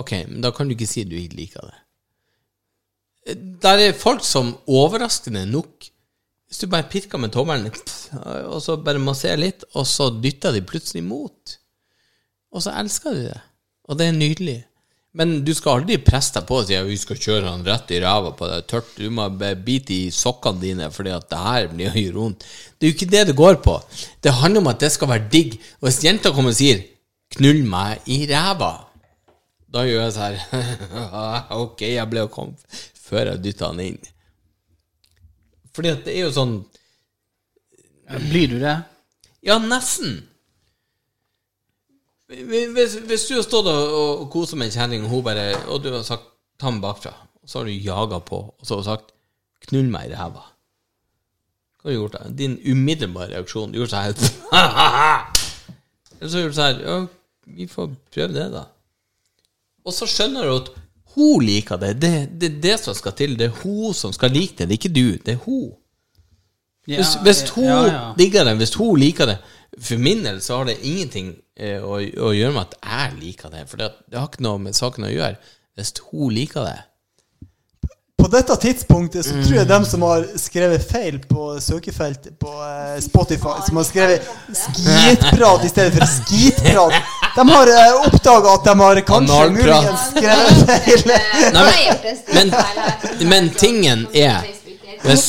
Ok, 0.00 0.14
men 0.26 0.40
da 0.42 0.50
kan 0.56 0.66
du 0.66 0.74
ikke 0.74 0.88
si 0.90 1.04
du 1.06 1.14
ikke 1.20 1.38
liker 1.38 1.70
det. 1.70 1.78
Eh, 3.30 3.40
Der 3.62 3.78
er 3.88 3.92
folk 3.94 4.24
som 4.26 4.56
overraskende 4.66 5.44
nok 5.46 5.91
Hvis 6.52 6.60
du 6.60 6.68
bare 6.68 6.84
pirker 6.84 7.16
med 7.16 7.32
tommelen, 7.32 7.70
og 8.44 8.58
så 8.60 8.76
bare 8.76 9.00
masserer 9.00 9.40
litt, 9.40 9.62
og 9.72 9.86
så 9.88 10.10
dytter 10.12 10.52
de 10.52 10.60
plutselig 10.68 11.00
imot. 11.00 11.54
Og 12.52 12.60
så 12.60 12.74
elsker 12.76 13.16
de 13.16 13.22
det. 13.30 13.38
Og 13.88 13.96
det 13.96 14.10
er 14.10 14.18
nydelig. 14.18 14.58
Men 15.16 15.32
du 15.44 15.54
skal 15.56 15.80
aldri 15.80 15.96
presse 16.04 16.34
deg 16.36 16.44
på 16.48 16.58
og 16.60 16.68
si 16.68 16.76
at 16.76 16.84
vi 16.84 16.98
skal 17.00 17.18
kjøre 17.20 17.48
han 17.54 17.64
rett 17.64 17.90
i 17.96 18.02
ræva 18.04 18.34
på 18.36 18.50
deg 18.50 18.68
tørt. 18.68 18.92
Du 19.00 19.08
må 19.12 19.30
bite 19.32 19.96
i 19.96 20.12
sokkene 20.12 20.60
dine, 20.60 20.92
fordi 20.92 21.16
at 21.16 21.26
det 21.32 21.40
her 21.40 21.72
blir 21.72 21.88
å 21.88 22.04
gjøre 22.04 22.20
vondt. 22.20 22.46
Det 22.76 22.84
er 22.84 22.92
jo 22.92 22.96
ikke 22.98 23.12
det 23.16 23.26
det 23.30 23.40
går 23.40 23.60
på. 23.64 23.80
Det 24.20 24.36
handler 24.42 24.64
om 24.64 24.70
at 24.72 24.84
det 24.84 24.92
skal 24.92 25.12
være 25.12 25.28
digg. 25.32 25.58
Og 25.80 25.88
hvis 25.88 26.02
jenta 26.04 26.36
kommer 26.36 26.52
og 26.52 26.60
sier 26.60 26.84
'knull 27.32 27.64
meg 27.64 28.04
i 28.12 28.26
ræva', 28.28 28.74
da 29.72 29.88
gjør 29.88 30.04
jeg 30.04 30.16
sånn 30.16 30.40
her 30.52 31.52
Ok, 31.64 31.80
jeg 31.80 32.08
ble 32.12 32.28
å 32.28 32.32
komme 32.32 32.80
før 33.08 33.32
jeg 33.32 33.44
dytta 33.44 33.72
han 33.72 33.80
inn. 33.80 34.00
Fordi 35.76 35.92
at 35.92 36.04
det 36.06 36.16
er 36.16 36.26
jo 36.26 36.34
sånn 36.34 36.58
Blir 38.28 38.50
du 38.50 38.58
det? 38.60 38.74
Ja, 39.46 39.56
nesten. 39.62 40.18
Hvis, 42.28 42.98
hvis 43.08 43.26
du 43.28 43.34
har 43.38 43.44
stått 43.46 43.68
og, 43.70 43.94
og 43.96 44.26
koset 44.32 44.58
med 44.60 44.68
en 44.68 44.74
kjenning, 44.74 45.06
og 45.06 45.12
hun 45.12 45.24
bare 45.26 45.46
Og 45.68 45.82
du 45.84 45.90
har 45.92 46.04
sagt 46.06 46.28
'ta 46.58 46.70
meg 46.70 46.82
bakfra', 46.84 47.14
og 47.42 47.48
så 47.48 47.58
har 47.58 47.66
du 47.66 47.72
jaga 47.72 48.20
på, 48.20 48.38
og 48.58 48.66
så 48.66 48.74
har 48.74 48.82
du 48.82 48.88
sagt 48.90 49.12
'knull 49.66 49.88
meg 49.90 50.10
i 50.10 50.14
ræva'. 50.14 50.44
Hva 51.82 51.90
har 51.90 51.90
du 51.90 51.98
gjort 51.98 52.12
da? 52.14 52.28
Din 52.30 52.58
umiddelbare 52.62 53.32
reaksjon 53.34 53.72
Du 53.72 53.80
gjorde 53.80 53.90
sånn 53.90 54.14
Eller 56.20 56.30
så 56.30 56.38
gjorde 56.38 56.52
du 56.52 56.60
sånn 56.60 56.84
Ja, 56.86 56.98
vi 57.58 57.66
får 57.66 57.88
prøve 58.14 58.32
det, 58.36 58.46
da. 58.52 58.68
Og 59.82 59.94
så 59.96 60.06
skjønner 60.06 60.46
du 60.46 60.52
at 60.60 60.70
hun 61.14 61.44
liker 61.44 61.80
det. 61.80 61.94
Det 62.02 62.10
er 62.16 62.26
det, 62.40 62.50
det 62.62 62.78
som 62.80 62.94
skal 62.94 63.14
til. 63.18 63.38
Det 63.38 63.50
er 63.50 63.62
hun 63.62 63.94
som 63.94 64.12
skal 64.12 64.30
like 64.30 64.56
det. 64.58 64.68
Det 64.68 64.76
er 64.76 64.80
ikke 64.80 64.94
du. 64.94 65.08
Det 65.26 65.34
er 65.34 65.42
hun. 65.44 65.72
Hvis, 66.86 67.14
hvis 67.22 67.42
hun 67.54 67.90
digger 68.18 68.44
det, 68.44 68.56
hvis 68.58 68.74
hun 68.74 68.96
liker 68.98 69.28
det 69.30 69.36
For 69.78 70.00
min 70.02 70.24
del 70.24 70.40
så 70.42 70.56
har 70.56 70.64
det 70.66 70.80
ingenting 70.82 71.28
eh, 71.56 71.78
å, 71.78 72.00
å 72.02 72.32
gjøre 72.34 72.52
med 72.52 72.64
at 72.66 72.74
jeg 72.82 73.20
liker 73.20 73.52
det. 73.54 73.62
For 73.70 73.80
det, 73.80 73.92
det 74.10 74.18
har 74.18 74.26
ikke 74.28 74.44
noe 74.44 74.60
med 74.60 74.76
saken 74.76 75.06
å 75.08 75.12
gjøre. 75.12 75.38
Hvis 75.78 75.94
hun 76.10 76.34
liker 76.34 76.66
det 76.66 76.80
På 78.22 78.28
dette 78.30 78.54
tidspunktet 78.56 79.26
så 79.26 79.32
tror 79.34 79.56
jeg 79.56 79.66
dem 79.66 79.84
som 79.84 80.02
har 80.06 80.22
skrevet 80.38 80.84
feil 80.86 81.16
på 81.26 81.56
søkefeltet 81.60 82.36
på 82.38 82.52
eh, 82.62 83.00
Spotify, 83.02 83.56
som 83.66 83.80
har 83.80 83.86
skrevet 83.88 84.28
'skitprat' 84.46 85.64
i 85.66 85.70
stedet 85.72 85.96
for 85.96 86.06
'skitprat', 86.06 86.94
de 87.34 87.48
har 87.48 87.72
uh, 87.72 88.06
oppdaga 88.06 88.54
at 88.54 88.64
de 88.64 88.74
har 88.78 89.00
kanskje 89.00 89.40
Analprat. 89.40 89.58
muligens 89.58 90.06
skrevet 90.14 90.62
feil. 90.70 91.02
Nei, 91.58 91.74
men, 92.36 92.54
men, 93.18 93.28
men 93.28 93.50
tingen 93.58 94.06
er 94.14 94.46
hvis, 95.02 95.26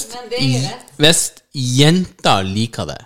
hvis 1.01 1.23
jenter 1.53 2.45
liker 2.45 2.85
det, 2.93 3.01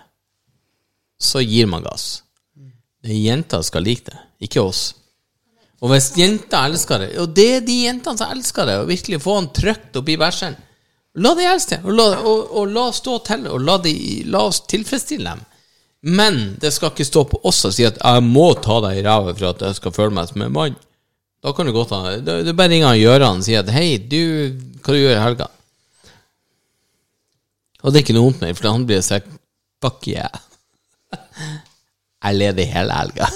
så 1.16 1.40
gir 1.40 1.66
man 1.66 1.88
gass. 1.88 2.22
Er 3.04 3.16
jenter 3.16 3.64
skal 3.64 3.88
like 3.88 4.04
det, 4.04 4.20
ikke 4.44 4.68
oss. 4.68 4.97
Og 5.78 5.92
hvis 5.92 6.10
jenter 6.18 6.66
elsker 6.66 7.04
det, 7.04 7.10
og 7.22 7.34
det 7.36 7.48
er 7.56 7.66
de 7.66 7.76
jentene 7.84 8.18
som 8.18 8.32
elsker 8.34 8.66
det, 8.66 8.78
og 8.80 8.88
virkelig 8.90 9.20
få 9.22 9.36
han 9.38 9.52
trykt 9.54 9.98
oppi 10.00 10.16
bæsjen, 10.18 10.56
la 11.22 11.34
det 11.38 11.46
elske 11.46 11.76
det, 11.76 11.84
og 11.86 11.94
la, 11.94 12.06
og, 12.18 12.40
og 12.58 12.72
la 12.74 12.88
stå 12.94 13.18
til, 13.28 13.46
og 13.46 13.62
la, 13.62 13.76
de, 13.84 13.94
la 14.26 14.42
oss 14.50 14.64
tilfredsstille 14.70 15.36
dem. 15.36 15.44
Men 16.00 16.40
det 16.62 16.72
skal 16.74 16.92
ikke 16.92 17.06
stå 17.06 17.24
på 17.30 17.40
oss 17.46 17.64
og 17.66 17.74
si 17.74 17.86
at 17.86 17.98
'jeg 17.98 18.22
må 18.22 18.52
ta 18.62 18.78
deg 18.84 19.00
i 19.00 19.02
ræva 19.02 19.34
for 19.34 19.50
at 19.50 19.62
jeg 19.66 19.78
skal 19.78 19.94
føle 19.94 20.14
meg 20.14 20.28
som 20.28 20.42
en 20.42 20.52
mann'. 20.52 20.78
Da 21.42 21.52
kan 21.52 21.66
du 21.66 21.72
godt 21.72 21.90
ha 21.90 22.16
Det 22.18 22.48
er 22.48 22.52
bare 22.52 22.70
ringer 22.70 22.98
Gøran 22.98 23.38
og 23.38 23.44
sier 23.44 23.62
at 23.62 23.70
'hei, 23.70 23.98
du, 23.98 24.54
hva 24.82 24.94
du 24.94 24.98
gjør 24.98 25.16
i 25.16 25.22
helga?' 25.22 25.50
Og 27.82 27.92
det 27.92 27.98
er 27.98 28.04
ikke 28.06 28.14
noe 28.14 28.30
vondt 28.30 28.40
mer, 28.40 28.54
for 28.54 28.70
han 28.70 28.86
blir 28.86 29.02
sagt 29.02 29.26
'fuck 29.82 30.06
yeah'. 30.06 30.38
Jeg 32.24 32.34
leder 32.34 32.64
hele 32.64 32.92
helga. 32.92 33.26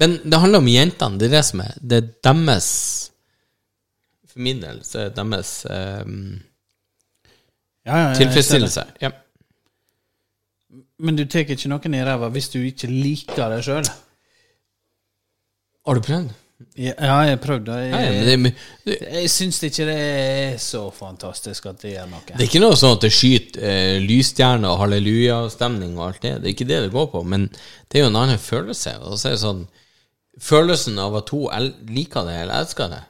Men 0.00 0.18
det 0.24 0.40
handler 0.40 0.62
om 0.62 0.68
jentene. 0.70 1.20
Det 1.20 1.28
er 1.28 1.36
det 1.36 1.46
som 1.46 1.62
er 1.64 1.74
Det 1.80 1.98
er 2.00 2.12
deres 2.24 2.68
For 4.30 4.44
min 4.46 4.62
del 4.62 4.80
så 4.86 5.06
er 5.06 5.16
deres 5.16 5.54
um, 5.68 6.38
Ja, 7.86 7.96
ja, 7.96 8.06
jeg 8.10 8.16
tilfredsstillelse. 8.20 8.84
Ja. 9.00 9.10
Men 11.00 11.16
du 11.16 11.24
tar 11.24 11.48
ikke 11.48 11.70
noen 11.72 11.96
i 11.96 12.04
ræva 12.04 12.28
hvis 12.32 12.50
du 12.52 12.60
ikke 12.60 12.90
liker 12.92 13.48
det 13.54 13.64
sjøl? 13.64 13.88
Har 15.88 15.96
du 15.96 16.04
prøvd? 16.04 16.28
Ja, 16.76 16.92
jeg 16.92 17.30
har 17.32 17.38
prøvd 17.40 17.70
det. 17.70 17.76
Jeg, 17.88 18.52
det, 18.84 18.96
Jeg 19.00 19.30
syns 19.32 19.62
ikke 19.64 19.86
det 19.88 19.96
er 19.96 20.58
så 20.60 20.82
fantastisk 20.92 21.70
at 21.70 21.80
det 21.80 21.94
gjør 21.94 22.10
noe. 22.10 22.20
det 22.28 22.36
er 22.36 22.48
ikke 22.50 22.60
noe 22.60 22.76
sånn 22.76 22.98
at 22.98 23.06
det 23.06 23.10
skyter 23.16 23.64
eh, 23.64 23.96
lysstjerner 24.04 24.68
og 24.68 24.82
hallelujastemning 24.82 25.96
og 25.96 26.10
alt 26.10 26.20
det. 26.26 26.34
Det 26.42 26.50
er 26.50 26.54
ikke 26.54 26.68
det 26.68 26.82
det 26.84 26.92
går 26.92 27.08
på, 27.14 27.24
men 27.24 27.48
det 27.48 28.00
er 28.00 28.04
jo 28.04 28.10
en 28.12 28.20
annen 28.20 28.40
følelse. 28.40 28.92
Og 29.08 29.16
så 29.16 29.30
er 29.30 29.38
det 29.38 29.42
sånn 29.46 29.64
Følelsen 30.40 30.98
av 31.02 31.16
at 31.20 31.30
hun 31.34 31.72
liker 31.92 32.24
det 32.28 32.36
eller 32.42 32.62
elsker 32.64 32.88
det, 32.92 33.00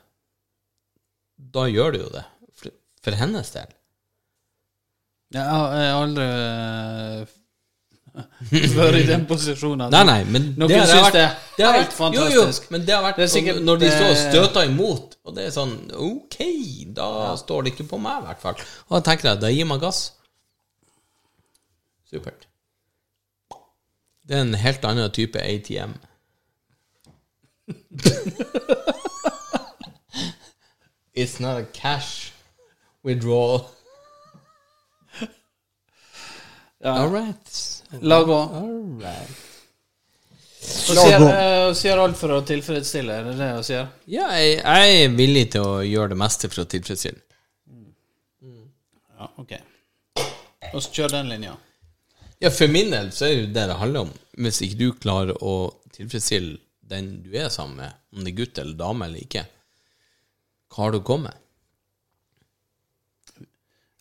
da 1.55 1.67
gjør 1.71 1.93
du 1.95 1.99
jo 2.03 2.09
det. 2.15 2.25
For, 2.59 2.73
for 3.07 3.17
hennes 3.21 3.53
del. 3.55 3.69
Jeg 5.31 5.45
har 5.47 5.77
jeg 5.79 5.93
har 5.93 6.01
aldri 6.03 6.25
eh, 6.27 7.37
vært 8.81 8.99
i 8.99 9.05
den 9.07 9.27
posisjonen. 9.31 9.93
Nei, 9.95 10.03
nei, 10.09 10.19
men 10.27 10.49
Noen 10.59 10.73
det 10.75 10.81
syns 10.91 11.13
det 11.15 11.23
er 11.23 11.37
det 11.61 11.69
helt 11.77 11.95
fantastisk. 11.95 12.35
jo, 12.35 12.43
jo, 12.67 12.75
men 12.75 12.87
det 12.89 12.97
har 12.97 13.05
vært 13.07 13.21
Det 13.23 13.27
er 13.29 13.33
sikkert- 13.37 13.63
når 13.69 13.79
de 13.85 13.91
står 13.95 14.11
og 14.11 14.19
støter 14.25 14.69
imot, 14.73 15.17
og 15.25 15.37
det 15.39 15.47
er 15.47 15.55
sånn 15.55 15.77
Ok, 15.95 16.37
da 16.99 17.09
står 17.39 17.63
det 17.69 17.75
ikke 17.77 17.87
på 17.95 18.01
meg, 18.03 18.19
i 18.25 18.27
hvert 18.27 18.43
fall. 18.43 18.67
Og 18.89 18.97
da 18.99 19.03
tenker 19.13 19.31
jeg, 19.31 19.41
da 19.47 19.53
gir 19.55 19.71
man 19.71 19.79
gass. 19.87 20.03
Supert. 22.11 22.49
Det 24.27 24.35
er 24.37 24.43
en 24.49 24.55
helt 24.67 24.85
annen 24.87 25.11
type 25.15 25.39
ATM. 25.39 25.95
It's 31.15 31.41
not 31.41 31.59
a 31.59 31.65
cash 31.73 32.33
withdrawal. 33.03 33.71
All 36.85 37.09
right. 37.09 37.83
La 38.01 38.23
gå. 38.23 38.35
All 38.35 39.03
right. 39.03 39.47
Hun 40.61 40.97
sier, 40.97 41.23
eh, 41.25 41.73
sier 41.75 41.99
alt 42.01 42.17
for 42.21 42.33
å 42.37 42.43
tilfredsstille, 42.47 43.15
er 43.17 43.27
det 43.31 43.35
det 43.39 43.49
hun 43.57 43.65
sier? 43.65 43.89
Ja, 44.13 44.29
jeg, 44.37 44.61
jeg 44.61 45.03
er 45.05 45.15
villig 45.17 45.47
til 45.55 45.65
å 45.65 45.81
gjøre 45.85 46.13
det 46.13 46.19
meste 46.21 46.51
for 46.53 46.63
å 46.65 46.69
tilfredsstille. 46.71 47.21
Ja, 49.21 49.29
ok. 49.41 49.57
Og 50.71 50.83
så 50.85 50.93
kjør 50.95 51.15
den 51.17 51.33
linja. 51.33 51.55
Ja, 52.41 52.53
for 52.55 52.73
min 52.73 52.93
del 52.93 53.11
så 53.13 53.27
er 53.27 53.35
det 53.35 53.41
jo 53.41 53.49
det 53.57 53.67
det 53.73 53.79
handler 53.81 54.07
om. 54.07 54.13
Hvis 54.41 54.61
ikke 54.65 54.79
du 54.81 54.87
klarer 55.01 55.37
å 55.45 55.55
tilfredsstille 55.97 56.57
den 56.91 57.13
du 57.25 57.35
er 57.39 57.51
sammen 57.53 57.81
med, 57.81 58.01
om 58.15 58.25
det 58.25 58.33
er 58.33 58.41
gutt 58.43 58.61
eller 58.63 58.79
dame 58.79 59.07
eller 59.07 59.25
ikke, 59.25 59.45
hva 60.71 60.85
har 60.85 60.95
du 60.95 61.01
å 61.01 61.07
komme 61.07 61.31
med? 61.31 61.47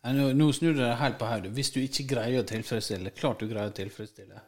Nå, 0.10 0.30
nå 0.34 0.48
snur 0.56 0.74
du 0.74 0.80
deg 0.80 0.96
helt 1.02 1.20
på 1.20 1.28
hodet. 1.28 1.52
Hvis 1.54 1.74
du 1.76 1.82
ikke 1.82 2.08
greier 2.14 2.42
å 2.42 2.48
tilfredsstille 2.48 3.12
Klart 3.18 3.42
du 3.44 3.50
greier 3.50 3.70
å 3.70 3.76
tilfredsstille. 3.76 4.40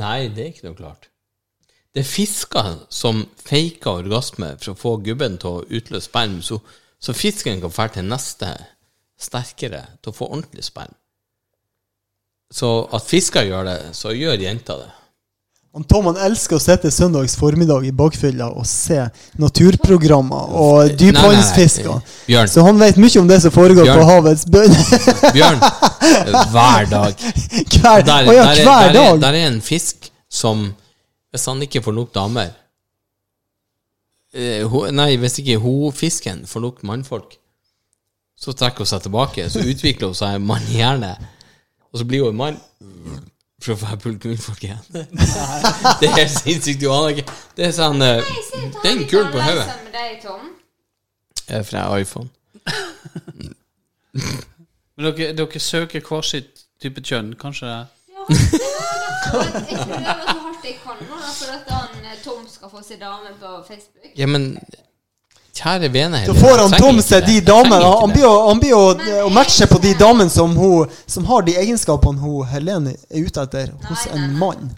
Nei, 0.00 0.28
det 0.34 0.42
er 0.42 0.50
ikke 0.50 0.66
noe 0.66 0.78
klart. 0.78 1.08
Det 1.94 2.02
er 2.04 2.06
fisker 2.06 2.84
som 2.92 3.24
faker 3.42 4.04
orgasme 4.04 4.52
for 4.60 4.72
å 4.72 4.78
få 4.78 4.92
gubben 5.06 5.38
til 5.42 5.58
å 5.58 5.64
utløse 5.66 6.06
sperm, 6.06 6.38
så, 6.42 6.60
så 7.02 7.14
fisken 7.16 7.62
kan 7.62 7.72
dra 7.74 7.88
til 7.90 8.06
neste 8.06 8.52
sterkere 9.20 9.82
til 9.98 10.12
å 10.12 10.16
få 10.16 10.28
ordentlig 10.30 10.66
sperm. 10.68 10.94
Så 12.50 12.70
at 12.94 13.06
fisker 13.06 13.46
gjør 13.46 13.66
det, 13.66 13.78
så 13.98 14.14
gjør 14.14 14.42
jenta 14.42 14.78
det. 14.78 14.90
Han 15.74 15.84
Tom 15.86 16.08
han 16.10 16.16
elsker 16.26 16.56
å 16.58 16.62
sitte 16.62 16.90
søndags 16.90 17.36
formiddag 17.38 17.84
i 17.86 17.92
bakfylla 17.94 18.48
og 18.58 18.64
se 18.66 19.04
naturprogrammer 19.38 20.54
og 20.58 20.96
dypvannsfisker. 20.98 22.00
Så 22.50 22.64
han 22.66 22.80
vet 22.80 22.98
mye 22.98 23.20
om 23.22 23.28
det 23.30 23.38
som 23.44 23.54
foregår 23.54 23.86
Bjørn. 23.86 24.00
på 24.00 24.08
havets 24.08 24.42
bunn. 24.50 24.74
Bjørn. 25.36 25.62
Hver 26.50 26.88
dag. 26.90 27.14
hver, 27.22 28.02
Der, 28.02 28.26
Å 28.26 28.34
ja, 28.34 28.48
der, 28.48 28.50
er- 28.50 28.64
hver 28.64 28.64
der, 28.66 28.88
er, 28.88 28.94
dag! 28.98 29.20
der 29.22 29.38
er 29.38 29.46
en 29.52 29.60
fisk 29.62 30.10
som 30.30 30.72
Hvis 31.30 31.46
han 31.46 31.62
ikke 31.62 31.82
får 31.84 31.94
nok 31.94 32.10
damer 32.14 32.50
eh, 34.34 34.66
Nei, 34.90 35.12
hvis 35.22 35.38
ikke 35.42 35.60
hun 35.62 35.92
fisken 35.94 36.42
får 36.50 36.64
nok 36.66 36.82
mannfolk, 36.86 37.36
så 38.40 38.54
trekker 38.56 38.82
hun 38.82 38.90
seg 38.90 39.04
tilbake. 39.06 39.46
Så 39.52 39.62
utvikler 39.62 40.10
hun 40.10 40.18
seg 40.18 40.40
mannhjerne, 40.42 41.14
og 41.92 42.00
så 42.00 42.06
blir 42.08 42.24
hun 42.26 42.32
en 42.34 42.40
mann. 42.40 42.58
For 43.60 43.74
å 43.74 43.76
få 43.76 43.96
folk 44.40 44.64
igjen. 44.64 44.78
Det 46.00 46.08
er 46.08 46.14
helt 46.16 46.32
sinnssykt. 46.32 46.80
Du 46.80 46.88
aner 46.92 47.12
ikke. 47.20 47.34
Det 47.56 47.66
er 47.68 47.74
sånn 47.76 48.00
eh, 48.02 48.20
du 48.24 48.70
tar 48.72 48.86
Den 48.86 49.02
litt 49.02 49.10
på 49.12 49.20
hodet. 49.44 49.66
med 49.84 49.92
deg, 49.96 50.14
Tom. 50.24 50.46
eh, 51.48 51.62
fra 51.68 51.84
iPhone. 52.00 52.30
Men 54.96 55.10
dere, 55.10 55.32
dere 55.36 55.60
søker 55.62 56.00
hver 56.04 56.24
sitt 56.26 56.64
type 56.80 57.04
kjønn, 57.04 57.34
kanskje? 57.40 57.66
Ja, 57.68 58.24
det 58.30 58.38
var 59.34 59.44
det. 59.52 59.66
Jeg 59.70 59.78
prøver 59.84 60.24
så 60.24 60.38
hardt 60.40 60.64
jeg 60.64 60.76
kan 60.82 60.96
nå, 61.04 61.20
for 61.20 61.52
at 61.54 61.70
han, 61.76 62.04
eh, 62.04 62.16
Tom 62.24 62.46
skal 62.48 62.72
få 62.72 62.82
seg 62.84 63.00
dame 63.00 63.32
på 63.40 63.52
Facebook. 63.68 64.10
Ja, 64.16 64.26
men 64.26 64.54
Kjære 65.60 65.90
vene 65.92 66.22
Da 66.24 66.34
får 66.34 66.62
han 66.62 66.76
Tom 66.80 67.00
seg 67.04 67.26
de 67.28 67.40
damene. 67.44 67.84
Han 68.00 68.12
blir 68.14 68.28
han 68.48 68.60
blir 68.62 68.76
å 68.76 68.84
å 69.26 69.32
matche 69.34 69.68
på 69.68 69.80
de 69.82 69.92
damene 69.98 70.32
som, 70.32 70.54
hun, 70.56 70.88
som 71.06 71.26
har 71.28 71.44
de 71.44 71.56
egenskapene 71.60 72.20
hun 72.22 72.46
Helene 72.48 72.94
er 73.10 73.26
ute 73.26 73.44
etter 73.44 73.74
hos 73.88 74.06
Nei, 74.06 74.14
nei, 74.14 74.24
en 74.24 74.38
mann. 74.40 74.70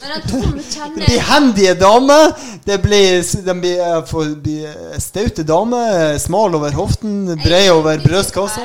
Men 0.00 0.22
Det 0.96 1.04
blir 1.04 1.20
hendige 1.28 1.74
damer. 1.74 2.32
Det 2.64 2.78
blir, 2.82 3.22
de 3.44 3.54
blir, 3.60 3.80
eh, 3.80 4.34
blir 4.42 4.66
eh, 4.70 4.98
staute 5.02 5.44
damer. 5.44 6.18
Smal 6.18 6.54
over 6.56 6.72
hoften, 6.72 7.26
bred 7.44 7.70
over 7.74 8.00
brystkassa. 8.04 8.64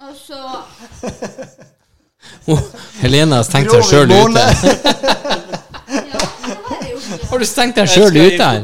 Og 0.00 0.16
så 0.16 0.40
Oh, 2.48 2.60
Helene 3.02 3.36
har 3.36 3.44
stengt 3.44 3.70
seg 3.70 3.84
sjøl 3.90 4.10
ute. 4.10 4.46
Ja, 5.90 6.18
det 6.46 6.54
var 6.62 6.76
det 6.80 6.90
jo 6.92 6.98
ikke. 6.98 6.99
Har 7.30 7.38
du 7.42 7.46
stengt 7.48 7.76
deg 7.80 7.88
sjøl 7.90 8.16
ute 8.16 8.44
her? 8.44 8.62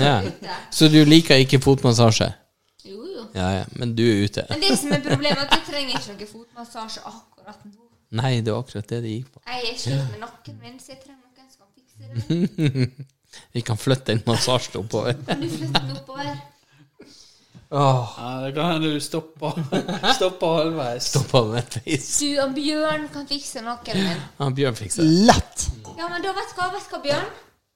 Ja. 0.00 0.16
Så 0.74 0.88
du 0.92 0.98
liker 1.08 1.40
ikke 1.42 1.60
fotmassasje? 1.62 2.30
Jo, 2.86 2.98
jo. 3.04 3.26
Ja, 3.34 3.48
ja, 3.60 3.64
men 3.78 3.94
du 3.98 4.02
er 4.06 4.24
ute. 4.26 4.46
Men 4.50 4.62
det 4.64 4.76
som 4.80 4.92
er 4.96 5.02
problemet, 5.04 5.44
er 5.44 5.46
at 5.46 5.54
du 5.54 5.70
trenger 5.70 5.96
ikke 5.98 6.16
noe 6.16 6.30
fotmassasje 6.34 7.04
akkurat 7.06 7.64
nå. 7.66 7.76
Nei, 8.20 8.32
det 8.42 8.50
var 8.54 8.64
akkurat 8.64 8.88
det 8.90 9.02
det 9.04 9.16
gikk 9.16 9.32
på. 9.34 9.42
Jeg 9.46 9.72
er 9.72 9.78
sliten 9.78 10.06
med 10.10 10.22
nakken 10.26 10.56
min, 10.62 10.78
så 10.82 10.94
jeg 10.94 11.02
trenger 11.04 11.22
noen 11.26 11.50
som 11.50 11.58
kan 11.62 11.70
fikse 11.78 11.96
det. 12.02 13.08
Vi 13.54 13.62
kan 13.62 13.78
flytte 13.78 14.10
den 14.10 14.22
massasjen 14.26 14.80
oppover. 14.82 15.14
Kan 15.28 15.44
du 15.44 15.50
flytte 15.52 15.84
den 15.84 15.92
oppover? 16.00 16.32
Ja, 17.70 18.40
det 18.42 18.54
kan 18.56 18.72
hende 18.72 18.88
du 18.90 19.00
stopper, 19.00 19.54
stopper 20.18 20.56
halvveis. 20.56 21.04
Stopper 21.12 21.38
halvveis. 21.44 22.08
Du 22.18 22.40
og 22.42 22.56
Bjørn 22.56 23.06
kan 23.14 23.28
fikse 23.30 23.62
nakken 23.62 24.00
min. 24.02 24.24
Ja, 24.40 24.48
Bjørn 24.58 24.74
fikser 24.80 25.06
det. 25.06 25.12
Lett. 25.30 25.69
Ja, 26.00 26.08
men 26.08 26.22
da 26.24 26.32
vet 26.32 26.48
du 26.48 26.56
hva, 26.56 26.66
vet 26.72 26.86
du 26.88 26.94
hva, 26.94 27.00
Bjørn? 27.04 27.26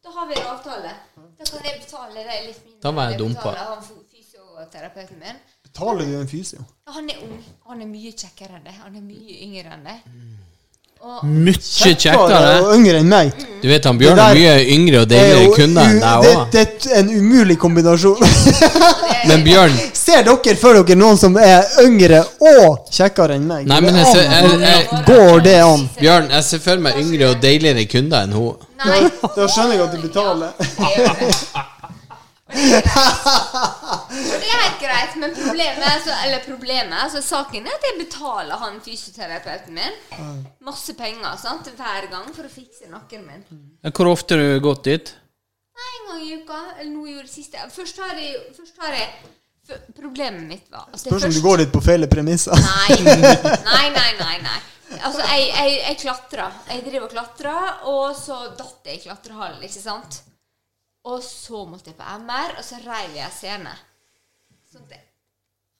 Da 0.04 0.12
har 0.14 0.26
vi 0.28 0.36
en 0.40 0.46
avtale. 0.48 0.92
Da 1.38 1.44
kan 1.48 1.66
jeg 1.68 1.80
betale 1.82 2.22
deg 2.24 2.46
litt 2.46 2.62
mindre. 2.64 2.80
Da 2.84 2.92
var 2.96 3.10
jeg 3.10 3.16
enn 3.16 3.20
dum 3.20 3.34
på. 3.36 3.50
betaler 3.50 3.68
han 3.70 3.82
fysioterapeuten 4.14 5.20
min. 5.20 5.40
Betaler 5.66 6.08
du 6.08 6.14
en 6.20 6.30
fysio? 6.30 6.64
Ja, 6.86 6.92
Han 6.96 7.10
er 7.12 7.22
ung. 7.26 7.38
Han 7.68 7.84
er 7.84 7.90
mye 7.90 8.12
kjekkere 8.12 8.58
enn 8.58 8.64
deg. 8.68 8.78
Han 8.84 8.96
er 9.00 9.04
mye 9.04 9.36
yngre 9.46 9.76
enn 9.76 9.84
deg. 9.88 9.98
Og 10.08 10.53
Mye 11.24 11.52
Kjekkere 11.60 12.52
og 12.64 12.70
yngre 12.78 13.00
enn 13.02 13.08
meg. 13.10 13.32
Du 13.62 13.68
vet 13.68 13.84
han 13.88 13.98
Bjørn 14.00 14.18
er 14.20 14.34
mye 14.36 14.54
yngre 14.74 15.00
og 15.02 15.04
er 15.04 15.10
deiligere 15.12 15.50
kunde 15.54 15.56
kunder 15.56 15.90
enn 15.90 16.00
deg 16.00 16.24
det, 16.24 16.32
òg. 16.36 16.46
det 16.52 16.62
er 16.64 16.98
en 17.00 17.10
umulig 17.18 17.56
kombinasjon. 17.60 18.18
Men 19.28 19.44
Bjørn 19.46 19.76
Ser 19.96 20.24
dere 20.26 20.56
for 20.60 20.76
dere 20.80 20.96
noen 21.00 21.16
som 21.20 21.36
er 21.40 21.64
yngre 21.84 22.22
og 22.44 22.88
kjekkere 22.92 23.38
enn 23.38 23.46
meg? 23.48 23.66
Nei, 23.68 23.80
men 23.84 23.96
jeg 24.00 24.06
ser- 24.12 24.30
jeg- 24.30 24.60
jeg- 24.64 25.04
Går 25.08 25.40
det 25.44 25.56
an? 25.64 25.86
Bjørn, 26.00 26.30
jeg 26.30 26.44
ser 26.44 26.64
for 26.64 26.76
meg 26.88 26.98
yngre 27.00 27.30
og 27.34 27.40
deiligere 27.44 27.86
kunder 27.88 28.24
enn 28.28 28.32
hun. 28.36 28.56
Nei. 28.84 29.04
Da 29.36 29.46
skjønner 29.48 29.78
jeg 29.78 29.86
at 29.86 29.92
du 29.94 30.02
betaler. 30.08 31.70
Og 32.54 34.40
det 34.40 34.48
er 34.48 34.60
helt 34.60 34.80
greit, 34.82 35.16
men 35.20 35.34
problemet 35.34 35.86
er 35.88 36.00
så, 36.04 36.14
Eller 36.26 36.44
problemet, 36.44 36.94
altså 37.06 37.22
saken 37.24 37.66
er 37.66 37.74
at 37.76 37.86
jeg 37.88 37.98
betaler 38.04 38.60
han 38.62 38.80
fysioterapeuten 38.84 39.74
min 39.76 39.94
masse 40.64 40.94
penger 40.98 41.36
sant, 41.40 41.68
hver 41.76 42.08
gang 42.12 42.30
for 42.34 42.46
å 42.46 42.52
fikse 42.52 42.88
nakken 42.92 43.26
min. 43.26 43.44
Hvor 43.90 44.12
ofte 44.12 44.38
har 44.38 44.42
du 44.42 44.64
gått 44.64 44.84
dit? 44.88 45.14
Nei, 45.74 45.90
en 45.98 46.10
gang 46.10 46.20
i 46.22 46.34
uka. 46.42 46.60
Eller 46.78 46.92
nå 46.92 47.06
i 47.10 47.16
det 47.18 47.30
siste. 47.32 47.58
Først 47.74 47.98
har 48.02 48.14
jeg, 48.20 48.44
først 48.56 48.84
har 48.84 49.00
jeg 49.00 49.08
Problemet 49.96 50.44
mitt 50.44 50.66
var 50.68 50.90
at 50.92 51.00
Spørs 51.00 51.22
om 51.22 51.30
først 51.30 51.38
du 51.38 51.44
går 51.46 51.62
litt 51.62 51.70
på 51.72 51.80
feil 51.80 52.04
premisser. 52.12 52.52
Nei, 52.52 52.98
nei, 53.00 53.86
nei, 53.96 54.10
nei. 54.18 54.34
nei. 54.44 54.58
Altså, 54.98 55.22
jeg, 55.24 55.46
jeg, 55.48 55.78
jeg 55.80 55.96
klatra. 56.02 56.50
Jeg 56.68 56.82
driver 56.84 57.06
og 57.06 57.14
klatra, 57.14 57.54
og 57.88 58.12
så 58.18 58.42
datt 58.58 58.90
jeg 58.90 59.00
i 59.00 59.02
klatrehallen, 59.06 59.62
ikke 59.64 59.80
sant? 59.80 60.20
Og 61.04 61.22
så 61.22 61.64
måtte 61.68 61.90
jeg 61.92 61.98
på 61.98 62.06
MR, 62.24 62.54
og 62.58 62.64
så 62.64 62.78
reiv 62.84 63.12
jeg 63.18 63.32
scene. 63.36 63.74
Sånn 64.72 64.86
det. 64.88 65.00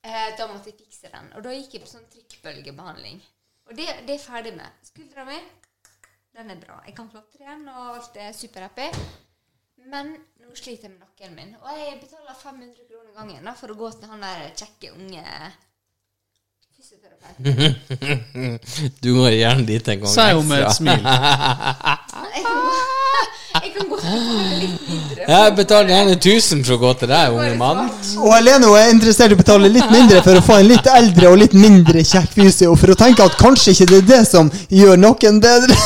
eh, 0.05 0.35
da 0.37 0.47
måtte 0.51 0.69
jeg 0.71 0.77
fikse 0.83 1.09
den. 1.13 1.31
Og 1.35 1.45
da 1.47 1.55
gikk 1.57 1.79
jeg 1.79 1.83
på 1.87 1.89
sånn 1.95 2.05
trykkbølgebehandling. 2.13 3.23
Og 3.71 3.77
det, 3.79 3.87
det 4.05 4.13
er 4.13 4.19
jeg 4.19 4.25
ferdig 4.27 4.53
med. 4.59 4.69
Skuldra 4.85 5.25
mi, 5.25 5.39
den 6.37 6.51
er 6.53 6.59
bra. 6.61 6.77
Jeg 6.85 6.95
kan 6.99 7.09
klatre 7.09 7.41
igjen, 7.41 7.65
og 7.73 7.95
alt 7.97 8.19
er 8.21 8.35
superhappy. 8.37 8.91
Men 9.89 10.13
nå 10.41 10.53
sliter 10.57 10.89
jeg 10.91 10.93
med 10.95 11.01
nakken 11.07 11.33
min. 11.37 11.55
Og 11.63 11.71
jeg 11.81 11.97
betaler 12.03 12.37
500 12.43 12.85
kroner 12.89 13.13
gangen 13.17 13.49
da, 13.49 13.53
for 13.57 13.73
å 13.73 13.79
gå 13.81 13.89
til 13.97 14.13
han 14.13 14.25
der 14.25 14.45
kjekke, 14.61 14.93
unge 14.97 15.25
fysioterapeuten. 16.77 18.59
Du 19.05 19.11
går 19.17 19.31
gjerne 19.39 19.65
dit 19.69 19.89
en 19.89 20.05
gang 20.05 20.13
Si 20.13 20.29
hun 20.37 20.49
med 20.49 20.67
et 20.67 20.77
smil. 20.77 21.05
Jeg 23.85 23.91
kan 23.91 23.97
gå, 23.97 23.99
jeg 24.01 24.21
kan 24.21 24.25
gå 24.25 24.25
betale 24.25 24.61
litt 24.61 24.89
mindre. 24.89 25.25
Jeg 25.29 25.55
betaler 25.57 25.89
gjerne 25.89 26.15
1000 26.17 26.65
for 26.65 26.75
å 26.75 26.79
gå 26.81 26.93
til 27.01 27.11
deg, 27.11 27.35
unge 27.35 27.55
mann. 27.59 27.91
Og 28.23 28.31
Helene 28.35 28.71
er 28.81 28.93
interessert 28.93 29.33
i 29.33 29.37
å 29.37 29.41
betale 29.41 29.71
litt 29.73 29.91
mindre 29.93 30.23
for 30.25 30.39
å 30.39 30.45
få 30.45 30.59
en 30.61 30.71
litt 30.71 30.89
eldre 30.89 31.33
og 31.33 31.39
litt 31.43 31.57
mindre 31.59 32.05
kjekk 32.05 32.33
fysio, 32.39 32.75
for 32.81 32.95
å 32.95 32.99
tenke 32.99 33.25
at 33.25 33.37
kanskje 33.41 33.75
ikke 33.75 33.91
det 33.91 34.01
er 34.03 34.09
det 34.13 34.23
som 34.31 34.51
gjør 34.71 35.01
noen 35.01 35.41
bedre. 35.45 35.77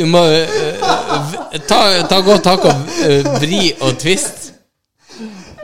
Du 0.00 0.06
må 0.08 0.22
øh, 0.24 0.46
ta, 1.68 1.78
ta 2.08 2.20
godt 2.24 2.46
tak 2.46 2.62
og 2.64 2.72
uh, 3.04 3.26
vri 3.42 3.66
og 3.84 3.98
twist. 4.00 4.46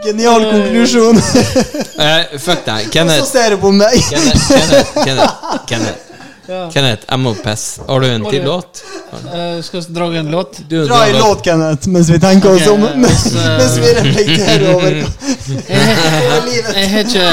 Genial 0.05 0.45
konklusjon. 0.51 1.17
uh, 1.17 2.37
fuck 2.37 2.67
deg. 2.67 2.93
Og 3.01 3.15
Så 3.23 3.31
ser 3.31 3.57
du 3.57 3.63
på 3.65 3.73
meg. 3.73 3.97
Kenneth, 4.11 4.51
Kenneth, 4.53 4.93
Kenneth, 5.07 5.65
Kenneth. 5.71 6.06
Kenneth, 6.47 7.07
jeg 7.11 7.19
må 7.23 7.33
pisse. 7.43 7.83
Har 7.89 8.01
du 8.01 8.07
en 8.07 8.25
til 8.31 8.45
låt? 8.47 8.83
Uh, 9.13 9.63
skal 9.63 9.81
vi 9.81 9.95
dra 9.97 10.07
en 10.21 10.31
låt? 10.31 10.61
Du, 10.69 10.77
Dra 10.87 11.01
en 11.07 11.19
låt, 11.19 11.43
Kenneth, 11.45 11.89
mens 11.89 12.11
vi 12.11 12.19
tenker 12.23 12.55
oss 12.57 12.69
om. 12.69 12.81
Mens, 13.03 13.25
så- 13.33 13.49
mens 13.61 13.79
vi 13.83 13.95
reflekterer 14.01 14.69
over 14.75 15.01
over 15.03 16.47
livet. 16.51 16.73
Jeg 16.77 16.91
har 16.95 16.99
ikke. 17.07 17.29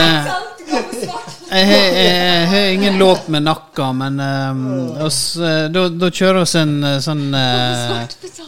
Jeg 1.53 2.48
har, 2.49 2.65
ingen 2.73 2.98
låt 2.98 3.27
med 3.27 3.44
nakka, 3.45 3.91
men 3.94 4.19
um, 4.19 4.61
oss, 5.06 5.35
eh, 5.38 5.68
da, 5.69 5.84
da 5.90 6.10
kjører 6.10 6.40
vi 6.41 6.60
en 6.64 6.72
eh, 6.90 6.95
sånn 7.03 7.27
eh, 7.38 7.99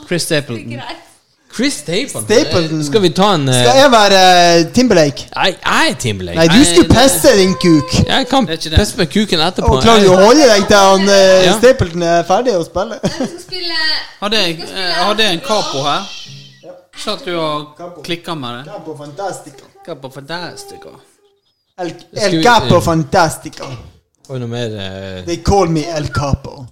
Chris 0.08 0.26
Stapleton. 0.26 0.80
Chris 1.56 1.74
Stapleton. 1.74 2.84
Skal 2.84 3.02
vi 3.02 3.10
ta 3.16 3.30
en 3.38 3.48
uh... 3.48 3.54
Skal 3.56 3.78
jeg 3.80 3.92
være 3.92 4.24
uh, 4.66 4.72
Timberlake? 4.76 5.28
Nei, 5.36 5.52
jeg 5.54 5.92
er 5.92 5.94
Timberlake. 6.04 6.38
Nei, 6.42 6.48
du 6.52 6.66
skulle 6.68 6.90
pisse, 6.90 7.32
din 7.40 7.54
kuk. 7.62 7.94
Jeg 8.10 8.28
kan 8.28 8.50
pisse 8.50 8.98
med 9.00 9.08
kuken 9.14 9.44
etterpå. 9.46 9.70
Og 9.78 9.86
klarer 9.86 10.04
du 10.04 10.12
å 10.12 10.18
holde 10.20 10.50
deg 10.50 10.68
til 10.68 10.82
han 10.82 11.08
uh, 11.08 11.16
Ja. 11.46 11.56
Stapleton 11.62 12.04
er 12.04 12.28
ferdig 12.28 12.58
å 12.60 12.66
spille? 12.68 13.00
Har 13.00 14.26
Hadde 14.26 14.44
jeg, 14.44 14.60
eh, 14.68 14.92
hadde 15.00 15.30
jeg 15.30 15.38
en 15.38 15.44
capo 15.48 15.86
her? 15.86 16.12
Satt 17.06 17.24
du 17.28 17.34
og 17.40 17.80
klikka 18.04 18.36
med 18.36 18.60
det? 18.60 18.74
Capo 18.74 19.00
Fantastica. 19.00 19.72
Capo 19.86 20.12
fantastica. 20.12 20.96
El, 21.80 21.92
El 22.20 22.40
Capo 22.44 22.82
Fantastica. 22.84 23.70
Og 24.28 24.40
noe 24.42 24.50
mer 24.50 24.80
They 25.28 25.40
call 25.46 25.72
me 25.72 25.88
El 25.88 26.12
Capo. 26.12 26.66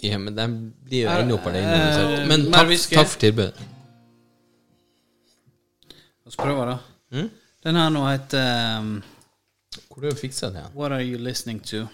Ja, 0.00 0.18
men 0.18 0.34
de 0.36 0.72
blir 0.84 1.02
jo 1.04 1.10
ennå 1.10 1.38
på 1.38 1.50
den. 1.50 1.64
Eh, 1.64 1.70
uansett. 1.70 2.28
Men 2.28 2.52
takk, 2.52 2.68
takk 2.90 3.08
for 3.08 3.20
tilbudet. 3.20 3.54
La 6.22 6.28
oss 6.28 6.36
prøve, 6.36 6.66
da. 6.66 6.78
Mm? 7.12 7.30
Den 7.62 7.76
her 7.78 7.88
nå 7.94 8.02
heter 8.08 8.78
um, 8.78 9.02
Hvor 9.88 10.02
har 10.02 10.10
du 10.10 10.16
fiksa 10.16 10.50
den? 10.50 10.64
What 10.74 10.92
Are 10.92 11.04
You 11.04 11.18
Listening 11.18 11.60
To? 11.70 11.86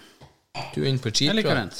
Du 0.74 0.82
er 0.82 0.88
inne 0.88 0.98
på 0.98 1.10
Jeg 1.20 1.34
liker 1.34 1.54
den. 1.54 1.70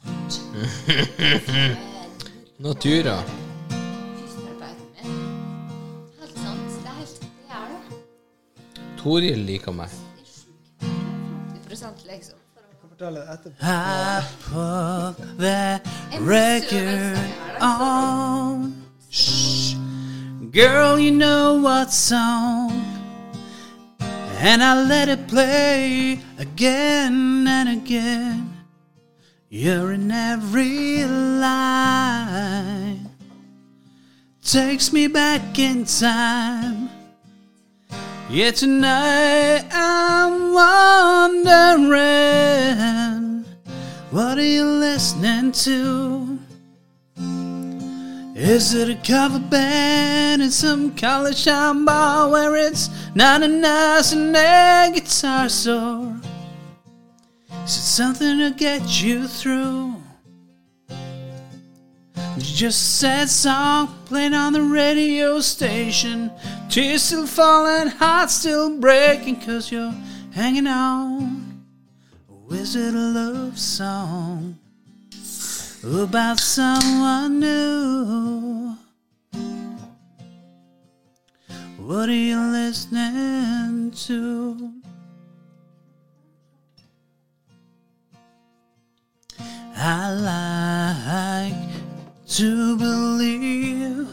Natura. 2.64 3.16
Helt 6.20 6.36
sant. 6.36 6.70
Det 6.82 6.90
helt 6.98 7.20
det 7.20 7.28
det. 7.70 7.80
Toril 9.02 9.38
liker 9.48 9.72
meg. 9.72 9.88
Det 9.88 10.26
sjukt. 10.26 10.80
50 11.80 12.06
liksom. 12.06 12.36
For 13.00 13.06
å 13.06 13.08
fortelle 13.12 13.24
det 13.24 13.32
etterpå. 13.32 13.56
I 13.62 14.22
put 14.44 15.16
that 15.38 15.86
record 16.20 16.70
søvelse 16.70 17.00
her, 17.00 17.16
da. 17.58 17.66
on. 17.66 18.74
Shh. 19.10 19.74
Girl, 20.52 20.98
you 20.98 21.10
know 21.10 21.54
what 21.54 21.90
song. 21.92 22.84
And 24.42 24.62
I 24.62 24.84
let 24.84 25.08
it 25.08 25.26
play 25.28 26.20
again 26.38 27.46
and 27.48 27.68
again. 27.70 28.52
You're 29.48 29.92
in 29.92 30.10
every 30.10 31.06
line. 31.06 33.08
Takes 34.42 34.92
me 34.92 35.06
back 35.06 35.58
in 35.58 35.86
time. 35.86 36.79
Yeah, 38.32 38.52
tonight 38.52 39.66
I'm 39.72 40.52
wondering 40.54 41.94
what 44.12 44.38
are 44.38 44.44
you 44.44 44.64
listening 44.64 45.50
to? 45.66 46.38
Is 48.36 48.72
it 48.72 48.88
a 48.88 48.94
cover 49.04 49.40
band 49.40 50.42
in 50.42 50.52
some 50.52 50.94
college 50.94 51.44
town 51.44 51.84
bar 51.84 52.30
where 52.30 52.54
it's 52.54 52.88
not 53.16 53.42
a 53.42 53.48
nice 53.48 54.12
and 54.12 54.36
a 54.36 54.92
guitar 54.94 55.48
sore? 55.48 56.14
Is 57.64 57.76
it 57.76 57.82
something 57.82 58.38
to 58.38 58.52
get 58.56 59.02
you 59.02 59.26
through? 59.26 59.99
Just 62.38 63.00
sad 63.00 63.28
song 63.28 63.94
playing 64.04 64.34
on 64.34 64.52
the 64.52 64.62
radio 64.62 65.40
station. 65.40 66.30
Tears 66.68 67.02
still 67.02 67.26
falling, 67.26 67.88
heart 67.88 68.30
still 68.30 68.78
breaking, 68.78 69.40
cause 69.40 69.72
you're 69.72 69.94
hanging 70.32 70.66
on. 70.66 71.64
Is 72.50 72.74
it 72.76 72.94
a 72.94 72.98
love 72.98 73.58
song 73.58 74.58
about 75.84 76.38
someone 76.38 77.40
new? 77.40 78.76
What 81.78 82.08
are 82.08 82.12
you 82.12 82.40
listening 82.40 83.90
to? 83.92 84.72
I 89.76 90.12
like 90.12 91.69
to 92.30 92.76
believe 92.76 94.06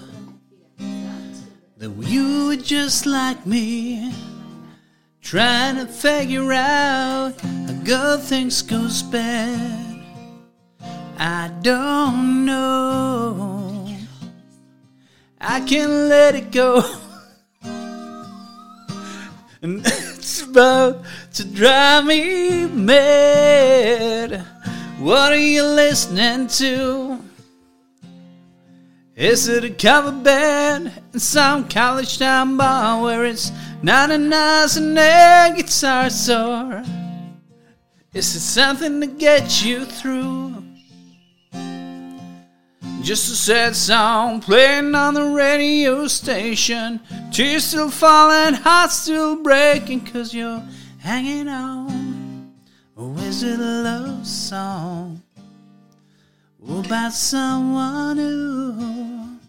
that 1.78 1.92
you 2.00 2.48
were 2.48 2.56
just 2.56 3.06
like 3.06 3.46
me, 3.46 4.12
trying 5.22 5.76
to 5.76 5.86
figure 5.86 6.52
out 6.52 7.40
how 7.40 7.74
good 7.84 8.20
things 8.22 8.64
goes 8.64 9.04
bad. 9.04 10.02
I 11.20 11.52
don't 11.62 12.44
know. 12.46 13.96
I 15.40 15.60
can't 15.60 16.10
let 16.10 16.34
it 16.34 16.52
go. 16.52 16.84
And 19.60 19.82
it's 19.84 20.44
about 20.44 21.04
to 21.34 21.44
drive 21.44 22.06
me 22.06 22.68
mad. 22.68 24.46
What 25.00 25.34
are 25.34 25.36
you 25.36 25.64
listening 25.64 26.46
to? 26.62 27.17
Is 29.18 29.48
it 29.48 29.64
a 29.64 29.72
cover 29.72 30.12
band 30.12 30.92
in 31.12 31.20
some 31.20 31.68
college 31.68 32.20
town 32.20 32.56
bar 32.56 33.02
where 33.02 33.26
it's 33.26 33.52
not 33.82 34.12
a 34.12 34.18
nice 34.20 34.78
and 34.78 34.96
a 34.96 35.54
guitar 35.56 36.12
sore? 36.12 36.84
Is 38.14 38.36
it 38.36 38.42
something 38.42 39.02
to 39.02 39.08
get 39.08 39.66
you 39.66 39.86
through? 39.86 40.64
Just 43.02 43.32
a 43.32 43.36
sad 43.36 43.76
song 43.76 44.40
playing 44.40 44.94
on 44.94 45.16
the 45.16 45.34
radio 45.34 46.08
station. 46.08 47.02
Tears 47.32 47.64
still 47.64 47.90
falling, 47.90 48.54
heart 48.54 48.92
still 48.92 49.42
breaking, 49.42 50.02
cause 50.06 50.32
you're 50.32 50.62
hanging 51.00 51.48
on. 51.48 52.54
Or 52.96 53.18
is 53.22 53.42
it 53.42 53.60
a 53.60 53.82
love 53.82 54.28
song 54.28 55.24
about 56.70 57.14
someone 57.14 58.18
new? 58.18 59.40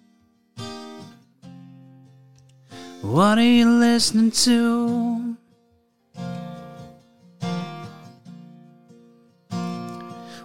What 3.03 3.39
are 3.39 3.43
you 3.43 3.71
listening 3.71 4.31
to? 4.31 5.37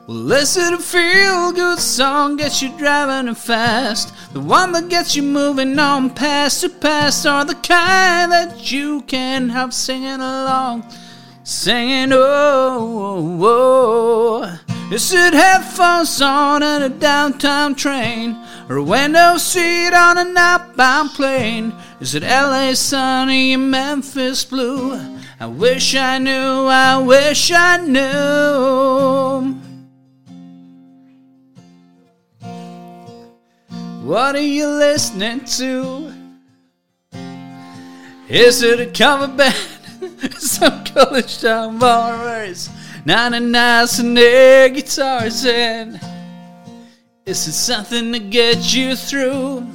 Well, 0.06 0.18
listen 0.18 0.72
to 0.72 0.80
feel 0.80 1.52
good 1.52 1.80
song 1.80 2.38
gets 2.38 2.62
you 2.62 2.78
driving 2.78 3.32
it 3.32 3.38
fast? 3.38 4.14
The 4.34 4.40
one 4.40 4.72
that 4.74 4.90
gets 4.90 5.16
you 5.16 5.24
moving 5.24 5.78
on 5.80 6.10
past 6.10 6.62
to 6.62 6.70
past, 6.70 7.26
or 7.26 7.46
the 7.46 7.56
kind 7.56 8.32
that 8.32 8.72
you 8.72 9.02
can 9.04 9.50
help 9.50 9.74
singing 9.74 10.20
along? 10.20 10.86
Singing, 11.44 12.12
oh, 12.14 13.40
oh, 13.42 14.60
oh. 14.68 14.73
You 14.94 15.00
should 15.00 15.34
have 15.34 15.66
phones 15.66 16.22
on 16.22 16.62
in 16.62 16.84
a 16.84 16.90
downtown 16.90 17.74
train, 17.74 18.38
or 18.70 18.76
a 18.76 18.84
window 18.84 19.38
seat 19.38 19.92
on 19.92 20.20
an 20.20 20.38
outbound 20.38 21.10
plane. 21.16 21.74
Is 22.00 22.14
it 22.14 22.22
LA 22.22 22.76
sunny 22.76 23.54
and 23.54 23.72
Memphis 23.72 24.46
blue? 24.46 24.94
I 25.40 25.48
wish 25.48 25.96
I 25.96 26.20
knew, 26.20 26.68
I 26.68 27.00
wish 27.00 27.52
I 27.52 27.78
knew. 27.78 28.04
What 34.04 34.36
are 34.36 34.40
you 34.40 34.68
listening 34.68 35.44
to? 35.58 36.14
Is 38.30 38.62
it 38.62 38.80
a 38.80 38.86
cover 38.92 39.28
band? 39.28 40.34
Some 40.38 40.84
college 40.86 41.42
town 41.42 41.80
boys. 41.80 42.70
Nine 43.06 43.34
and 43.34 43.54
air 44.18 44.70
guitars 44.70 45.46
and 45.46 46.00
This 47.26 47.48
is 47.50 47.56
something 47.56 48.14
to 48.14 48.20
get 48.20 48.74
you 48.74 48.96
through. 48.96 49.68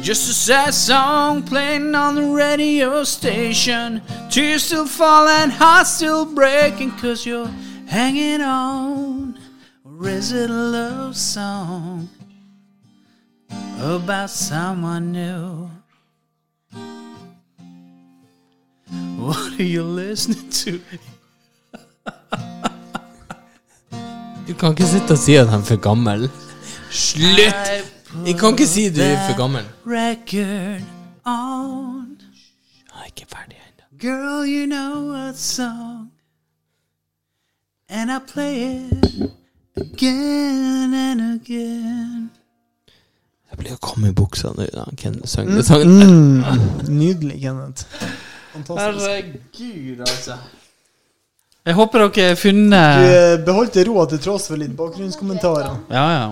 Just 0.00 0.30
a 0.30 0.32
sad 0.32 0.72
song 0.72 1.42
playing 1.42 1.94
on 1.94 2.14
the 2.14 2.34
radio 2.34 3.04
station. 3.04 4.00
Tears 4.30 4.62
still 4.62 4.86
falling, 4.86 5.50
heart 5.50 5.86
still 5.86 6.24
breaking, 6.24 6.92
cause 6.92 7.26
you're 7.26 7.50
hanging 7.86 8.40
on. 8.40 9.38
Or 9.84 10.08
is 10.08 10.32
it 10.32 10.48
a 10.48 10.52
love 10.52 11.14
song 11.14 12.08
about 13.80 14.30
someone 14.30 15.12
new? 15.12 15.75
What 19.26 19.58
are 19.58 19.64
you 19.64 19.82
listening 19.82 20.50
to? 20.50 20.78
Du 24.48 24.54
kan 24.54 24.70
ikke 24.70 24.86
sitte 24.86 25.12
og 25.12 25.18
si 25.18 25.34
at 25.34 25.48
han 25.50 25.60
er 25.60 25.64
for 25.64 25.76
gammel. 25.82 26.28
Slutt! 26.90 27.72
Jeg 28.26 28.34
kan 28.38 28.54
ikke 28.54 28.66
si 28.66 28.84
du 28.94 29.00
er 29.02 29.16
for 29.26 29.36
gammel. 29.36 29.64
Record 29.86 30.84
on. 31.26 32.20
Jeg 32.86 33.00
er 33.00 33.06
ikke 33.06 33.26
ferdig 33.32 33.58
ennå. 33.58 33.84
Girl, 33.98 34.46
you 34.46 34.66
know 34.66 35.14
a 35.14 35.32
song. 35.34 36.12
And 37.88 38.10
I 38.10 38.18
play 38.32 38.54
it 38.86 39.30
again 39.76 40.94
and 40.94 41.20
again. 41.40 42.30
Jeg 43.50 43.58
blir 43.58 43.70
jo 43.70 43.76
kommet 43.82 44.10
i 44.10 44.14
buksa 44.14 44.54
nå 44.54 44.70
da 44.74 44.86
Ken 44.96 45.18
sang 45.26 45.50
den 45.50 45.64
sangen. 45.64 45.98
Mm, 45.98 46.94
nydelig, 46.98 47.40
Kenneth. 47.42 47.86
Fantastisk. 48.64 49.06
Herregud, 49.06 50.00
altså. 50.06 50.36
Jeg 51.66 51.74
håper 51.74 51.98
dere 51.98 52.26
har 52.28 52.36
Du 52.36 52.40
funnet 52.40 53.06
Du 53.38 53.44
beholdt 53.48 53.76
roa 53.88 54.04
til 54.06 54.18
tross 54.22 54.46
for 54.48 54.56
litt 54.60 54.74
bakgrunnskommentarer. 54.78 55.72
Ja, 55.90 56.04
ja. 56.14 56.26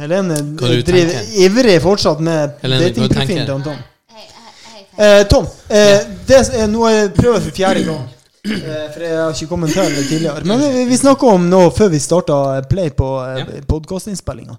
Helene 0.00 0.38
du 0.56 0.82
driver 0.88 1.34
ivrig 1.44 1.76
fortsatt 1.84 2.20
med 2.24 2.54
datingprofilen 2.64 3.46
til 3.46 3.62
Tom. 3.66 3.76
Hei, 4.08 4.24
hei, 4.24 4.52
hei, 4.64 4.84
hei. 4.96 5.20
Eh, 5.20 5.26
Tom, 5.28 5.44
eh, 5.68 6.00
det 6.26 6.38
er 6.62 6.70
noe 6.72 6.92
jeg 6.94 7.10
prøver 7.18 7.40
for 7.44 7.50
fjerde 7.58 7.84
gang. 7.90 8.06
Eh, 8.42 8.86
for 8.94 9.04
jeg 9.04 9.18
har 9.20 9.34
ikke 9.36 9.46
kommentert 9.50 9.92
det 9.94 10.06
tidligere. 10.08 10.44
Men 10.48 10.64
vi, 10.64 10.86
vi 10.88 10.96
snakka 10.98 11.28
om 11.36 11.44
noe 11.52 11.68
før 11.76 11.92
vi 11.92 12.00
starta 12.02 12.38
play 12.70 12.88
på 12.96 13.10
eh, 13.26 13.42
Ja. 13.42 13.60
podkastinnspillinga. 13.68 14.56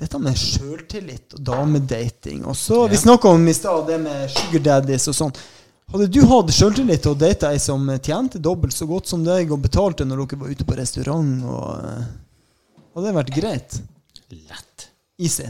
Dette 0.00 0.18
med 0.18 0.34
sjøltillit 0.38 1.36
og 1.36 1.42
damedating. 1.46 2.44
Og 2.50 2.56
så 2.58 2.88
Vi 2.88 2.96
Ja. 2.96 3.00
snakka 3.00 3.28
om 3.28 3.48
i 3.48 3.52
stad 3.54 3.86
det 3.86 4.00
med 4.00 4.30
sugar 4.30 4.60
daddies 4.60 5.06
og 5.08 5.14
sånn. 5.14 5.34
Hadde 5.92 6.08
du 6.10 6.20
hatt 6.26 6.50
sjøltillit 6.50 7.06
og 7.06 7.16
å 7.16 7.18
date 7.18 7.46
ei 7.52 7.58
som 7.58 7.86
tjente 8.02 8.40
dobbelt 8.40 8.72
så 8.74 8.86
godt 8.88 9.06
som 9.06 9.22
deg, 9.22 9.52
og 9.52 9.62
betalte 9.62 10.04
når 10.04 10.26
dere 10.26 10.40
var 10.40 10.48
ute 10.48 10.64
på 10.64 10.76
restaurant, 10.76 11.44
og 11.44 11.84
eh, 11.84 12.04
Hadde 12.94 13.06
det 13.06 13.14
vært 13.14 13.34
greit? 13.34 13.80
Lett. 14.30 14.88
Easy. 15.18 15.46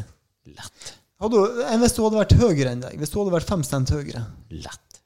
Lett. 0.46 0.92
Hadde, 1.20 1.36
enn 1.70 1.80
hvis 1.80 1.94
du 1.94 2.02
hadde 2.02 2.16
vært 2.16 2.32
høyere 2.40 2.70
enn 2.72 2.80
deg? 2.80 2.98
Hvis 2.98 3.10
du 3.12 3.18
hadde 3.20 3.32
vært 3.32 3.48
fem 3.48 3.62
cent 3.62 3.90
høyere? 3.90 4.26
Lett. 4.50 5.00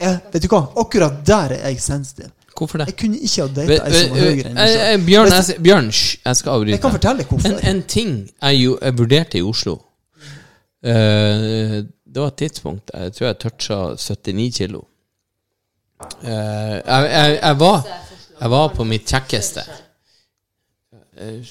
Ja, 0.00 0.18
vet 0.32 0.42
du 0.42 0.48
hva? 0.48 0.62
Akkurat 0.76 1.22
der 1.24 1.52
er 1.56 1.70
jeg 1.70 1.80
sensitiv. 1.80 2.30
Hvorfor 2.58 2.78
det? 2.78 2.86
Jeg 2.86 2.96
kunne 2.96 3.18
ikke 3.18 3.42
ha 3.42 3.48
data 3.56 3.74
ei 3.86 3.92
som 4.00 4.10
var 4.10 4.20
høyere 4.22 4.50
enn. 4.50 5.04
Bjørn, 5.06 5.32
jeg, 5.32 5.56
Bjørn, 5.62 5.90
hysj, 5.92 6.18
jeg 6.24 6.36
skal 6.40 6.50
avbryte. 6.54 6.72
Jeg 6.72 6.80
kan 6.80 6.94
fortelle 6.94 7.22
En, 7.24 7.28
hvorfor. 7.28 7.58
en 7.70 7.82
ting 7.82 8.12
jeg, 8.30 8.56
jo, 8.62 8.78
jeg 8.82 8.98
vurderte 8.98 9.38
i 9.38 9.42
Oslo 9.44 9.74
uh, 9.76 10.90
Det 11.84 12.22
var 12.22 12.26
et 12.32 12.38
tidspunkt 12.40 12.90
jeg 12.94 13.12
tror 13.12 13.26
jeg 13.26 13.38
toucha 13.44 13.78
79 13.96 14.56
kilo. 14.56 14.84
Uh, 16.22 16.28
jeg, 16.28 16.82
jeg, 16.86 17.38
jeg, 17.42 17.58
var, 17.60 17.86
jeg 18.40 18.50
var 18.50 18.68
på 18.76 18.84
mitt 18.84 19.06
kjekkeste. 19.08 19.62
Jeg 21.16 21.44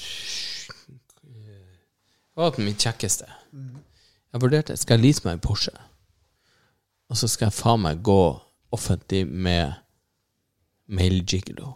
var 2.36 2.50
på 2.50 2.60
mitt 2.66 2.82
kjekkeste. 2.82 3.26
Jeg 4.32 4.42
vurderte 4.42 4.76
skal 4.76 4.98
jeg 4.98 5.06
lease 5.06 5.24
meg 5.24 5.38
en 5.38 5.42
Porsche, 5.42 5.72
og 7.08 7.16
så 7.16 7.28
skal 7.30 7.48
jeg 7.48 7.56
faen 7.56 7.80
meg 7.86 8.02
gå 8.04 8.20
offentlig 8.74 9.24
med 9.26 9.72
male 10.88 11.22
gigolo. 11.26 11.74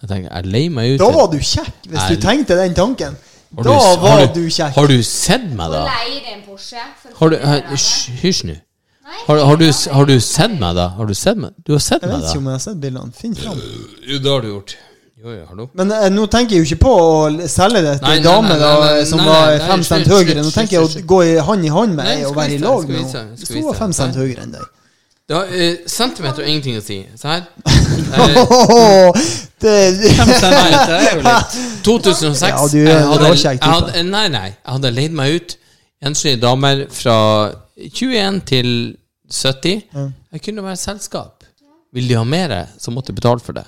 Jeg 0.00 0.08
tenker, 0.08 0.30
jeg 0.32 0.46
leier 0.48 0.70
meg 0.72 0.94
ut 0.94 1.02
Da 1.02 1.10
var 1.12 1.26
du 1.32 1.36
kjekk, 1.38 1.74
hvis 1.90 2.06
du 2.08 2.14
Er- 2.16 2.22
tenkte 2.22 2.56
den 2.56 2.74
tanken. 2.74 3.16
Har 3.56 3.62
Da 3.64 3.70
du- 3.70 4.00
var 4.00 4.18
har 4.18 4.26
du 4.34 4.46
kjekk. 4.48 4.72
Har 4.74 4.86
du 4.86 5.02
sett 5.02 5.44
meg, 5.50 5.70
da? 5.70 5.84
Leie 5.84 6.20
deg 6.20 6.32
en 6.36 6.42
Porsche. 6.46 6.78
for 7.02 7.10
å 7.10 7.18
Har 7.18 7.28
du, 7.30 7.36
få 7.36 7.70
hysj, 7.74 8.10
hysj 8.22 8.44
nå. 8.46 8.54
Nei, 8.54 9.16
Har, 9.26 9.38
har, 9.44 9.56
du, 9.56 9.72
har 9.92 10.04
du 10.06 10.20
sett 10.20 10.50
meg, 10.58 10.74
da? 10.76 10.88
Har 10.88 11.06
du 11.06 11.14
sett 11.14 11.36
meg? 11.36 11.50
Du 11.66 11.72
har 11.72 11.80
sett 11.80 12.00
Jeg 12.02 12.10
meg, 12.10 12.20
vet 12.20 12.30
ikke 12.30 12.38
om 12.38 12.44
jeg 12.44 12.52
har 12.52 12.58
sett 12.60 12.80
bildene. 12.80 13.12
Finn 13.12 13.34
fram. 13.34 13.60
Jo, 14.06 14.18
det 14.18 14.30
har 14.30 14.40
du 14.40 14.48
gjort. 14.48 14.76
Jo, 15.22 15.30
jo, 15.32 15.44
hallo. 15.50 15.70
Men 15.74 15.90
eh, 15.92 16.08
nå 16.08 16.26
tenker 16.30 16.54
jeg 16.56 16.64
jo 16.64 16.74
ikke 16.76 16.80
på 16.86 16.92
å 16.96 17.48
selge 17.48 17.82
det 17.82 17.98
til 17.98 18.08
Nei, 18.08 18.16
ei 18.16 18.22
dame 18.22 18.48
nei, 18.48 18.58
da, 18.58 18.70
nei, 18.94 19.04
som 19.04 19.18
nei, 19.18 19.26
var 19.26 19.46
nei, 19.50 19.58
fem 19.66 19.80
slutt, 19.82 19.86
cent 19.90 20.06
slutt, 20.06 20.16
høyere. 20.16 20.36
Nå 20.36 20.42
slutt, 20.44 20.54
tenker 20.54 20.72
jeg 20.80 20.88
slutt, 20.88 21.04
å 21.04 21.06
gå 21.06 21.18
i 21.26 21.34
hand 21.44 21.64
i 21.64 21.68
hand 21.68 21.94
med 21.96 22.04
Nei, 22.06 22.14
ei 22.16 22.24
og 22.24 22.30
skal 22.32 22.40
være 22.40 22.54
i 22.54 22.58
lag 22.58 22.78
skal 22.80 22.88
med 22.88 23.00
henne. 23.00 23.10
skal 23.10 23.36
Hvis 23.36 23.50
vi 23.50 23.60
hun 23.60 23.66
var 23.68 23.74
fem 23.74 23.92
cent 23.92 24.14
høyere 24.16 24.42
enn 24.46 24.52
deg. 24.52 24.62
Det 25.30 25.36
har 25.36 25.50
eh, 25.54 25.76
centimeter 25.86 26.42
og 26.42 26.48
ingenting 26.50 26.78
å 26.80 26.82
si. 26.82 26.96
Se 27.14 27.28
her. 27.30 27.44
Eh, 29.60 29.72
det, 29.92 30.12
Fem 30.16 30.30
centimeter 30.40 30.92
er 30.96 31.10
jo 31.10 31.18
litt 31.20 31.56
2006 31.84 32.46
Ja, 32.48 32.60
du 32.72 32.78
er 32.78 32.86
jeg 32.86 32.94
en 32.96 33.10
hadde, 33.10 33.26
råkjekk 33.28 33.58
type. 33.60 33.72
hadde, 33.74 34.04
Nei, 34.08 34.22
nei. 34.32 34.46
Jeg 34.54 34.72
hadde 34.72 34.92
leid 34.96 35.18
meg 35.18 35.34
ut 35.36 35.54
enslige 36.08 36.40
damer 36.40 36.80
fra 36.96 37.16
21 37.76 38.38
til 38.48 38.70
70. 39.28 39.82
Jeg 40.32 40.42
kunne 40.46 40.64
være 40.64 40.80
selskap. 40.80 41.44
Vil 41.92 42.08
de 42.08 42.16
ha 42.16 42.24
mer, 42.24 42.54
så 42.80 42.94
måtte 42.94 43.12
jeg 43.12 43.20
betale 43.20 43.44
for 43.44 43.60
det. 43.60 43.66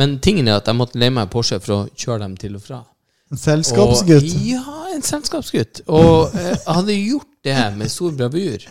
Men 0.00 0.16
tingen 0.24 0.48
er 0.48 0.62
at 0.62 0.70
jeg 0.72 0.78
måtte 0.80 0.98
leie 0.98 1.12
meg 1.12 1.28
Porsche 1.30 1.60
for 1.60 1.74
å 1.76 1.80
kjøre 1.92 2.22
dem 2.24 2.38
til 2.40 2.56
og 2.56 2.64
fra. 2.64 2.80
En 3.28 3.36
selskapsgutt. 3.44 4.32
Og, 4.32 4.46
ja, 4.48 4.64
en 4.94 5.04
selskapsgutt. 5.04 5.82
Og 5.92 6.32
eh, 6.32 6.54
jeg 6.54 6.78
hadde 6.80 6.96
gjort 6.96 7.30
det 7.44 7.58
med 7.76 7.92
stor 7.92 8.16
bravur. 8.16 8.64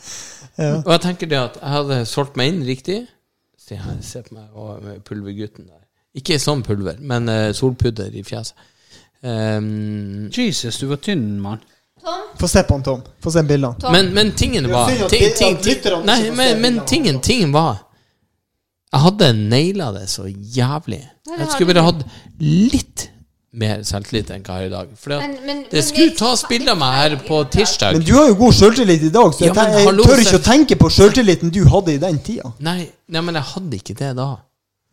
Og 0.58 0.92
jeg 0.96 1.04
tenker 1.04 1.30
det 1.30 1.38
at 1.40 1.60
jeg 1.62 1.74
hadde 1.76 2.00
solgt 2.10 2.38
meg 2.40 2.54
inn 2.54 2.64
riktig. 2.66 3.02
Se 3.62 3.78
se 4.02 4.24
på 4.26 4.38
meg 4.38 4.56
og 4.58 5.04
pulvergutten 5.06 5.68
der. 5.68 5.84
Ikke 6.18 6.40
sånn 6.42 6.64
pulver, 6.66 6.98
men 7.04 7.30
uh, 7.30 7.52
solpudder 7.54 8.14
i 8.16 8.24
fjeset. 8.26 8.58
Um, 9.22 10.30
Jesus, 10.34 10.78
du 10.78 10.88
var 10.90 11.02
tynn, 11.04 11.40
mann. 11.42 11.62
Få 12.40 12.48
se 12.48 12.64
på 12.64 12.74
han, 12.78 12.84
Tom. 12.86 13.02
Få 13.24 13.34
se 13.34 13.44
bildene. 13.44 13.92
Men, 13.92 14.14
men 14.14 14.32
tingen 14.38 14.70
var 14.72 14.92
ting, 15.10 15.26
ting, 15.36 15.58
ting, 15.62 16.06
Nei, 16.06 16.30
men, 16.32 16.62
men 16.62 16.80
tingen, 16.88 17.20
tingen 17.22 17.52
var 17.52 17.82
Jeg 18.94 19.02
hadde 19.04 19.32
naila 19.34 19.92
det 19.98 20.06
så 20.10 20.28
jævlig. 20.30 21.02
Jeg 21.28 21.48
skulle 21.52 21.74
bare 21.74 21.86
hatt 21.90 22.06
litt 22.40 23.10
mer 23.54 23.80
selvtillit 23.88 24.30
enn 24.36 24.44
hva 24.44 24.58
jeg 24.60 24.60
har 24.60 24.66
i 24.68 24.70
dag. 24.70 24.90
For 24.98 25.10
Men- 25.10 25.38
men- 25.46 25.64
det 25.64 25.74
men 25.74 25.84
skulle 25.84 26.10
det- 26.10 26.18
tas 26.18 26.44
bilder 26.50 26.72
av 26.72 26.78
meg 26.78 26.94
her 26.94 27.16
på 27.28 27.44
tirsdag. 27.50 27.94
Men 27.94 28.02
du 28.04 28.14
har 28.14 28.28
jo 28.28 28.36
god 28.36 28.54
sjøltillit 28.54 29.04
i 29.04 29.10
dag, 29.10 29.32
så 29.34 29.40
Ja, 29.42 29.46
jeg, 29.48 29.56
men 29.56 29.66
ten- 29.66 29.74
jeg 29.74 30.06
tør 30.06 30.20
ikke 30.22 30.40
å 30.40 30.44
tenke 30.44 30.76
på 30.78 30.90
sjøltilliten 30.90 31.52
du 31.52 31.64
hadde 31.66 31.94
i 31.94 31.98
den 31.98 32.20
tida. 32.20 32.54
Nei, 32.60 32.90
nei, 33.08 33.22
men 33.22 33.36
jeg 33.36 33.44
hadde 33.44 33.72
ikke 33.74 33.96
det 33.96 34.16
da. 34.16 34.38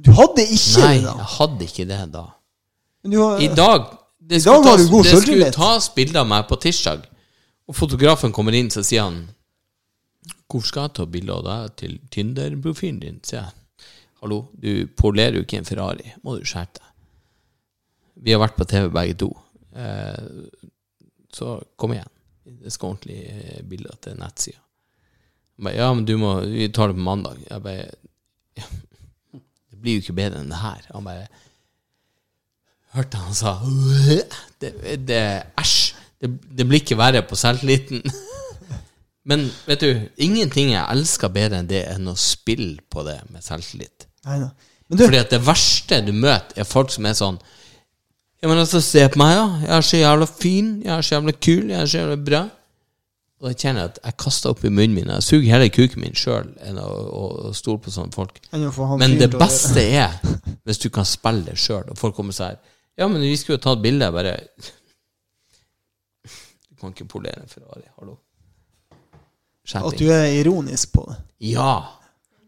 Du 0.00 0.10
hadde 0.12 0.42
ikke 0.46 0.78
Nei, 0.80 0.98
det 0.98 1.02
jeg 1.04 1.26
hadde 1.38 1.62
ikke 1.64 1.86
det 1.88 2.12
da. 2.12 2.26
Men 3.02 3.10
Du 3.12 3.18
har, 3.22 3.38
I 3.40 3.46
dag 3.48 3.98
Det 4.26 4.36
I 4.36 4.40
skulle, 4.40 4.62
dag 4.62 4.64
har 4.64 4.76
tas, 4.78 4.86
du 4.86 4.90
god 4.92 5.04
det 5.04 5.10
skulle 5.22 5.44
selvtillit. 5.44 5.52
tas 5.52 5.88
bilder 5.94 6.20
av 6.20 6.26
meg 6.26 6.48
på 6.48 6.56
tirsdag, 6.60 7.02
og 7.68 7.74
fotografen 7.76 8.32
kommer 8.32 8.54
inn, 8.54 8.70
så 8.70 8.80
sier 8.84 9.02
han 9.02 9.28
Hvor 10.50 10.62
skal 10.64 10.82
jeg 10.84 10.94
ta 10.94 11.04
bilde 11.06 11.30
av 11.30 11.44
deg 11.44 11.76
til 11.76 11.98
Tinder-profilen 12.10 13.00
din? 13.00 13.20
sier 13.22 13.40
jeg. 13.42 13.52
Hallo, 14.22 14.48
du 14.58 14.86
polerer 14.86 15.34
jo 15.34 15.42
ikke 15.42 15.58
en 15.58 15.64
Ferrari. 15.64 16.12
Må 16.24 16.38
du 16.38 16.44
skjerpe 16.44 16.78
deg. 16.78 16.88
Vi 18.24 18.32
har 18.32 18.40
vært 18.40 18.56
på 18.56 18.66
TV 18.68 18.88
begge 18.92 19.16
to. 19.20 19.30
Eh, 19.76 20.26
så 21.34 21.58
kom 21.76 21.92
igjen. 21.92 22.10
Det 22.44 22.72
skal 22.72 22.94
ordentlig 22.94 23.20
eh, 23.28 23.62
bilder 23.68 23.96
til 24.00 24.16
nettsida. 24.20 24.60
Ja, 25.70 25.92
men 25.94 26.02
du 26.02 26.16
må 26.18 26.40
Vi 26.50 26.66
tar 26.74 26.90
det 26.90 26.98
på 26.98 27.04
mandag. 27.06 27.38
Jeg 27.46 27.62
bare 27.62 27.84
ja, 28.58 28.64
Det 29.70 29.78
blir 29.78 29.98
jo 29.98 30.04
ikke 30.04 30.16
bedre 30.18 30.40
enn 30.40 30.52
det 30.52 30.62
her. 30.62 30.86
Han 30.94 31.06
bare 31.06 31.26
Hørte 32.94 33.18
han 33.18 33.34
sa 33.34 33.58
Det, 34.62 34.72
det 35.06 35.20
Æsj. 35.60 35.94
Det, 36.22 36.30
det 36.56 36.64
blir 36.64 36.80
ikke 36.80 36.96
verre 36.96 37.20
på 37.26 37.36
selvtilliten. 37.36 38.00
Men 39.28 39.44
vet 39.66 39.82
du, 39.82 39.90
ingenting 40.20 40.70
jeg 40.72 40.84
elsker 40.92 41.32
bedre 41.32 41.60
enn 41.60 41.68
det 41.68 41.82
enn 41.90 42.08
å 42.08 42.16
spille 42.16 42.80
på 42.92 43.04
det 43.04 43.18
med 43.32 43.44
selvtillit. 43.44 44.06
Fordi 44.24 45.20
at 45.20 45.32
det 45.32 45.40
verste 45.44 46.00
du 46.04 46.12
møter, 46.12 46.60
er 46.60 46.68
folk 46.68 46.92
som 46.92 47.08
er 47.08 47.16
sånn 47.16 47.38
Ja, 48.44 48.48
men 48.50 48.58
altså, 48.60 48.76
se 48.84 49.00
på 49.08 49.16
meg, 49.16 49.38
da. 49.38 49.44
Jeg 49.62 49.72
er 49.72 49.84
så 49.88 49.96
jævla 49.96 50.26
fin. 50.28 50.66
Jeg 50.84 50.92
er 50.92 51.04
så 51.06 51.14
jævla 51.14 51.32
kul. 51.46 51.70
Jeg 51.70 51.78
er 51.80 51.86
så 51.88 52.02
jævla 52.02 52.16
bra. 52.26 52.40
Og 53.40 53.46
jeg 53.48 53.56
kjenner 53.62 53.88
at 53.88 53.96
jeg 54.04 54.16
kaster 54.20 54.52
opp 54.52 54.60
i 54.68 54.72
munnen 54.72 54.92
min. 54.98 55.08
Jeg 55.14 55.24
suger 55.24 55.48
hele 55.48 55.70
kuken 55.72 56.02
min 56.04 56.16
sjøl 56.16 56.50
enn 56.68 56.76
å, 56.80 56.84
å, 56.84 57.22
å 57.48 57.52
stole 57.56 57.80
på 57.80 57.92
sånne 57.94 58.12
folk. 58.12 58.36
Men 59.00 59.16
det 59.20 59.30
beste 59.32 59.80
er 59.96 60.12
hvis 60.68 60.82
du 60.84 60.90
kan 60.92 61.08
spille 61.08 61.46
det 61.48 61.56
sjøl, 61.60 61.88
og 61.88 61.96
folk 62.00 62.16
kommer 62.16 62.36
og 62.36 62.38
sier 62.38 62.60
Ja, 63.00 63.08
men 63.08 63.24
vi 63.24 63.32
skulle 63.40 63.56
jo 63.56 63.64
tatt 63.64 63.80
bilde. 63.84 64.12
Bare 64.12 64.36
Du 66.28 66.76
kan 66.80 66.92
ikke 66.92 67.08
polere 67.16 67.46
en 67.46 67.48
Ferrari. 67.48 67.88
Hallo. 67.96 68.18
At 69.80 69.96
du 69.96 70.04
er 70.12 70.28
ironisk 70.42 70.92
på 70.92 71.08
det. 71.08 71.16
Ja. 71.54 71.78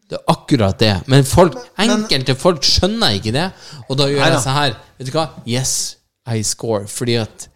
Det 0.08 0.18
er 0.20 0.24
akkurat 0.30 0.78
det. 0.78 0.92
Men 1.10 1.24
folk, 1.26 1.56
enkelte 1.82 2.34
folk 2.38 2.62
skjønner 2.62 3.16
ikke 3.18 3.32
det, 3.34 3.46
og 3.88 3.96
da 3.98 4.06
gjør 4.06 4.22
jeg 4.22 4.42
sånn 4.44 4.54
her. 4.54 4.76
Vet 4.98 5.08
du 5.10 5.12
hva? 5.16 5.24
Yes, 5.50 5.96
I 6.30 6.42
score. 6.46 6.86
Fordi 6.86 7.16
at 7.22 7.48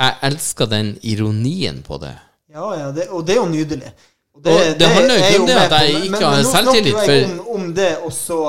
jeg 0.00 0.14
elsker 0.30 0.66
den 0.72 0.94
ironien 1.02 1.82
på 1.84 1.98
det. 2.00 2.14
Ja, 2.52 2.70
ja, 2.78 2.90
det, 2.96 3.08
og 3.12 3.26
det 3.28 3.34
er 3.36 3.42
jo 3.42 3.48
nydelig. 3.52 3.92
Og 4.36 4.46
Og 4.52 4.78
det 4.78 4.88
handler 4.88 5.14
jo 5.16 5.24
ikke 5.24 5.40
om 5.40 5.46
det 5.46 5.56
at 5.56 5.70
jeg 5.80 5.94
ikke 5.96 6.10
men- 6.10 6.22
har 6.22 6.34
men 6.36 6.44
nå 6.44 6.50
selvtillit, 6.52 6.92
snakker 6.94 7.12
jeg 7.12 7.28
for- 7.28 7.50
om, 7.54 7.62
om 7.62 7.74
det 7.74 7.92
også 8.04 8.40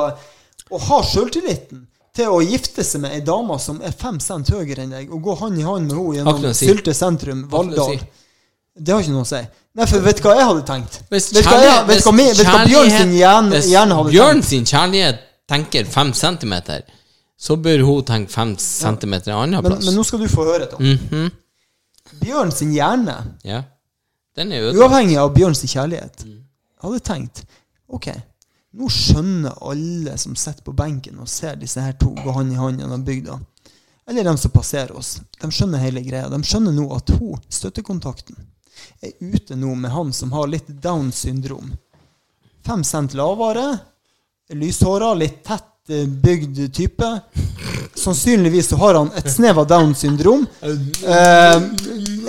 å 0.71 0.79
ha 0.87 1.01
sjøltilliten 1.03 1.85
til 2.15 2.25
å 2.33 2.39
gifte 2.43 2.83
seg 2.83 3.01
med 3.01 3.11
ei 3.11 3.21
dame 3.21 3.59
som 3.59 3.81
er 3.81 3.91
fem 3.91 4.19
cent 4.19 4.47
høyere 4.49 4.79
enn 4.83 4.89
deg, 4.91 5.11
og 5.13 5.21
gå 5.23 5.35
hånd 5.37 5.59
i 5.59 5.61
hånd 5.63 5.87
med 5.87 5.95
henne 5.95 6.15
gjennom. 6.17 6.53
Sylte 6.53 6.93
sentrum, 6.93 7.47
Valldal. 7.51 7.99
si. 7.99 7.99
Det 8.79 8.93
har 8.93 9.01
ikke 9.01 9.11
noe 9.15 9.25
å 9.25 9.29
si. 9.29 9.39
Nei, 9.77 9.85
for 9.85 9.99
vet 10.05 10.17
du 10.17 10.23
hva 10.23 10.35
jeg 10.37 10.45
hadde 10.49 10.63
tenkt? 10.65 10.99
Hvis 11.09 11.31
vet 11.33 11.43
du 11.43 11.49
hva, 11.49 11.61
jeg, 11.61 11.87
vet 11.87 12.03
hva, 12.03 12.11
mi- 12.17 12.27
vet 12.33 12.45
hva 12.47 12.65
Bjørn 12.65 12.89
sin 12.93 13.11
hjerne, 13.13 13.61
hjerne 13.65 13.95
hadde 13.97 14.11
Bjørn 14.13 14.39
tenkt? 14.41 14.45
sin 14.49 14.65
kjærlighet 14.65 15.19
tenker 15.47 15.85
fem 15.85 16.13
centimeter, 16.13 16.81
så 17.37 17.55
bør 17.61 17.83
hun 17.85 18.03
tenke 18.03 18.31
fem 18.33 18.55
centimeter 18.57 19.31
en 19.31 19.37
annen 19.43 19.61
Men, 19.63 19.71
plass. 19.71 19.85
men 19.85 19.95
nå 19.95 20.03
skal 20.05 20.19
du 20.19 20.27
få 20.27 20.45
høre, 20.45 20.65
Tom. 20.71 20.81
Mhm. 20.83 21.31
Bjørn 22.23 22.51
sin 22.51 22.71
hjerne, 22.73 23.17
Ja. 23.43 23.63
Den 24.35 24.51
er 24.51 24.61
ødelagt. 24.69 24.77
uavhengig 24.91 25.17
av 25.17 25.33
Bjørn 25.33 25.55
sin 25.55 25.67
kjærlighet, 25.69 26.23
Mm. 26.25 26.43
hadde 26.83 26.99
tenkt 26.99 27.43
Ok, 27.89 28.07
nå 28.75 28.89
skjønner 28.89 29.53
alle 29.61 30.17
som 30.17 30.35
sitter 30.35 30.61
på 30.61 30.73
benken 30.75 31.17
og 31.19 31.27
ser 31.29 31.55
disse 31.55 31.79
her 31.81 31.93
to 31.93 32.09
gå 32.09 32.31
hånd 32.33 32.51
i 32.51 32.55
hånd 32.55 32.79
gjennom 32.81 33.03
bygda, 33.05 33.39
eller 34.07 34.23
de 34.23 34.37
som 34.37 34.51
passerer 34.51 34.91
oss, 34.97 35.21
de 35.41 35.47
skjønner 35.47 35.79
hele 35.79 36.01
greia. 36.03 36.29
De 36.29 36.35
skjønner 36.43 36.73
nå 36.73 36.95
at 36.95 37.07
hun, 37.17 37.39
støttekontakten, 37.49 38.35
er 39.01 39.13
ute 39.19 39.57
nå 39.59 39.75
med 39.75 39.91
han 39.93 40.13
som 40.13 40.31
har 40.35 40.49
litt 40.51 40.69
down 40.83 41.11
syndrom. 41.15 41.71
Fem 42.65 42.83
cent 42.83 43.13
lavere, 43.15 43.69
lyshåra, 44.55 45.13
litt 45.15 45.43
tett 45.47 45.93
eh, 45.93 46.05
bygd 46.07 46.73
type. 46.75 47.11
Sannsynligvis 47.97 48.69
så 48.69 48.77
har 48.81 48.99
han 48.99 49.09
et 49.17 49.29
snev 49.31 49.59
av 49.63 49.67
down 49.69 49.95
syndrom. 49.95 50.45
Eh, 50.61 51.55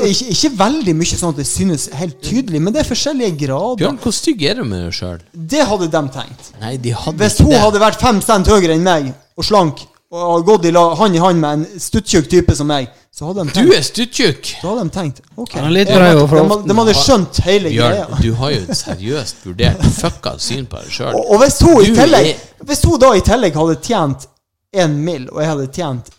ikke, 0.07 0.31
ikke 0.33 0.53
veldig 0.59 0.95
mye 0.97 1.19
sånn 1.19 1.35
at 1.35 1.43
det 1.43 1.49
synes 1.49 1.89
helt 1.99 2.21
tydelig, 2.25 2.63
men 2.63 2.75
det 2.75 2.85
er 2.85 2.89
forskjellige 2.89 3.37
grader. 3.45 3.83
Bjørn, 3.83 4.01
hvor 4.03 4.15
stygg 4.15 4.47
er 4.49 4.61
du 4.61 4.65
med 4.69 4.87
deg 4.87 4.97
sjøl? 4.97 5.21
Det 5.33 5.67
hadde 5.69 5.91
de 5.93 6.03
tenkt. 6.15 6.51
Nei, 6.63 6.77
de 6.83 6.95
hadde 6.95 7.23
Hvis 7.25 7.41
hun 7.43 7.55
hadde 7.59 7.83
vært 7.83 8.03
fem 8.03 8.23
cent 8.25 8.51
høyere 8.51 8.79
enn 8.79 8.87
meg, 8.87 9.13
og 9.39 9.47
slank, 9.47 9.85
og 10.11 10.21
har 10.33 10.43
gått 10.47 10.65
i 10.65 10.71
lag 10.73 10.95
hand 10.97 11.17
i 11.17 11.19
hand 11.21 11.41
med 11.43 11.51
en 11.59 11.81
stuttjukk 11.81 12.29
type 12.33 12.55
som 12.57 12.67
meg, 12.71 12.87
så 13.13 13.27
hadde 13.29 13.45
de 13.45 13.65
Du 13.67 13.73
er 13.77 13.83
stuttjukk! 13.85 14.47
så 14.63 14.71
hadde 14.71 14.85
de 14.87 14.93
tenkt 14.95 15.19
ok. 15.37 15.53
Han 15.59 15.67
er 15.69 15.75
litt 15.75 15.89
de, 15.91 15.95
grei 15.99 16.07
hadde- 16.09 16.23
overfor 16.23 16.49
de, 16.65 16.69
de 16.71 16.77
hadde 16.79 16.95
skjønt 16.97 17.41
hele 17.45 17.73
Bjørn, 17.75 17.93
greia. 17.93 18.21
du 18.25 18.31
har 18.41 18.51
jo 18.55 18.61
et 18.65 18.79
seriøst 18.81 19.45
vurdert 19.45 19.85
fucka 19.99 20.33
syn 20.41 20.65
på 20.71 20.81
deg 20.81 20.95
sjøl. 20.97 21.13
Og, 21.19 21.33
og 21.35 21.43
hvis 21.45 21.61
hun 21.61 21.83
i 21.85 21.93
tillegg 21.99 22.31
Hvis 22.71 22.85
hun 22.89 22.97
da 23.05 23.11
i 23.17 23.25
tillegg 23.27 23.55
hadde 23.61 23.77
tjent 23.85 24.29
én 24.77 24.97
mill., 25.05 25.29
og 25.33 25.43
jeg 25.45 25.51
hadde 25.53 25.69
tjent 25.77 26.11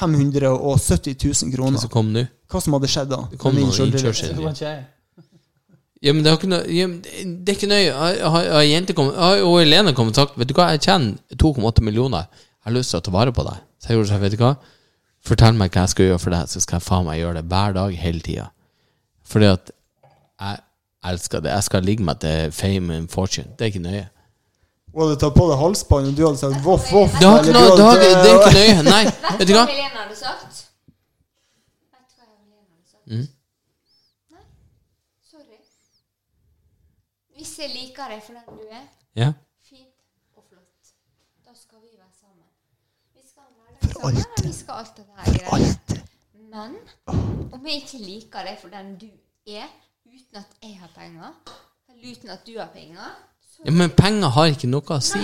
570 0.00 1.16
000 1.44 1.54
kroner, 1.54 1.78
Så 1.78 1.88
kom 1.88 2.12
nå. 2.12 2.26
hva 2.50 2.60
som 2.62 2.74
hadde 2.76 2.88
skjedd 2.90 3.10
da? 3.12 3.22
Det 3.30 3.38
kom 3.38 3.54
noe 3.54 3.70
innkjørsel. 3.70 4.34
Ja, 6.02 6.12
men 6.16 6.22
det, 6.24 6.30
har 6.32 6.38
ikke 6.38 6.48
noe, 6.48 6.64
ja, 6.72 6.86
det 6.88 7.52
er 7.52 7.56
ikke 7.58 7.68
nøye. 7.68 7.90
Har- 7.92 8.20
Har 8.30 8.44
har 8.52 8.60
ei 8.62 8.70
jente 8.72 8.94
kommet 8.96 9.16
har- 9.20 9.42
Og 9.44 9.58
Helene 9.60 9.92
kommet 9.92 10.16
og 10.16 10.28
sagt 10.28 10.38
Vet 10.38 10.48
du 10.48 10.54
hva, 10.54 10.70
jeg 10.72 10.80
tjener 10.80 11.18
2,8 11.36 11.82
millioner. 11.84 12.24
Jeg 12.30 12.64
har 12.64 12.72
lyst 12.72 12.90
til 12.90 13.00
å 13.00 13.02
ta 13.04 13.10
vare 13.10 13.32
på 13.32 13.44
deg. 13.44 13.58
Så 13.78 13.88
jeg 13.88 13.96
gjorde 13.98 14.08
sånn, 14.08 14.20
vet 14.20 14.32
du 14.32 14.36
hva. 14.40 14.54
Fortell 15.24 15.52
meg 15.54 15.70
hva 15.70 15.82
jeg 15.84 15.88
skal 15.92 16.04
gjøre 16.06 16.20
for 16.20 16.30
deg, 16.30 16.46
så 16.48 16.60
skal 16.64 16.78
jeg 16.80 16.86
faen 16.88 17.04
meg 17.04 17.20
gjøre 17.20 17.34
det 17.34 17.44
hver 17.52 17.72
dag, 17.74 17.94
hele 17.94 18.20
tida. 18.20 18.46
Fordi 19.28 19.44
at 19.52 19.70
jeg 20.40 20.60
elsker 21.04 21.40
det. 21.44 21.50
Jeg 21.52 21.62
skal 21.64 21.82
ligge 21.82 22.02
meg 22.04 22.18
til 22.20 22.50
fame 22.52 22.90
and 22.96 23.08
fortune. 23.12 23.48
Det 23.58 23.66
er 23.66 23.70
ikke 23.72 23.84
nøye. 23.84 24.08
Hun 24.94 25.02
hadde 25.06 25.20
tatt 25.20 25.34
på 25.36 25.48
deg 25.50 25.58
halsbånd, 25.60 26.08
og 26.08 26.16
du 26.16 26.24
hadde 26.26 26.38
sagt 26.40 26.64
voff, 26.64 26.90
voff. 26.92 27.12
Det, 27.20 27.28
har 27.28 27.42
ikke 27.44 27.52
noe, 27.52 27.76
det, 27.76 27.84
har, 27.84 27.94
det 28.00 28.08
er 28.08 28.40
ikke 28.40 28.56
nøye. 28.64 28.82
Nei, 28.88 29.04
Vet 29.04 29.38
vet 29.38 29.46
du 29.48 29.52
du 29.52 29.58
hva 29.58 29.64
hva? 29.64 29.68
Helene 29.68 30.00
hadde 30.00 30.16
sagt? 30.16 30.64
Jeg 31.92 32.00
du 32.08 32.16
hva 32.16 32.24
Helene 32.26 32.56
hadde 32.64 32.88
sagt? 32.88 33.04
Mm. 33.06 33.28
Nei, 34.32 34.42
sorry. 35.30 35.60
Hvis 37.40 37.54
jeg 37.58 37.70
liker 37.72 38.10
deg 38.12 38.20
for 38.22 38.36
den 38.36 38.58
du 38.58 38.64
er, 38.68 38.82
Ja. 39.16 39.32
fint 39.64 39.96
og 40.36 40.44
flott, 40.48 40.90
da 41.46 41.54
skal 41.56 41.78
vi 41.80 41.88
være 41.96 42.12
sammen. 42.20 42.48
Vi 43.14 43.20
skal 43.28 43.42
være 43.56 43.92
sammen, 43.92 44.24
og 44.36 44.44
vi 44.44 44.52
skal 44.52 44.74
alt 44.74 44.96
det 44.96 45.06
der 45.06 45.14
greiene. 45.24 46.02
Men 46.50 46.76
om 47.54 47.66
jeg 47.66 47.74
ikke 47.82 47.98
liker 48.04 48.44
deg 48.44 48.58
for 48.60 48.68
den 48.68 48.98
du 48.98 49.06
er, 49.46 49.68
uten 50.06 50.36
at 50.36 50.56
jeg 50.62 50.78
har 50.80 50.90
penger, 50.94 51.32
eller 51.88 52.10
uten 52.12 52.30
at 52.30 52.46
du 52.46 52.58
har 52.58 52.68
penger, 52.74 53.08
så 53.50 53.62
ja, 53.64 53.70
Men 53.70 53.90
penger 53.90 54.28
har 54.28 54.46
ikke 54.52 54.68
noe 54.68 54.96
å 54.96 55.00
si. 55.00 55.18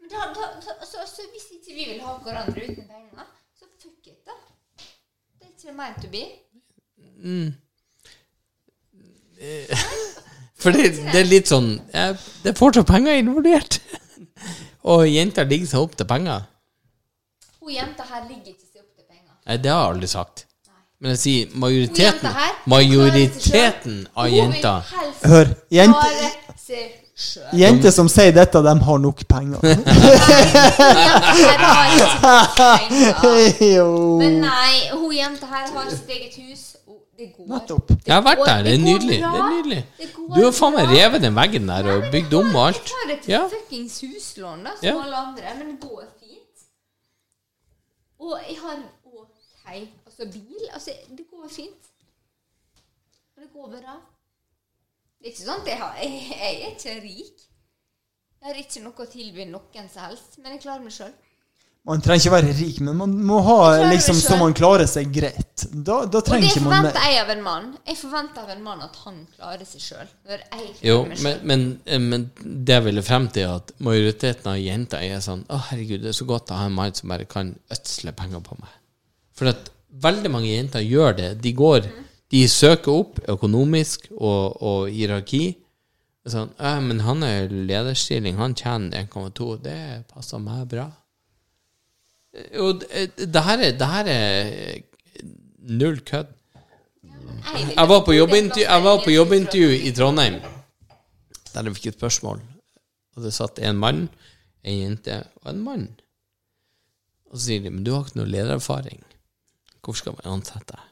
men 0.00 0.08
da, 0.10 0.24
da, 0.38 0.48
da, 0.64 0.86
så, 0.86 1.04
så 1.06 1.22
hvis 1.32 1.50
ikke 1.58 1.74
vi 1.74 1.84
vil 1.92 2.00
ha 2.00 2.16
hverandre 2.24 2.64
uten 2.64 2.88
penger, 2.88 3.26
så 3.58 3.64
fuck 3.82 4.06
it, 4.06 4.24
da. 4.26 4.32
Det 5.38 5.46
er 5.46 5.52
ikke 5.52 5.72
meant 5.72 6.00
to 6.02 6.08
be. 6.08 6.24
For 9.36 10.24
det, 10.62 11.12
det 11.12 11.20
er 11.20 11.24
litt 11.28 11.46
sånn 11.50 11.80
eh, 11.94 12.14
Det 12.42 12.50
er 12.52 12.56
fortsatt 12.58 12.86
penger 12.88 13.12
involvert. 13.20 13.78
Og 14.90 15.00
jenter 15.06 15.44
ligger 15.46 15.66
seg 15.70 15.80
opp 15.84 15.94
til 15.98 16.06
penger. 16.08 16.40
Hun 17.60 17.70
jenta 17.74 18.02
her 18.08 18.22
ligger 18.26 18.50
ikke 18.54 18.66
seg 18.66 18.80
opp 18.82 18.90
til 18.96 19.04
penger. 19.06 19.32
Nei, 19.46 19.56
det 19.62 19.70
har 19.72 19.80
jeg 19.84 19.90
aldri 19.94 20.08
sagt. 20.10 20.44
Men 20.98 21.08
jeg 21.14 21.20
sier 21.22 21.42
majoriteten 21.62 22.28
her, 22.34 22.52
Majoriteten 22.66 24.00
av 24.18 24.26
jenter 24.34 24.82
Hør, 25.30 25.46
jente, 25.70 26.08
jenter 27.54 27.90
som 27.94 28.08
sier 28.10 28.34
dette, 28.34 28.58
de 28.66 28.74
har 28.88 28.98
nok 29.04 29.22
penger. 29.30 29.62
Jo. 33.76 33.86
Men 34.18 34.40
nei, 34.42 34.74
hun 34.90 35.14
jenta 35.14 35.46
her 35.52 35.70
har 35.76 35.86
sitt 35.92 36.10
eget 36.16 36.34
hus. 36.42 36.62
Går. 37.36 37.46
Nettopp. 37.50 37.88
Jeg 38.06 38.14
har 38.14 38.22
vært 38.22 38.42
der. 38.46 38.62
Det 38.66 38.72
er 38.74 38.82
nydelig. 38.82 39.18
Det 39.18 39.38
er 39.40 39.48
nydelig. 39.54 39.78
Du 40.36 40.40
har 40.44 40.52
faen 40.54 40.74
meg 40.76 40.92
revet 40.92 41.22
den 41.24 41.34
veggen 41.34 41.66
der 41.70 41.88
og 41.94 42.04
bygd 42.12 42.34
om 42.38 42.54
og 42.54 42.66
alt. 42.68 42.92
Jeg 42.92 42.94
tar 42.94 43.14
et 43.16 43.28
Ja. 43.32 43.40
fuckings 43.54 43.96
huslån, 44.06 44.62
da, 44.64 44.76
som 44.76 44.86
Ja. 44.86 44.94
alle 45.02 45.16
andre, 45.24 45.54
men 45.58 45.66
det 45.72 45.80
går 45.88 46.04
fint. 46.20 46.62
Og 48.20 48.38
jeg 48.48 48.56
har 48.62 48.76
OK 49.04 49.90
altså 50.06 50.30
bil. 50.32 50.62
Altså, 50.72 50.90
det 51.18 51.26
går 51.30 51.48
fint. 51.48 51.84
Og 53.36 53.42
det 53.42 53.50
går 53.52 53.68
bra. 53.68 53.96
Det 55.18 55.26
er 55.26 55.30
ikke 55.32 55.44
sånn 55.48 55.60
at 55.60 55.66
jeg, 55.66 55.78
har, 55.78 55.94
jeg, 56.02 56.10
jeg 56.30 56.62
er 56.62 56.70
ikke 56.76 56.94
rik. 57.02 57.38
Jeg 58.40 58.46
har 58.46 58.54
ikke 58.62 58.82
noe 58.84 58.92
å 59.02 59.10
tilby 59.10 59.44
noen 59.50 59.88
som 59.90 60.02
helst, 60.06 60.38
men 60.38 60.52
jeg 60.54 60.60
klarer 60.62 60.82
meg 60.84 60.92
sjøl. 60.94 61.12
Man 61.88 62.02
trenger 62.04 62.20
ikke 62.20 62.32
være 62.34 62.54
rik, 62.58 62.80
men 62.84 62.98
man 62.98 63.12
må 63.24 63.38
ha 63.46 63.54
liksom 63.88 64.18
så 64.20 64.36
man 64.36 64.52
klarer 64.56 64.84
seg 64.90 65.08
greit. 65.12 65.62
Da, 65.72 66.02
da 66.04 66.20
Og 66.20 66.26
trenger 66.26 66.44
det 66.44 66.50
ikke 66.50 66.64
man 66.66 66.74
forventer 66.82 67.06
jeg 67.08 67.20
av 67.22 67.30
en 67.32 67.44
mann. 67.46 67.70
Jeg 67.88 67.96
forventer 67.96 68.42
av 68.42 68.50
en 68.52 68.60
mann 68.66 68.82
at 68.84 68.98
han 69.06 69.22
klarer 69.38 69.64
seg 69.70 69.84
sjøl. 69.86 70.10
Men, 71.24 71.40
men, 71.48 71.64
eh, 71.88 72.02
men 72.02 72.26
det 72.36 72.76
jeg 72.76 72.86
ville 72.90 73.04
frem 73.06 73.30
til, 73.32 73.54
at 73.56 73.72
majoriteten 73.88 74.52
av 74.52 74.60
jenter 74.60 75.06
er 75.06 75.24
sånn 75.24 75.46
Å, 75.48 75.62
herregud, 75.70 76.04
det 76.04 76.12
er 76.12 76.18
så 76.20 76.28
godt 76.28 76.52
å 76.52 76.60
ha 76.60 76.68
en 76.68 76.76
mann 76.76 76.92
som 76.98 77.08
bare 77.14 77.28
kan 77.30 77.54
ødsle 77.72 78.12
penger 78.20 78.44
på 78.44 78.60
meg. 78.60 78.76
For 79.38 79.48
at 79.54 79.72
veldig 80.04 80.34
mange 80.34 80.52
jenter 80.52 80.84
gjør 80.84 81.16
det. 81.22 81.32
De 81.40 81.56
går 81.56 81.88
De 82.28 82.44
søker 82.52 82.92
opp 82.92 83.22
økonomisk 83.24 84.10
og, 84.12 84.60
og 84.60 84.92
hierarki. 84.92 85.56
Sånn, 86.28 86.50
men 86.84 86.98
han 87.06 87.24
er 87.24 87.48
lederstilling, 87.48 88.36
han 88.36 88.52
tjener 88.52 89.06
1,2. 89.08 89.54
Det 89.64 89.78
passer 90.12 90.42
meg 90.44 90.66
bra. 90.68 90.90
Jo, 92.34 92.72
det, 92.76 93.06
det 93.16 93.42
her 93.44 93.58
er, 93.58 93.72
det 93.78 93.88
her 93.88 94.10
er 94.12 94.80
null 95.58 96.00
kødd. 96.04 96.34
Jeg 97.76 97.88
var 97.88 98.04
på 98.04 98.12
er 98.12 98.18
jobbintervju, 98.18 98.64
jeg 98.66 98.84
var 98.84 99.00
på 99.04 99.10
jobbintervju 99.10 99.68
i 99.88 99.92
Trondheim, 99.96 100.40
der 101.54 101.64
jeg 101.64 101.76
fikk 101.78 101.86
et 101.92 101.98
spørsmål. 102.00 102.42
Og 103.16 103.24
det 103.24 103.32
satt 103.34 103.58
en 103.58 103.78
mann, 103.78 104.08
en 104.62 104.78
jente 104.82 105.22
og 105.42 105.50
en 105.52 105.64
mann. 105.64 105.88
Og 107.30 107.38
så 107.38 107.44
sier 107.48 107.64
de, 107.64 107.72
men 107.72 107.84
du 107.84 107.92
har 107.94 108.04
ikke 108.06 108.20
noe 108.20 108.30
ledererfaring. 108.30 109.02
Hvorfor 109.82 110.02
skal 110.02 110.16
man 110.18 110.38
ansette 110.38 110.74
deg? 110.74 110.84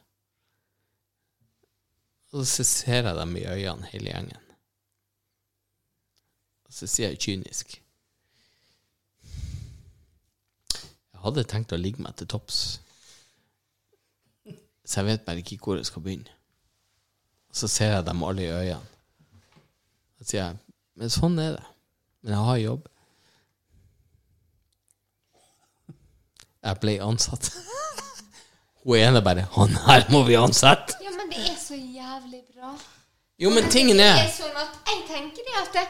Og 2.33 2.45
så 2.45 2.63
ser 2.67 3.07
jeg 3.07 3.15
dem 3.15 3.35
i 3.39 3.45
øynene, 3.45 3.87
hele 3.91 4.11
gjengen. 4.11 4.47
Og 6.67 6.73
så 6.73 6.89
sier 6.89 7.13
jeg 7.13 7.21
kynisk 7.23 7.77
Jeg 11.07 11.13
hadde 11.27 11.45
tenkt 11.47 11.73
å 11.75 11.79
ligge 11.79 12.03
meg 12.03 12.15
til 12.17 12.29
topps. 12.31 12.59
Så 14.87 15.01
jeg 15.01 15.09
vet 15.09 15.25
bare 15.27 15.43
ikke 15.43 15.59
hvor 15.63 15.79
jeg 15.79 15.87
skal 15.89 16.03
begynne. 16.05 16.33
Så 17.51 17.67
ser 17.71 17.95
jeg 17.95 18.05
dem 18.07 18.23
alle 18.23 18.45
i 18.45 18.51
øynene. 18.51 18.93
Så 20.17 20.29
sier 20.31 20.43
jeg 20.43 20.63
Men 20.97 21.11
sånn 21.13 21.35
er 21.37 21.51
det. 21.53 21.65
Men 22.23 22.33
jeg 22.33 22.45
har 22.47 22.57
jobb. 22.57 22.87
Jeg 26.65 26.79
ble 26.81 26.95
ansatt. 27.05 27.51
Hun 28.87 28.97
ene 28.97 29.21
bare 29.21 29.43
'Han 29.51 29.75
her 29.85 30.07
må 30.09 30.23
vi 30.23 30.39
ansette'. 30.39 30.97
Ja, 31.03 31.11
men 31.11 31.29
det 31.29 31.43
er 31.51 31.57
så 31.59 31.75
jævlig 31.75 32.41
bra. 32.55 32.73
Jo, 33.37 33.49
men 33.49 33.69
tingen 33.69 33.97
Det 33.97 34.05
er 34.09 34.23
er 34.25 34.31
sånn 34.33 34.57
at 34.57 34.73
Jeg 34.89 35.03
tenker 35.11 35.43
det 35.45 35.55
at 35.61 35.87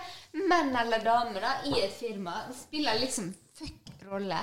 menn 0.49 0.75
eller 0.75 1.03
damer 1.03 1.41
da, 1.41 1.53
i 1.65 1.79
et 1.85 1.93
firma 1.93 2.33
spiller 2.53 2.99
liksom 2.99 3.33
fuck 3.55 4.03
rolle. 4.11 4.39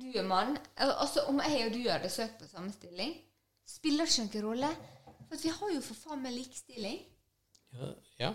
Du 0.00 0.06
er 0.18 0.24
mann 0.24 0.56
Altså 0.80 1.26
om 1.28 1.40
jeg 1.44 1.66
og 1.66 1.74
du 1.74 1.82
hadde 1.90 2.08
søkt 2.12 2.38
på 2.40 2.48
samme 2.54 2.72
stilling, 2.72 3.12
spiller 3.68 4.08
ikke 4.08 4.26
noen 4.26 4.46
rolle. 4.48 4.70
For 5.28 5.36
at 5.38 5.44
vi 5.44 5.52
har 5.58 5.74
jo 5.74 5.82
for 5.84 5.94
faen 6.06 6.22
meg 6.24 6.32
likestilling. 6.38 6.98
Ja. 8.18 8.32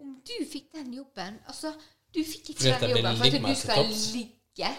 Om 0.00 0.14
du 0.24 0.36
fikk 0.52 0.70
den 0.72 0.94
jobben 0.96 1.34
Altså, 1.48 1.74
du 2.14 2.22
fikk 2.24 2.54
ikke 2.54 2.78
den 2.80 2.94
jobben 2.96 3.18
for 3.18 3.26
at 3.26 3.44
du 3.44 3.54
skal 3.60 3.84
ligge 4.14 4.70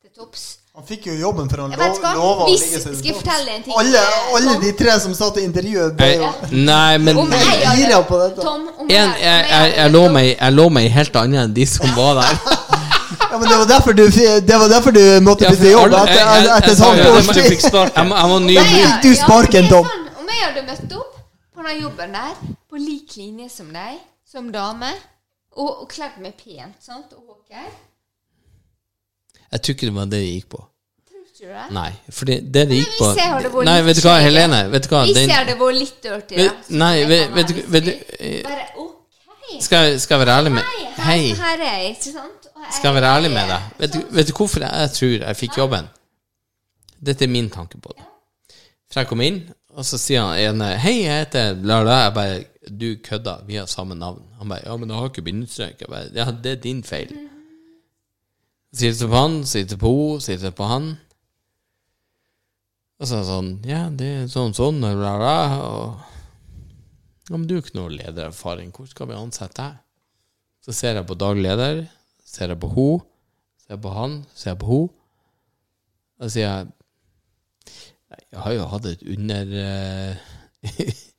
til 0.00 0.10
topps. 0.16 0.44
Han 0.74 0.86
fikk 0.88 1.10
jo 1.10 1.14
jobben 1.18 1.50
for 1.50 1.60
han 1.66 1.74
lova 1.76 2.14
å 2.16 2.48
hvis- 2.48 2.62
ligge 2.62 2.80
seg 2.80 2.94
skal 2.94 2.94
jeg 2.94 3.02
til 3.04 3.14
fortelle 3.18 3.50
topps. 3.50 3.56
en 3.56 3.62
ting? 3.66 3.74
Alle, 3.82 3.98
alle 4.38 4.54
de 4.62 4.72
tre 4.78 4.96
som 5.00 5.14
satt 5.14 5.36
i 5.36 5.44
intervjuet, 5.44 5.96
ble 5.98 6.10
jo 6.14 6.32
Nei, 6.52 6.98
men 6.98 7.18
Om 7.18 7.32
jeg 7.36 7.60
jeg, 7.60 7.90
jeg, 7.90 8.06
på 8.08 8.22
dette. 8.22 8.40
Tom, 8.40 8.68
om 8.78 8.86
en, 8.86 8.90
jeg, 8.90 9.20
jeg, 9.20 9.74
jeg, 9.76 9.90
lå 9.90 10.08
meg, 10.08 10.36
jeg 10.38 10.52
lå 10.56 10.68
meg 10.72 10.90
helt 10.90 11.16
annet 11.16 11.44
enn 11.44 11.54
de 11.54 11.66
som 11.66 11.96
var 11.98 12.22
der. 12.22 12.34
Ja, 13.40 13.48
men 13.48 13.48
det 13.50 13.58
var 13.58 13.68
derfor 13.74 13.92
du, 13.92 14.04
det 14.48 14.56
var 14.60 14.68
derfor 14.68 14.90
du 14.92 15.00
måtte 15.24 15.44
Ja, 15.44 15.50
for 15.50 15.64
jobb 15.66 15.92
etter, 15.94 16.12
jeg- 16.14 16.44
jeg- 16.44 16.56
etter 16.56 16.68
jeg 16.68 16.76
et 16.76 16.84
halvt 16.84 17.06
års 17.10 17.26
tid. 17.26 17.44
Jeg, 17.96 18.08
var 18.10 18.38
ny. 18.38 18.54
Fikk 18.56 19.02
du 19.02 19.14
sparken, 19.14 19.68
Tom. 19.68 19.86
Om 20.20 20.26
jeg 20.28 20.40
hadde 20.46 20.62
møtt 20.70 20.92
opp 21.00 21.12
på 21.56 21.62
den 21.68 21.80
jobben 21.82 22.12
der, 22.12 22.34
på 22.70 22.76
lik 22.76 23.16
linje 23.16 23.48
som 23.50 23.66
deg, 23.72 23.96
som 24.32 24.52
dame, 24.52 24.90
og, 25.56 25.70
og 25.82 25.88
kledd 25.88 26.18
meg 26.20 26.34
pent, 26.36 26.76
sant, 26.84 27.12
og 27.16 27.22
håker, 27.28 27.64
Jeg 29.52 29.62
tror 29.62 29.74
ikke 29.74 29.86
det 29.88 29.94
var 29.94 30.04
det 30.04 30.10
det 30.20 30.26
gikk 30.30 30.48
på. 30.52 30.60
tror 31.40 31.48
du 31.48 31.54
det? 31.54 31.70
Nei, 31.74 31.90
for 32.10 32.24
det 32.28 32.36
det 32.54 32.68
gikk 32.68 32.98
på 33.00 33.64
Nei, 33.64 33.80
vet 33.82 33.96
du 33.96 34.02
hva. 34.06 34.18
Helene? 34.20 34.60
Vet 34.70 34.82
du 34.84 34.88
hva? 34.94 35.00
Hvis 35.08 35.16
jeg 35.16 35.30
hadde 35.34 35.56
vært 35.58 35.78
litt 35.78 36.02
dirty, 36.04 36.36
da, 36.36 36.42
vet, 36.42 36.70
nei, 36.70 37.04
vet, 37.04 37.48
du- 37.48 37.62
vet, 37.66 37.84
du- 37.84 37.90
litt 37.90 38.44
Bare 38.44 38.66
ok. 38.76 39.60
skal, 39.60 39.84
jeg- 39.90 40.00
være 40.20 40.36
ærlig 40.38 40.52
med 40.52 40.62
Hei, 40.98 41.32
her 41.34 41.56
er 41.58 41.78
jeg, 41.82 41.96
ikke 41.96 42.12
sant? 42.12 42.39
Skal 42.68 42.90
jeg 42.90 42.96
være 43.00 43.14
ærlig 43.16 43.30
med 43.32 43.48
deg? 43.50 43.70
Vet 43.80 43.94
du, 43.94 44.00
vet 44.14 44.28
du 44.28 44.34
hvorfor 44.36 44.64
jeg 44.66 44.92
tror 44.96 45.16
jeg 45.16 45.38
fikk 45.38 45.56
jobben? 45.58 45.88
Dette 47.00 47.24
er 47.24 47.32
min 47.32 47.48
tanke 47.52 47.80
på 47.80 47.92
det. 47.96 48.04
For 48.90 49.00
jeg 49.00 49.08
kom 49.10 49.22
inn, 49.24 49.40
og 49.72 49.86
så 49.86 49.98
sier 50.02 50.26
han 50.26 50.38
ene 50.42 50.72
Hei, 50.82 50.96
jeg 51.04 51.24
heter 51.24 51.54
bla, 51.60 51.80
bla. 51.86 51.98
Jeg 52.06 52.14
bare 52.16 52.38
Du 52.80 52.88
kødda, 53.02 53.38
vi 53.48 53.56
har 53.56 53.66
samme 53.70 53.96
navn. 53.96 54.22
Han 54.38 54.50
bare 54.52 54.66
Ja, 54.66 54.76
men 54.76 54.90
jeg 54.90 54.98
har 54.98 55.10
ikke 55.12 55.24
bindestrek. 55.26 55.80
Jeg 55.80 55.88
bare 55.90 56.10
Ja, 56.14 56.26
det 56.30 56.52
er 56.52 56.62
din 56.66 56.82
feil. 56.86 57.12
Sier 58.76 58.92
det 58.94 59.08
på 59.10 59.16
han, 59.18 59.40
sier 59.50 59.66
det 59.66 59.78
på 59.80 59.90
henne, 59.90 60.20
sier 60.22 60.38
det 60.42 60.52
på 60.54 60.66
han. 60.70 60.90
Og 63.00 63.08
så 63.08 63.16
er 63.16 63.22
det 63.24 63.30
sånn 63.30 63.52
Ja, 63.66 63.82
det 63.90 64.10
er 64.18 64.26
sånn 64.30 64.54
sånn, 64.54 64.82
og 64.84 64.98
bla, 65.00 65.14
bla. 65.22 65.36
Og 65.64 67.30
Ja, 67.30 67.36
men 67.38 67.46
du 67.46 67.56
har 67.56 67.62
ikke 67.64 67.78
noe 67.78 67.94
ledererfaring. 67.94 68.70
Hvor 68.74 68.90
skal 68.90 69.08
vi 69.10 69.16
ansette 69.18 69.62
deg? 69.62 69.80
Så 70.66 70.74
ser 70.76 70.98
jeg 70.98 71.06
på 71.08 71.16
daglig 71.16 71.46
leder, 71.46 71.86
ser 72.30 72.52
jeg 72.54 72.60
på 72.62 72.70
henne, 72.74 73.06
ser 73.60 73.74
jeg 73.74 73.82
på 73.84 73.94
han, 73.94 74.18
ser 74.34 74.52
jeg 74.52 74.60
på. 74.62 74.80
Og 76.20 76.26
så 76.26 76.32
sier 76.34 76.48
jeg 76.48 76.68
Jeg 78.10 78.42
har 78.42 78.52
jo 78.52 78.66
hatt 78.72 78.86
et 78.90 79.02
under... 79.06 79.52
eh, 79.64 80.90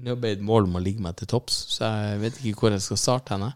innarbeidet 0.00 0.44
mål 0.44 0.68
om 0.68 0.78
å 0.78 0.82
ligge 0.82 1.02
meg 1.02 1.16
til 1.18 1.28
topps, 1.30 1.56
så 1.74 1.90
jeg 2.04 2.20
vet 2.24 2.38
ikke 2.40 2.62
hvor 2.62 2.74
jeg 2.74 2.84
skal 2.84 3.00
starte 3.00 3.34
henne. 3.34 3.50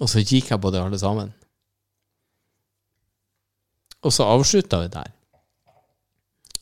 Og 0.00 0.10
så 0.10 0.22
kikker 0.22 0.54
jeg 0.54 0.62
på 0.62 0.72
det 0.74 0.82
alle 0.82 0.98
sammen. 0.98 1.32
Og 4.02 4.14
så 4.14 4.26
avslutta 4.26 4.80
vi 4.82 4.90
der. 4.90 5.12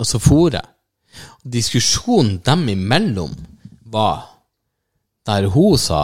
Og 0.01 0.09
så 0.09 0.21
for 0.21 0.53
jeg. 0.53 0.67
Og 1.41 1.53
diskusjonen 1.53 2.39
dem 2.45 2.69
imellom 2.73 3.33
var 3.93 4.27
der 5.27 5.49
hun 5.53 5.79
sa 5.79 6.03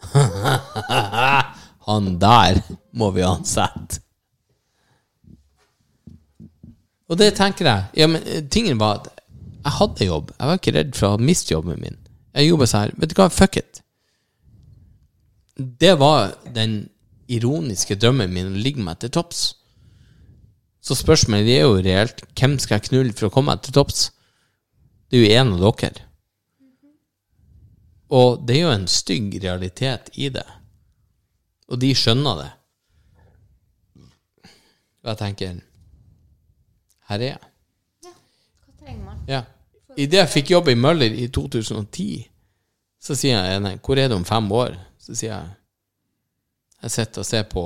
Han 1.90 2.14
der 2.22 2.60
må 2.94 3.10
vi 3.14 3.26
ansette. 3.26 4.00
Og 7.10 7.18
det 7.18 7.32
tenker 7.34 7.66
jeg 7.66 8.02
Ja, 8.02 8.06
men 8.06 8.22
eh, 8.22 8.44
tingen 8.46 8.78
var 8.78 9.00
at 9.00 9.08
jeg 9.60 9.76
hadde 9.76 10.06
jobb. 10.06 10.30
Jeg 10.38 10.48
var 10.48 10.60
ikke 10.60 10.74
redd 10.76 10.92
for 10.96 11.16
å 11.16 11.20
miste 11.20 11.52
jobben 11.52 11.80
min. 11.82 11.98
Jeg 12.32 12.48
jobba 12.48 12.68
sånn 12.70 12.94
Vet 12.96 13.12
du 13.12 13.18
hva, 13.18 13.28
fuck 13.32 13.58
it. 13.60 13.82
Det 15.58 15.96
var 16.00 16.36
den 16.54 16.84
ironiske 17.30 17.98
drømmen 18.00 18.32
min 18.32 18.54
å 18.54 18.62
ligge 18.62 18.82
meg 18.82 19.02
til 19.02 19.12
topps. 19.12 19.42
Så 20.80 20.96
spørsmålet 20.96 21.50
er 21.58 21.66
jo 21.66 21.82
reelt 21.84 22.22
hvem 22.38 22.56
skal 22.62 22.78
jeg 22.78 22.88
knulle 22.88 23.16
for 23.16 23.28
å 23.28 23.34
komme 23.34 23.52
meg 23.52 23.66
til 23.66 23.76
topps? 23.76 24.08
Det 25.10 25.18
er 25.18 25.26
jo 25.26 25.42
en 25.42 25.52
av 25.58 25.66
dere. 25.82 26.06
Og 28.10 28.40
det 28.46 28.56
er 28.56 28.64
jo 28.64 28.72
en 28.72 28.88
stygg 28.90 29.36
realitet 29.42 30.08
i 30.18 30.30
det. 30.32 30.46
Og 31.70 31.78
de 31.80 31.92
skjønner 31.94 32.40
det. 32.40 32.50
Og 35.00 35.12
jeg 35.12 35.20
tenker 35.20 35.60
Her 37.10 37.22
er 37.22 37.28
jeg. 37.32 37.46
Ja. 38.04 38.12
Hva 38.64 38.74
trenger 38.82 39.04
man? 39.04 39.22
Ja. 39.28 39.44
Idet 39.98 40.20
jeg 40.20 40.32
fikk 40.34 40.52
jobb 40.52 40.68
i 40.70 40.78
Møller 40.78 41.10
i 41.10 41.26
2010, 41.32 42.10
så 43.00 43.16
sier 43.18 43.40
jeg 43.40 43.58
ene 43.58 43.72
hvor 43.82 43.98
er 43.98 44.10
du 44.10 44.14
om 44.18 44.26
fem 44.28 44.46
år? 44.54 44.76
Så 45.00 45.16
sier 45.16 45.32
jeg 45.32 45.56
jeg 46.80 46.90
sitter 46.94 47.20
og 47.20 47.26
ser 47.28 47.42
på 47.50 47.62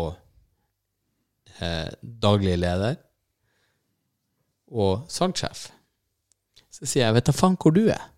eh, 1.62 1.90
daglig 2.02 2.56
leder 2.58 2.96
og 4.74 5.04
salgssjef. 5.12 5.68
Så 6.66 6.88
sier 6.88 7.06
jeg 7.06 7.14
vet 7.14 7.28
da 7.28 7.34
faen 7.36 7.54
hvor 7.60 7.74
du 7.74 7.84
er. 7.94 8.08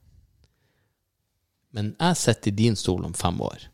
Men 1.77 1.93
jeg 2.01 2.17
sitter 2.17 2.49
i 2.49 2.57
din 2.63 2.79
stol 2.81 3.05
om 3.05 3.13
fem 3.17 3.41
år. 3.45 3.67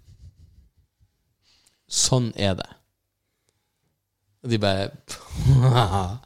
Sånn 1.92 2.30
er 2.40 2.54
det. 2.56 2.68
Og 4.42 4.50
de 4.50 4.58
bare 4.62 4.88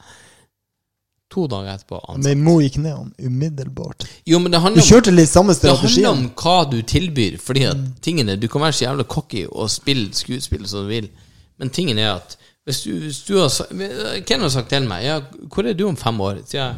To 1.35 1.45
dager 1.51 1.73
etterpå 1.75 1.99
ansatt. 2.07 2.23
Men 2.25 2.45
Mo 2.47 2.55
gikk 2.63 2.77
ned 2.81 2.95
han 2.95 3.09
umiddelbart. 3.19 4.07
Jo, 4.25 4.39
men 4.41 4.53
det 4.55 4.61
Du 4.61 4.63
handler 4.63 4.85
om 4.85 4.89
kjørte 4.89 5.13
litt 5.13 5.29
samme 5.29 5.57
strategi. 5.59 6.01
det 6.01 6.07
handler 6.07 6.13
om 6.15 6.29
hva 6.39 6.71
du 6.71 6.79
tilbyr. 6.87 7.37
Fordi 7.43 7.65
at 7.69 7.83
tingene 8.07 8.37
Du 8.41 8.47
kan 8.49 8.63
være 8.63 8.77
så 8.79 8.85
jævla 8.87 9.05
cocky 9.11 9.43
og 9.51 9.69
spille 9.75 10.15
skuespill 10.15 10.69
som 10.71 10.87
du 10.87 10.93
vil, 10.95 11.11
men 11.59 11.71
tingen 11.75 11.99
er 11.99 12.15
at 12.15 12.37
hvis 12.67 12.81
du, 12.83 12.91
hvis 12.99 13.21
du 13.27 13.37
har 13.39 14.23
Ken 14.27 14.41
har 14.43 14.51
sagt 14.51 14.69
til 14.73 14.87
meg 14.89 15.05
Ja, 15.05 15.21
hvor 15.53 15.67
er 15.67 15.75
du 15.79 15.85
om 15.89 15.97
fem 15.97 16.21
år? 16.21 16.41
Sier 16.47 16.75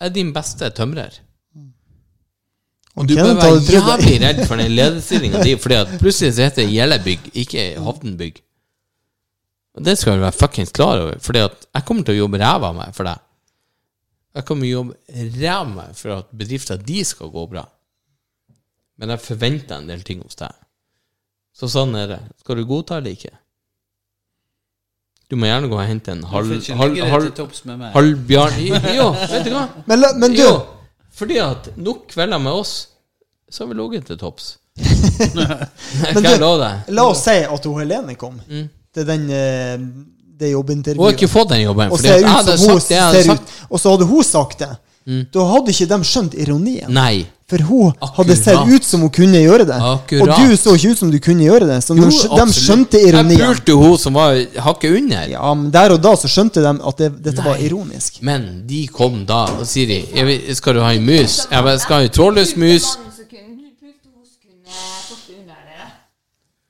Jeg 0.00 0.08
er 0.08 0.14
din 0.14 0.32
beste 0.34 0.70
tømrer. 0.70 1.18
Og 2.96 3.08
Du 3.08 3.14
bør 3.16 3.34
være 3.38 3.54
det. 3.56 3.72
jævlig 3.72 4.16
redd 4.20 4.40
for 4.46 4.60
den 4.60 4.72
lederstillinga 4.76 5.42
di, 5.42 5.54
fordi 5.56 5.74
at 5.80 5.92
plutselig 6.00 6.34
så 6.36 6.42
heter 6.48 6.62
det 6.66 6.72
Gjellebygg, 6.74 7.30
ikke 7.40 7.62
Hovdenbygg. 7.80 8.40
Og 9.74 9.84
det 9.86 9.94
skal 9.98 10.18
du 10.18 10.24
være 10.26 10.36
fuckings 10.36 10.72
klar 10.76 11.00
over, 11.00 11.18
fordi 11.24 11.40
at 11.46 11.66
jeg 11.74 11.84
kommer 11.88 12.04
til 12.04 12.14
å 12.18 12.18
jobbe 12.24 12.40
ræva 12.42 12.68
av 12.68 12.76
meg 12.76 12.90
for 12.96 13.08
deg. 13.08 13.22
Jeg 14.36 14.44
kommer 14.48 14.66
til 14.66 14.72
å 14.74 14.76
jobbe 14.82 15.30
ræva 15.40 15.60
av 15.62 15.70
meg 15.78 15.94
for 15.96 16.16
at 16.18 16.34
bedrifter 16.36 16.76
de 16.76 17.04
skal 17.08 17.32
gå 17.32 17.46
bra. 17.54 17.64
Men 19.00 19.14
jeg 19.14 19.24
forventer 19.24 19.78
en 19.80 19.88
del 19.88 20.04
ting 20.04 20.20
hos 20.20 20.36
deg. 20.36 20.52
Så 21.56 21.68
sånn 21.72 21.96
er 21.96 22.06
det. 22.12 22.20
Skal 22.44 22.60
du 22.60 22.66
godta 22.68 23.00
eller 23.00 23.16
ikke? 23.16 23.32
Du 25.32 25.36
må 25.40 25.48
gjerne 25.48 25.68
gå 25.72 25.78
og 25.80 25.88
hente 25.88 26.12
en 26.12 26.22
halv, 26.28 26.52
halv, 26.76 26.92
ligge 26.92 27.06
det 27.06 27.10
halv, 27.10 27.24
til 27.30 27.34
topps 27.40 27.64
med 27.64 27.78
meg? 27.80 27.92
halv 27.94 28.18
bjørn 28.28 28.58
Jo, 28.98 29.06
vet 29.16 29.46
du 29.48 29.54
hva? 29.54 29.62
Men, 29.88 30.04
men 30.20 30.34
du, 30.36 30.42
Jo, 30.42 30.50
fordi 31.14 31.38
at 31.38 31.68
nok 31.76 32.06
kvelder 32.08 32.38
med 32.38 32.52
oss, 32.52 32.88
så 33.50 33.64
har 33.64 33.68
vi 33.74 33.80
ligget 33.80 34.06
til 34.06 34.18
topps. 34.18 34.58
Jeg 34.78 36.14
du- 36.16 36.40
love 36.40 36.58
deg. 36.62 36.94
la 36.96 37.02
oss 37.10 37.24
si 37.26 37.34
at 37.44 37.64
hun 37.68 37.80
Helene 37.82 38.14
kom 38.16 38.40
Mm. 38.48 38.68
til 38.94 39.06
den, 39.06 39.26
eh, 39.30 39.78
det 40.40 40.54
Hun 40.54 41.04
har 41.04 41.12
ikke 41.12 41.28
fått 41.28 41.48
den 41.50 41.60
jobben. 41.62 41.90
og 41.92 41.98
Fordi 41.98 42.08
ser 42.08 42.14
at 42.14 42.20
jeg 42.20 42.30
ut 42.30 42.36
hadde 42.36 42.58
som 42.58 42.70
hun 42.72 42.80
sagt 42.80 42.90
jeg 42.90 43.02
hadde 43.02 43.22
ser 43.22 43.36
sagt. 43.36 43.52
Og 43.70 43.80
så 43.80 43.90
hadde 43.90 44.06
hun 44.06 44.24
sagt 44.24 44.58
det. 44.58 44.70
Mm. 45.06 45.22
Da 45.34 45.44
hadde 45.50 45.72
ikke 45.74 45.86
de 45.90 45.98
skjønt 46.06 46.34
ironien. 46.38 46.90
Nei. 46.94 47.26
For 47.50 47.58
hun 47.68 47.92
hadde 48.16 48.36
sett 48.38 48.68
ut 48.70 48.84
som 48.86 49.00
hun 49.04 49.10
kunne 49.12 49.40
gjøre 49.42 49.66
det. 49.68 49.76
Akkurat. 49.76 50.22
Og 50.22 50.48
du 50.48 50.56
så 50.56 50.72
ikke 50.78 50.92
ut 50.94 50.98
som 51.02 51.10
du 51.12 51.18
kunne 51.20 51.44
gjøre 51.44 51.66
det. 51.68 51.78
Så 51.84 51.96
Jo, 51.98 52.06
de, 52.08 52.46
skjønte 52.54 53.00
Jeg 53.00 53.12
ironien. 53.12 53.38
pulte 53.42 53.76
hun 53.76 53.98
som 53.98 54.14
var 54.14 54.38
hakket 54.68 54.96
under. 54.96 55.28
Ja, 55.34 55.52
men 55.54 55.70
der 55.74 55.92
og 55.92 56.00
da 56.02 56.14
så 56.16 56.30
skjønte 56.32 56.62
de 56.64 56.72
at 56.88 56.96
det, 57.02 57.10
dette 57.22 57.44
var 57.44 57.60
ironisk. 57.60 58.22
Men 58.22 58.62
de 58.66 58.86
kom 58.88 59.24
da 59.28 59.44
og 59.58 59.66
sier 59.66 59.86
de, 59.86 60.00
jeg 60.14 60.26
vil- 60.26 60.56
Skal 60.56 60.74
du 60.74 60.80
ha 60.80 60.92
en 60.94 61.04
mus? 61.04 61.46
Jeg 61.50 61.80
skal 61.80 61.96
ha 61.96 62.02
en 62.02 62.08
trådløs 62.08 62.56
mus. 62.56 62.96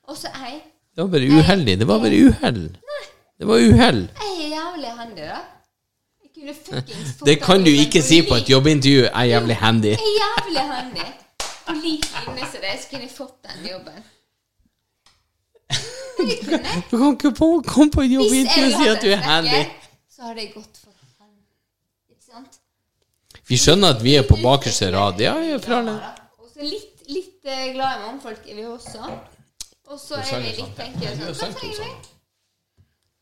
Det 0.07 0.27
jeg. 0.33 0.61
Var 0.97 1.07
bare 1.07 1.27
uheldig. 1.39 1.79
Det 1.79 1.87
var 1.87 1.99
bare 1.99 2.17
uhell. 2.27 2.69
Det 3.39 3.47
var 3.47 3.55
uhell. 3.55 4.01
Jeg 4.13 4.31
er 4.43 4.49
jævlig 4.53 4.91
handy, 4.97 5.21
da. 5.21 5.39
Jeg 6.21 6.29
kunne 6.35 6.42
fuckings 6.42 6.42
fått 6.42 6.42
Det 7.25 7.35
kan 7.41 7.63
du 7.63 7.69
ikke 7.71 8.01
si 8.01 8.21
på 8.27 8.35
et 8.35 8.49
jobbintervju. 8.49 9.05
Er 9.13 9.23
jævlig 9.33 9.55
handy. 9.57 9.93
Er 9.93 10.09
jævlig 10.21 10.65
handy. 10.71 11.05
Og 11.67 11.75
like 11.75 12.07
inne 12.27 12.47
som 12.51 12.61
deg, 12.61 12.79
så 12.81 12.89
kunne 12.89 13.01
jeg 13.07 13.11
fått 13.11 13.35
den 13.47 13.69
jobben. 13.71 14.03
Det. 16.23 16.59
Du 16.91 16.97
kan 16.97 17.11
ikke 17.17 17.31
på- 17.35 17.63
komme 17.67 17.91
på 17.91 18.01
et 18.01 18.11
jobbintervju 18.11 18.65
og 18.65 18.81
si 18.81 18.87
at 18.89 19.01
du 19.01 19.07
er 19.11 19.21
handy. 19.27 19.63
så 20.15 20.21
hadde 20.27 20.41
jeg 20.41 20.51
gått 20.53 20.77
for 20.83 20.91
han. 21.19 21.29
Ikke 22.09 22.25
sant? 22.31 22.59
Vi 23.47 23.57
skjønner 23.57 23.95
at 23.95 24.03
vi 24.03 24.15
er 24.15 24.23
på 24.27 24.37
bakerste 24.43 24.91
rad. 24.97 25.19
Ja, 25.19 25.33
ja, 25.39 25.55
er 25.57 25.81
det. 25.89 25.99
Litt, 26.63 27.01
litt 27.09 27.45
eh, 27.45 27.73
glad 27.73 27.97
i 27.97 28.05
mannfolk 28.05 28.45
er 28.47 28.55
vi 28.55 28.65
også. 28.65 28.99
Og 29.91 29.99
så 29.99 30.15
er 30.15 30.39
vi 30.39 30.53
litt 30.61 30.75
tenker 30.77 31.17
sånn 31.17 31.33
Hva 31.33 31.49
trenger 31.59 31.81
vi? 31.83 31.89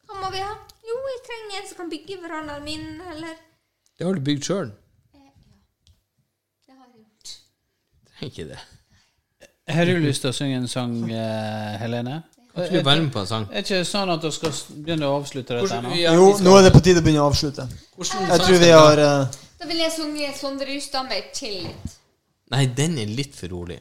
Hva 0.06 0.20
må 0.22 0.30
vi 0.36 0.44
ha? 0.46 0.54
Jo, 0.90 0.96
jeg 1.12 1.20
trenger 1.28 1.62
en 1.62 1.68
som 1.70 1.78
kan 1.82 1.90
bygge 1.92 2.18
verandaen 2.24 2.64
min, 2.66 2.86
eller 3.14 3.34
Det 3.98 4.06
har 4.08 4.14
du 4.18 4.22
bygd 4.26 4.44
sjøl. 4.48 4.72
Det 6.66 6.74
har 6.74 6.86
jeg 6.88 7.02
gjort. 7.02 7.34
Trenger 8.18 8.32
ikke 8.32 8.48
det. 8.50 8.60
Har 9.76 9.86
du 9.86 9.94
lyst 10.04 10.22
til 10.26 10.30
å 10.32 10.34
synge 10.36 10.58
en 10.58 10.68
sang, 10.68 10.96
eh, 11.12 11.78
Helene? 11.82 12.24
Kan 12.56 12.66
ikke 12.66 12.80
du 12.82 12.84
være 12.90 13.02
med 13.06 13.12
på 13.14 13.20
en 13.22 13.28
sang? 13.30 13.46
Er 13.54 13.62
ikke 13.64 13.84
sånn 13.88 14.10
at 14.12 14.22
du 14.26 14.32
skal 14.36 14.52
begynne 14.84 15.08
å 15.08 15.14
avslutte 15.22 15.54
dette 15.56 15.62
Hvordan- 15.68 15.84
nå? 15.86 15.96
ja, 15.96 16.14
Jo, 16.14 16.26
vi 16.26 16.34
skal- 16.34 16.46
nå 16.48 16.58
er 16.58 16.64
det 16.64 16.74
på 16.74 16.82
tide 16.84 17.00
å 17.00 17.04
begynne 17.04 17.22
å 17.24 17.30
avslutte. 17.32 17.68
hvordan 17.96 18.28
Jeg 18.30 18.40
tror 18.40 18.56
skal 18.56 18.60
vi 18.60 18.70
ha? 18.72 18.80
har 18.80 18.98
eh, 19.00 19.28
Da 19.60 19.66
vil 19.68 19.78
jeg 19.78 19.92
synge 19.92 20.34
Sondre 20.38 20.66
Justad 20.74 21.04
med 21.08 21.24
'Tillit'. 21.34 21.96
Nei, 22.52 22.66
den 22.66 22.98
er 22.98 23.06
litt 23.06 23.36
for 23.36 23.48
rolig. 23.48 23.80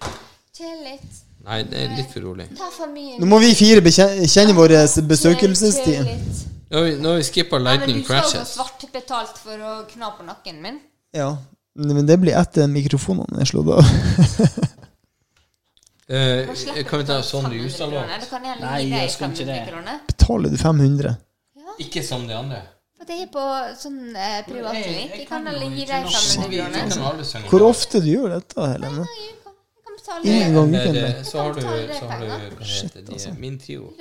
Tillit. 0.54 1.00
Nei, 1.44 1.62
det 1.62 1.74
er 1.74 1.96
litt 1.96 2.12
for 2.12 2.20
rolig. 2.20 2.46
Ta 2.56 2.70
familien 2.70 3.18
Nå 3.20 3.26
må 3.26 3.40
vi 3.40 3.54
fire 3.54 3.80
bekjen- 3.80 4.22
kjenne 4.28 4.54
vår 4.54 4.68
besøkelsestid. 5.08 6.04
Chill 6.04 6.50
litt. 6.70 7.00
Nå 7.02 7.08
har 7.08 7.16
vi, 7.18 7.22
vi 7.22 7.28
skippa 7.28 7.58
Ja, 7.58 7.78
men 7.78 7.88
du 7.92 8.02
skal 8.04 8.16
jo 8.16 8.22
få 8.22 8.44
svartbetalt 8.44 8.48
svart 8.54 8.92
betalt 8.92 9.38
for 9.38 9.56
å 9.58 9.72
kna 9.90 10.10
på 10.18 10.26
nakken 10.26 10.60
min. 10.62 10.80
Ja. 11.16 11.36
Men 11.74 12.06
det 12.06 12.16
blir 12.20 12.34
etter 12.36 12.66
mikrofonene 12.68 13.40
er 13.40 13.44
slått 13.50 13.68
av. 13.76 13.84
Eh, 16.10 16.48
kan 16.90 16.98
vi 16.98 17.04
ta 17.06 17.20
sånn 17.22 17.44
Sondre 17.44 17.54
500 17.54 17.62
Justad-låt? 17.62 18.02
kroner. 18.02 18.18
Da 18.18 18.26
kan 18.26 18.42
jeg 18.42 18.50
heller 18.56 18.66
Nei, 18.66 18.78
jeg 18.90 19.10
skal 19.14 19.30
ikke 19.30 19.44
det. 19.46 19.58
kroner. 19.68 19.98
Betaler 20.10 20.50
du 20.50 20.56
500? 20.58 21.12
Ikke 21.84 22.02
som 22.02 22.24
de 22.26 22.34
andre. 22.34 22.62
Det 23.06 23.14
er 23.14 23.28
på 23.30 23.44
sånn 23.78 24.00
eh, 24.16 24.40
privatklinikk. 24.48 25.14
Jeg 25.20 25.28
kan 25.28 25.46
alle 25.46 25.68
gi 25.70 25.86
deg 25.86 26.08
500 26.10 26.90
kroner. 26.90 27.46
Hvor 27.52 27.62
ofte 27.68 28.02
du 28.02 28.08
gjør 28.10 28.34
dette, 28.34 28.66
Helene? 28.72 29.06
Nei, 29.06 29.22
jeg 29.22 29.36
kan- 29.44 29.54
kan 29.86 29.94
betale 30.00 30.34
Ingen 30.34 30.58
gang 30.58 30.74
i 30.74 30.82
uken? 30.82 31.24
Så 31.30 31.38
har 31.38 31.54
du, 31.54 31.60
så 31.60 31.68
har 32.10 32.20
du 32.20 32.26
hva 32.26 32.40
heter 32.42 33.06
de, 33.06 33.38
Min 33.38 33.58
trio. 33.62 33.92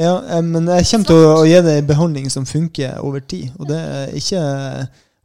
Ja, 0.00 0.14
eh, 0.24 0.42
men 0.42 0.68
jeg 0.72 0.86
kommer 0.90 1.06
til 1.10 1.16
å, 1.20 1.32
å 1.42 1.46
gi 1.46 1.58
deg 1.60 1.82
en 1.82 1.88
behandling 1.90 2.30
som 2.32 2.46
funker 2.48 2.98
over 3.04 3.20
tid. 3.20 3.50
Og 3.60 3.68
det 3.68 3.76
er 3.78 4.14
ikke 4.16 4.40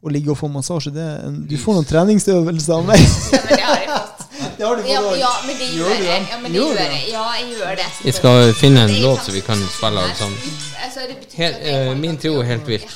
å 0.03 0.11
ligge 0.14 0.31
og 0.34 0.38
få 0.41 0.49
massasje. 0.52 0.91
Det 0.95 1.06
er 1.07 1.38
du 1.49 1.56
får 1.61 1.77
noen 1.80 1.88
treningsøvelser 1.88 2.73
av 2.76 2.84
meg. 2.89 2.99
Ja, 2.99 3.39
men 3.48 3.56
det 3.56 3.64
har 3.64 3.80
jeg 3.80 3.89
fått. 3.94 4.14
Det 4.57 4.65
har 4.65 4.76
du 4.77 4.88
Ja, 4.89 5.02
ja 5.18 5.31
men 5.45 5.57
det 5.57 5.68
gjør 5.73 5.89
Gjør 5.94 6.03
jeg. 6.03 6.27
Ja, 6.31 6.38
men 6.41 6.52
det 6.52 6.60
Gjør 6.60 6.68
gjør 6.68 6.77
det? 6.77 6.85
jeg. 6.94 7.10
Ja, 7.14 7.26
jeg 7.39 7.49
gjør 7.56 7.76
det. 7.80 7.88
Vi 8.03 8.14
skal 8.19 8.53
finne 8.60 8.84
en 8.88 8.95
låt 9.03 9.23
så 9.26 9.34
vi 9.34 9.41
kan 9.45 9.61
spille 9.77 10.03
alle 10.03 10.15
sammen. 10.19 10.56
Altså, 10.85 11.06
Helt- 11.38 11.60
eh, 11.73 11.91
min 11.98 12.18
tro 12.22 12.34
er 12.41 12.49
helt 12.52 12.68
vilt. 12.68 12.95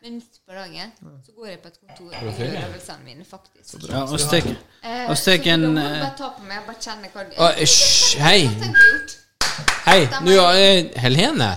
Men 0.00 0.14
midt 0.16 0.38
på 0.48 0.54
dagen 0.56 0.92
så 1.26 1.32
går 1.36 1.46
jeg 1.50 1.58
på 1.60 1.68
et 1.68 1.78
kontor 1.80 2.14
og 2.16 2.38
gjør 2.40 2.54
øvelsene 2.64 3.02
mine, 3.04 3.24
faktisk. 3.30 3.88
Ja, 3.90 4.02
og 4.06 4.20
stek, 4.20 4.46
Eh, 4.80 5.10
Og 5.10 5.18
stek 5.20 5.46
en, 5.52 5.60
må 5.74 5.74
du 5.76 5.84
eh, 5.84 5.98
bare 6.00 6.14
ta 6.16 6.30
på 6.38 6.46
meg 6.48 6.62
bare 6.66 6.80
kjenne 6.80 7.10
hva 7.12 7.26
du 7.28 7.34
Hysj, 7.60 8.16
hei! 8.24 8.38
Hei, 9.86 10.08
nå 10.24 10.30
er 10.54 10.98
Helene. 11.00 11.50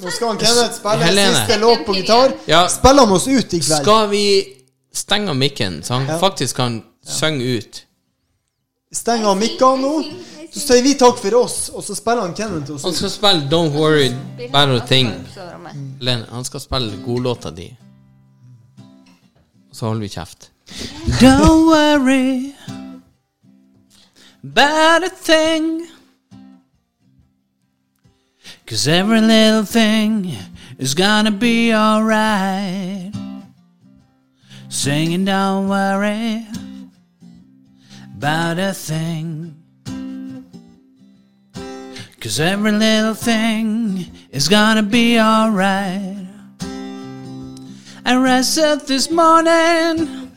Nå 0.00 0.10
skal 0.10 0.28
han 0.28 0.38
Kenneth 0.40 0.74
spille 0.78 1.04
Helene. 1.04 1.34
siste 1.36 1.58
låt 1.60 1.84
på 1.86 1.94
gitar. 1.94 2.32
Ja. 2.46 2.68
Spiller 2.68 3.06
han 3.06 3.12
oss 3.16 3.26
ut 3.28 3.54
i 3.54 3.60
kveld? 3.60 3.82
Skal 3.82 4.08
vi 4.08 4.24
stenger 4.92 5.34
mikken, 5.34 5.82
så 5.82 5.94
han 5.94 6.06
Ja. 6.06 6.18
faktisk 6.18 6.56
kan 6.56 6.82
synge 7.06 7.44
ut. 7.58 7.84
Steng 8.92 9.24
av 9.24 9.36
mikkene 9.36 9.76
nå. 9.82 10.04
Så 10.52 10.60
sier 10.60 10.82
vi 10.82 10.94
takk 10.98 11.18
for 11.18 11.34
oss, 11.44 11.70
og 11.74 11.84
så 11.84 11.94
spiller 11.94 12.22
han 12.22 12.34
Kenneth 12.34 12.66
til 12.66 12.74
oss. 12.74 12.82
Han 12.82 12.94
skal 12.94 13.10
spille 13.10 13.48
Don't 13.50 13.70
Worry 13.76 14.10
Better 14.52 14.80
Thing. 14.86 15.12
Med. 15.62 16.00
Len, 16.00 16.24
han 16.30 16.44
skal 16.44 16.60
spille 16.60 16.96
godlåta 17.04 17.50
di. 17.54 17.68
Og 19.70 19.76
så 19.76 19.86
holder 19.86 20.00
vi 20.00 20.08
kjeft. 20.08 20.50
Don't 21.20 21.66
worry 21.70 22.52
about 24.44 25.04
a 25.04 25.10
thing. 25.24 25.86
Cause 28.70 28.86
every 28.86 29.20
little 29.20 29.64
thing 29.64 30.32
is 30.78 30.94
gonna 30.94 31.32
be 31.32 31.74
alright. 31.74 33.10
Singing, 34.68 35.24
don't 35.24 35.68
worry 35.68 36.46
about 38.16 38.60
a 38.60 38.72
thing. 38.72 39.56
Cause 42.20 42.38
every 42.38 42.70
little 42.70 43.14
thing 43.14 44.06
is 44.30 44.48
gonna 44.48 44.84
be 44.84 45.18
alright. 45.18 46.28
I 48.04 48.16
rose 48.16 48.56
up 48.56 48.86
this 48.86 49.10
morning. 49.10 50.30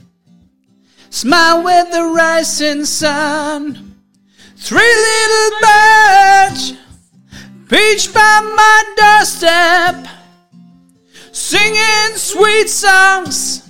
Smile 1.11 1.63
with 1.63 1.91
the 1.91 2.01
rising 2.15 2.85
sun. 2.85 3.95
Three 4.57 4.95
little 4.95 5.59
birds 5.61 6.82
perched 7.67 8.13
by 8.13 8.53
my 8.55 8.83
doorstep, 8.97 10.07
singing 11.31 12.17
sweet 12.17 12.69
songs, 12.69 13.69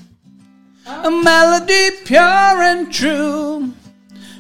a 0.86 1.10
melody 1.10 1.92
pure 2.06 2.22
and 2.22 2.94
true. 2.94 3.74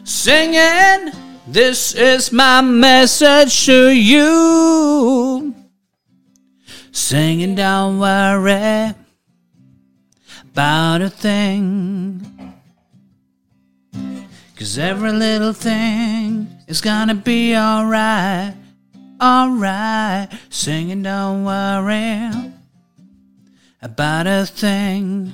Singing, 0.03 1.11
this 1.47 1.93
is 1.95 2.31
my 2.31 2.61
message 2.61 3.65
to 3.65 3.89
you. 3.89 5.55
Singing, 6.91 7.55
don't 7.55 7.99
worry 7.99 8.93
about 10.51 11.01
a 11.01 11.09
thing. 11.09 12.53
Cause 14.55 14.77
every 14.77 15.11
little 15.11 15.51
thing 15.51 16.47
is 16.67 16.79
gonna 16.79 17.15
be 17.15 17.55
alright, 17.55 18.53
alright. 19.23 20.27
Singing, 20.49 21.03
don't 21.03 21.45
worry 21.45 22.29
about 23.81 24.27
a 24.27 24.45
thing. 24.45 25.31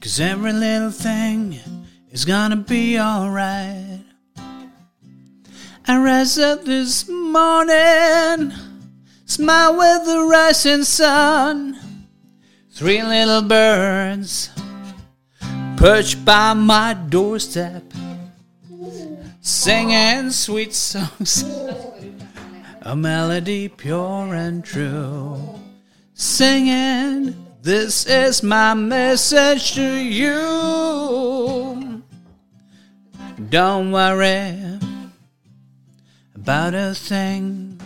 Cause 0.00 0.20
every 0.20 0.52
little 0.52 0.90
thing 0.90 1.58
is 2.10 2.24
gonna 2.24 2.56
be 2.56 2.98
alright. 2.98 4.00
I 5.86 5.98
rise 5.98 6.38
up 6.38 6.64
this 6.64 7.08
morning, 7.08 8.52
smile 9.26 9.76
with 9.76 10.06
the 10.06 10.26
rising 10.30 10.84
sun. 10.84 11.78
Three 12.70 13.02
little 13.02 13.42
birds 13.42 14.50
perched 15.76 16.24
by 16.24 16.54
my 16.54 16.94
doorstep, 16.94 17.87
singing 19.48 20.30
sweet 20.30 20.74
songs, 20.74 21.42
a 22.82 22.94
melody 22.94 23.66
pure 23.66 24.34
and 24.34 24.62
true. 24.62 25.40
Singing, 26.12 27.34
this 27.62 28.04
is 28.04 28.42
my 28.42 28.74
message 28.74 29.72
to 29.72 29.90
you. 29.96 30.34
Don't 33.48 33.90
worry 33.90 34.78
about 36.34 36.74
a 36.74 36.92
thing, 36.94 37.80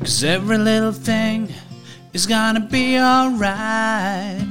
cause 0.00 0.22
every 0.22 0.58
little 0.58 0.92
thing 0.92 1.48
is 2.12 2.26
gonna 2.26 2.60
be 2.60 2.98
alright. 2.98 4.46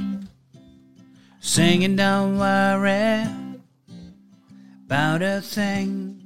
Singing, 1.38 1.94
don't 1.94 2.38
worry 2.40 3.47
about 4.88 5.20
a 5.20 5.42
thing. 5.42 6.18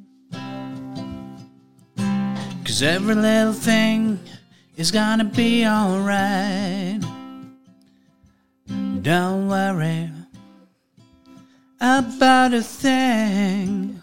Cause 2.65 2.81
every 2.81 3.17
little 3.17 3.53
thing 3.53 4.21
is 4.77 4.93
gonna 4.93 5.25
be 5.25 5.67
alright. 5.67 7.01
Don't 9.03 9.49
worry 9.49 10.13
about 11.81 12.55
a 12.55 12.63
thing. 12.63 14.01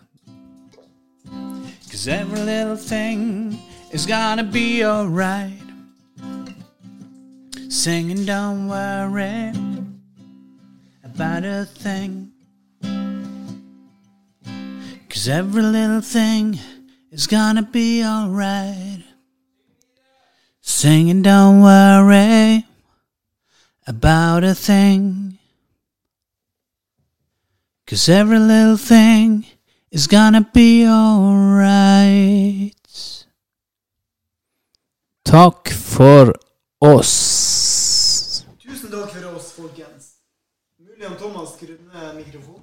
Cause 1.90 2.10
every 2.10 2.42
little 2.42 2.76
thing 2.76 3.58
is 3.92 4.06
gonna 4.06 4.44
be 4.44 4.84
alright. 4.84 5.54
Singing, 7.70 8.26
don't 8.26 8.68
worry 8.68 9.54
about 11.06 11.46
a 11.46 11.64
thing. 11.64 12.29
Cause 15.10 15.28
every 15.28 15.64
little 15.64 16.02
thing 16.02 16.60
is 17.12 17.26
gonna 17.28 17.64
be 17.64 18.04
alright. 18.04 19.04
Singing, 20.62 21.24
don't 21.24 21.62
worry 21.62 22.66
about 23.88 24.44
a 24.44 24.54
thing. 24.54 25.40
Cause 27.88 28.08
every 28.08 28.38
little 28.38 28.78
thing 28.78 29.46
is 29.90 30.06
gonna 30.06 30.48
be 30.54 30.86
alright. 30.88 32.76
Takk 35.26 35.70
for 35.70 36.34
oss. 36.80 38.46
Tusen 38.62 38.92
takk 38.92 39.10
for 39.10 39.26
oss, 39.36 39.52
folkens. 39.52 40.06
Mulig 40.78 41.08
om 41.08 41.16
Thomas 41.18 41.54
skrudde 41.54 41.84
ned 41.94 42.16
mikrofonen, 42.16 42.59